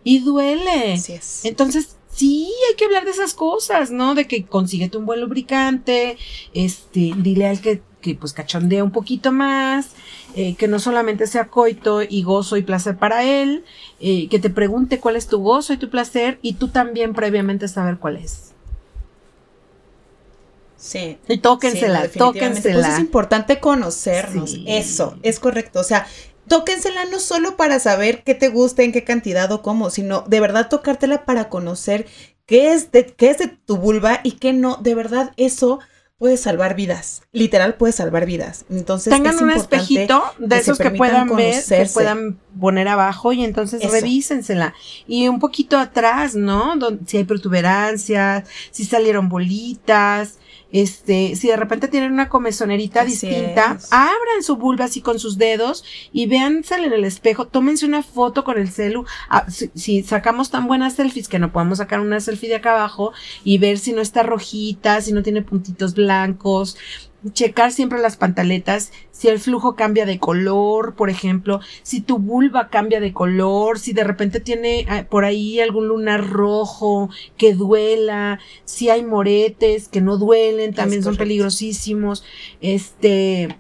y 0.03 0.19
duele. 0.19 0.93
es. 0.93 1.43
Entonces, 1.43 1.97
sí, 2.09 2.49
hay 2.69 2.75
que 2.75 2.85
hablar 2.85 3.03
de 3.03 3.11
esas 3.11 3.33
cosas, 3.33 3.91
¿no? 3.91 4.15
De 4.15 4.27
que 4.27 4.45
consíguete 4.45 4.97
un 4.97 5.05
buen 5.05 5.19
lubricante, 5.19 6.17
este, 6.53 7.13
dile 7.17 7.47
al 7.47 7.59
que 7.59 7.81
que 7.99 8.15
pues 8.15 8.33
cachondea 8.33 8.83
un 8.83 8.91
poquito 8.91 9.31
más, 9.31 9.91
eh, 10.35 10.55
que 10.55 10.67
no 10.67 10.79
solamente 10.79 11.27
sea 11.27 11.47
coito 11.47 12.01
y 12.03 12.23
gozo 12.23 12.57
y 12.57 12.61
placer 12.61 12.97
para 12.97 13.23
él, 13.23 13.65
eh, 13.99 14.27
que 14.29 14.39
te 14.39 14.49
pregunte 14.49 14.99
cuál 14.99 15.15
es 15.15 15.27
tu 15.27 15.39
gozo 15.39 15.73
y 15.73 15.77
tu 15.77 15.89
placer 15.89 16.39
y 16.41 16.53
tú 16.53 16.67
también 16.67 17.13
previamente 17.13 17.67
saber 17.67 17.97
cuál 17.97 18.17
es. 18.17 18.51
Sí. 20.77 21.17
Y 21.27 21.39
tóquensela, 21.39 22.07
tóquensela. 22.07 22.81
Pues 22.81 22.93
es 22.93 22.99
importante 22.99 23.59
conocernos. 23.59 24.57
Eso, 24.65 25.17
es 25.23 25.39
correcto. 25.39 25.81
O 25.81 25.83
sea, 25.83 26.07
tóquensela 26.47 27.05
no 27.05 27.19
solo 27.19 27.57
para 27.57 27.79
saber 27.79 28.23
qué 28.23 28.33
te 28.33 28.47
gusta, 28.47 28.83
en 28.83 28.91
qué 28.91 29.03
cantidad 29.03 29.51
o 29.51 29.61
cómo, 29.61 29.89
sino 29.89 30.21
de 30.27 30.39
verdad 30.39 30.69
tocártela 30.69 31.25
para 31.25 31.49
conocer 31.49 32.07
qué 32.45 32.71
es 32.73 32.91
de, 32.91 33.07
qué 33.07 33.29
es 33.29 33.39
de 33.39 33.47
tu 33.47 33.77
vulva 33.77 34.21
y 34.23 34.33
qué 34.33 34.53
no. 34.53 34.77
De 34.77 34.95
verdad, 34.95 35.33
eso 35.35 35.79
puede 36.19 36.35
salvar 36.35 36.75
vidas. 36.75 37.23
Literal 37.31 37.75
puede 37.75 37.93
salvar 37.93 38.25
vidas. 38.25 38.65
Entonces, 38.69 39.11
tengan 39.11 39.41
un 39.41 39.49
espejito 39.51 40.21
de 40.37 40.57
esos 40.57 40.77
que 40.77 40.91
puedan 40.91 41.33
ver, 41.35 41.63
que 41.63 41.85
puedan 41.91 42.37
poner 42.59 42.89
abajo 42.89 43.31
y 43.31 43.43
entonces 43.43 43.89
revísensela. 43.89 44.75
Y 45.07 45.29
un 45.29 45.39
poquito 45.39 45.77
atrás, 45.77 46.35
¿no? 46.35 46.75
si 47.07 47.17
hay 47.17 47.23
protuberancias, 47.23 48.47
si 48.69 48.83
salieron 48.83 49.29
bolitas, 49.29 50.39
este, 50.71 51.35
si 51.35 51.47
de 51.47 51.55
repente 51.55 51.87
tienen 51.87 52.11
una 52.11 52.29
comezonerita 52.29 53.03
distinta, 53.03 53.77
abran 53.91 54.43
su 54.43 54.57
vulva 54.57 54.85
así 54.85 55.01
con 55.01 55.19
sus 55.19 55.37
dedos 55.37 55.83
y 56.11 56.27
véanse 56.27 56.75
en 56.75 56.93
el 56.93 57.05
espejo, 57.05 57.47
tómense 57.47 57.85
una 57.85 58.03
foto 58.03 58.43
con 58.43 58.57
el 58.57 58.69
celu. 58.69 59.05
Ah, 59.29 59.45
si, 59.49 60.03
sacamos 60.03 60.51
tan 60.51 60.67
buenas 60.67 60.93
selfies 60.93 61.27
que 61.27 61.39
no 61.39 61.51
podemos 61.51 61.79
sacar 61.79 61.99
una 61.99 62.19
selfie 62.19 62.49
de 62.49 62.55
acá 62.55 62.71
abajo 62.71 63.13
y 63.43 63.57
ver 63.57 63.79
si 63.79 63.93
no 63.93 64.01
está 64.01 64.23
rojita, 64.23 65.01
si 65.01 65.11
no 65.11 65.23
tiene 65.23 65.41
puntitos 65.41 65.95
blancos, 65.95 66.77
checar 67.33 67.71
siempre 67.71 67.99
las 67.99 68.17
pantaletas, 68.17 68.91
si 69.11 69.27
el 69.27 69.39
flujo 69.39 69.75
cambia 69.75 70.05
de 70.05 70.19
color, 70.19 70.95
por 70.95 71.09
ejemplo, 71.09 71.59
si 71.83 72.01
tu 72.01 72.17
vulva 72.17 72.69
cambia 72.69 72.99
de 72.99 73.13
color, 73.13 73.79
si 73.79 73.93
de 73.93 74.03
repente 74.03 74.39
tiene 74.39 74.85
ah, 74.89 75.05
por 75.09 75.25
ahí 75.25 75.59
algún 75.59 75.87
lunar 75.87 76.29
rojo 76.29 77.09
que 77.37 77.53
duela, 77.53 78.39
si 78.63 78.89
hay 78.89 79.03
moretes 79.03 79.87
que 79.87 80.01
no 80.01 80.17
duelen, 80.17 80.73
también 80.73 81.03
son 81.03 81.17
peligrosísimos, 81.17 82.23
este, 82.61 83.57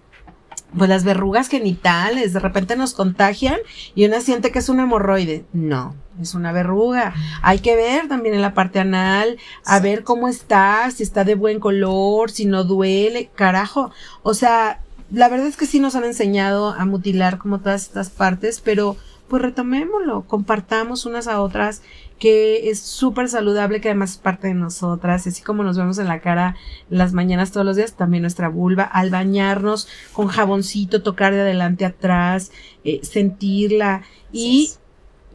pues 0.77 0.89
las 0.89 1.03
verrugas 1.03 1.47
genitales 1.47 2.33
de 2.33 2.39
repente 2.39 2.75
nos 2.75 2.93
contagian 2.93 3.57
y 3.95 4.05
una 4.05 4.21
siente 4.21 4.51
que 4.51 4.59
es 4.59 4.69
un 4.69 4.79
hemorroide. 4.79 5.45
No, 5.53 5.95
es 6.21 6.33
una 6.33 6.51
verruga. 6.51 7.13
Hay 7.41 7.59
que 7.59 7.75
ver 7.75 8.07
también 8.07 8.35
en 8.35 8.41
la 8.41 8.53
parte 8.53 8.79
anal, 8.79 9.37
a 9.65 9.79
ver 9.79 10.03
cómo 10.03 10.27
está, 10.27 10.89
si 10.91 11.03
está 11.03 11.23
de 11.23 11.35
buen 11.35 11.59
color, 11.59 12.31
si 12.31 12.45
no 12.45 12.63
duele, 12.63 13.29
carajo. 13.35 13.91
O 14.23 14.33
sea, 14.33 14.81
la 15.11 15.29
verdad 15.29 15.47
es 15.47 15.57
que 15.57 15.65
sí 15.65 15.79
nos 15.79 15.95
han 15.95 16.03
enseñado 16.03 16.69
a 16.69 16.85
mutilar 16.85 17.37
como 17.37 17.59
todas 17.59 17.83
estas 17.83 18.09
partes, 18.09 18.61
pero 18.61 18.95
pues 19.27 19.41
retomémoslo, 19.41 20.23
compartamos 20.23 21.05
unas 21.05 21.27
a 21.27 21.41
otras 21.41 21.81
que 22.19 22.69
es 22.69 22.79
súper 22.79 23.29
saludable, 23.29 23.81
que 23.81 23.89
además 23.89 24.11
es 24.11 24.17
parte 24.17 24.47
de 24.47 24.53
nosotras, 24.53 25.25
así 25.25 25.41
como 25.41 25.63
nos 25.63 25.77
vemos 25.77 25.97
en 25.97 26.07
la 26.07 26.19
cara 26.19 26.55
las 26.89 27.13
mañanas 27.13 27.51
todos 27.51 27.65
los 27.65 27.77
días, 27.77 27.93
también 27.93 28.21
nuestra 28.21 28.49
vulva, 28.49 28.83
al 28.83 29.09
bañarnos 29.09 29.87
con 30.13 30.27
jaboncito, 30.27 31.01
tocar 31.01 31.33
de 31.33 31.41
adelante 31.41 31.85
atrás, 31.85 32.51
eh, 32.83 32.99
sentirla. 33.03 34.03
Y 34.31 34.71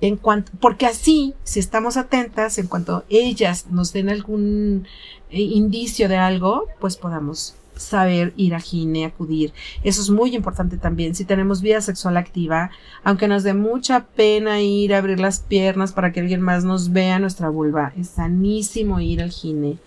en 0.01 0.17
cuanto, 0.17 0.53
porque 0.61 0.87
así, 0.87 1.35
si 1.43 1.59
estamos 1.59 1.97
atentas, 1.97 2.59
en 2.59 2.67
cuanto 2.67 3.05
ellas 3.09 3.67
nos 3.71 3.93
den 3.93 4.11
algún 4.11 4.87
eh, 5.31 5.41
indicio 5.41 6.09
de 6.09 6.19
algo, 6.19 6.69
pues 6.79 6.97
podamos 6.97 7.57
saber 7.77 8.33
ir 8.37 8.55
a 8.55 8.61
gine, 8.61 9.05
acudir. 9.05 9.53
Eso 9.83 10.01
es 10.01 10.11
muy 10.11 10.35
importante 10.35 10.77
también. 10.77 11.15
Si 11.15 11.25
tenemos 11.25 11.63
vida 11.63 11.81
sexual 11.81 12.17
activa, 12.17 12.71
aunque 13.03 13.29
nos 13.29 13.43
dé 13.43 13.55
mucha 13.55 14.07
pena 14.07 14.61
ir 14.61 14.95
a 14.95 14.99
abrir 14.99 15.21
las 15.21 15.41
piernas 15.41 15.93
para 15.93 16.13
que 16.13 16.21
alguien 16.21 16.41
más 16.41 16.65
nos 16.65 16.93
vea 16.93 17.19
nuestra 17.19 17.49
vulva, 17.49 17.93
es 17.97 18.09
sanísimo 18.09 19.01
ir 19.01 19.23
al 19.23 19.31
gine 19.31 19.79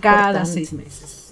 cada 0.00 0.44
seis 0.46 0.72
meses 0.72 1.25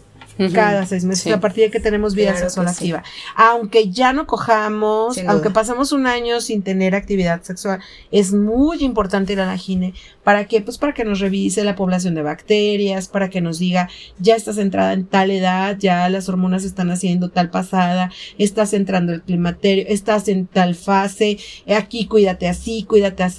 cada 0.52 0.86
seis 0.86 1.04
meses, 1.04 1.32
a 1.32 1.40
partir 1.40 1.64
de 1.64 1.70
que 1.70 1.80
tenemos 1.80 2.14
vida 2.14 2.36
sexual 2.36 2.68
activa. 2.68 3.02
Aunque 3.36 3.90
ya 3.90 4.12
no 4.12 4.26
cojamos, 4.26 5.18
aunque 5.26 5.50
pasamos 5.50 5.92
un 5.92 6.06
año 6.06 6.40
sin 6.40 6.62
tener 6.62 6.94
actividad 6.94 7.42
sexual, 7.42 7.80
es 8.10 8.32
muy 8.32 8.82
importante 8.82 9.34
ir 9.34 9.40
a 9.40 9.46
la 9.46 9.56
gine. 9.56 9.94
¿Para 10.22 10.46
qué? 10.46 10.60
Pues 10.60 10.78
para 10.78 10.94
que 10.94 11.04
nos 11.04 11.20
revise 11.20 11.64
la 11.64 11.76
población 11.76 12.14
de 12.14 12.22
bacterias, 12.22 13.08
para 13.08 13.28
que 13.28 13.40
nos 13.40 13.58
diga, 13.58 13.88
ya 14.18 14.36
estás 14.36 14.58
entrada 14.58 14.92
en 14.92 15.06
tal 15.06 15.30
edad, 15.30 15.76
ya 15.78 16.08
las 16.08 16.28
hormonas 16.28 16.64
están 16.64 16.90
haciendo 16.90 17.30
tal 17.30 17.50
pasada, 17.50 18.10
estás 18.38 18.72
entrando 18.72 19.12
el 19.12 19.22
climaterio, 19.22 19.84
estás 19.86 20.28
en 20.28 20.46
tal 20.46 20.74
fase, 20.74 21.38
aquí 21.76 22.06
cuídate 22.06 22.48
así, 22.48 22.84
cuídate 22.84 23.22
así. 23.22 23.34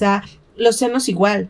Los 0.57 0.77
senos 0.77 1.09
igual, 1.09 1.49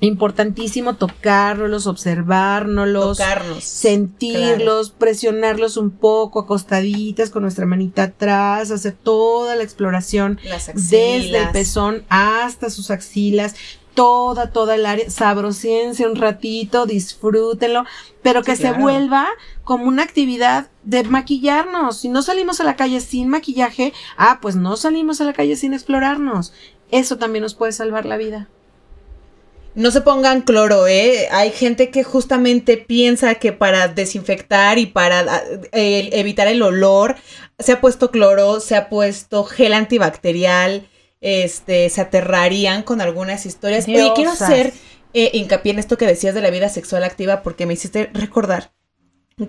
Importantísimo 0.00 0.96
tocarlos, 0.96 1.86
observárnoslos, 1.86 3.18
sentirlos, 3.60 4.90
presionarlos 4.90 5.78
un 5.78 5.90
poco, 5.90 6.40
acostaditas 6.40 7.30
con 7.30 7.42
nuestra 7.42 7.64
manita 7.64 8.04
atrás, 8.04 8.70
hacer 8.70 8.92
toda 8.92 9.56
la 9.56 9.62
exploración 9.62 10.38
desde 10.74 11.38
el 11.38 11.50
pezón 11.50 12.04
hasta 12.10 12.68
sus 12.68 12.90
axilas, 12.90 13.54
toda, 13.94 14.50
toda 14.52 14.74
el 14.74 14.84
área, 14.84 15.08
sabrosíense 15.08 16.06
un 16.06 16.16
ratito, 16.16 16.84
disfrútenlo, 16.84 17.84
pero 18.22 18.42
que 18.42 18.54
se 18.54 18.72
vuelva 18.72 19.26
como 19.64 19.86
una 19.86 20.02
actividad 20.02 20.68
de 20.84 21.04
maquillarnos. 21.04 21.96
Si 21.96 22.10
no 22.10 22.20
salimos 22.20 22.60
a 22.60 22.64
la 22.64 22.76
calle 22.76 23.00
sin 23.00 23.28
maquillaje, 23.28 23.94
ah, 24.18 24.40
pues 24.42 24.56
no 24.56 24.76
salimos 24.76 25.22
a 25.22 25.24
la 25.24 25.32
calle 25.32 25.56
sin 25.56 25.72
explorarnos. 25.72 26.52
Eso 26.90 27.16
también 27.16 27.42
nos 27.42 27.54
puede 27.54 27.72
salvar 27.72 28.04
la 28.04 28.18
vida. 28.18 28.48
No 29.76 29.90
se 29.90 30.00
pongan 30.00 30.40
cloro, 30.40 30.86
¿eh? 30.86 31.28
Hay 31.30 31.50
gente 31.50 31.90
que 31.90 32.02
justamente 32.02 32.78
piensa 32.78 33.34
que 33.34 33.52
para 33.52 33.88
desinfectar 33.88 34.78
y 34.78 34.86
para 34.86 35.20
ah, 35.20 35.42
evitar 35.72 36.48
el 36.48 36.62
olor 36.62 37.16
se 37.58 37.72
ha 37.72 37.80
puesto 37.82 38.10
cloro, 38.10 38.60
se 38.60 38.74
ha 38.74 38.88
puesto 38.88 39.44
gel 39.44 39.74
antibacterial, 39.74 40.88
este, 41.20 41.90
se 41.90 42.00
aterrarían 42.00 42.84
con 42.84 43.02
algunas 43.02 43.44
historias. 43.44 43.86
Oye, 43.86 44.12
quiero 44.14 44.30
hacer 44.30 44.72
eh, 45.12 45.30
hincapié 45.34 45.72
en 45.72 45.78
esto 45.78 45.98
que 45.98 46.06
decías 46.06 46.34
de 46.34 46.40
la 46.40 46.48
vida 46.48 46.70
sexual 46.70 47.04
activa 47.04 47.42
porque 47.42 47.66
me 47.66 47.74
hiciste 47.74 48.08
recordar 48.14 48.72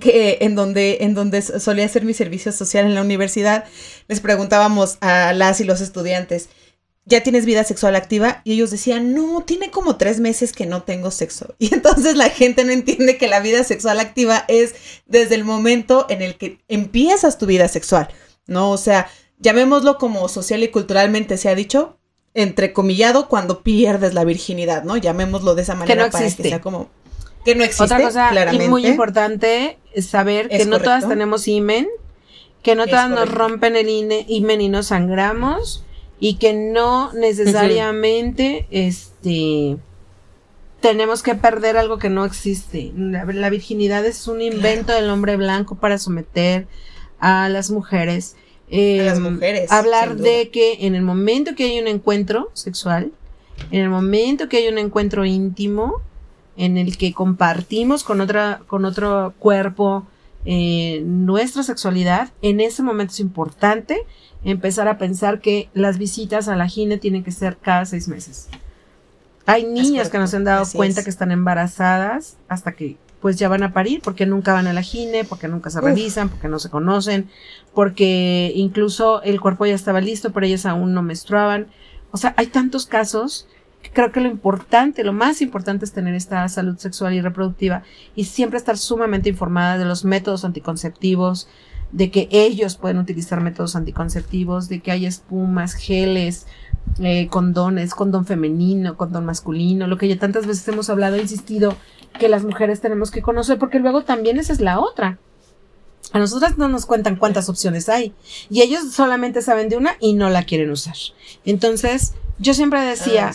que 0.01 0.39
en 0.41 0.55
donde, 0.55 0.97
en 1.01 1.13
donde 1.13 1.41
solía 1.41 1.85
hacer 1.85 2.03
mi 2.03 2.13
servicio 2.13 2.51
social 2.51 2.85
en 2.85 2.95
la 2.95 3.01
universidad, 3.01 3.63
les 4.09 4.19
preguntábamos 4.19 4.97
a 4.99 5.31
las 5.31 5.61
y 5.61 5.63
los 5.63 5.79
estudiantes, 5.79 6.49
ya 7.07 7.23
tienes 7.23 7.45
vida 7.45 7.63
sexual 7.63 7.95
activa 7.95 8.41
y 8.43 8.53
ellos 8.53 8.69
decían, 8.69 9.13
no, 9.13 9.41
tiene 9.43 9.71
como 9.71 9.95
tres 9.95 10.19
meses 10.19 10.51
que 10.51 10.65
no 10.65 10.83
tengo 10.83 11.09
sexo. 11.09 11.55
Y 11.59 11.73
entonces 11.73 12.15
la 12.17 12.29
gente 12.29 12.65
no 12.65 12.71
entiende 12.71 13.17
que 13.17 13.27
la 13.27 13.39
vida 13.39 13.63
sexual 13.63 13.99
activa 13.99 14.43
es 14.47 14.75
desde 15.05 15.35
el 15.35 15.45
momento 15.45 16.05
en 16.09 16.21
el 16.21 16.35
que 16.35 16.59
empiezas 16.67 17.37
tu 17.37 17.45
vida 17.45 17.69
sexual, 17.69 18.09
¿no? 18.45 18.71
O 18.71 18.77
sea, 18.77 19.07
llamémoslo 19.39 19.97
como 19.97 20.27
social 20.27 20.61
y 20.63 20.67
culturalmente 20.67 21.37
se 21.37 21.47
ha 21.47 21.55
dicho, 21.55 21.97
entrecomillado, 22.33 23.29
cuando 23.29 23.63
pierdes 23.63 24.13
la 24.13 24.25
virginidad, 24.25 24.83
¿no? 24.83 24.97
Llamémoslo 24.97 25.55
de 25.55 25.61
esa 25.61 25.75
manera 25.75 25.93
que 25.93 25.99
no 25.99 26.05
existe. 26.05 26.43
para 26.43 26.43
que 26.43 26.49
sea 26.49 26.61
como... 26.61 26.89
Que 27.45 27.55
no 27.55 27.63
existe, 27.63 27.85
Otra 27.85 28.01
cosa 28.01 28.31
muy 28.67 28.85
importante 28.85 29.77
es 29.93 30.07
saber 30.07 30.49
que 30.49 30.65
no 30.65 30.81
todas 30.81 31.07
tenemos 31.07 31.47
imen, 31.47 31.87
que 32.61 32.75
no 32.75 32.85
todas 32.85 33.09
nos 33.09 33.31
rompen 33.31 33.77
el 33.77 33.87
imen 33.87 34.61
y 34.61 34.67
nos 34.67 34.87
sangramos 34.87 35.85
y 36.19 36.35
que 36.35 36.53
no 36.53 37.13
necesariamente 37.13 38.67
este 38.71 39.77
tenemos 40.79 41.23
que 41.23 41.35
perder 41.35 41.75
algo 41.77 41.97
que 41.97 42.09
no 42.09 42.23
existe. 42.23 42.91
La, 42.95 43.49
virginidad 43.49 44.05
es 44.05 44.27
un 44.27 44.41
invento 44.41 44.93
del 44.93 45.09
hombre 45.09 45.35
blanco 45.35 45.75
para 45.75 45.97
someter 45.97 46.67
a 47.19 47.49
las 47.49 47.71
mujeres. 47.71 48.35
a 48.71 49.03
las 49.03 49.17
em, 49.17 49.33
mujeres. 49.33 49.71
Hablar 49.71 50.17
de 50.17 50.49
que 50.49 50.85
en 50.85 50.95
el 50.95 51.01
momento 51.01 51.55
que 51.55 51.65
hay 51.65 51.79
un 51.79 51.87
encuentro 51.87 52.51
sexual, 52.53 53.11
en 53.71 53.81
el 53.81 53.89
momento 53.89 54.49
que 54.49 54.57
hay 54.57 54.67
un 54.67 54.77
encuentro 54.77 55.25
íntimo, 55.25 56.01
en 56.57 56.77
el 56.77 56.97
que 56.97 57.13
compartimos 57.13 58.03
con 58.03 58.21
otra, 58.21 58.61
con 58.67 58.85
otro 58.85 59.33
cuerpo 59.39 60.05
eh, 60.49 61.01
nuestra 61.03 61.61
sexualidad, 61.61 62.31
en 62.41 62.61
ese 62.61 62.81
momento 62.81 63.11
es 63.11 63.19
importante 63.19 64.05
empezar 64.45 64.87
a 64.87 64.97
pensar 64.97 65.41
que 65.41 65.69
las 65.73 65.97
visitas 65.97 66.47
a 66.47 66.55
la 66.55 66.69
gine 66.69 66.97
tienen 66.97 67.25
que 67.25 67.31
ser 67.31 67.57
cada 67.57 67.83
seis 67.83 68.07
meses. 68.07 68.47
Hay 69.45 69.65
niñas 69.65 70.09
que 70.09 70.17
no 70.17 70.25
se 70.25 70.37
han 70.37 70.45
dado 70.45 70.63
cuenta 70.73 71.03
que 71.03 71.09
están 71.09 71.31
embarazadas 71.31 72.37
hasta 72.47 72.71
que 72.71 72.95
pues 73.19 73.37
ya 73.37 73.49
van 73.49 73.61
a 73.61 73.73
parir 73.73 73.99
porque 74.01 74.25
nunca 74.25 74.53
van 74.53 74.67
a 74.67 74.73
la 74.73 74.83
gine, 74.83 75.25
porque 75.25 75.49
nunca 75.49 75.69
se 75.69 75.81
revisan, 75.81 76.29
porque 76.29 76.47
no 76.47 76.59
se 76.59 76.69
conocen, 76.69 77.29
porque 77.73 78.53
incluso 78.55 79.21
el 79.23 79.41
cuerpo 79.41 79.65
ya 79.65 79.75
estaba 79.75 79.99
listo, 79.99 80.31
pero 80.31 80.45
ellas 80.45 80.65
aún 80.65 80.93
no 80.93 81.03
menstruaban. 81.03 81.67
O 82.11 82.17
sea, 82.17 82.33
hay 82.37 82.47
tantos 82.47 82.85
casos 82.85 83.49
creo 83.93 84.11
que 84.11 84.21
lo 84.21 84.27
importante, 84.27 85.03
lo 85.03 85.13
más 85.13 85.41
importante 85.41 85.85
es 85.85 85.91
tener 85.91 86.15
esta 86.15 86.47
salud 86.49 86.77
sexual 86.77 87.13
y 87.13 87.21
reproductiva 87.21 87.83
y 88.15 88.25
siempre 88.25 88.57
estar 88.57 88.77
sumamente 88.77 89.29
informada 89.29 89.77
de 89.77 89.85
los 89.85 90.05
métodos 90.05 90.45
anticonceptivos, 90.45 91.47
de 91.91 92.11
que 92.11 92.27
ellos 92.31 92.75
pueden 92.75 92.97
utilizar 92.97 93.41
métodos 93.41 93.75
anticonceptivos, 93.75 94.67
de 94.67 94.81
que 94.81 94.91
hay 94.91 95.05
espumas, 95.05 95.73
geles, 95.73 96.45
eh, 96.99 97.27
condones, 97.27 97.93
condón 97.93 98.25
femenino, 98.25 98.97
condón 98.97 99.25
masculino, 99.25 99.87
lo 99.87 99.97
que 99.97 100.07
ya 100.07 100.17
tantas 100.17 100.47
veces 100.47 100.67
hemos 100.67 100.89
hablado, 100.89 101.15
he 101.15 101.21
insistido 101.21 101.75
que 102.19 102.29
las 102.29 102.43
mujeres 102.43 102.81
tenemos 102.81 103.11
que 103.11 103.21
conocer, 103.21 103.57
porque 103.57 103.79
luego 103.79 104.03
también 104.03 104.37
esa 104.37 104.53
es 104.53 104.61
la 104.61 104.79
otra. 104.79 105.19
A 106.13 106.19
nosotras 106.19 106.57
no 106.57 106.69
nos 106.69 106.85
cuentan 106.85 107.17
cuántas 107.17 107.49
opciones 107.49 107.89
hay 107.89 108.13
y 108.49 108.61
ellos 108.61 108.91
solamente 108.91 109.41
saben 109.41 109.67
de 109.67 109.77
una 109.77 109.97
y 109.99 110.13
no 110.13 110.29
la 110.29 110.43
quieren 110.43 110.71
usar. 110.71 110.95
Entonces, 111.43 112.13
yo 112.39 112.53
siempre 112.53 112.81
decía, 112.81 113.33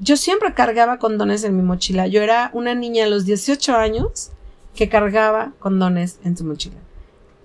yo 0.00 0.16
siempre 0.16 0.54
cargaba 0.54 0.98
condones 0.98 1.44
en 1.44 1.56
mi 1.56 1.62
mochila. 1.62 2.06
Yo 2.06 2.22
era 2.22 2.50
una 2.52 2.74
niña 2.74 3.04
a 3.04 3.08
los 3.08 3.24
18 3.24 3.76
años 3.76 4.30
que 4.74 4.88
cargaba 4.88 5.52
condones 5.58 6.20
en 6.24 6.36
su 6.36 6.44
mochila 6.44 6.76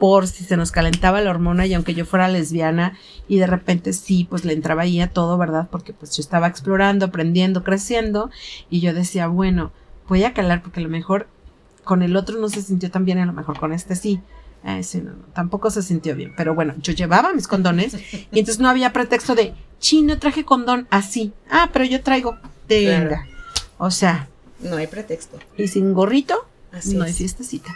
por 0.04 0.28
si 0.28 0.44
se 0.44 0.58
nos 0.58 0.74
calentaba 0.74 1.22
la 1.22 1.30
hormona 1.30 1.66
y 1.66 1.74
aunque 1.74 1.94
yo 1.94 2.06
fuera 2.06 2.28
lesbiana 2.28 2.98
y 3.30 3.38
de 3.38 3.48
repente 3.48 3.94
sí, 3.94 4.28
pues 4.30 4.44
le 4.44 4.52
entraba 4.52 4.82
ahí 4.82 5.00
a 5.00 5.10
todo, 5.10 5.38
¿verdad? 5.38 5.70
Porque 5.72 5.94
pues 5.94 6.14
yo 6.18 6.20
estaba 6.20 6.48
explorando, 6.48 7.06
aprendiendo, 7.06 7.64
creciendo 7.64 8.30
y 8.70 8.82
yo 8.82 8.94
decía, 8.94 9.28
bueno, 9.28 9.72
voy 10.10 10.26
a 10.26 10.34
calar 10.34 10.62
porque 10.62 10.82
a 10.82 10.84
lo 10.84 10.90
mejor 10.90 11.28
con 11.86 12.04
el 12.04 12.18
otro 12.18 12.38
no 12.38 12.50
se 12.50 12.62
sintió 12.62 12.92
tan 12.92 13.06
bien, 13.06 13.20
a 13.20 13.26
lo 13.26 13.32
mejor 13.32 13.58
con 13.58 13.72
este 13.72 13.96
sí. 13.96 14.20
Eh, 14.66 14.84
sí, 14.84 15.00
no, 15.00 15.12
no, 15.12 15.24
tampoco 15.34 15.70
se 15.70 15.82
sintió 15.82 16.18
bien. 16.18 16.34
Pero 16.36 16.54
bueno, 16.54 16.74
yo 16.82 16.92
llevaba 16.92 17.32
mis 17.32 17.48
condones 17.48 17.96
y 18.14 18.40
entonces 18.40 18.60
no 18.60 18.68
había 18.68 18.92
pretexto 18.92 19.36
de, 19.36 19.54
chino, 19.84 20.18
traje 20.18 20.45
condón 20.45 20.88
así. 20.89 21.34
Ah, 21.49 21.69
pero 21.72 21.85
yo 21.85 22.01
traigo. 22.01 22.39
Tenga. 22.68 23.27
O 23.77 23.91
sea. 23.91 24.30
No 24.60 24.77
hay 24.77 24.88
pretexto. 24.88 25.38
Y 25.57 25.68
sin 25.68 25.93
gorrito, 25.93 26.47
así 26.72 26.95
no 26.95 27.03
hay 27.03 27.14
fiestecita. 27.14 27.69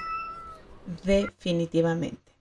Definitivamente. 1.03 2.31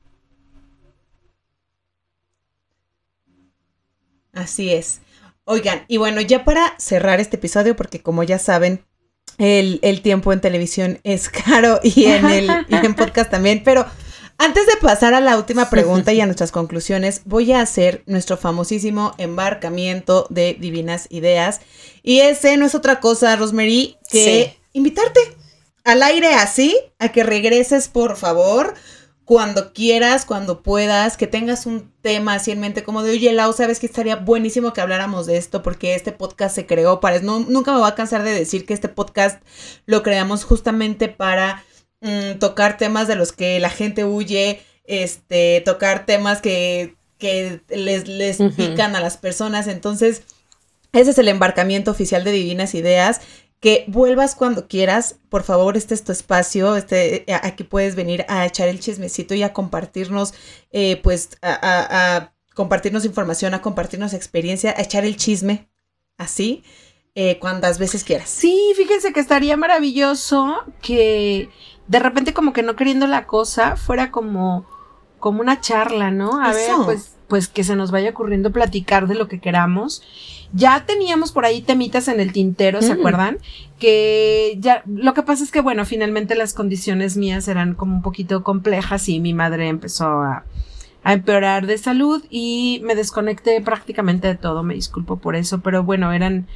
Así 4.32 4.72
es. 4.72 5.00
Oigan, 5.44 5.84
y 5.88 5.96
bueno, 5.96 6.20
ya 6.20 6.44
para 6.44 6.74
cerrar 6.78 7.18
este 7.18 7.36
episodio, 7.36 7.74
porque 7.74 8.00
como 8.00 8.22
ya 8.22 8.38
saben, 8.38 8.84
el, 9.38 10.00
tiempo 10.02 10.32
en 10.32 10.40
televisión 10.40 11.00
es 11.02 11.28
caro 11.44 11.80
y 11.82 12.04
en 12.04 12.26
el 12.26 12.50
en 12.68 12.94
podcast 12.94 13.30
también, 13.30 13.62
pero 13.64 13.84
antes 14.38 14.66
de 14.66 14.76
pasar 14.80 15.14
a 15.14 15.20
la 15.20 15.36
última 15.36 15.70
pregunta 15.70 16.12
y 16.12 16.20
a 16.20 16.26
nuestras 16.26 16.52
conclusiones, 16.52 17.22
voy 17.24 17.52
a 17.52 17.60
hacer 17.60 18.02
nuestro 18.06 18.36
famosísimo 18.36 19.14
embarcamiento 19.18 20.26
de 20.30 20.56
divinas 20.58 21.06
ideas. 21.10 21.60
Y 22.02 22.20
ese 22.20 22.56
no 22.56 22.66
es 22.66 22.74
otra 22.74 23.00
cosa, 23.00 23.34
Rosemary, 23.36 23.96
que 24.10 24.58
invitarte 24.72 25.20
al 25.84 26.02
aire 26.02 26.34
así, 26.34 26.76
a 26.98 27.10
que 27.10 27.22
regreses, 27.22 27.88
por 27.88 28.16
favor, 28.16 28.74
cuando 29.24 29.72
quieras, 29.72 30.24
cuando 30.24 30.62
puedas, 30.62 31.16
que 31.16 31.26
tengas 31.26 31.66
un 31.66 31.92
tema 32.00 32.34
así 32.34 32.52
en 32.52 32.60
mente, 32.60 32.84
como 32.84 33.02
de, 33.02 33.10
oye, 33.10 33.32
Lau, 33.32 33.52
sabes 33.52 33.80
que 33.80 33.86
estaría 33.86 34.14
buenísimo 34.14 34.72
que 34.72 34.80
habláramos 34.80 35.26
de 35.26 35.36
esto, 35.36 35.64
porque 35.64 35.96
este 35.96 36.12
podcast 36.12 36.54
se 36.54 36.64
creó 36.64 37.00
para, 37.00 37.18
no, 37.18 37.40
nunca 37.40 37.72
me 37.72 37.78
voy 37.78 37.88
a 37.88 37.96
cansar 37.96 38.22
de 38.22 38.32
decir 38.32 38.66
que 38.66 38.72
este 38.72 38.88
podcast 38.88 39.42
lo 39.84 40.04
creamos 40.04 40.44
justamente 40.44 41.08
para 41.08 41.64
mm, 42.06 42.38
tocar 42.38 42.76
temas 42.76 43.08
de 43.08 43.16
los 43.16 43.32
que 43.32 43.60
la 43.60 43.70
gente 43.70 44.04
huye, 44.04 44.60
este, 44.84 45.62
tocar 45.64 46.06
temas 46.06 46.40
que, 46.40 46.94
que 47.18 47.60
les, 47.68 48.08
les 48.08 48.38
pican 48.56 48.96
a 48.96 49.00
las 49.00 49.16
personas, 49.16 49.66
entonces... 49.66 50.22
Ese 50.92 51.10
es 51.10 51.18
el 51.18 51.28
embarcamiento 51.28 51.90
oficial 51.90 52.24
de 52.24 52.32
Divinas 52.32 52.74
Ideas 52.74 53.20
que 53.60 53.84
vuelvas 53.88 54.34
cuando 54.34 54.68
quieras. 54.68 55.16
Por 55.28 55.42
favor, 55.42 55.76
este 55.76 55.94
es 55.94 56.04
tu 56.04 56.12
espacio. 56.12 56.76
Este, 56.76 57.30
eh, 57.30 57.34
aquí 57.42 57.64
puedes 57.64 57.94
venir 57.94 58.24
a 58.28 58.46
echar 58.46 58.68
el 58.68 58.80
chismecito 58.80 59.34
y 59.34 59.42
a 59.42 59.52
compartirnos, 59.52 60.34
eh, 60.72 61.00
pues, 61.02 61.30
a, 61.42 62.32
compartirnos 62.54 63.04
información, 63.04 63.54
a 63.54 63.62
compartirnos 63.62 64.14
experiencia, 64.14 64.74
a 64.76 64.82
echar 64.82 65.04
el 65.04 65.16
chisme, 65.16 65.68
así, 66.16 66.64
eh, 67.14 67.38
cuantas 67.38 67.78
veces 67.78 68.02
quieras. 68.02 68.30
Sí, 68.30 68.72
fíjense 68.76 69.12
que 69.12 69.20
estaría 69.20 69.56
maravilloso 69.56 70.64
que 70.80 71.50
de 71.88 71.98
repente 71.98 72.32
como 72.34 72.52
que 72.52 72.62
no 72.62 72.76
queriendo 72.76 73.06
la 73.06 73.26
cosa 73.26 73.76
fuera 73.76 74.10
como 74.10 74.66
como 75.18 75.40
una 75.40 75.60
charla, 75.60 76.10
¿no? 76.10 76.42
A 76.42 76.52
ver, 76.52 76.70
pues 76.84 77.12
pues 77.28 77.48
que 77.48 77.64
se 77.64 77.74
nos 77.74 77.90
vaya 77.90 78.10
ocurriendo 78.10 78.52
platicar 78.52 79.08
de 79.08 79.16
lo 79.16 79.26
que 79.26 79.40
queramos 79.40 80.02
ya 80.52 80.84
teníamos 80.86 81.32
por 81.32 81.44
ahí 81.44 81.60
temitas 81.60 82.08
en 82.08 82.20
el 82.20 82.32
tintero, 82.32 82.82
¿se 82.82 82.94
mm. 82.94 82.98
acuerdan? 82.98 83.38
Que 83.78 84.56
ya, 84.60 84.82
lo 84.86 85.14
que 85.14 85.22
pasa 85.22 85.44
es 85.44 85.50
que, 85.50 85.60
bueno, 85.60 85.84
finalmente 85.84 86.34
las 86.34 86.54
condiciones 86.54 87.16
mías 87.16 87.48
eran 87.48 87.74
como 87.74 87.96
un 87.96 88.02
poquito 88.02 88.42
complejas 88.42 89.08
y 89.08 89.20
mi 89.20 89.34
madre 89.34 89.68
empezó 89.68 90.06
a, 90.06 90.44
a 91.02 91.12
empeorar 91.12 91.66
de 91.66 91.78
salud 91.78 92.24
y 92.30 92.80
me 92.84 92.94
desconecté 92.94 93.60
prácticamente 93.60 94.28
de 94.28 94.36
todo, 94.36 94.62
me 94.62 94.74
disculpo 94.74 95.16
por 95.16 95.36
eso, 95.36 95.60
pero 95.60 95.82
bueno, 95.82 96.12
eran 96.12 96.46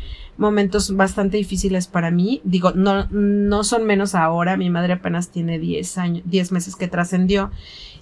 momentos 0.40 0.96
bastante 0.96 1.36
difíciles 1.36 1.86
para 1.86 2.10
mí. 2.10 2.40
Digo, 2.42 2.72
no, 2.72 3.06
no 3.10 3.62
son 3.62 3.84
menos 3.84 4.14
ahora, 4.14 4.56
mi 4.56 4.70
madre 4.70 4.94
apenas 4.94 5.28
tiene 5.28 5.58
10 5.58 5.98
años, 5.98 6.22
10 6.26 6.52
meses 6.52 6.74
que 6.74 6.88
trascendió 6.88 7.50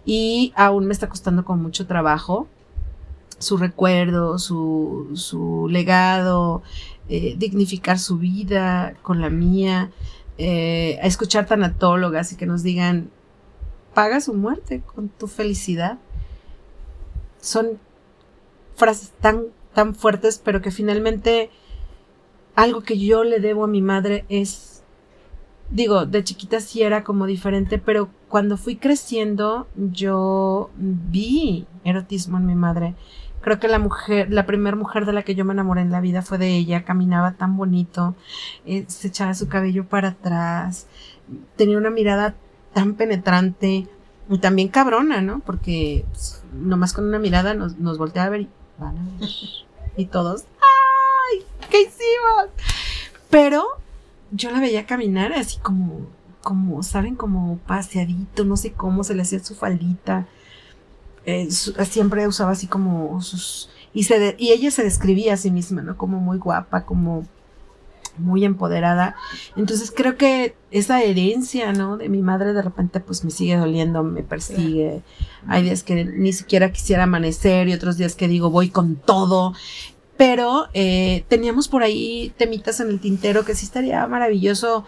y 0.07 0.53
aún 0.57 0.87
me 0.87 0.93
está 0.93 1.09
costando 1.09 1.45
con 1.45 1.61
mucho 1.61 1.87
trabajo 1.87 2.49
su 3.39 3.57
recuerdo, 3.57 4.39
su, 4.39 5.11
su 5.15 5.69
legado, 5.69 6.63
eh, 7.09 7.35
dignificar 7.39 7.99
su 7.99 8.19
vida 8.19 8.95
con 9.03 9.21
la 9.21 9.31
mía, 9.31 9.91
eh, 10.39 10.99
a 11.03 11.07
escuchar 11.07 11.47
tanatólogas 11.47 12.33
y 12.33 12.37
que 12.37 12.47
nos 12.47 12.63
digan, 12.63 13.11
paga 13.95 14.21
su 14.21 14.35
muerte 14.35 14.83
con 14.95 15.09
tu 15.09 15.27
felicidad. 15.27 15.99
Son 17.41 17.79
frases 18.77 19.11
tan, 19.21 19.45
tan 19.75 19.95
fuertes, 19.95 20.41
pero 20.43 20.61
que 20.61 20.71
finalmente 20.71 21.51
algo 22.63 22.81
que 22.83 22.99
yo 22.99 23.25
le 23.25 23.41
debo 23.41 23.65
a 23.65 23.69
mi 23.69 23.83
madre 23.83 24.25
es, 24.29 24.83
digo, 25.71 26.07
de 26.07 26.25
chiquita 26.25 26.61
sí 26.61 26.83
era 26.83 27.05
como 27.05 27.27
diferente, 27.27 27.79
pero 27.79 28.09
cuando 28.29 28.57
fui 28.57 28.77
creciendo 28.77 29.67
yo 29.77 30.71
vi 30.77 31.67
erotismo 31.85 32.39
en 32.39 32.47
mi 32.47 32.55
madre 32.55 32.95
Creo 33.41 33.61
que 33.61 33.69
la 33.69 33.79
mujer, 33.79 34.33
la 34.33 34.47
primera 34.47 34.77
mujer 34.77 35.07
de 35.07 35.13
la 35.13 35.23
que 35.23 35.35
yo 35.35 35.45
me 35.45 35.53
enamoré 35.53 35.83
en 35.83 35.93
la 35.93 36.01
vida 36.01 36.23
fue 36.23 36.39
de 36.39 36.57
ella. 36.57 36.85
Caminaba 36.85 37.33
tan 37.33 37.57
bonito, 37.57 38.15
eh, 38.67 38.85
se 38.89 39.09
echaba 39.09 39.33
su 39.35 39.49
cabello 39.49 39.89
para 39.89 40.09
atrás, 40.09 40.87
tenía 41.57 41.79
una 41.79 41.91
mirada 41.91 42.35
tan 42.75 42.95
penetrante 42.95 43.87
y 44.29 44.39
también 44.39 44.69
cabrona, 44.69 45.21
¿no? 45.23 45.41
Porque 45.41 46.05
pues, 46.11 46.43
nomás 46.53 46.93
con 46.93 47.07
una 47.07 47.19
mirada 47.19 47.55
nos, 47.55 47.79
nos 47.79 47.97
voltea 47.97 48.25
a 48.25 48.29
ver 48.29 48.41
y 48.43 48.49
van 48.79 48.99
a 48.99 49.21
ver. 49.21 49.31
Y 49.97 50.07
todos, 50.07 50.45
¡ay! 51.31 51.45
¿Qué 51.71 51.83
hicimos? 51.83 52.51
Pero 53.31 53.65
yo 54.31 54.51
la 54.51 54.61
veía 54.61 54.87
caminar 54.87 55.33
así 55.33 55.59
como, 55.59 56.07
como, 56.43 56.83
¿saben? 56.83 57.15
Como 57.15 57.59
paseadito, 57.67 58.45
no 58.45 58.57
sé 58.57 58.73
cómo, 58.73 59.05
se 59.05 59.15
le 59.15 59.23
hacía 59.23 59.39
su 59.41 59.55
faldita 59.55 60.27
eh, 61.29 61.51
siempre 61.51 62.27
usaba 62.27 62.53
así 62.53 62.67
como 62.67 63.21
sus... 63.21 63.69
Y, 63.93 64.05
se 64.05 64.35
y 64.39 64.53
ella 64.53 64.71
se 64.71 64.83
describía 64.83 65.35
a 65.35 65.37
sí 65.37 65.51
misma, 65.51 65.83
¿no? 65.83 65.99
Como 65.99 66.21
muy 66.21 66.39
guapa, 66.39 66.87
como 66.87 67.27
muy 68.17 68.47
empoderada. 68.47 69.15
Entonces 69.55 69.93
creo 69.95 70.17
que 70.17 70.55
esa 70.71 71.03
herencia, 71.03 71.75
¿no? 71.75 71.99
De 71.99 72.09
mi 72.09 72.23
madre 72.23 72.55
de 72.55 72.63
repente 72.63 73.01
pues 73.01 73.25
me 73.25 73.31
sigue 73.31 73.59
doliendo, 73.59 74.03
me 74.03 74.23
persigue. 74.23 75.03
Hay 75.47 75.65
días 75.65 75.83
que 75.83 76.03
ni 76.07 76.33
siquiera 76.33 76.73
quisiera 76.73 77.03
amanecer 77.03 77.69
y 77.69 77.75
otros 77.75 77.99
días 77.99 78.15
que 78.15 78.27
digo 78.27 78.49
voy 78.49 78.71
con 78.71 78.97
todo. 78.97 79.53
Pero 80.19 80.69
eh, 80.75 81.25
teníamos 81.29 81.69
por 81.69 81.83
ahí 81.83 82.35
temitas 82.37 82.81
en 82.81 82.89
el 82.89 83.01
tintero 83.01 83.47
que 83.47 83.55
sí 83.55 83.65
estaría 83.65 84.07
maravilloso. 84.07 84.85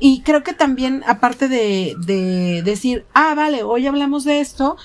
Y 0.00 0.22
creo 0.22 0.42
que 0.42 0.52
también, 0.52 1.04
aparte 1.06 1.48
de, 1.48 1.94
de 2.04 2.62
decir, 2.64 3.04
ah, 3.14 3.34
vale, 3.36 3.62
hoy 3.62 3.86
hablamos 3.86 4.24
de 4.24 4.40
esto, 4.40 4.76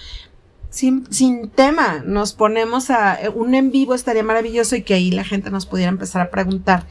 sin, 0.69 1.11
sin 1.11 1.49
tema, 1.49 2.01
nos 2.05 2.33
ponemos 2.33 2.89
a 2.91 3.19
un 3.35 3.55
en 3.55 3.71
vivo 3.71 3.93
estaría 3.93 4.23
maravilloso 4.23 4.75
y 4.75 4.83
que 4.83 4.93
ahí 4.93 5.11
la 5.11 5.25
gente 5.25 5.51
nos 5.51 5.65
pudiera 5.65 5.89
empezar 5.89 6.21
a 6.21 6.31
preguntar 6.31 6.85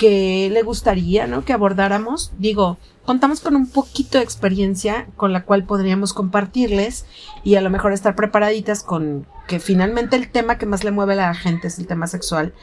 qué 0.00 0.48
le 0.50 0.62
gustaría, 0.62 1.26
¿no? 1.26 1.44
Que 1.44 1.52
abordáramos. 1.52 2.32
Digo, 2.38 2.78
contamos 3.04 3.40
con 3.40 3.54
un 3.54 3.68
poquito 3.68 4.16
de 4.16 4.24
experiencia 4.24 5.08
con 5.14 5.34
la 5.34 5.44
cual 5.44 5.64
podríamos 5.64 6.14
compartirles 6.14 7.04
y 7.44 7.56
a 7.56 7.60
lo 7.60 7.68
mejor 7.68 7.92
estar 7.92 8.16
preparaditas 8.16 8.82
con 8.82 9.26
que 9.46 9.60
finalmente 9.60 10.16
el 10.16 10.30
tema 10.30 10.56
que 10.56 10.64
más 10.64 10.84
le 10.84 10.90
mueve 10.90 11.12
a 11.12 11.16
la 11.16 11.34
gente 11.34 11.68
es 11.68 11.78
el 11.78 11.86
tema 11.86 12.06
sexual, 12.06 12.54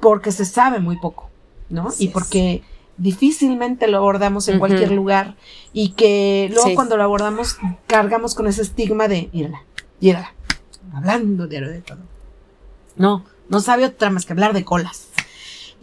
porque 0.00 0.32
se 0.32 0.44
sabe 0.44 0.80
muy 0.80 0.98
poco, 0.98 1.30
¿no? 1.70 1.88
y 1.98 2.08
porque 2.08 2.62
difícilmente 2.98 3.88
lo 3.88 3.96
abordamos 3.96 4.48
en 4.48 4.58
cualquier 4.58 4.92
lugar 4.92 5.36
y 5.72 5.92
que 5.92 6.50
luego 6.52 6.74
cuando 6.74 6.98
lo 6.98 7.04
abordamos 7.04 7.56
cargamos 7.86 8.34
con 8.34 8.48
ese 8.48 8.60
estigma 8.60 9.08
de, 9.08 9.30
mírala, 9.32 9.64
y 9.98 10.12
hablando 10.94 11.46
de, 11.46 11.60
de 11.62 11.80
todo. 11.80 12.00
No, 12.96 13.24
no 13.48 13.60
sabe 13.60 13.86
otra 13.86 14.10
más 14.10 14.26
que 14.26 14.34
hablar 14.34 14.52
de 14.52 14.66
colas. 14.66 15.11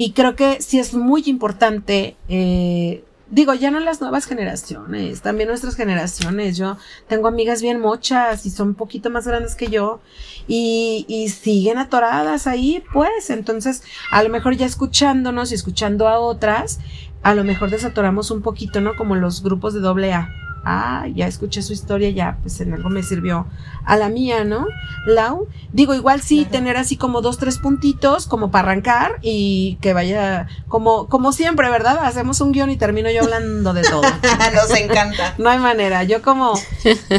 Y 0.02 0.14
creo 0.14 0.38
que 0.38 0.62
sí 0.62 0.80
es 0.80 0.94
muy 0.94 1.24
importante, 1.26 2.16
eh, 2.30 3.04
digo, 3.30 3.54
ya 3.54 3.70
no 3.70 3.82
las 3.82 4.00
nuevas 4.00 4.28
generaciones, 4.28 5.22
también 5.22 5.50
nuestras 5.50 5.76
generaciones. 5.76 6.56
Yo 6.56 6.78
tengo 7.10 7.28
amigas 7.28 7.62
bien 7.62 7.82
mochas 7.82 8.46
y 8.46 8.50
son 8.50 8.70
un 8.70 8.76
poquito 8.76 9.10
más 9.10 9.28
grandes 9.28 9.56
que 9.56 9.68
yo 9.68 10.00
y, 10.48 11.06
y 11.10 11.28
siguen 11.28 11.80
atoradas 11.80 12.48
ahí, 12.48 12.82
pues. 12.94 13.30
Entonces, 13.30 13.84
a 14.10 14.24
lo 14.24 14.30
mejor 14.30 14.56
ya 14.56 14.66
escuchándonos 14.66 15.52
y 15.52 15.56
escuchando 15.56 16.08
a 16.08 16.20
otras, 16.20 16.80
a 17.22 17.36
lo 17.36 17.44
mejor 17.44 17.70
desatoramos 17.70 18.32
un 18.32 18.42
poquito, 18.42 18.80
¿no? 18.80 18.96
Como 18.96 19.18
los 19.18 19.44
grupos 19.44 19.74
de 19.74 19.82
doble 19.82 20.14
A 20.14 20.30
ah, 20.66 21.06
ya 21.14 21.28
escuché 21.28 21.62
su 21.62 21.74
historia, 21.74 22.10
ya, 22.10 22.38
pues 22.42 22.60
en 22.62 22.74
algo 22.74 22.90
me 22.90 23.04
sirvió 23.04 23.48
a 23.86 23.98
la 23.98 24.10
mía, 24.10 24.44
¿no? 24.44 24.68
Lau, 25.06 25.48
digo, 25.74 25.94
igual 25.94 26.22
sí, 26.22 26.46
tener 26.46 26.78
así 26.78 26.98
como 26.98 27.22
dos, 27.22 27.38
tres 27.38 27.58
puntitos, 27.58 28.28
como 28.28 28.52
para 28.52 28.70
arrancar 28.70 29.18
y 29.22 29.78
que 29.82 29.94
vaya, 29.94 30.48
como, 30.68 31.08
como 31.08 31.32
siempre, 31.32 31.70
¿verdad? 31.70 32.00
Hacemos 32.04 32.42
un 32.42 32.52
guion 32.52 32.70
y 32.70 32.78
termino 32.78 33.10
yo 33.10 33.24
hablando 33.24 33.74
de 33.74 33.82
todo. 33.84 34.02
Nos 34.54 34.72
encanta. 34.78 35.36
No 35.38 35.50
hay 35.50 35.60
manera, 35.60 36.04
yo 36.04 36.22
como, 36.22 36.54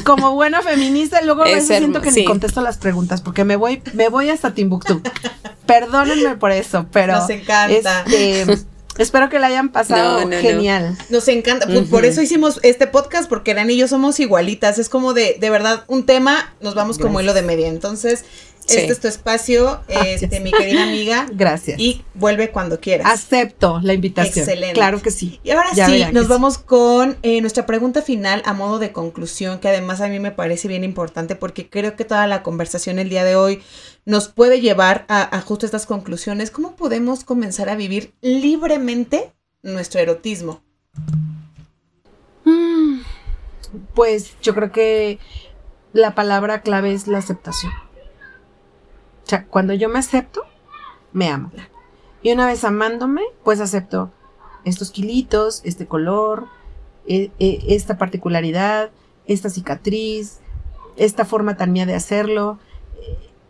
como 0.04 0.32
buena 0.32 0.62
feminista, 0.62 1.22
luego 1.22 1.42
a 1.42 1.46
veces 1.46 1.78
siento 1.78 2.00
que 2.00 2.12
ni 2.12 2.24
contesto 2.24 2.60
las 2.60 2.78
preguntas, 2.78 3.20
porque 3.20 3.44
me 3.44 3.56
voy, 3.56 3.82
me 3.94 4.08
voy 4.08 4.30
hasta 4.30 4.54
Timbuktu. 4.54 5.02
Perdónenme 5.66 6.36
por 6.36 6.50
eso, 6.50 6.86
pero. 6.92 7.14
Nos 7.14 7.30
encanta. 7.30 8.04
Este, 8.04 8.64
Espero 8.98 9.28
que 9.28 9.38
la 9.38 9.46
hayan 9.46 9.70
pasado 9.70 10.28
genial. 10.28 10.96
Nos 11.08 11.28
encanta. 11.28 11.66
Pues, 11.66 11.88
por 11.88 12.04
eso 12.04 12.20
hicimos 12.20 12.60
este 12.62 12.86
podcast, 12.86 13.28
porque 13.28 13.52
Eran 13.52 13.70
y 13.70 13.76
yo 13.76 13.88
somos 13.88 14.20
igualitas. 14.20 14.78
Es 14.78 14.88
como 14.88 15.14
de, 15.14 15.36
de 15.40 15.50
verdad, 15.50 15.84
un 15.86 16.04
tema, 16.04 16.54
nos 16.60 16.74
vamos 16.74 16.98
como 16.98 17.20
hilo 17.20 17.32
de 17.32 17.42
media. 17.42 17.68
Entonces, 17.68 18.24
este 18.78 18.92
es 18.92 19.00
tu 19.00 19.08
espacio, 19.08 19.80
este, 19.88 20.40
mi 20.40 20.52
querida 20.52 20.84
amiga. 20.84 21.26
Gracias. 21.32 21.78
Y 21.78 22.04
vuelve 22.14 22.50
cuando 22.50 22.80
quieras. 22.80 23.10
Acepto 23.10 23.80
la 23.82 23.94
invitación. 23.94 24.44
Excelente. 24.44 24.74
Claro 24.74 25.02
que 25.02 25.10
sí. 25.10 25.40
Y 25.42 25.50
ahora 25.50 25.74
sí, 25.74 26.04
nos 26.12 26.28
vamos 26.28 26.58
con 26.58 27.16
eh, 27.22 27.40
nuestra 27.40 27.66
pregunta 27.66 28.02
final 28.02 28.42
a 28.44 28.52
modo 28.52 28.78
de 28.78 28.92
conclusión, 28.92 29.58
que 29.58 29.68
además 29.68 30.00
a 30.00 30.08
mí 30.08 30.18
me 30.20 30.30
parece 30.30 30.68
bien 30.68 30.84
importante 30.84 31.36
porque 31.36 31.68
creo 31.68 31.96
que 31.96 32.04
toda 32.04 32.26
la 32.26 32.42
conversación 32.42 32.98
el 32.98 33.08
día 33.08 33.24
de 33.24 33.36
hoy 33.36 33.62
nos 34.04 34.28
puede 34.28 34.60
llevar 34.60 35.04
a, 35.08 35.40
justo 35.40 35.66
estas 35.66 35.86
conclusiones. 35.86 36.50
¿Cómo 36.50 36.76
podemos 36.76 37.24
comenzar 37.24 37.68
a 37.68 37.76
vivir 37.76 38.12
libremente 38.20 39.32
nuestro 39.62 40.00
erotismo? 40.00 40.62
Mm, 42.44 43.00
pues 43.94 44.34
yo 44.40 44.54
creo 44.54 44.72
que 44.72 45.18
la 45.92 46.14
palabra 46.14 46.62
clave 46.62 46.92
es 46.92 47.06
la 47.06 47.18
aceptación. 47.18 47.72
O 49.30 49.36
sea, 49.38 49.46
cuando 49.46 49.74
yo 49.74 49.88
me 49.88 50.00
acepto, 50.00 50.42
me 51.12 51.28
amo. 51.28 51.52
Y 52.20 52.32
una 52.32 52.48
vez 52.48 52.64
amándome, 52.64 53.22
pues 53.44 53.60
acepto 53.60 54.10
estos 54.64 54.90
kilitos, 54.90 55.60
este 55.62 55.86
color, 55.86 56.48
e, 57.06 57.30
e, 57.38 57.60
esta 57.68 57.96
particularidad, 57.96 58.90
esta 59.26 59.48
cicatriz, 59.48 60.40
esta 60.96 61.24
forma 61.24 61.56
tan 61.56 61.70
mía 61.70 61.86
de 61.86 61.94
hacerlo, 61.94 62.58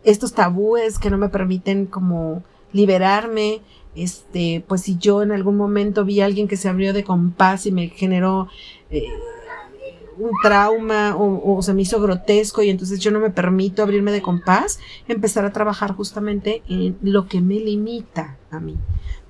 estos 0.03 0.33
tabúes 0.33 0.99
que 0.99 1.09
no 1.09 1.17
me 1.17 1.29
permiten 1.29 1.87
como 1.87 2.43
liberarme. 2.73 3.61
Este, 3.95 4.63
pues 4.67 4.81
si 4.81 4.99
yo 4.99 5.23
en 5.23 5.31
algún 5.31 5.57
momento 5.57 6.05
vi 6.05 6.21
a 6.21 6.25
alguien 6.25 6.47
que 6.47 6.57
se 6.57 6.69
abrió 6.69 6.93
de 6.93 7.03
compás 7.03 7.65
y 7.65 7.71
me 7.71 7.87
generó 7.87 8.49
eh, 8.91 9.07
un 10.17 10.31
trauma 10.41 11.15
o, 11.17 11.61
se 11.61 11.73
me 11.73 11.81
hizo 11.81 12.01
grotesco 12.01 12.61
y 12.61 12.69
entonces 12.69 12.99
yo 12.99 13.11
no 13.11 13.19
me 13.19 13.29
permito 13.29 13.83
abrirme 13.83 14.11
de 14.11 14.21
compás, 14.21 14.79
empezar 15.07 15.45
a 15.45 15.53
trabajar 15.53 15.93
justamente 15.93 16.63
en 16.67 16.97
lo 17.01 17.27
que 17.27 17.41
me 17.41 17.55
limita 17.55 18.37
a 18.49 18.59
mí, 18.59 18.77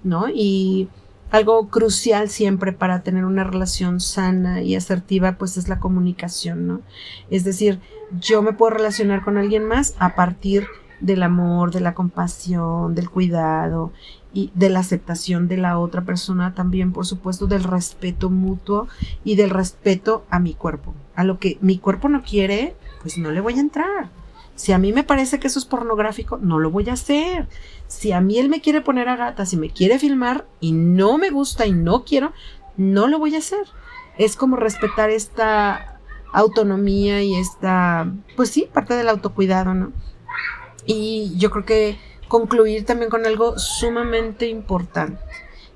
¿no? 0.04 0.28
Y 0.30 0.90
algo 1.32 1.70
crucial 1.70 2.30
siempre 2.30 2.74
para 2.74 3.04
tener 3.04 3.26
una 3.26 3.44
relación 3.44 4.00
sana 4.00 4.62
y 4.62 4.76
asertiva, 4.76 5.38
pues 5.38 5.58
es 5.58 5.70
la 5.70 5.80
comunicación, 5.80 6.68
¿no? 6.68 6.82
Es 7.30 7.44
decir, 7.44 7.80
yo 8.20 8.42
me 8.42 8.54
puedo 8.54 8.72
relacionar 8.72 9.24
con 9.24 9.38
alguien 9.38 9.66
más 9.66 9.96
a 10.00 10.16
partir 10.16 10.68
del 11.00 11.24
amor, 11.24 11.72
de 11.72 11.80
la 11.80 11.94
compasión, 11.94 12.96
del 12.96 13.10
cuidado 13.10 13.92
y 14.34 14.52
de 14.56 14.70
la 14.70 14.80
aceptación 14.80 15.48
de 15.48 15.58
la 15.58 15.78
otra 15.78 16.02
persona, 16.02 16.54
también 16.54 16.94
por 16.94 17.06
supuesto 17.06 17.48
del 17.48 17.64
respeto 17.64 18.30
mutuo 18.30 18.88
y 19.24 19.36
del 19.36 19.50
respeto 19.50 20.26
a 20.30 20.40
mi 20.40 20.54
cuerpo. 20.54 20.94
A 21.16 21.24
lo 21.24 21.40
que 21.40 21.58
mi 21.62 21.78
cuerpo 21.78 22.10
no 22.10 22.24
quiere, 22.24 22.76
pues 23.02 23.18
no 23.18 23.32
le 23.32 23.42
voy 23.42 23.56
a 23.56 23.62
entrar. 23.62 24.10
Si 24.56 24.72
a 24.72 24.78
mí 24.78 24.94
me 24.94 25.04
parece 25.04 25.40
que 25.40 25.48
eso 25.48 25.60
es 25.60 25.66
pornográfico, 25.66 26.38
no 26.38 26.60
lo 26.60 26.72
voy 26.72 26.90
a 26.90 26.94
hacer. 26.94 27.48
Si 27.88 28.12
a 28.12 28.22
mí 28.22 28.38
él 28.38 28.48
me 28.48 28.62
quiere 28.62 28.82
poner 28.82 29.10
a 29.10 29.16
gata, 29.16 29.46
si 29.46 29.58
me 29.58 29.70
quiere 29.70 30.00
filmar 30.00 30.46
y 30.60 30.72
no 30.72 31.18
me 31.18 31.30
gusta 31.30 31.66
y 31.66 31.72
no 31.72 32.04
quiero, 32.04 32.32
no 32.78 33.08
lo 33.08 33.20
voy 33.20 33.36
a 33.36 33.40
hacer. 33.40 33.66
Es 34.18 34.36
como 34.36 34.56
respetar 34.56 35.10
esta 35.10 36.00
autonomía 36.32 37.24
y 37.24 37.36
esta, 37.36 38.12
pues 38.36 38.50
sí, 38.50 38.70
parte 38.72 38.94
del 38.94 39.10
autocuidado, 39.10 39.74
¿no? 39.74 39.92
Y 40.86 41.34
yo 41.38 41.52
creo 41.52 41.66
que 41.66 41.98
concluir 42.32 42.86
también 42.86 43.10
con 43.10 43.26
algo 43.26 43.60
sumamente 43.60 44.48
importante. 44.48 45.22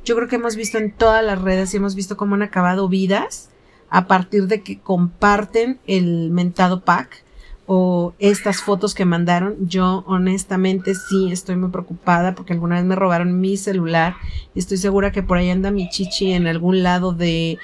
Yo 0.06 0.16
creo 0.16 0.30
que 0.30 0.38
hemos 0.38 0.56
visto 0.56 0.78
en 0.78 0.94
todas 0.94 1.22
las 1.22 1.42
redes 1.42 1.74
y 1.74 1.78
hemos 1.78 1.96
visto 1.96 2.16
cómo 2.16 2.36
han 2.36 2.44
acabado 2.44 2.88
vidas 2.88 3.50
a 3.90 4.08
partir 4.08 4.48
de 4.48 4.64
que 4.64 4.80
comparten 4.80 5.82
el 5.86 6.32
mentado 6.32 6.86
pack 6.86 7.26
o 7.66 8.14
estas 8.20 8.62
fotos 8.62 8.96
que 8.96 9.04
mandaron. 9.04 9.68
Yo 9.68 10.06
honestamente 10.08 10.96
sí 10.96 11.30
estoy 11.30 11.58
muy 11.58 11.72
preocupada 11.72 12.36
porque 12.36 12.54
alguna 12.54 12.76
vez 12.76 12.86
me 12.86 12.96
robaron 12.96 13.42
mi 13.42 13.58
celular 13.58 14.16
y 14.54 14.60
estoy 14.60 14.78
segura 14.78 15.12
que 15.12 15.24
por 15.24 15.38
ahí 15.38 15.50
anda 15.50 15.72
mi 15.72 15.90
chichi 15.90 16.32
en 16.32 16.48
algún 16.48 16.84
lado 16.84 17.12
de 17.12 17.58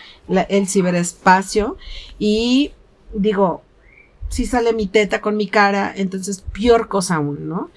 el 0.49 0.67
ciberespacio 0.67 1.77
y 2.19 2.73
digo, 3.13 3.61
si 4.31 4.45
sale 4.45 4.71
mi 4.71 4.87
teta 4.87 5.19
con 5.19 5.35
mi 5.35 5.47
cara, 5.47 5.93
entonces 5.93 6.41
peor 6.53 6.87
cosa 6.87 7.15
aún, 7.15 7.49
¿no? 7.49 7.69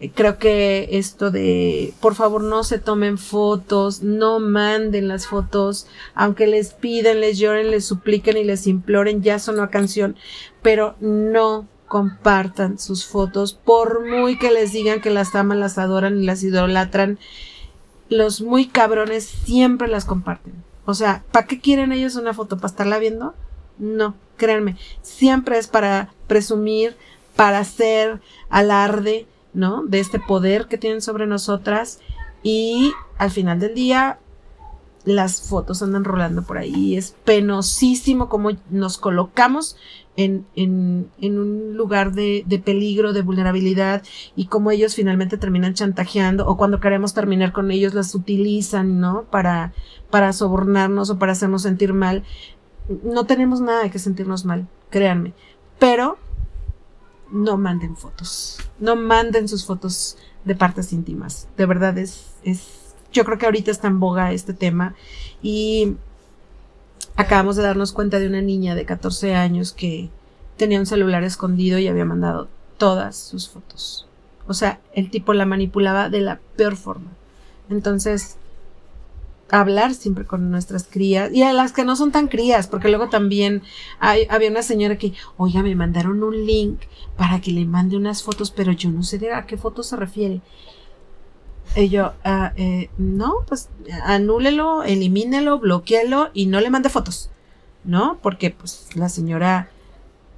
Eh, 0.00 0.10
creo 0.12 0.38
que 0.38 0.88
esto 0.90 1.30
de, 1.30 1.94
por 2.00 2.16
favor, 2.16 2.42
no 2.42 2.64
se 2.64 2.80
tomen 2.80 3.16
fotos, 3.16 4.02
no 4.02 4.40
manden 4.40 5.06
las 5.06 5.28
fotos, 5.28 5.86
aunque 6.16 6.48
les 6.48 6.74
piden, 6.74 7.20
les 7.20 7.38
lloren, 7.38 7.70
les 7.70 7.84
supliquen 7.84 8.36
y 8.36 8.44
les 8.44 8.66
imploren, 8.66 9.22
ya 9.22 9.38
sonó 9.38 9.62
a 9.62 9.70
canción, 9.70 10.16
pero 10.62 10.96
no 10.98 11.68
compartan 11.86 12.80
sus 12.80 13.06
fotos, 13.06 13.54
por 13.54 14.04
muy 14.04 14.36
que 14.36 14.50
les 14.50 14.72
digan 14.72 15.00
que 15.00 15.10
las 15.10 15.36
aman, 15.36 15.60
las 15.60 15.78
adoran 15.78 16.20
y 16.20 16.26
las 16.26 16.42
idolatran, 16.42 17.20
los 18.08 18.42
muy 18.42 18.66
cabrones 18.66 19.26
siempre 19.26 19.86
las 19.86 20.06
comparten. 20.06 20.54
O 20.86 20.94
sea, 20.94 21.22
¿para 21.30 21.46
qué 21.46 21.60
quieren 21.60 21.92
ellos 21.92 22.16
una 22.16 22.34
foto? 22.34 22.56
¿Para 22.56 22.66
estarla 22.66 22.98
viendo? 22.98 23.34
No, 23.80 24.14
créanme, 24.36 24.76
siempre 25.02 25.58
es 25.58 25.66
para 25.66 26.12
presumir, 26.26 26.96
para 27.34 27.58
hacer 27.58 28.20
alarde, 28.50 29.26
¿no? 29.54 29.84
De 29.84 29.98
este 29.98 30.20
poder 30.20 30.66
que 30.66 30.78
tienen 30.78 31.00
sobre 31.00 31.26
nosotras 31.26 31.98
y 32.42 32.92
al 33.18 33.30
final 33.30 33.58
del 33.58 33.74
día 33.74 34.18
las 35.04 35.42
fotos 35.48 35.82
andan 35.82 36.04
rolando 36.04 36.42
por 36.42 36.58
ahí. 36.58 36.96
Es 36.96 37.16
penosísimo 37.24 38.28
como 38.28 38.50
nos 38.70 38.98
colocamos 38.98 39.76
en, 40.16 40.44
en, 40.54 41.08
en 41.20 41.38
un 41.38 41.76
lugar 41.76 42.12
de, 42.12 42.44
de, 42.46 42.58
peligro, 42.58 43.12
de 43.12 43.22
vulnerabilidad 43.22 44.02
y 44.36 44.46
como 44.46 44.70
ellos 44.70 44.94
finalmente 44.94 45.38
terminan 45.38 45.74
chantajeando 45.74 46.46
o 46.46 46.56
cuando 46.56 46.80
queremos 46.80 47.14
terminar 47.14 47.52
con 47.52 47.70
ellos 47.70 47.94
las 47.94 48.14
utilizan, 48.14 49.00
¿no? 49.00 49.24
Para, 49.30 49.72
para 50.10 50.32
sobornarnos 50.32 51.08
o 51.10 51.18
para 51.18 51.32
hacernos 51.32 51.62
sentir 51.62 51.94
mal 51.94 52.24
no 52.88 53.24
tenemos 53.24 53.60
nada 53.60 53.82
de 53.82 53.90
que 53.90 53.98
sentirnos 53.98 54.44
mal, 54.44 54.66
créanme. 54.90 55.32
Pero 55.78 56.18
no 57.30 57.56
manden 57.56 57.96
fotos. 57.96 58.58
No 58.78 58.96
manden 58.96 59.48
sus 59.48 59.64
fotos 59.64 60.16
de 60.44 60.54
partes 60.54 60.92
íntimas. 60.92 61.48
De 61.56 61.66
verdad 61.66 61.96
es, 61.98 62.34
es, 62.42 62.94
yo 63.12 63.24
creo 63.24 63.38
que 63.38 63.46
ahorita 63.46 63.70
está 63.70 63.88
en 63.88 64.00
boga 64.00 64.32
este 64.32 64.54
tema 64.54 64.94
y 65.42 65.94
acabamos 67.16 67.56
de 67.56 67.62
darnos 67.62 67.92
cuenta 67.92 68.18
de 68.18 68.26
una 68.26 68.40
niña 68.40 68.74
de 68.74 68.84
14 68.84 69.34
años 69.34 69.72
que 69.72 70.10
tenía 70.56 70.80
un 70.80 70.86
celular 70.86 71.22
escondido 71.22 71.78
y 71.78 71.88
había 71.88 72.04
mandado 72.04 72.48
todas 72.78 73.16
sus 73.16 73.48
fotos. 73.48 74.06
O 74.46 74.54
sea, 74.54 74.80
el 74.94 75.10
tipo 75.10 75.32
la 75.32 75.46
manipulaba 75.46 76.08
de 76.08 76.20
la 76.20 76.40
peor 76.56 76.76
forma. 76.76 77.10
Entonces, 77.68 78.36
hablar 79.50 79.94
siempre 79.94 80.24
con 80.24 80.50
nuestras 80.50 80.84
crías 80.84 81.32
y 81.32 81.42
a 81.42 81.52
las 81.52 81.72
que 81.72 81.84
no 81.84 81.96
son 81.96 82.12
tan 82.12 82.28
crías, 82.28 82.66
porque 82.66 82.88
luego 82.88 83.08
también 83.08 83.62
hay, 83.98 84.26
había 84.30 84.50
una 84.50 84.62
señora 84.62 84.98
que, 84.98 85.12
oiga, 85.36 85.62
me 85.62 85.74
mandaron 85.74 86.22
un 86.22 86.46
link 86.46 86.80
para 87.16 87.40
que 87.40 87.50
le 87.50 87.64
mande 87.64 87.96
unas 87.96 88.22
fotos, 88.22 88.50
pero 88.50 88.72
yo 88.72 88.90
no 88.90 89.02
sé 89.02 89.18
de 89.18 89.32
a 89.32 89.46
qué 89.46 89.56
fotos 89.56 89.88
se 89.88 89.96
refiere. 89.96 90.40
Y 91.76 91.88
yo, 91.88 92.14
ah, 92.24 92.52
eh, 92.56 92.90
no, 92.98 93.34
pues 93.46 93.68
anúlelo, 94.04 94.82
elimínelo, 94.82 95.58
bloquealo 95.58 96.30
y 96.34 96.46
no 96.46 96.60
le 96.60 96.70
mande 96.70 96.88
fotos, 96.88 97.30
¿no? 97.84 98.18
Porque 98.22 98.50
pues 98.50 98.88
la 98.96 99.08
señora 99.08 99.70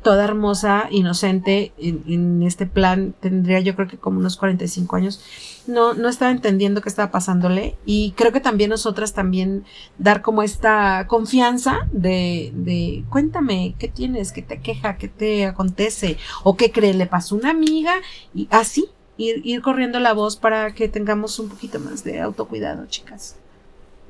toda 0.03 0.25
hermosa, 0.25 0.89
inocente, 0.91 1.73
en, 1.79 2.43
este 2.43 2.67
plan 2.67 3.15
tendría 3.21 3.61
yo 3.61 3.75
creo 3.75 3.89
que 3.89 3.99
como 3.99 4.19
unos 4.19 4.37
45 4.37 4.97
años, 4.97 5.23
no, 5.67 5.95
no 5.95 6.09
estaba 6.09 6.31
entendiendo 6.31 6.81
qué 6.81 6.89
estaba 6.89 7.11
pasándole 7.11 7.77
y 7.87 8.13
creo 8.13 8.33
que 8.33 8.41
también 8.41 8.71
nosotras 8.71 9.15
también 9.15 9.65
dar 9.99 10.23
como 10.23 10.43
esta 10.43 11.07
confianza 11.07 11.89
de, 11.93 12.53
de 12.55 13.05
cuéntame, 13.09 13.75
¿qué 13.79 13.89
tienes? 13.89 14.33
¿Qué 14.33 14.43
te 14.43 14.61
queja? 14.61 14.97
¿Qué 14.97 15.09
te 15.09 15.47
acontece? 15.47 16.19
¿O 16.43 16.57
qué 16.57 16.73
cree? 16.73 16.95
¿Le 16.95 17.07
pasó 17.07 17.37
una 17.37 17.51
amiga? 17.51 17.95
Y 18.35 18.49
así, 18.51 18.87
ir, 19.17 19.41
ir 19.45 19.63
corriendo 19.63 20.01
la 20.01 20.13
voz 20.13 20.37
para 20.37 20.75
que 20.75 20.89
tengamos 20.89 21.39
un 21.39 21.49
poquito 21.49 21.79
más 21.79 22.05
de 22.05 22.21
autocuidado, 22.21 22.87
chicas. 22.87 23.37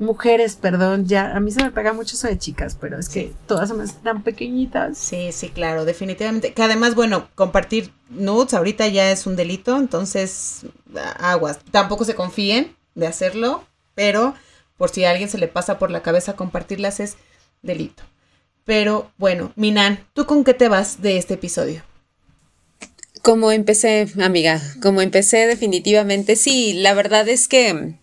Mujeres, 0.02 0.56
perdón, 0.56 1.06
ya 1.06 1.34
a 1.34 1.40
mí 1.40 1.50
se 1.50 1.62
me 1.62 1.70
pega 1.70 1.92
mucho 1.92 2.16
eso 2.16 2.28
de 2.28 2.38
chicas, 2.38 2.76
pero 2.80 2.98
es 2.98 3.08
que 3.08 3.32
todas 3.46 3.68
son 3.68 3.82
tan 4.02 4.22
pequeñitas. 4.22 4.98
Sí, 4.98 5.32
sí, 5.32 5.48
claro, 5.48 5.84
definitivamente. 5.84 6.52
Que 6.52 6.62
además, 6.62 6.94
bueno, 6.94 7.28
compartir 7.34 7.92
nudes 8.10 8.54
ahorita 8.54 8.88
ya 8.88 9.10
es 9.10 9.26
un 9.26 9.36
delito, 9.36 9.76
entonces 9.76 10.66
aguas. 11.18 11.60
Tampoco 11.70 12.04
se 12.04 12.14
confíen 12.14 12.76
de 12.94 13.06
hacerlo, 13.06 13.64
pero 13.94 14.34
por 14.76 14.90
si 14.90 15.04
a 15.04 15.10
alguien 15.10 15.28
se 15.28 15.38
le 15.38 15.48
pasa 15.48 15.78
por 15.78 15.90
la 15.90 16.02
cabeza 16.02 16.36
compartirlas 16.36 17.00
es 17.00 17.16
delito. 17.62 18.02
Pero 18.64 19.10
bueno, 19.18 19.52
Minan, 19.56 20.06
¿tú 20.12 20.26
con 20.26 20.44
qué 20.44 20.54
te 20.54 20.68
vas 20.68 21.02
de 21.02 21.18
este 21.18 21.34
episodio? 21.34 21.82
Como 23.22 23.52
empecé, 23.52 24.08
amiga, 24.20 24.60
como 24.82 25.00
empecé 25.00 25.46
definitivamente, 25.46 26.36
sí, 26.36 26.72
la 26.74 26.94
verdad 26.94 27.28
es 27.28 27.46
que 27.46 27.94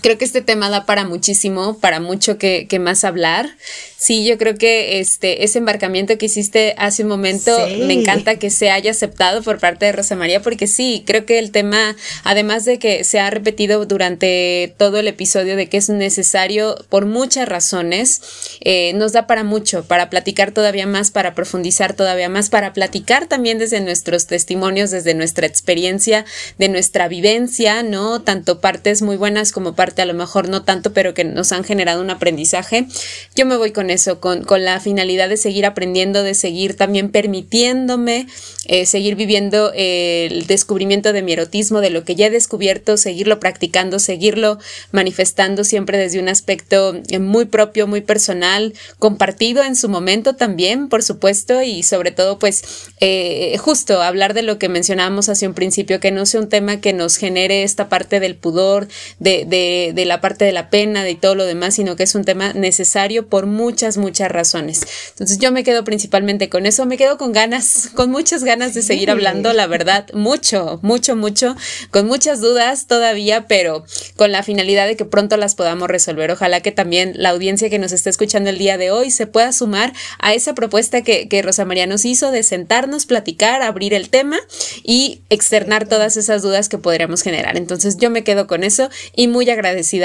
creo 0.00 0.18
que 0.18 0.24
este 0.24 0.42
tema 0.42 0.70
da 0.70 0.86
para 0.86 1.04
muchísimo, 1.04 1.78
para 1.78 2.00
mucho 2.00 2.38
que, 2.38 2.66
que 2.68 2.78
más 2.78 3.04
hablar. 3.04 3.50
Sí, 3.96 4.24
yo 4.24 4.38
creo 4.38 4.54
que 4.54 5.00
este, 5.00 5.42
ese 5.42 5.58
embarcamiento 5.58 6.16
que 6.18 6.26
hiciste 6.26 6.76
hace 6.78 7.02
un 7.02 7.08
momento, 7.08 7.58
me 7.80 7.94
encanta 7.94 8.36
que 8.36 8.48
se 8.48 8.70
haya 8.70 8.92
aceptado 8.92 9.42
por 9.42 9.58
parte 9.58 9.86
de 9.86 9.92
Rosa 9.92 10.14
María, 10.14 10.40
porque 10.40 10.68
sí, 10.68 11.02
creo 11.04 11.26
que 11.26 11.40
el 11.40 11.50
tema, 11.50 11.96
además 12.22 12.64
de 12.64 12.78
que 12.78 13.02
se 13.02 13.18
ha 13.18 13.28
repetido 13.28 13.84
durante 13.86 14.72
todo 14.76 14.98
el 14.98 15.08
episodio 15.08 15.56
de 15.56 15.68
que 15.68 15.78
es 15.78 15.88
necesario 15.88 16.76
por 16.88 17.06
muchas 17.06 17.48
razones, 17.48 18.20
eh, 18.60 18.92
nos 18.94 19.12
da 19.12 19.26
para 19.26 19.42
mucho, 19.42 19.84
para 19.84 20.10
platicar 20.10 20.52
todavía 20.52 20.86
más, 20.86 21.10
para 21.10 21.34
profundizar 21.34 21.94
todavía 21.94 22.28
más, 22.28 22.50
para 22.50 22.72
platicar 22.72 23.26
también 23.26 23.58
desde 23.58 23.80
nuestros 23.80 24.28
testimonios, 24.28 24.92
desde 24.92 25.14
nuestra 25.14 25.48
experiencia, 25.48 26.24
de 26.56 26.68
nuestra 26.68 27.08
vivencia, 27.08 27.82
¿no? 27.82 28.22
Tanto 28.22 28.60
partes 28.60 29.02
muy 29.02 29.16
buenas 29.16 29.50
como 29.50 29.74
parte 29.88 30.02
a 30.02 30.04
lo 30.04 30.12
mejor 30.12 30.50
no 30.50 30.64
tanto, 30.64 30.92
pero 30.92 31.14
que 31.14 31.24
nos 31.24 31.50
han 31.52 31.64
generado 31.64 32.02
un 32.02 32.10
aprendizaje. 32.10 32.86
Yo 33.34 33.46
me 33.46 33.56
voy 33.56 33.72
con 33.72 33.88
eso, 33.88 34.20
con, 34.20 34.44
la 34.62 34.80
finalidad 34.80 35.30
de 35.30 35.38
seguir 35.38 35.64
aprendiendo, 35.64 36.22
de 36.22 36.34
seguir 36.34 36.76
también 36.76 37.10
permitiéndome 37.10 38.26
eh, 38.66 38.84
seguir 38.84 39.14
viviendo 39.14 39.72
el 39.74 40.46
descubrimiento 40.46 41.14
de 41.14 41.22
mi 41.22 41.32
erotismo, 41.32 41.80
de 41.80 41.88
lo 41.88 42.04
que 42.04 42.16
ya 42.16 42.26
he 42.26 42.30
descubierto, 42.30 42.98
seguirlo 42.98 43.40
practicando, 43.40 43.98
seguirlo 43.98 44.58
manifestando 44.92 45.64
siempre 45.64 45.96
desde 45.96 46.18
un 46.18 46.28
aspecto 46.28 47.00
eh, 47.08 47.18
muy 47.18 47.46
propio, 47.46 47.86
muy 47.86 48.02
personal, 48.02 48.74
compartido 48.98 49.62
en 49.62 49.74
su 49.74 49.88
momento 49.88 50.34
también, 50.34 50.88
por 50.88 51.02
supuesto, 51.02 51.62
y 51.62 51.82
sobre 51.82 52.10
todo, 52.10 52.38
pues, 52.38 52.90
eh, 53.00 53.56
justo 53.58 54.02
hablar 54.02 54.34
de 54.34 54.42
lo 54.42 54.58
que 54.58 54.68
mencionábamos 54.68 55.30
hace 55.30 55.46
un 55.46 55.54
principio, 55.54 56.00
que 56.00 56.10
no 56.10 56.26
sea 56.26 56.40
un 56.40 56.48
tema 56.48 56.80
que 56.80 56.92
nos 56.92 57.16
genere 57.16 57.62
esta 57.62 57.88
parte 57.88 58.20
del 58.20 58.34
pudor, 58.34 58.88
de, 59.18 59.44
de, 59.46 59.67
de 59.94 60.04
la 60.04 60.20
parte 60.20 60.44
de 60.44 60.52
la 60.52 60.70
pena, 60.70 61.04
de 61.04 61.14
todo 61.14 61.34
lo 61.34 61.44
demás, 61.44 61.74
sino 61.74 61.96
que 61.96 62.02
es 62.02 62.14
un 62.14 62.24
tema 62.24 62.52
necesario 62.52 63.26
por 63.28 63.46
muchas, 63.46 63.96
muchas 63.96 64.30
razones. 64.30 64.82
Entonces 65.10 65.38
yo 65.38 65.52
me 65.52 65.64
quedo 65.64 65.84
principalmente 65.84 66.48
con 66.48 66.66
eso, 66.66 66.86
me 66.86 66.96
quedo 66.96 67.18
con 67.18 67.32
ganas, 67.32 67.90
con 67.94 68.10
muchas 68.10 68.44
ganas 68.44 68.74
de 68.74 68.82
seguir 68.82 69.10
hablando, 69.10 69.52
la 69.52 69.66
verdad, 69.66 70.06
mucho, 70.12 70.78
mucho, 70.82 71.16
mucho, 71.16 71.56
con 71.90 72.06
muchas 72.06 72.40
dudas 72.40 72.86
todavía, 72.86 73.46
pero 73.46 73.84
con 74.16 74.32
la 74.32 74.42
finalidad 74.42 74.86
de 74.86 74.96
que 74.96 75.04
pronto 75.04 75.36
las 75.36 75.54
podamos 75.54 75.88
resolver. 75.88 76.30
Ojalá 76.30 76.60
que 76.60 76.72
también 76.72 77.12
la 77.16 77.30
audiencia 77.30 77.70
que 77.70 77.78
nos 77.78 77.92
está 77.92 78.10
escuchando 78.10 78.50
el 78.50 78.58
día 78.58 78.78
de 78.78 78.90
hoy 78.90 79.10
se 79.10 79.26
pueda 79.26 79.52
sumar 79.52 79.92
a 80.18 80.34
esa 80.34 80.54
propuesta 80.54 81.02
que, 81.02 81.28
que 81.28 81.42
Rosa 81.42 81.64
María 81.64 81.86
nos 81.86 82.04
hizo 82.04 82.30
de 82.30 82.42
sentarnos, 82.42 83.06
platicar, 83.06 83.62
abrir 83.62 83.94
el 83.94 84.10
tema 84.10 84.38
y 84.82 85.20
externar 85.30 85.88
todas 85.88 86.16
esas 86.16 86.42
dudas 86.42 86.68
que 86.68 86.78
podríamos 86.78 87.22
generar. 87.22 87.56
Entonces 87.56 87.96
yo 87.96 88.10
me 88.10 88.24
quedo 88.24 88.46
con 88.46 88.64
eso 88.64 88.88
y 89.14 89.28
muy 89.28 89.48
agradecida, 89.50 89.57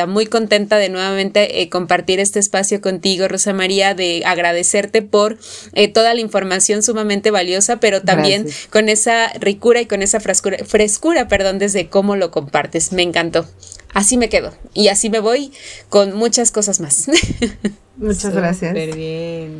muy 0.07 0.25
contenta 0.25 0.77
de 0.77 0.89
nuevamente 0.89 1.61
eh, 1.61 1.69
compartir 1.69 2.19
este 2.19 2.39
espacio 2.39 2.81
contigo, 2.81 3.27
Rosa 3.27 3.53
María 3.53 3.93
de 3.93 4.23
agradecerte 4.25 5.01
por 5.01 5.37
eh, 5.73 5.87
toda 5.87 6.13
la 6.13 6.19
información 6.19 6.83
sumamente 6.83 7.31
valiosa, 7.31 7.77
pero 7.77 8.01
también 8.01 8.47
con 8.69 8.89
esa 8.89 9.29
ricura 9.33 9.81
y 9.81 9.85
con 9.85 10.01
esa 10.01 10.19
frescura, 10.19 10.57
frescura, 10.65 11.27
perdón, 11.27 11.59
desde 11.59 11.89
cómo 11.89 12.15
lo 12.15 12.31
compartes. 12.31 12.91
Me 12.91 13.03
encantó. 13.03 13.47
Así 13.93 14.17
me 14.17 14.27
quedo 14.27 14.53
y 14.73 14.87
así 14.87 15.09
me 15.09 15.19
voy 15.19 15.51
con 15.89 16.13
muchas 16.13 16.51
cosas 16.51 16.79
más. 16.79 17.09
Muchas 17.97 18.33
gracias. 18.33 18.73
bien. 18.73 19.59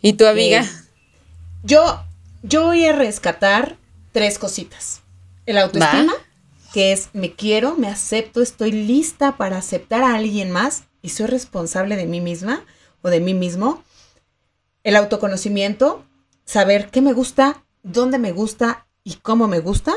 ¿Y 0.00 0.14
tu 0.14 0.26
amiga? 0.26 0.64
yo, 1.62 2.02
yo 2.42 2.64
voy 2.66 2.86
a 2.86 2.92
rescatar 2.92 3.76
tres 4.12 4.38
cositas. 4.38 5.02
El 5.44 5.58
autoestima, 5.58 6.14
que 6.72 6.92
es 6.92 7.10
me 7.12 7.34
quiero, 7.34 7.76
me 7.76 7.88
acepto, 7.88 8.42
estoy 8.42 8.72
lista 8.72 9.36
para 9.36 9.58
aceptar 9.58 10.02
a 10.02 10.14
alguien 10.14 10.50
más 10.50 10.84
y 11.02 11.10
soy 11.10 11.26
responsable 11.26 11.96
de 11.96 12.06
mí 12.06 12.20
misma 12.20 12.64
o 13.02 13.08
de 13.08 13.20
mí 13.20 13.34
mismo. 13.34 13.82
El 14.84 14.96
autoconocimiento, 14.96 16.04
saber 16.44 16.90
qué 16.90 17.00
me 17.00 17.12
gusta, 17.12 17.64
dónde 17.82 18.18
me 18.18 18.32
gusta 18.32 18.86
y 19.04 19.14
cómo 19.14 19.48
me 19.48 19.60
gusta. 19.60 19.94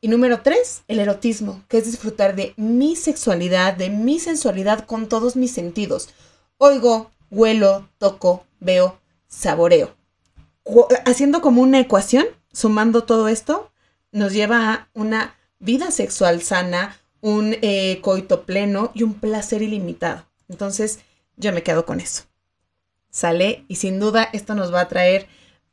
Y 0.00 0.08
número 0.08 0.42
tres, 0.42 0.82
el 0.86 1.00
erotismo, 1.00 1.64
que 1.68 1.78
es 1.78 1.86
disfrutar 1.86 2.36
de 2.36 2.54
mi 2.56 2.94
sexualidad, 2.94 3.74
de 3.74 3.90
mi 3.90 4.20
sensualidad 4.20 4.86
con 4.86 5.08
todos 5.08 5.34
mis 5.34 5.52
sentidos. 5.52 6.10
Oigo, 6.58 7.10
huelo, 7.30 7.88
toco, 7.98 8.44
veo, 8.60 9.00
saboreo. 9.26 9.96
Haciendo 11.06 11.40
como 11.40 11.62
una 11.62 11.80
ecuación, 11.80 12.26
sumando 12.52 13.04
todo 13.04 13.28
esto, 13.28 13.72
nos 14.12 14.32
lleva 14.32 14.72
a 14.72 14.88
una 14.94 15.37
vida 15.58 15.90
sexual 15.90 16.42
sana, 16.42 16.96
un 17.20 17.56
eh, 17.62 18.00
coito 18.02 18.44
pleno 18.44 18.92
y 18.94 19.02
un 19.02 19.14
placer 19.14 19.62
ilimitado. 19.62 20.24
Entonces, 20.48 21.00
yo 21.36 21.52
me 21.52 21.62
quedo 21.62 21.84
con 21.84 22.00
eso. 22.00 22.24
Sale 23.10 23.64
y 23.68 23.76
sin 23.76 23.98
duda 23.98 24.28
esto 24.32 24.54
nos 24.54 24.72
va 24.72 24.82
a 24.82 24.88
traer 24.88 25.26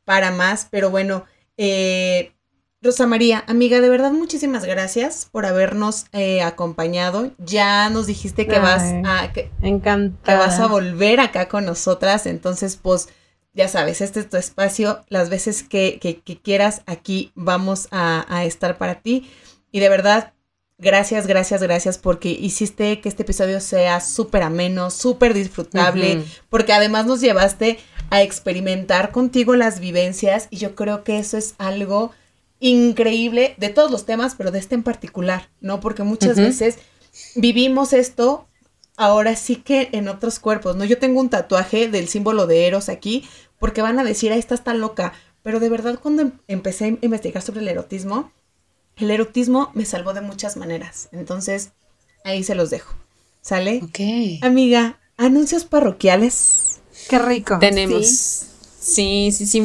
para 0.04 0.30
más, 0.30 0.68
pero 0.70 0.90
bueno, 0.90 1.24
eh, 1.56 2.32
Rosa 2.82 3.06
María, 3.06 3.42
amiga, 3.48 3.80
de 3.80 3.88
verdad 3.88 4.12
muchísimas 4.12 4.64
gracias 4.64 5.28
por 5.30 5.46
habernos 5.46 6.06
eh, 6.12 6.42
acompañado. 6.42 7.32
Ya 7.38 7.90
nos 7.90 8.06
dijiste 8.06 8.46
que 8.46 8.58
vas 8.58 8.82
a 9.04 9.32
que, 9.32 9.50
vas 10.24 10.60
a 10.60 10.66
volver 10.66 11.20
acá 11.20 11.48
con 11.48 11.64
nosotras, 11.64 12.26
entonces 12.26 12.76
pues 12.76 13.08
ya 13.54 13.68
sabes, 13.68 14.02
este 14.02 14.20
es 14.20 14.28
tu 14.28 14.36
espacio, 14.36 15.00
las 15.08 15.30
veces 15.30 15.62
que, 15.62 15.98
quieras 16.42 16.82
aquí 16.86 17.32
vamos 17.34 17.88
a, 17.90 18.26
a 18.28 18.44
estar 18.44 18.76
para 18.76 19.00
ti 19.00 19.30
y 19.76 19.80
de 19.80 19.90
verdad 19.90 20.32
Gracias, 20.78 21.26
gracias, 21.26 21.62
gracias 21.62 21.96
porque 21.96 22.28
hiciste 22.28 23.00
que 23.00 23.08
este 23.08 23.22
episodio 23.22 23.60
sea 23.60 24.00
súper 24.00 24.42
ameno, 24.42 24.90
súper 24.90 25.32
disfrutable, 25.32 26.22
porque 26.50 26.74
además 26.74 27.06
nos 27.06 27.22
llevaste 27.22 27.78
a 28.10 28.20
experimentar 28.20 29.10
contigo 29.10 29.56
las 29.56 29.80
vivencias 29.80 30.48
y 30.50 30.58
yo 30.58 30.74
creo 30.74 31.02
que 31.02 31.18
eso 31.18 31.38
es 31.38 31.54
algo 31.56 32.12
increíble 32.60 33.54
de 33.56 33.70
todos 33.70 33.90
los 33.90 34.04
temas, 34.04 34.34
pero 34.34 34.50
de 34.50 34.58
este 34.58 34.74
en 34.74 34.82
particular, 34.82 35.48
¿no? 35.62 35.80
Porque 35.80 36.02
muchas 36.02 36.36
veces 36.36 36.76
vivimos 37.34 37.94
esto 37.94 38.46
ahora 38.98 39.34
sí 39.34 39.56
que 39.56 39.88
en 39.92 40.08
otros 40.08 40.38
cuerpos, 40.38 40.76
¿no? 40.76 40.84
Yo 40.84 40.98
tengo 40.98 41.20
un 41.20 41.30
tatuaje 41.30 41.88
del 41.88 42.08
símbolo 42.08 42.46
de 42.46 42.66
Eros 42.66 42.90
aquí 42.90 43.26
porque 43.58 43.80
van 43.80 43.98
a 43.98 44.04
decir, 44.04 44.30
ahí 44.30 44.38
está 44.38 44.58
tan 44.58 44.78
loca, 44.80 45.14
pero 45.42 45.58
de 45.58 45.70
verdad 45.70 45.98
cuando 46.02 46.20
em-, 46.20 46.32
empecé 46.48 46.84
a 46.84 46.88
investigar 46.88 47.42
sobre 47.42 47.60
el 47.60 47.68
erotismo, 47.68 48.30
el 48.96 49.10
erotismo 49.10 49.70
me 49.74 49.84
salvó 49.84 50.14
de 50.14 50.22
muchas 50.22 50.56
maneras. 50.56 51.08
Entonces, 51.12 51.72
ahí 52.24 52.42
se 52.42 52.54
los 52.54 52.70
dejo. 52.70 52.94
¿Sale? 53.42 53.80
Ok. 53.84 54.42
Amiga, 54.42 54.98
anuncios 55.16 55.64
parroquiales. 55.64 56.80
Qué 57.08 57.18
rico. 57.18 57.58
Tenemos. 57.58 58.06
Sí, 58.80 59.30
sí, 59.32 59.46
sí. 59.46 59.62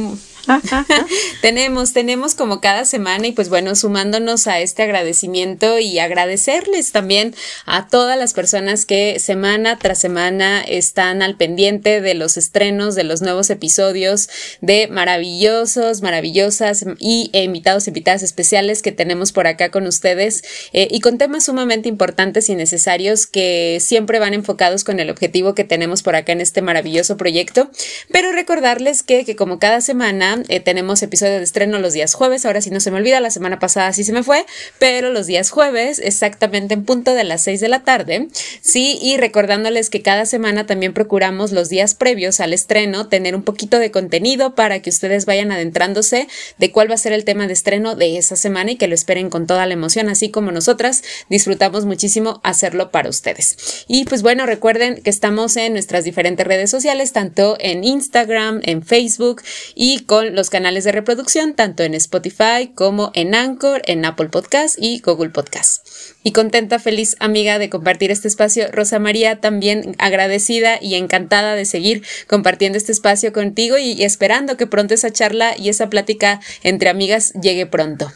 tenemos, 1.41 1.93
tenemos 1.93 2.35
como 2.35 2.61
cada 2.61 2.85
semana 2.85 3.27
y 3.27 3.31
pues 3.31 3.49
bueno, 3.49 3.75
sumándonos 3.75 4.47
a 4.47 4.59
este 4.59 4.83
agradecimiento 4.83 5.79
y 5.79 5.99
agradecerles 5.99 6.91
también 6.91 7.35
a 7.65 7.87
todas 7.87 8.17
las 8.17 8.33
personas 8.33 8.85
que 8.85 9.19
semana 9.19 9.77
tras 9.77 9.99
semana 9.99 10.61
están 10.61 11.21
al 11.21 11.35
pendiente 11.35 12.01
de 12.01 12.13
los 12.13 12.37
estrenos, 12.37 12.95
de 12.95 13.03
los 13.03 13.21
nuevos 13.21 13.49
episodios, 13.49 14.29
de 14.61 14.87
maravillosos, 14.87 16.01
maravillosas 16.01 16.85
y 16.99 17.29
invitados, 17.33 17.87
invitadas 17.87 18.23
especiales 18.23 18.81
que 18.81 18.91
tenemos 18.91 19.31
por 19.31 19.47
acá 19.47 19.69
con 19.69 19.87
ustedes 19.87 20.43
eh, 20.73 20.87
y 20.89 20.99
con 21.01 21.17
temas 21.17 21.45
sumamente 21.45 21.89
importantes 21.89 22.49
y 22.49 22.55
necesarios 22.55 23.27
que 23.27 23.77
siempre 23.79 24.19
van 24.19 24.33
enfocados 24.33 24.83
con 24.83 24.99
el 24.99 25.09
objetivo 25.09 25.55
que 25.55 25.63
tenemos 25.63 26.03
por 26.03 26.15
acá 26.15 26.31
en 26.31 26.41
este 26.41 26.61
maravilloso 26.61 27.17
proyecto. 27.17 27.69
Pero 28.11 28.31
recordarles 28.31 29.03
que, 29.03 29.25
que 29.25 29.35
como 29.35 29.59
cada 29.59 29.81
semana 29.81 30.30
eh, 30.47 30.59
tenemos 30.59 31.01
episodio 31.03 31.37
de 31.37 31.43
estreno 31.43 31.79
los 31.79 31.93
días 31.93 32.13
jueves, 32.13 32.45
ahora 32.45 32.61
sí 32.61 32.69
no 32.69 32.79
se 32.79 32.91
me 32.91 32.97
olvida, 32.97 33.19
la 33.19 33.31
semana 33.31 33.59
pasada 33.59 33.93
sí 33.93 34.03
se 34.03 34.13
me 34.13 34.23
fue, 34.23 34.45
pero 34.79 35.09
los 35.09 35.27
días 35.27 35.49
jueves, 35.49 35.99
exactamente 35.99 36.73
en 36.73 36.85
punto 36.85 37.13
de 37.13 37.23
las 37.23 37.43
6 37.43 37.59
de 37.59 37.67
la 37.67 37.83
tarde, 37.83 38.27
sí, 38.61 38.97
y 39.01 39.17
recordándoles 39.17 39.89
que 39.89 40.01
cada 40.01 40.25
semana 40.25 40.65
también 40.65 40.93
procuramos 40.93 41.51
los 41.51 41.69
días 41.69 41.95
previos 41.95 42.39
al 42.39 42.53
estreno 42.53 43.07
tener 43.07 43.35
un 43.35 43.43
poquito 43.43 43.79
de 43.79 43.91
contenido 43.91 44.55
para 44.55 44.81
que 44.81 44.89
ustedes 44.89 45.25
vayan 45.25 45.51
adentrándose 45.51 46.27
de 46.57 46.71
cuál 46.71 46.89
va 46.89 46.95
a 46.95 46.97
ser 46.97 47.13
el 47.13 47.25
tema 47.25 47.47
de 47.47 47.53
estreno 47.53 47.95
de 47.95 48.17
esa 48.17 48.35
semana 48.35 48.71
y 48.71 48.75
que 48.75 48.87
lo 48.87 48.95
esperen 48.95 49.29
con 49.29 49.47
toda 49.47 49.65
la 49.65 49.73
emoción, 49.73 50.09
así 50.09 50.29
como 50.29 50.51
nosotras 50.51 51.03
disfrutamos 51.29 51.85
muchísimo 51.85 52.39
hacerlo 52.43 52.91
para 52.91 53.09
ustedes. 53.09 53.85
Y 53.87 54.05
pues 54.05 54.21
bueno, 54.21 54.45
recuerden 54.45 55.01
que 55.01 55.09
estamos 55.09 55.57
en 55.57 55.73
nuestras 55.73 56.03
diferentes 56.03 56.45
redes 56.45 56.69
sociales, 56.69 57.13
tanto 57.13 57.57
en 57.59 57.83
Instagram, 57.83 58.61
en 58.63 58.83
Facebook 58.83 59.41
y 59.75 60.01
con 60.01 60.20
los 60.23 60.49
canales 60.49 60.83
de 60.83 60.91
reproducción, 60.91 61.53
tanto 61.53 61.83
en 61.83 61.93
Spotify 61.93 62.71
como 62.73 63.11
en 63.13 63.35
Anchor, 63.35 63.81
en 63.85 64.05
Apple 64.05 64.29
Podcast 64.29 64.77
y 64.79 64.99
Google 64.99 65.29
Podcast. 65.29 65.87
Y 66.23 66.31
contenta, 66.31 66.79
feliz 66.79 67.15
amiga 67.19 67.59
de 67.59 67.69
compartir 67.69 68.11
este 68.11 68.27
espacio. 68.27 68.67
Rosa 68.71 68.99
María, 68.99 69.41
también 69.41 69.95
agradecida 69.97 70.77
y 70.81 70.95
encantada 70.95 71.55
de 71.55 71.65
seguir 71.65 72.03
compartiendo 72.27 72.77
este 72.77 72.91
espacio 72.91 73.33
contigo 73.33 73.77
y, 73.77 74.03
esperando 74.03 74.57
que 74.57 74.67
pronto 74.67 74.93
esa 74.93 75.11
charla 75.11 75.57
y 75.57 75.69
esa 75.69 75.89
plática 75.89 76.39
entre 76.63 76.89
amigas 76.89 77.33
llegue 77.41 77.65
pronto. 77.65 78.11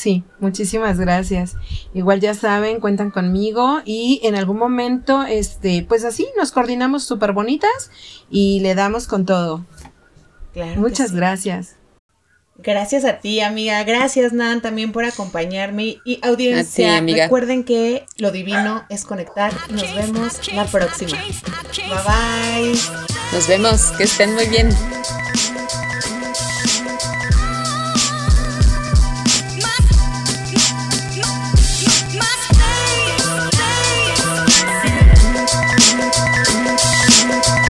Sí, 0.00 0.24
muchísimas 0.38 0.98
gracias. 0.98 1.56
Igual 1.92 2.20
ya 2.20 2.32
saben, 2.32 2.80
cuentan 2.80 3.10
conmigo 3.10 3.82
y 3.84 4.20
en 4.22 4.34
algún 4.34 4.56
momento, 4.56 5.24
este, 5.24 5.84
pues 5.86 6.06
así 6.06 6.26
nos 6.38 6.52
coordinamos 6.52 7.04
súper 7.04 7.32
bonitas 7.32 7.90
y 8.30 8.60
le 8.60 8.74
damos 8.74 9.06
con 9.06 9.26
todo. 9.26 9.66
Muchas 10.76 11.12
gracias. 11.12 11.76
Gracias 12.62 13.04
a 13.04 13.20
ti, 13.20 13.40
amiga. 13.40 13.82
Gracias, 13.84 14.32
Nan, 14.32 14.60
también 14.60 14.92
por 14.92 15.04
acompañarme. 15.04 15.98
Y 16.04 16.18
audiencia, 16.22 17.00
recuerden 17.00 17.64
que 17.64 18.04
lo 18.16 18.30
divino 18.30 18.84
es 18.90 19.04
conectar. 19.04 19.52
Nos 19.70 19.94
vemos 19.94 20.52
la 20.52 20.66
próxima. 20.66 21.16
Bye 21.76 22.72
bye. 22.72 22.80
Nos 23.32 23.48
vemos. 23.48 23.92
Que 23.92 24.04
estén 24.04 24.34
muy 24.34 24.46
bien. 24.46 24.68